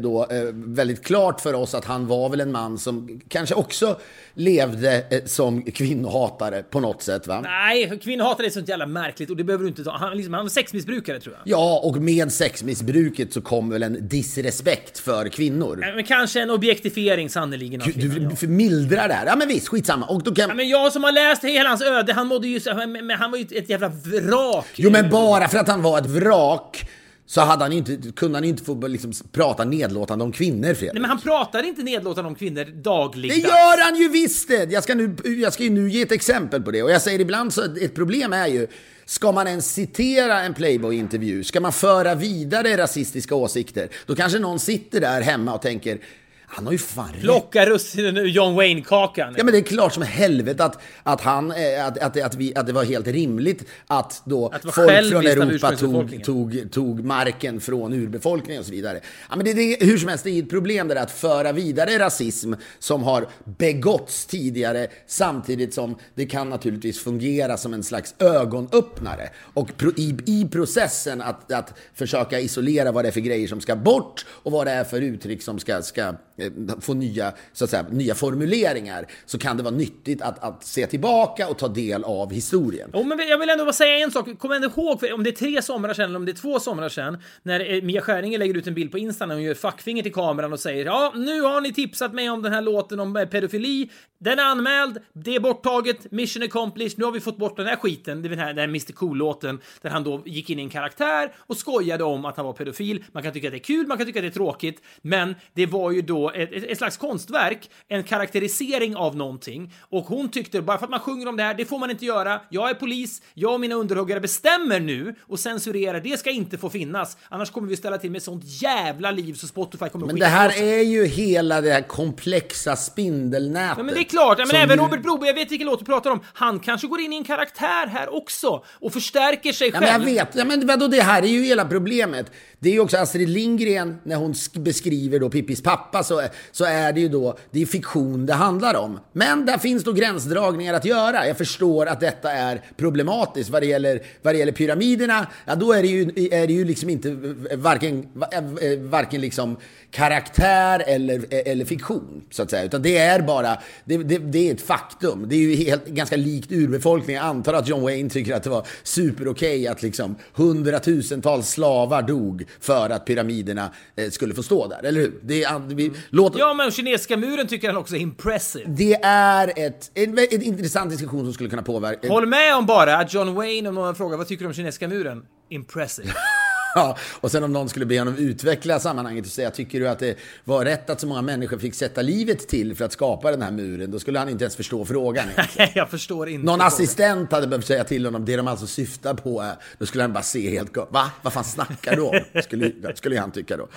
då, 0.00 0.26
väldigt 0.52 1.04
klart 1.04 1.40
för 1.40 1.54
oss 1.54 1.74
att 1.74 1.84
han 1.84 2.06
var 2.06 2.28
väl 2.28 2.40
en 2.40 2.52
man 2.52 2.78
som 2.78 3.20
kanske 3.28 3.54
också 3.54 4.00
levde 4.34 5.22
som 5.26 5.62
kvinnohatare 5.62 6.62
på 6.62 6.80
något 6.80 7.02
sätt. 7.02 7.26
Va? 7.26 7.40
Nej, 7.40 7.98
kvinnohatare 8.02 8.46
är 8.46 8.50
sånt 8.50 8.68
jävla 8.68 8.86
märkligt 8.86 9.30
och 9.30 9.36
det 9.36 9.44
behöver 9.44 9.64
du 9.64 9.68
inte 9.68 9.84
ta. 9.84 9.90
Han, 9.90 10.16
liksom, 10.16 10.34
han 10.34 10.44
var 10.44 10.50
sexmissbrukare 10.50 11.20
tror 11.20 11.34
jag. 11.34 11.42
Ja, 11.58 11.80
och 11.84 11.96
med 11.96 12.32
sexmissbruket 12.32 13.32
så 13.32 13.40
kom 13.40 13.70
väl 13.70 13.82
en 13.82 14.08
disrespekt 14.08 14.98
för 14.98 15.28
kvinnor. 15.28 15.92
men 15.94 16.04
kanske 16.04 16.40
en 16.42 16.50
objektifiering 16.50 17.30
sannerligen. 17.30 17.82
Du, 17.94 18.08
du 18.08 18.36
förmildrar 18.36 19.08
det 19.08 19.14
här. 19.14 19.26
Ja 19.26 19.36
men 19.36 19.48
visst, 19.48 19.68
skitsamma. 19.68 20.06
Och 20.06 20.22
då 20.22 20.34
kan... 20.34 20.48
ja, 20.48 20.54
men 20.54 20.68
jag 20.68 20.92
som 20.92 21.04
har 21.04 21.12
läst 21.12 21.44
hela 21.44 21.68
hans 21.68 21.82
öde, 21.82 22.12
han 22.12 22.26
mådde 22.26 22.48
ju 22.48 22.60
men, 22.76 23.06
men 23.06 23.10
han 23.18 23.30
var 23.30 23.38
ju 23.38 23.46
ett 23.58 23.68
jävla 23.68 23.88
vrak. 23.88 24.66
Jo, 24.76 24.90
men 24.90 25.10
bara 25.10 25.48
för 25.48 25.58
att 25.58 25.68
han 25.68 25.82
var 25.82 25.98
ett 25.98 26.06
vrak 26.06 26.88
så 27.26 27.40
hade 27.40 27.64
han 27.64 27.72
inte, 27.72 27.98
kunde 28.16 28.36
han 28.36 28.44
inte 28.44 28.64
få 28.64 28.86
liksom, 28.86 29.12
prata 29.32 29.64
nedlåtande 29.64 30.24
om 30.24 30.32
kvinnor, 30.32 30.74
Fredrik. 30.74 30.92
Nej, 30.92 31.00
men 31.00 31.10
han 31.10 31.20
pratar 31.20 31.62
inte 31.62 31.82
nedlåtande 31.82 32.28
om 32.28 32.34
kvinnor 32.34 32.64
dagligdags. 32.64 33.42
Det 33.42 33.48
gör 33.48 33.84
han 33.84 33.96
ju 33.96 34.08
visst! 34.08 34.48
Det. 34.48 34.72
Jag 34.72 34.82
ska, 34.82 34.94
nu, 34.94 35.16
jag 35.24 35.52
ska 35.52 35.62
ju 35.62 35.70
nu 35.70 35.90
ge 35.90 36.02
ett 36.02 36.12
exempel 36.12 36.62
på 36.62 36.70
det. 36.70 36.82
Och 36.82 36.90
jag 36.90 37.02
säger 37.02 37.20
ibland 37.20 37.52
så 37.52 37.62
ett 37.64 37.94
problem 37.94 38.32
är 38.32 38.46
ju 38.46 38.66
Ska 39.06 39.32
man 39.32 39.46
ens 39.46 39.72
citera 39.72 40.40
en 40.40 40.54
Playboy-intervju? 40.54 41.44
Ska 41.44 41.60
man 41.60 41.72
föra 41.72 42.14
vidare 42.14 42.76
rasistiska 42.76 43.34
åsikter? 43.34 43.88
Då 44.06 44.16
kanske 44.16 44.38
någon 44.38 44.60
sitter 44.60 45.00
där 45.00 45.20
hemma 45.20 45.54
och 45.54 45.62
tänker 45.62 45.98
han 46.46 46.64
har 46.64 46.72
ju 46.72 46.78
fan 46.78 47.12
Plocka 47.20 47.66
russinen 47.66 48.16
ur 48.16 48.26
John 48.26 48.54
Wayne-kakan. 48.54 49.34
Ja, 49.38 49.44
men 49.44 49.52
det 49.52 49.58
är 49.58 49.62
klart 49.62 49.92
som 49.92 50.02
helvete 50.02 50.64
att, 50.64 50.82
att, 51.02 51.20
han, 51.20 51.50
eh, 51.50 51.86
att, 51.86 51.98
att, 51.98 52.22
att, 52.22 52.34
vi, 52.34 52.54
att 52.54 52.66
det 52.66 52.72
var 52.72 52.84
helt 52.84 53.06
rimligt 53.06 53.64
att 53.86 54.22
då 54.24 54.48
att 54.48 54.62
folk 54.62 55.08
från 55.10 55.26
Europa 55.26 55.76
tog, 55.76 56.24
tog, 56.24 56.72
tog 56.72 57.04
marken 57.04 57.60
från 57.60 57.92
urbefolkningen 57.92 58.60
och 58.60 58.66
så 58.66 58.72
vidare. 58.72 59.00
Ja, 59.30 59.36
men 59.36 59.44
det, 59.44 59.52
det, 59.52 59.76
hur 59.80 59.98
som 59.98 60.08
helst, 60.08 60.24
det 60.24 60.30
är 60.30 60.42
ett 60.42 60.50
problem 60.50 60.88
där 60.88 60.96
att 60.96 61.10
föra 61.10 61.52
vidare 61.52 61.98
rasism 61.98 62.52
som 62.78 63.02
har 63.02 63.26
begåtts 63.44 64.26
tidigare 64.26 64.86
samtidigt 65.06 65.74
som 65.74 65.96
det 66.14 66.26
kan 66.26 66.50
naturligtvis 66.50 66.98
fungera 67.04 67.56
som 67.56 67.74
en 67.74 67.82
slags 67.82 68.14
ögonöppnare. 68.18 69.30
Och 69.54 69.76
pro, 69.76 69.90
i, 69.96 70.16
i 70.26 70.48
processen 70.52 71.22
att, 71.22 71.52
att 71.52 71.78
försöka 71.94 72.40
isolera 72.40 72.92
vad 72.92 73.04
det 73.04 73.08
är 73.08 73.12
för 73.12 73.20
grejer 73.20 73.48
som 73.48 73.60
ska 73.60 73.76
bort 73.76 74.26
och 74.28 74.52
vad 74.52 74.66
det 74.66 74.72
är 74.72 74.84
för 74.84 75.00
uttryck 75.00 75.42
som 75.42 75.58
ska, 75.58 75.82
ska 75.82 76.14
Eh, 76.36 76.50
få 76.80 76.94
nya, 76.94 77.32
så 77.52 77.64
att 77.64 77.70
säga, 77.70 77.86
nya 77.90 78.14
formuleringar 78.14 79.06
så 79.26 79.38
kan 79.38 79.56
det 79.56 79.62
vara 79.62 79.74
nyttigt 79.74 80.22
att, 80.22 80.44
att 80.44 80.64
se 80.64 80.86
tillbaka 80.86 81.48
och 81.48 81.58
ta 81.58 81.68
del 81.68 82.04
av 82.04 82.32
historien. 82.32 82.90
Oh, 82.92 83.06
men 83.06 83.28
jag 83.28 83.38
vill 83.38 83.48
ändå 83.48 83.64
bara 83.64 83.72
säga 83.72 83.98
en 83.98 84.10
sak. 84.10 84.38
Kom 84.38 84.52
ändå 84.52 84.68
ihåg, 84.68 85.04
om 85.14 85.24
det 85.24 85.30
är 85.30 85.32
tre 85.32 85.62
somrar 85.62 85.94
sedan 85.94 86.04
eller 86.04 86.16
om 86.16 86.24
det 86.24 86.32
är 86.32 86.36
två 86.36 86.60
somrar 86.60 86.88
sedan, 86.88 87.18
när 87.42 87.74
eh, 87.74 87.82
Mia 87.82 88.00
Skäringer 88.00 88.38
lägger 88.38 88.54
ut 88.54 88.66
en 88.66 88.74
bild 88.74 88.90
på 88.90 88.98
Insta 88.98 89.26
när 89.26 89.34
hon 89.34 89.44
gör 89.44 89.54
fackfinger 89.54 90.02
till 90.02 90.12
kameran 90.12 90.52
och 90.52 90.60
säger 90.60 90.84
ja, 90.84 91.12
nu 91.16 91.40
har 91.40 91.60
ni 91.60 91.72
tipsat 91.72 92.14
mig 92.14 92.30
om 92.30 92.42
den 92.42 92.52
här 92.52 92.62
låten 92.62 93.00
om 93.00 93.16
eh, 93.16 93.24
pedofili. 93.24 93.90
Den 94.18 94.38
är 94.38 94.42
anmäld, 94.42 94.98
det 95.12 95.34
är 95.34 95.40
borttaget, 95.40 96.12
mission 96.12 96.42
accomplished, 96.42 96.98
nu 96.98 97.04
har 97.04 97.12
vi 97.12 97.20
fått 97.20 97.36
bort 97.36 97.56
den 97.56 97.66
här 97.66 97.76
skiten, 97.76 98.22
den 98.22 98.38
här, 98.38 98.46
den 98.46 98.58
här 98.58 98.64
Mr 98.64 98.92
Cool-låten, 98.92 99.60
där 99.82 99.90
han 99.90 100.04
då 100.04 100.22
gick 100.26 100.50
in 100.50 100.58
i 100.58 100.62
en 100.62 100.68
karaktär 100.68 101.32
och 101.38 101.56
skojade 101.56 102.04
om 102.04 102.24
att 102.24 102.36
han 102.36 102.46
var 102.46 102.52
pedofil. 102.52 103.04
Man 103.12 103.22
kan 103.22 103.32
tycka 103.32 103.48
att 103.48 103.52
det 103.52 103.58
är 103.58 103.64
kul, 103.64 103.86
man 103.86 103.98
kan 103.98 104.06
tycka 104.06 104.18
att 104.18 104.22
det 104.22 104.28
är 104.28 104.30
tråkigt, 104.30 104.82
men 105.02 105.34
det 105.54 105.66
var 105.66 105.90
ju 105.90 106.02
då 106.02 106.23
ett, 106.30 106.52
ett, 106.52 106.78
slags 106.78 106.96
konstverk, 106.96 107.70
en 107.88 108.02
karaktärisering 108.02 108.96
av 108.96 109.16
någonting. 109.16 109.72
Och 109.80 110.04
hon 110.04 110.28
tyckte, 110.28 110.62
bara 110.62 110.78
för 110.78 110.84
att 110.84 110.90
man 110.90 111.00
sjunger 111.00 111.28
om 111.28 111.36
det 111.36 111.42
här, 111.42 111.54
det 111.54 111.64
får 111.64 111.78
man 111.78 111.90
inte 111.90 112.04
göra. 112.04 112.40
Jag 112.48 112.70
är 112.70 112.74
polis, 112.74 113.22
jag 113.34 113.52
och 113.54 113.60
mina 113.60 113.74
underhuggare 113.74 114.20
bestämmer 114.20 114.80
nu 114.80 115.14
och 115.20 115.38
censurerar. 115.38 116.00
Det 116.00 116.18
ska 116.18 116.30
inte 116.30 116.58
få 116.58 116.70
finnas. 116.70 117.16
Annars 117.28 117.50
kommer 117.50 117.68
vi 117.68 117.76
ställa 117.76 117.98
till 117.98 118.10
med 118.10 118.22
sånt 118.22 118.44
jävla 118.62 119.10
liv 119.10 119.34
så 119.34 119.46
Spotify 119.46 119.88
kommer 119.88 120.06
Men 120.06 120.18
det 120.18 120.26
här 120.26 120.62
är 120.62 120.82
ju 120.82 121.06
hela 121.06 121.60
det 121.60 121.72
här 121.72 121.82
komplexa 121.82 122.76
spindelnätet. 122.76 123.74
Ja, 123.76 123.82
men 123.82 123.94
det 123.94 124.00
är 124.00 124.04
klart. 124.04 124.38
Ja, 124.38 124.46
men 124.46 124.56
även. 124.56 124.78
Robert 124.78 125.02
Broberg, 125.02 125.28
jag 125.28 125.34
vet 125.34 125.50
vilken 125.50 125.66
låt 125.66 125.78
du 125.78 125.84
pratar 125.84 126.10
om. 126.10 126.20
Han 126.32 126.60
kanske 126.60 126.86
går 126.86 127.00
in 127.00 127.12
i 127.12 127.16
en 127.16 127.24
karaktär 127.24 127.86
här 127.86 128.14
också 128.14 128.64
och 128.80 128.92
förstärker 128.92 129.52
sig 129.52 129.68
ja, 129.68 129.80
själv. 129.80 130.04
Men 130.04 130.14
jag 130.14 130.24
vet. 130.24 130.34
Ja, 130.34 130.44
men 130.44 130.66
vadå, 130.66 130.88
det 130.88 131.02
här 131.02 131.22
är 131.22 131.26
ju 131.26 131.44
hela 131.44 131.64
problemet. 131.64 132.32
Det 132.64 132.70
är 132.70 132.72
ju 132.72 132.80
också 132.80 132.96
Astrid 132.96 133.28
Lindgren, 133.28 133.96
när 134.02 134.16
hon 134.16 134.34
beskriver 134.54 135.18
då 135.18 135.30
Pippis 135.30 135.62
pappa, 135.62 136.02
så, 136.02 136.22
så 136.52 136.64
är 136.64 136.92
det 136.92 137.00
ju 137.00 137.08
då, 137.08 137.38
det 137.50 137.62
är 137.62 137.66
fiktion 137.66 138.26
det 138.26 138.32
handlar 138.32 138.74
om. 138.74 139.00
Men 139.12 139.46
där 139.46 139.58
finns 139.58 139.84
då 139.84 139.92
gränsdragningar 139.92 140.74
att 140.74 140.84
göra. 140.84 141.26
Jag 141.26 141.38
förstår 141.38 141.86
att 141.86 142.00
detta 142.00 142.32
är 142.32 142.62
problematiskt. 142.76 143.50
Vad 143.50 143.62
det 143.62 143.66
gäller, 143.66 144.02
vad 144.22 144.34
det 144.34 144.38
gäller 144.38 144.52
pyramiderna, 144.52 145.26
ja 145.46 145.54
då 145.54 145.72
är 145.72 145.82
det 145.82 145.88
ju, 145.88 146.00
är 146.30 146.46
det 146.46 146.52
ju 146.52 146.64
liksom 146.64 146.90
inte 146.90 147.10
varken, 147.56 148.08
eh, 148.32 148.78
varken 148.78 149.20
liksom 149.20 149.56
karaktär 149.90 150.82
eller, 150.86 151.24
eller 151.48 151.64
fiktion, 151.64 152.22
så 152.30 152.42
att 152.42 152.50
säga. 152.50 152.64
Utan 152.64 152.82
det 152.82 152.96
är 152.96 153.22
bara, 153.22 153.58
det, 153.84 153.96
det, 153.96 154.18
det 154.18 154.48
är 154.48 154.54
ett 154.54 154.60
faktum. 154.60 155.26
Det 155.28 155.34
är 155.34 155.40
ju 155.40 155.54
helt, 155.54 155.86
ganska 155.86 156.16
likt 156.16 156.52
urbefolkningen. 156.52 157.22
Jag 157.22 157.28
antar 157.28 157.54
att 157.54 157.68
John 157.68 157.82
Wayne 157.82 158.10
tycker 158.10 158.34
att 158.34 158.42
det 158.42 158.50
var 158.50 158.66
super 158.82 159.28
okay 159.28 159.66
att 159.66 159.82
liksom 159.82 160.16
hundratusentals 160.34 161.48
slavar 161.48 162.02
dog 162.02 162.44
för 162.60 162.90
att 162.90 163.06
pyramiderna 163.06 163.70
eh, 163.96 164.10
skulle 164.10 164.34
få 164.34 164.42
stå 164.42 164.68
där, 164.68 164.82
eller 164.84 165.00
hur? 165.00 165.20
Det 165.22 165.44
är, 165.44 165.74
vi, 165.74 165.92
låt... 166.10 166.38
Ja, 166.38 166.54
men 166.54 166.70
kinesiska 166.70 167.16
muren 167.16 167.46
tycker 167.46 167.68
han 167.68 167.76
också 167.76 167.96
är 167.96 168.00
impressive. 168.00 168.64
Det 168.68 168.94
är 169.04 169.52
ett, 169.56 169.90
en, 169.94 170.18
en 170.18 170.42
intressant 170.42 170.90
diskussion 170.90 171.24
som 171.24 171.34
skulle 171.34 171.50
kunna 171.50 171.62
påverka... 171.62 172.08
Håll 172.08 172.26
med 172.26 172.56
om 172.56 172.66
bara 172.66 172.96
att 172.96 173.14
John 173.14 173.34
Wayne, 173.34 173.68
om 173.68 173.74
någon 173.74 173.94
frågar 173.94 174.16
vad 174.16 174.28
tycker 174.28 174.44
du 174.44 174.48
om 174.48 174.54
kinesiska 174.54 174.88
muren? 174.88 175.26
Impressive. 175.48 176.12
Ja, 176.84 176.96
och 177.20 177.30
sen 177.30 177.44
om 177.44 177.52
någon 177.52 177.68
skulle 177.68 177.86
be 177.86 177.98
honom 177.98 178.16
utveckla 178.16 178.80
sammanhanget 178.80 179.26
och 179.26 179.32
säga, 179.32 179.50
tycker 179.50 179.80
du 179.80 179.88
att 179.88 179.98
det 179.98 180.16
var 180.44 180.64
rätt 180.64 180.90
att 180.90 181.00
så 181.00 181.06
många 181.06 181.22
människor 181.22 181.58
fick 181.58 181.74
sätta 181.74 182.02
livet 182.02 182.48
till 182.48 182.76
för 182.76 182.84
att 182.84 182.92
skapa 182.92 183.30
den 183.30 183.42
här 183.42 183.50
muren? 183.50 183.90
Då 183.90 183.98
skulle 183.98 184.18
han 184.18 184.28
inte 184.28 184.44
ens 184.44 184.56
förstå 184.56 184.84
frågan. 184.84 185.28
Nej, 185.58 185.72
jag 185.74 185.90
förstår 185.90 186.28
inte. 186.28 186.46
Någon 186.46 186.60
assistent 186.60 187.32
hade 187.32 187.46
behövt 187.46 187.66
säga 187.66 187.84
till 187.84 188.04
honom, 188.04 188.24
det 188.24 188.36
de 188.36 188.48
alltså 188.48 188.66
syftar 188.66 189.14
på 189.14 189.40
är, 189.40 189.54
då 189.78 189.86
skulle 189.86 190.04
han 190.04 190.12
bara 190.12 190.22
se 190.22 190.50
helt 190.50 190.76
Va? 190.76 191.10
Vad 191.22 191.32
fan 191.32 191.44
snackar 191.44 191.96
du 191.96 192.02
om? 192.02 192.42
Skulle, 192.42 192.72
skulle 192.94 193.20
han 193.20 193.30
tycka 193.30 193.56
då. 193.56 193.68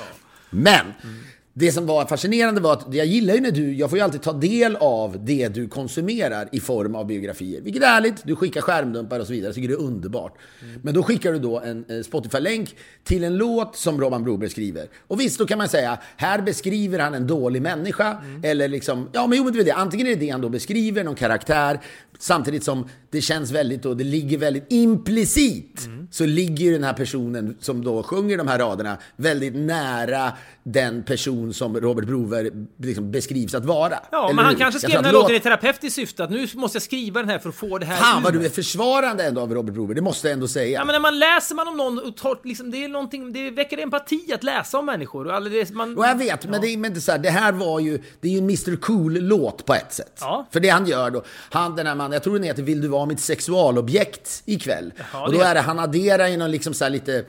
Men, 0.50 0.86
det 1.60 1.72
som 1.72 1.86
var 1.86 2.06
fascinerande 2.06 2.62
var 2.62 2.74
att 2.74 2.94
jag 2.94 3.06
gillar 3.06 3.34
ju 3.34 3.42
när 3.42 3.52
du, 3.52 3.74
jag 3.74 3.90
får 3.90 4.00
ju 4.00 4.04
alltid 4.04 4.22
ta 4.22 4.34
del 4.34 4.76
av 4.76 5.26
det 5.26 5.48
du 5.48 5.68
konsumerar 5.68 6.50
i 6.52 6.60
form 6.60 6.96
av 6.96 7.08
biografier. 7.08 7.62
Vilket 7.62 7.84
är 7.84 7.88
härligt, 7.88 8.24
du 8.24 8.36
skickar 8.36 8.62
skärmdumpar 8.62 9.20
och 9.20 9.28
så 9.28 9.34
vidare, 9.34 9.48
jag 9.48 9.56
tycker 9.56 9.68
det 9.68 9.74
är 9.74 9.82
underbart. 9.82 10.38
Men 10.82 10.94
då 10.94 11.04
skickar 11.04 11.34
du 11.34 11.40
då 11.40 11.60
en 11.60 12.04
Spotify-länk 12.04 12.76
till 13.04 13.24
en 13.24 13.38
låt 13.38 13.76
som 13.76 14.02
Robban 14.02 14.24
Broberg 14.24 14.50
skriver. 14.50 14.88
Och 15.08 15.20
visst, 15.20 15.40
då 15.40 15.46
kan 15.46 15.58
man 15.58 15.70
säga, 15.70 16.00
här 16.18 16.42
beskriver 16.42 17.00
han 17.00 17.14
en 17.14 17.28
dålig 17.28 17.62
människa, 17.62 18.18
eller 18.44 18.68
liksom, 18.68 19.10
ja 19.14 19.28
men 19.28 19.38
jo 19.38 19.44
men 19.44 19.54
det 19.54 19.60
är 19.60 19.64
det, 19.64 19.72
antingen 19.72 20.08
är 20.08 20.12
det 20.12 20.20
det 20.20 20.30
han 20.30 20.42
då 20.42 20.50
beskriver, 20.50 21.04
någon 21.04 21.16
karaktär, 21.16 21.80
samtidigt 22.20 22.64
som 22.64 22.90
det 23.10 23.22
känns 23.22 23.52
väldigt 23.52 23.86
och 23.86 23.98
det 23.98 24.04
ligger 24.04 24.38
väldigt 24.38 24.66
implicit, 24.70 25.88
så 26.12 26.26
ligger 26.26 26.66
ju 26.66 26.74
den 26.74 26.84
här 26.84 26.94
personen 26.94 27.58
som 27.60 27.84
då 27.84 28.04
sjunger 28.04 28.38
de 28.38 28.48
här 28.48 28.60
raderna 28.60 28.98
väldigt 29.16 29.56
nära 29.56 30.32
den 30.64 31.04
person 31.48 31.54
som 31.74 31.78
Robert 31.82 32.06
Broberg 32.06 32.50
liksom 32.78 33.12
beskrivs 33.12 33.54
att 33.56 33.66
vara. 33.66 34.00
Ja, 34.12 34.24
Eller 34.26 34.36
men 34.36 34.46
han 34.46 34.54
hur? 34.54 34.60
kanske 34.60 34.80
skrev 34.80 34.96
den 34.96 35.06
här 35.06 35.12
låten 35.14 35.34
låt- 35.34 35.42
i 35.42 35.44
terapeutiskt 35.44 35.96
syfte, 35.96 36.24
att 36.24 36.30
nu 36.30 36.48
måste 36.56 36.76
jag 36.76 36.84
skriva 36.84 37.20
den 37.20 37.30
här 37.30 37.40
för 37.40 37.50
att 37.50 37.56
få 37.56 37.78
det 37.78 37.86
här 37.86 37.96
Fan 37.98 38.24
vad 38.24 38.34
du 38.34 38.46
är 38.46 38.50
försvarande 38.50 39.24
ändå 39.24 39.42
av 39.42 39.54
Robert 39.54 39.74
Broberg, 39.74 39.96
det 39.96 40.02
måste 40.02 40.28
jag 40.28 40.34
ändå 40.34 40.48
säga. 40.48 40.80
Ja, 40.80 40.86
men 40.86 40.94
när 40.94 41.00
man 41.00 41.20
läser 41.20 41.56
man 41.56 41.68
om 41.68 41.78
någon 41.78 42.00
och 42.00 42.18
tar, 42.18 42.40
liksom, 42.44 42.72
det 42.72 42.84
är 42.84 42.88
någonting, 42.90 43.34
det 43.34 43.52
väcker 43.52 43.78
empati 43.78 44.32
att 44.34 44.44
läsa 44.44 44.78
om 44.78 44.86
människor. 44.86 45.28
Och 45.36 45.50
det, 45.50 45.74
man, 45.74 45.98
Och 45.98 46.06
jag 46.06 46.16
vet, 46.18 46.46
men, 46.50 46.62
det, 46.62 46.68
är- 46.68 46.78
men 46.78 46.94
det, 46.94 47.00
är 47.00 47.02
så 47.02 47.12
här, 47.12 47.20
det 47.20 47.30
här 47.30 47.52
var 47.52 47.80
ju, 47.80 48.02
det 48.22 48.28
är 48.28 48.32
ju 48.32 48.38
en 48.38 48.44
Mr 48.44 48.76
Cool-låt 48.76 49.66
på 49.66 49.74
ett 49.74 49.94
sätt. 49.94 50.18
Ja. 50.22 50.48
För 50.52 50.60
det 50.60 50.70
han 50.70 50.86
gör 50.88 51.10
då, 51.12 51.24
han 51.50 51.76
den 51.76 51.88
här 51.88 51.96
mannen, 51.96 52.12
jag 52.12 52.24
tror 52.24 52.34
den 52.34 52.44
heter 52.44 52.64
Vill 52.64 52.82
du 52.82 52.88
vara 52.88 53.06
mitt 53.06 53.20
sexualobjekt 53.20 54.44
ikväll? 54.46 54.94
Jaha, 55.14 55.26
och 55.28 55.34
då 55.34 55.42
är 55.42 55.54
det, 55.56 55.62
han 55.62 55.80
adderar 55.80 56.28
ju 56.28 56.38
någon 56.38 56.52
liksom 56.52 56.74
så 56.74 56.84
här 56.84 56.92
lite, 56.92 57.24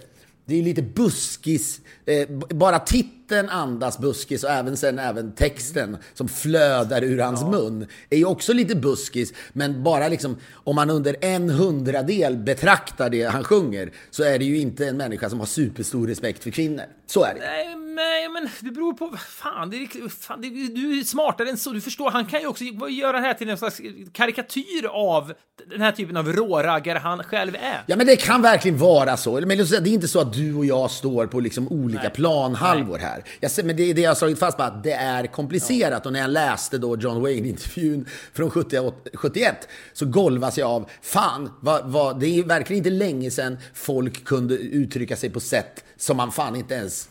det 0.48 0.58
är 0.58 0.62
lite 0.62 0.82
buskis, 0.82 1.80
eh, 2.06 2.28
bara 2.30 2.78
titeln 2.78 3.48
andas 3.48 3.98
buskis 3.98 4.44
och 4.44 4.50
även 4.50 4.76
sen 4.76 4.98
även 4.98 5.32
texten 5.32 5.96
som 6.14 6.28
flödar 6.28 7.04
ur 7.04 7.18
hans 7.18 7.44
mun 7.44 7.86
är 8.10 8.16
ju 8.16 8.24
också 8.24 8.52
lite 8.52 8.76
buskis. 8.76 9.32
Men 9.52 9.82
bara 9.82 10.08
liksom, 10.08 10.36
om 10.52 10.76
man 10.76 10.90
under 10.90 11.16
en 11.20 11.50
hundradel 11.50 12.36
betraktar 12.36 13.10
det 13.10 13.22
han 13.24 13.44
sjunger 13.44 13.92
så 14.10 14.22
är 14.22 14.38
det 14.38 14.44
ju 14.44 14.58
inte 14.58 14.86
en 14.88 14.96
människa 14.96 15.30
som 15.30 15.38
har 15.38 15.46
superstor 15.46 16.06
respekt 16.06 16.42
för 16.42 16.50
kvinnor. 16.50 16.84
Så 17.10 17.24
är 17.24 17.34
det. 17.34 17.40
Nej, 17.40 17.76
nej, 17.76 18.28
men 18.28 18.48
det 18.60 18.70
beror 18.70 18.92
på... 18.92 19.16
Fan, 19.28 19.70
det 19.70 19.76
är, 19.76 20.08
fan 20.08 20.40
det, 20.40 20.48
du 20.48 21.00
är 21.00 21.04
smartare 21.04 21.50
än 21.50 21.56
så. 21.56 21.70
Du 21.70 21.80
förstår, 21.80 22.10
han 22.10 22.26
kan 22.26 22.40
ju 22.40 22.46
också 22.46 22.64
göra 22.64 23.12
det 23.12 23.26
här 23.26 23.34
till 23.34 23.50
en 23.50 23.58
slags 23.58 23.80
karikatyr 24.12 24.86
av 24.86 25.32
den 25.70 25.80
här 25.80 25.92
typen 25.92 26.16
av 26.16 26.32
råraggare 26.32 26.98
han 26.98 27.22
själv 27.22 27.54
är. 27.54 27.82
Ja 27.86 27.96
men 27.96 28.06
det 28.06 28.16
kan 28.16 28.42
verkligen 28.42 28.78
vara 28.78 29.16
så. 29.16 29.32
Men 29.32 29.48
det 29.48 29.72
är 29.72 29.86
inte 29.86 30.08
så 30.08 30.20
att 30.20 30.32
du 30.32 30.54
och 30.54 30.64
jag 30.64 30.90
står 30.90 31.26
på 31.26 31.40
liksom 31.40 31.68
olika 31.68 32.10
planhalvor 32.10 32.98
här. 32.98 33.24
Jag 33.40 33.50
men 33.64 33.76
det 33.76 33.92
det 33.92 34.00
jag 34.00 34.10
har 34.10 34.14
slagit 34.14 34.38
fast 34.38 34.56
på 34.56 34.62
att 34.62 34.82
det 34.82 34.92
är 34.92 35.26
komplicerat. 35.26 36.06
Och 36.06 36.12
när 36.12 36.20
jag 36.20 36.30
läste 36.30 36.78
då 36.78 36.96
John 36.96 37.22
Wayne-intervjun 37.22 38.06
från 38.32 38.50
78 38.50 38.96
71 39.14 39.68
så 39.92 40.06
golvas 40.06 40.58
jag 40.58 40.70
av, 40.70 40.90
fan, 41.02 41.50
vad, 41.60 41.84
vad, 41.84 42.20
det 42.20 42.26
är 42.26 42.42
verkligen 42.42 42.78
inte 42.78 42.90
länge 42.90 43.30
sedan 43.30 43.58
folk 43.74 44.24
kunde 44.24 44.54
uttrycka 44.54 45.16
sig 45.16 45.30
på 45.30 45.40
sätt 45.40 45.84
som 45.98 46.16
man 46.16 46.32
fan 46.32 46.56
inte 46.56 46.74
ens 46.74 47.08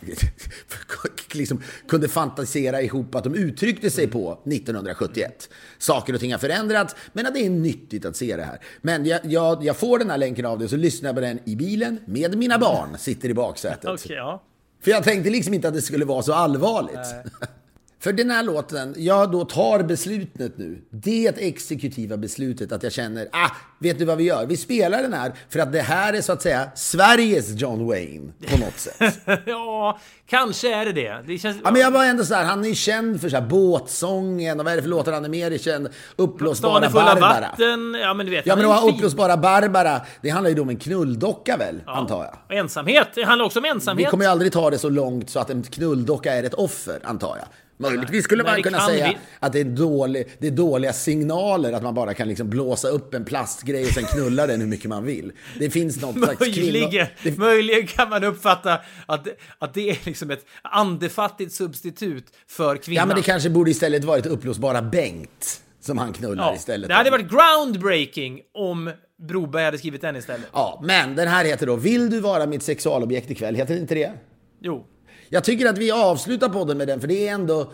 liksom, 1.33 1.61
kunde 1.87 2.07
fantisera 2.07 2.81
ihop 2.81 3.15
att 3.15 3.23
de 3.23 3.35
uttryckte 3.35 3.89
sig 3.89 4.07
på 4.07 4.31
1971. 4.31 5.49
Saker 5.77 6.13
och 6.13 6.19
ting 6.19 6.31
har 6.31 6.39
förändrats, 6.39 6.95
men 7.13 7.33
det 7.33 7.39
är 7.39 7.49
nyttigt 7.49 8.05
att 8.05 8.15
se 8.15 8.35
det 8.35 8.43
här. 8.43 8.59
Men 8.81 9.05
jag, 9.05 9.19
jag, 9.23 9.63
jag 9.63 9.77
får 9.77 9.99
den 9.99 10.09
här 10.09 10.17
länken 10.17 10.45
av 10.45 10.61
och 10.61 10.69
så 10.69 10.75
lyssnar 10.75 11.07
jag 11.07 11.15
på 11.15 11.21
den 11.21 11.39
i 11.45 11.55
bilen 11.55 11.99
med 12.05 12.37
mina 12.37 12.57
barn, 12.57 12.97
sitter 12.97 13.29
i 13.29 13.33
baksätet. 13.33 13.85
Okej, 13.89 14.15
ja. 14.15 14.43
För 14.83 14.91
jag 14.91 15.03
tänkte 15.03 15.29
liksom 15.29 15.53
inte 15.53 15.67
att 15.67 15.73
det 15.73 15.81
skulle 15.81 16.05
vara 16.05 16.21
så 16.21 16.33
allvarligt. 16.33 17.15
För 17.99 18.13
den 18.13 18.31
här 18.31 18.43
låten, 18.43 18.95
jag 18.97 19.31
då 19.31 19.45
tar 19.45 19.83
beslutet 19.83 20.57
nu. 20.57 20.81
Det 20.89 21.27
exekutiva 21.47 22.17
beslutet 22.17 22.71
att 22.71 22.83
jag 22.83 22.91
känner, 22.91 23.27
ah, 23.31 23.49
vet 23.79 23.99
du 23.99 24.05
vad 24.05 24.17
vi 24.17 24.23
gör? 24.23 24.45
Vi 24.45 24.57
spelar 24.57 25.01
den 25.01 25.13
här 25.13 25.31
för 25.49 25.59
att 25.59 25.71
det 25.71 25.81
här 25.81 26.13
är 26.13 26.21
så 26.21 26.31
att 26.33 26.41
säga 26.41 26.69
Sveriges 26.75 27.61
John 27.61 27.87
Wayne 27.87 28.31
på 28.51 28.57
något 28.57 28.79
sätt. 28.79 29.19
ja, 29.45 29.99
kanske 30.29 30.75
är 30.75 30.85
det 30.85 30.91
det. 30.91 31.23
Det 31.27 31.37
känns... 31.37 31.57
Ja, 31.63 31.71
men 31.71 31.81
jag 31.81 31.91
var 31.91 32.05
ändå 32.05 32.23
så 32.23 32.33
här, 32.33 32.43
han 32.45 32.63
är 32.63 32.69
ju 32.69 32.75
känd 32.75 33.21
för 33.21 33.29
så 33.29 33.35
här 33.35 33.47
båtsången 33.47 34.59
och 34.59 34.65
vad 34.65 34.73
är 34.73 34.77
det 34.77 34.81
för 34.83 34.89
låtar 34.89 35.13
han 35.13 35.25
är 35.25 35.29
mer 35.29 35.57
känd? 35.57 35.89
Uppblåsbara 36.15 36.89
Barbara. 36.89 37.39
vatten. 37.41 37.93
Ja, 38.01 38.13
men 38.13 38.25
du 38.25 38.31
vet. 38.31 38.45
Ja, 38.45 38.55
men 38.55 38.77
fin. 38.79 38.89
uppblåsbara 38.89 39.37
Barbara, 39.37 40.01
det 40.21 40.29
handlar 40.29 40.49
ju 40.49 40.55
då 40.55 40.61
om 40.61 40.69
en 40.69 40.77
knulldocka 40.77 41.57
väl, 41.57 41.81
antar 41.85 42.23
jag? 42.23 42.37
Och 42.47 42.53
ensamhet. 42.53 43.07
Det 43.15 43.23
handlar 43.23 43.45
också 43.45 43.59
om 43.59 43.63
Vi 43.63 43.69
ensamhet. 43.69 44.09
kommer 44.09 44.25
ju 44.25 44.31
aldrig 44.31 44.51
ta 44.51 44.69
det 44.69 44.77
så 44.77 44.89
långt 44.89 45.29
så 45.29 45.39
att 45.39 45.49
en 45.49 45.63
knulldocka 45.63 46.33
är 46.33 46.43
ett 46.43 46.53
offer, 46.53 46.99
antar 47.03 47.37
jag. 47.37 47.47
Möjligtvis 47.77 48.23
skulle 48.23 48.43
man 48.43 48.63
kunna 48.63 48.79
säga 48.79 49.07
vi. 49.07 49.17
att 49.39 49.53
det 49.53 49.59
är, 49.59 49.63
dålig, 49.63 50.27
det 50.39 50.47
är 50.47 50.51
dåliga 50.51 50.93
signaler 50.93 51.73
att 51.73 51.83
man 51.83 51.93
bara 51.93 52.13
kan 52.13 52.27
liksom 52.27 52.49
blåsa 52.49 52.87
upp 52.87 53.13
en 53.13 53.25
plastgrej 53.25 53.85
och 53.85 53.91
sen 53.91 54.03
knulla 54.05 54.47
den 54.47 54.61
hur 54.61 54.67
mycket 54.67 54.89
man 54.89 55.03
vill. 55.05 55.31
Det 55.59 55.69
finns 55.69 56.01
något 56.01 56.17
slags 56.23 56.39
Möjligen, 56.39 56.89
kvinno... 56.91 57.05
Det, 57.23 57.37
möjligen 57.37 57.87
kan 57.87 58.09
man 58.09 58.23
uppfatta 58.23 58.79
att, 59.05 59.27
att 59.59 59.73
det 59.73 59.89
är 59.89 59.97
liksom 60.03 60.31
ett 60.31 60.45
andefattigt 60.61 61.53
substitut 61.53 62.25
för 62.47 62.77
kvinnan. 62.77 63.01
ja, 63.01 63.05
men 63.05 63.15
det 63.15 63.21
kanske 63.21 63.49
borde 63.49 63.71
istället 63.71 64.03
varit 64.03 64.25
uppblåsbara 64.25 64.81
Bengt 64.81 65.61
som 65.79 65.97
han 65.97 66.13
knullar 66.13 66.43
Ja, 66.43 66.55
istället. 66.55 66.87
det 66.87 66.93
hade 66.93 67.09
varit 67.09 67.27
groundbreaking 67.31 68.41
om 68.53 68.91
Broberg 69.27 69.63
hade 69.65 69.77
skrivit 69.77 70.01
den 70.01 70.15
istället. 70.15 70.47
Ja, 70.53 70.81
men 70.83 71.15
den 71.15 71.27
här 71.27 71.45
heter 71.45 71.67
då 71.67 71.75
Vill 71.75 72.09
du 72.09 72.19
vara 72.19 72.45
mitt 72.45 72.63
sexualobjekt 72.63 73.31
ikväll? 73.31 73.55
Heter 73.55 73.73
det 73.73 73.79
inte 73.79 73.95
det? 73.95 74.11
Jo. 74.61 74.85
Jag 75.29 75.43
tycker 75.43 75.65
att 75.65 75.77
vi 75.77 75.91
avslutar 75.91 76.49
podden 76.49 76.77
med 76.77 76.87
den, 76.87 77.01
för 77.01 77.07
det 77.07 77.27
är 77.27 77.33
ändå... 77.33 77.71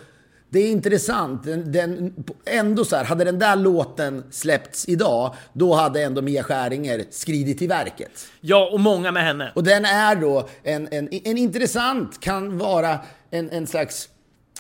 Det 0.50 0.60
är 0.60 0.72
intressant. 0.72 1.44
Den, 1.44 1.72
den, 1.72 2.14
ändå 2.46 2.86
så 2.86 2.96
här, 2.96 3.04
hade 3.04 3.24
den 3.24 3.40
där 3.40 3.56
låten 3.56 4.24
släppts 4.32 4.90
idag, 4.90 5.36
då 5.54 5.74
hade 5.74 6.02
ändå 6.04 6.22
Mia 6.22 6.44
Skäringer 6.44 7.06
skridit 7.10 7.58
till 7.58 7.68
verket. 7.68 8.28
Ja, 8.42 8.70
och 8.74 8.80
många 8.80 9.12
med 9.12 9.24
henne. 9.24 9.52
Och 9.56 9.64
den 9.64 9.86
är 9.86 10.16
då 10.16 10.50
en, 10.64 10.88
en, 10.92 11.10
en 11.12 11.38
intressant, 11.38 12.20
kan 12.20 12.58
vara 12.58 13.00
en, 13.32 13.50
en 13.50 13.68
slags, 13.68 14.10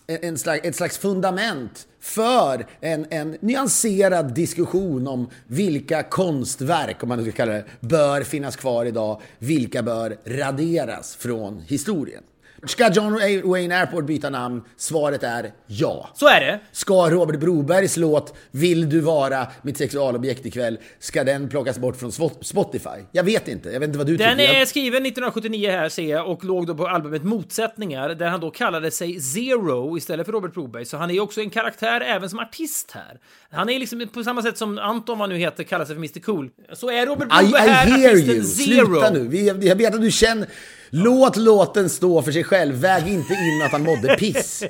en, 0.07 0.17
en 0.21 0.37
slags, 0.37 0.65
ett 0.65 0.75
slags 0.75 0.97
fundament 0.97 1.87
för 1.99 2.65
en, 2.79 3.05
en 3.09 3.37
nyanserad 3.39 4.33
diskussion 4.33 5.07
om 5.07 5.29
vilka 5.47 6.03
konstverk, 6.03 7.03
om 7.03 7.09
man 7.09 7.17
nu 7.17 7.23
ska 7.23 7.31
kalla 7.31 7.53
det, 7.53 7.65
bör 7.79 8.21
finnas 8.21 8.55
kvar 8.55 8.85
idag, 8.85 9.21
vilka 9.39 9.83
bör 9.83 10.17
raderas 10.25 11.15
från 11.15 11.61
historien. 11.67 12.23
Ska 12.65 12.89
John 12.91 13.19
Wayne 13.43 13.77
Airport 13.79 14.05
byta 14.05 14.29
namn? 14.29 14.61
Svaret 14.77 15.23
är 15.23 15.51
ja. 15.67 16.09
Så 16.15 16.27
är 16.27 16.39
det. 16.39 16.59
Ska 16.71 17.09
Robert 17.09 17.39
Brobergs 17.39 17.97
låt 17.97 18.35
Vill 18.51 18.89
du 18.89 18.99
vara 18.99 19.47
mitt 19.61 19.77
sexualobjekt 19.77 20.45
ikväll, 20.45 20.77
ska 20.99 21.23
den 21.23 21.49
plockas 21.49 21.77
bort 21.77 21.95
från 21.99 22.11
Spot- 22.11 22.37
Spotify? 22.43 22.89
Jag 23.11 23.23
vet 23.23 23.47
inte, 23.47 23.69
jag 23.69 23.79
vet 23.79 23.87
inte 23.87 23.97
vad 23.97 24.07
du 24.07 24.17
Den 24.17 24.37
tycker. 24.37 24.53
är 24.53 24.59
Jag- 24.59 24.67
skriven 24.67 25.03
1979 25.05 25.71
här 25.71 25.89
ser 25.89 26.09
jag 26.09 26.29
och 26.29 26.43
låg 26.43 26.67
då 26.67 26.75
på 26.75 26.87
albumet 26.87 27.23
Motsättningar 27.23 28.09
där 28.09 28.27
han 28.27 28.39
då 28.39 28.51
kallade 28.51 28.91
sig 28.91 29.19
Zero 29.21 29.97
istället 29.97 30.25
för 30.25 30.33
Robert 30.33 30.53
Broberg. 30.53 30.85
Så 30.85 30.97
han 30.97 31.09
är 31.09 31.13
ju 31.13 31.19
också 31.19 31.41
en 31.41 31.49
karaktär 31.49 32.01
även 32.01 32.29
som 32.29 32.39
artist 32.39 32.91
här. 32.91 33.19
Han 33.51 33.69
är 33.69 33.79
liksom 33.79 34.07
på 34.13 34.23
samma 34.23 34.41
sätt 34.41 34.57
som 34.57 34.77
Anton, 34.77 35.19
vad 35.19 35.29
nu 35.29 35.37
heter, 35.37 35.63
kallar 35.63 35.85
sig 35.85 35.95
för 35.95 35.99
Mr 35.99 36.19
Cool. 36.19 36.49
Så 36.73 36.89
är 36.91 37.05
Robert 37.05 37.27
I, 37.41 37.45
I 37.45 37.47
Broberg 37.49 37.69
här 37.69 37.85
hear 37.87 38.09
artisten 38.11 38.35
you! 38.35 38.43
Zero. 38.43 38.85
Sluta 38.85 39.09
nu! 39.11 39.27
Vi, 39.27 39.47
jag 39.47 39.75
vet 39.75 39.95
att 39.95 40.01
du 40.01 40.11
känner... 40.11 40.47
Låt 40.95 41.35
låten 41.35 41.89
stå 41.89 42.21
för 42.21 42.31
sig 42.31 42.43
själv, 42.43 42.75
väg 42.75 43.07
inte 43.07 43.33
in 43.33 43.61
att 43.65 43.71
han 43.71 43.83
mådde 43.83 44.15
piss. 44.15 44.63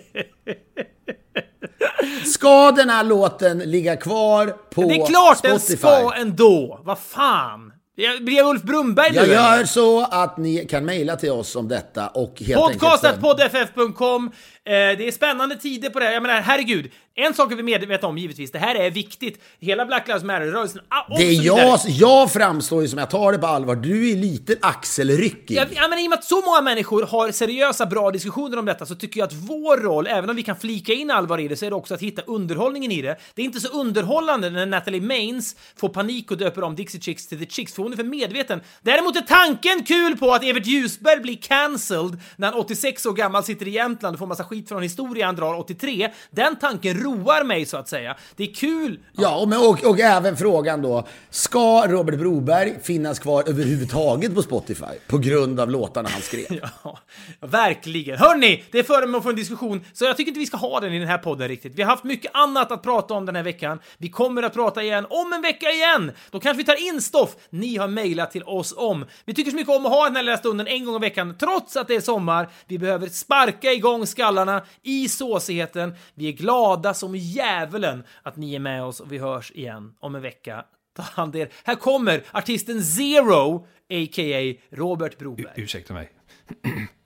Ska 2.25 2.71
den 2.71 2.89
här 2.89 3.03
låten 3.03 3.59
ligga 3.59 3.95
kvar 3.95 4.47
på 4.47 4.81
Det 4.81 4.95
är 4.95 5.05
klart 5.05 5.37
Spotify? 5.37 5.67
den 5.67 5.77
ska 5.77 6.13
ändå! 6.15 6.79
Vad 6.83 6.99
fan! 6.99 7.73
Blir 8.21 8.43
Ulf 8.43 8.61
Brunberg 8.61 9.11
nu? 9.11 9.17
Jag 9.17 9.27
gör 9.27 9.65
så 9.65 10.03
att 10.03 10.37
ni 10.37 10.65
kan 10.65 10.85
mejla 10.85 11.15
till 11.15 11.31
oss 11.31 11.55
om 11.55 11.67
detta 11.67 12.07
och 12.07 12.41
helt 12.41 12.61
enkelt... 12.61 12.81
Podcastat.poddff.com. 12.81 14.31
Eh, 14.65 14.71
det 14.71 15.07
är 15.07 15.11
spännande 15.11 15.55
tider 15.55 15.89
på 15.89 15.99
det 15.99 16.05
här. 16.05 16.13
Jag 16.13 16.21
menar, 16.23 16.41
herregud. 16.41 16.91
En 17.15 17.33
sak 17.33 17.51
är 17.51 17.55
vi 17.55 17.63
medvetna 17.63 18.07
om 18.07 18.17
givetvis. 18.17 18.51
Det 18.51 18.59
här 18.59 18.75
är 18.75 18.91
viktigt. 18.91 19.41
Hela 19.59 19.85
Black 19.85 20.07
Lives 20.07 20.23
Matter-rörelsen. 20.23 20.81
ah, 20.89 21.17
Det 21.17 21.23
är 21.23 21.41
jag, 21.45 21.79
jag 21.87 22.31
framstår 22.31 22.81
ju 22.81 22.87
som 22.87 22.99
jag 22.99 23.09
tar 23.09 23.31
det 23.31 23.37
på 23.37 23.47
allvar. 23.47 23.75
Du 23.75 24.11
är 24.11 24.15
lite 24.15 24.55
axelryckig. 24.61 25.55
Ja, 25.57 25.65
ja, 25.71 25.87
men 25.87 25.99
I 25.99 26.05
och 26.07 26.09
med 26.09 26.19
att 26.19 26.25
så 26.25 26.41
många 26.41 26.61
människor 26.61 27.05
har 27.05 27.31
seriösa, 27.31 27.85
bra 27.85 28.11
diskussioner 28.11 28.59
om 28.59 28.65
detta 28.65 28.85
så 28.85 28.95
tycker 28.95 29.19
jag 29.19 29.27
att 29.27 29.33
vår 29.33 29.77
roll, 29.77 30.07
även 30.07 30.29
om 30.29 30.35
vi 30.35 30.43
kan 30.43 30.55
flika 30.55 30.93
in 30.93 31.11
allvar 31.11 31.37
i 31.39 31.47
det, 31.47 31.55
så 31.55 31.65
är 31.65 31.69
det 31.69 31.75
också 31.75 31.93
att 31.93 32.01
hitta 32.01 32.21
underhållningen 32.21 32.91
i 32.91 33.01
det. 33.01 33.17
Det 33.35 33.41
är 33.41 33.45
inte 33.45 33.59
så 33.59 33.67
underhållande 33.79 34.49
när 34.49 34.65
Natalie 34.65 35.01
Maines 35.01 35.55
får 35.75 35.89
panik 35.89 36.31
och 36.31 36.37
döper 36.37 36.63
om 36.63 36.75
Dixie 36.75 37.01
Chicks 37.01 37.27
till 37.27 37.39
The 37.39 37.45
Chicks, 37.45 37.73
för 37.73 37.83
hon 37.83 37.91
är 37.93 37.97
för 37.97 38.03
medveten. 38.03 38.61
Däremot 38.81 39.15
är 39.15 39.21
tanken 39.21 39.83
kul 39.83 40.17
på 40.17 40.31
att 40.33 40.43
Evert 40.43 40.65
Ljusberg 40.65 41.19
blir 41.19 41.37
cancelled 41.37 42.19
när 42.35 42.47
han 42.51 42.59
86 42.59 43.05
år 43.05 43.13
gammal 43.13 43.43
sitter 43.43 43.67
i 43.67 43.71
Jämtland 43.71 44.13
och 44.15 44.19
får 44.19 44.27
massa 44.27 44.43
skit 44.43 44.52
från 44.67 44.83
historia 44.83 45.25
han 45.25 45.35
drar 45.35 45.53
83. 45.59 46.09
Den 46.31 46.55
tanken 46.55 46.99
broar 46.99 47.43
mig 47.43 47.65
så 47.65 47.77
att 47.77 47.89
säga. 47.89 48.15
Det 48.35 48.43
är 48.43 48.53
kul. 48.53 48.99
Ja, 49.11 49.35
och, 49.35 49.47
men- 49.49 49.59
och, 49.59 49.83
och 49.83 49.99
även 49.99 50.37
frågan 50.37 50.81
då. 50.81 51.07
Ska 51.29 51.87
Robert 51.87 52.19
Broberg 52.19 52.73
finnas 52.83 53.19
kvar 53.19 53.43
överhuvudtaget 53.49 54.35
på 54.35 54.41
Spotify? 54.41 54.85
På 55.07 55.17
grund 55.17 55.59
av 55.59 55.69
låtarna 55.71 56.09
han 56.09 56.21
skrev. 56.21 56.45
Ja, 56.83 56.99
verkligen. 57.47 58.17
Hörni, 58.17 58.63
det 58.71 58.79
är 58.79 58.83
föremål 58.83 59.21
för 59.21 59.29
en 59.29 59.35
diskussion, 59.35 59.85
så 59.93 60.05
jag 60.05 60.17
tycker 60.17 60.29
inte 60.29 60.39
vi 60.39 60.45
ska 60.45 60.57
ha 60.57 60.79
den 60.79 60.93
i 60.93 60.99
den 60.99 61.07
här 61.07 61.17
podden 61.17 61.47
riktigt. 61.47 61.75
Vi 61.75 61.81
har 61.81 61.89
haft 61.89 62.03
mycket 62.03 62.31
annat 62.35 62.71
att 62.71 62.83
prata 62.83 63.13
om 63.13 63.25
den 63.25 63.35
här 63.35 63.43
veckan. 63.43 63.79
Vi 63.97 64.09
kommer 64.09 64.43
att 64.43 64.53
prata 64.53 64.83
igen 64.83 65.05
om 65.09 65.33
en 65.33 65.41
vecka 65.41 65.69
igen. 65.71 66.11
Då 66.31 66.39
kanske 66.39 66.57
vi 66.57 66.63
tar 66.63 66.87
in 66.87 67.01
stoff 67.01 67.35
ni 67.49 67.77
har 67.77 67.87
mejlat 67.87 68.31
till 68.31 68.43
oss 68.43 68.73
om. 68.77 69.05
Vi 69.25 69.33
tycker 69.33 69.51
så 69.51 69.55
mycket 69.57 69.75
om 69.75 69.85
att 69.85 69.91
ha 69.91 70.03
den 70.05 70.15
här 70.15 70.23
lilla 70.23 70.37
stunden 70.37 70.67
en 70.67 70.85
gång 70.85 70.95
i 70.95 70.99
veckan, 70.99 71.35
trots 71.39 71.77
att 71.77 71.87
det 71.87 71.95
är 71.95 72.01
sommar. 72.01 72.49
Vi 72.67 72.79
behöver 72.79 73.07
sparka 73.07 73.71
igång 73.73 74.07
skallarna 74.43 74.65
i 74.81 75.09
såsigheten. 75.09 75.95
Vi 76.13 76.27
är 76.27 76.31
glada 76.31 76.93
som 76.93 77.15
djävulen 77.15 78.03
att 78.23 78.37
ni 78.37 78.55
är 78.55 78.59
med 78.59 78.83
oss 78.83 78.99
och 78.99 79.11
vi 79.11 79.17
hörs 79.17 79.51
igen 79.51 79.93
om 79.99 80.15
en 80.15 80.21
vecka. 80.21 80.65
Ta 80.95 81.03
hand 81.03 81.35
er. 81.35 81.49
Här 81.63 81.75
kommer 81.75 82.23
artisten 82.31 82.83
Zero, 82.83 83.67
a.k.a. 83.89 84.55
Robert 84.69 85.17
Broberg. 85.17 85.53
Ursäkta 85.55 85.93
mig. 85.93 86.11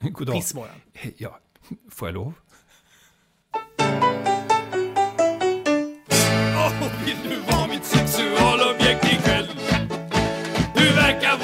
God 0.00 0.26
dag. 0.26 0.36
Pissmorgon. 0.36 0.74
Ja, 1.16 1.38
får 1.90 2.08
jag 2.08 2.14
lov? 2.14 2.32
Vill 7.04 7.16
du 7.28 7.52
vara 7.52 7.66
mitt 7.66 7.84
sexualobjekt 7.84 9.04
ikväll? 9.04 9.48
Du 10.74 10.94
verkar 10.94 11.37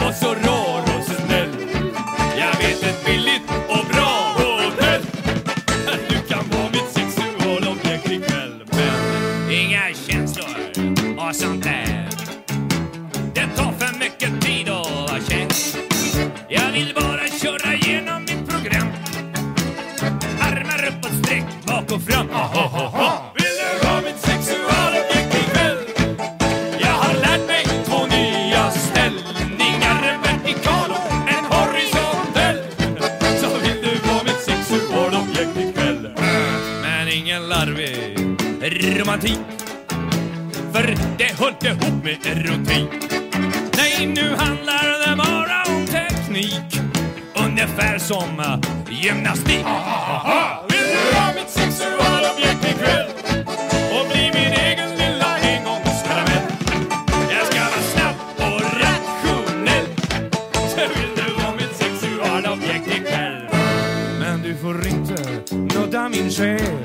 bak 21.89 21.97
och 21.97 22.02
fram. 22.02 22.28
Ah, 22.32 23.32
vill 23.35 23.44
du 23.44 23.86
ha 23.86 24.01
mitt 24.01 24.19
sexualobjekt 24.19 25.35
ikväll? 25.35 25.78
Jag 26.81 26.89
har 26.89 27.15
lärt 27.15 27.47
mig 27.47 27.65
två 27.85 28.06
nya 28.06 28.70
ställningar. 28.70 30.15
En 30.15 30.23
vertikal 30.23 30.90
och 30.90 31.12
en 31.28 31.44
horisontell. 31.44 32.59
Så 33.40 33.59
vill 33.59 33.82
du 33.82 34.09
ha 34.09 34.23
mitt 34.24 34.40
sexualobjekt 34.40 35.56
ikväll? 35.56 36.11
Men 36.82 37.09
ingen 37.09 37.48
larvig 37.48 39.01
romantik. 39.01 39.39
För 40.73 40.94
det 41.19 41.39
höll 41.39 41.48
inte 41.48 41.66
ihop 41.66 42.05
med 42.05 42.27
erotik. 42.27 42.89
Nej, 43.77 44.06
nu 44.06 44.36
handlar 44.36 45.09
det 45.09 45.16
bara 45.16 45.74
om 45.77 45.86
teknik. 45.86 46.81
Ungefär 47.35 47.98
som 47.98 48.61
gymnastik. 48.90 49.48
Vill 49.48 49.65
du 49.65 49.65
vara 49.65 50.73
mitt 51.35 51.51
sexualobjekt? 51.51 52.64
Och 53.94 54.06
bli 54.12 54.31
min 54.35 54.52
egen 54.52 54.90
lilla 54.90 55.39
Jag 57.31 57.47
ska 57.47 57.60
snabb 57.93 58.16
och 58.36 58.60
rationell. 58.60 59.86
Vill 60.76 61.10
du 61.16 61.56
mitt 61.56 61.76
sexualobjekt 61.76 63.10
Men 64.20 64.43
du 64.43 64.56
får 64.56 64.86
inte 64.86 65.16
nudda 65.55 66.09
min 66.09 66.31
själ. 66.31 66.78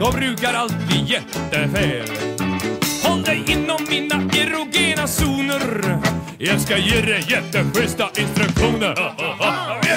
Då 0.00 0.12
brukar 0.12 0.54
allt 0.54 0.86
bli 0.86 1.04
jättefel. 1.06 2.08
Håll 3.02 3.22
dig 3.22 3.44
inom 3.46 3.86
mina 3.90 4.14
erogena 4.14 5.06
zoner. 5.06 5.98
Jag 6.38 6.60
ska 6.60 6.78
ge 6.78 7.00
dig 7.00 7.24
jätteschyssta 7.28 8.10
instruktioner. 8.16 8.94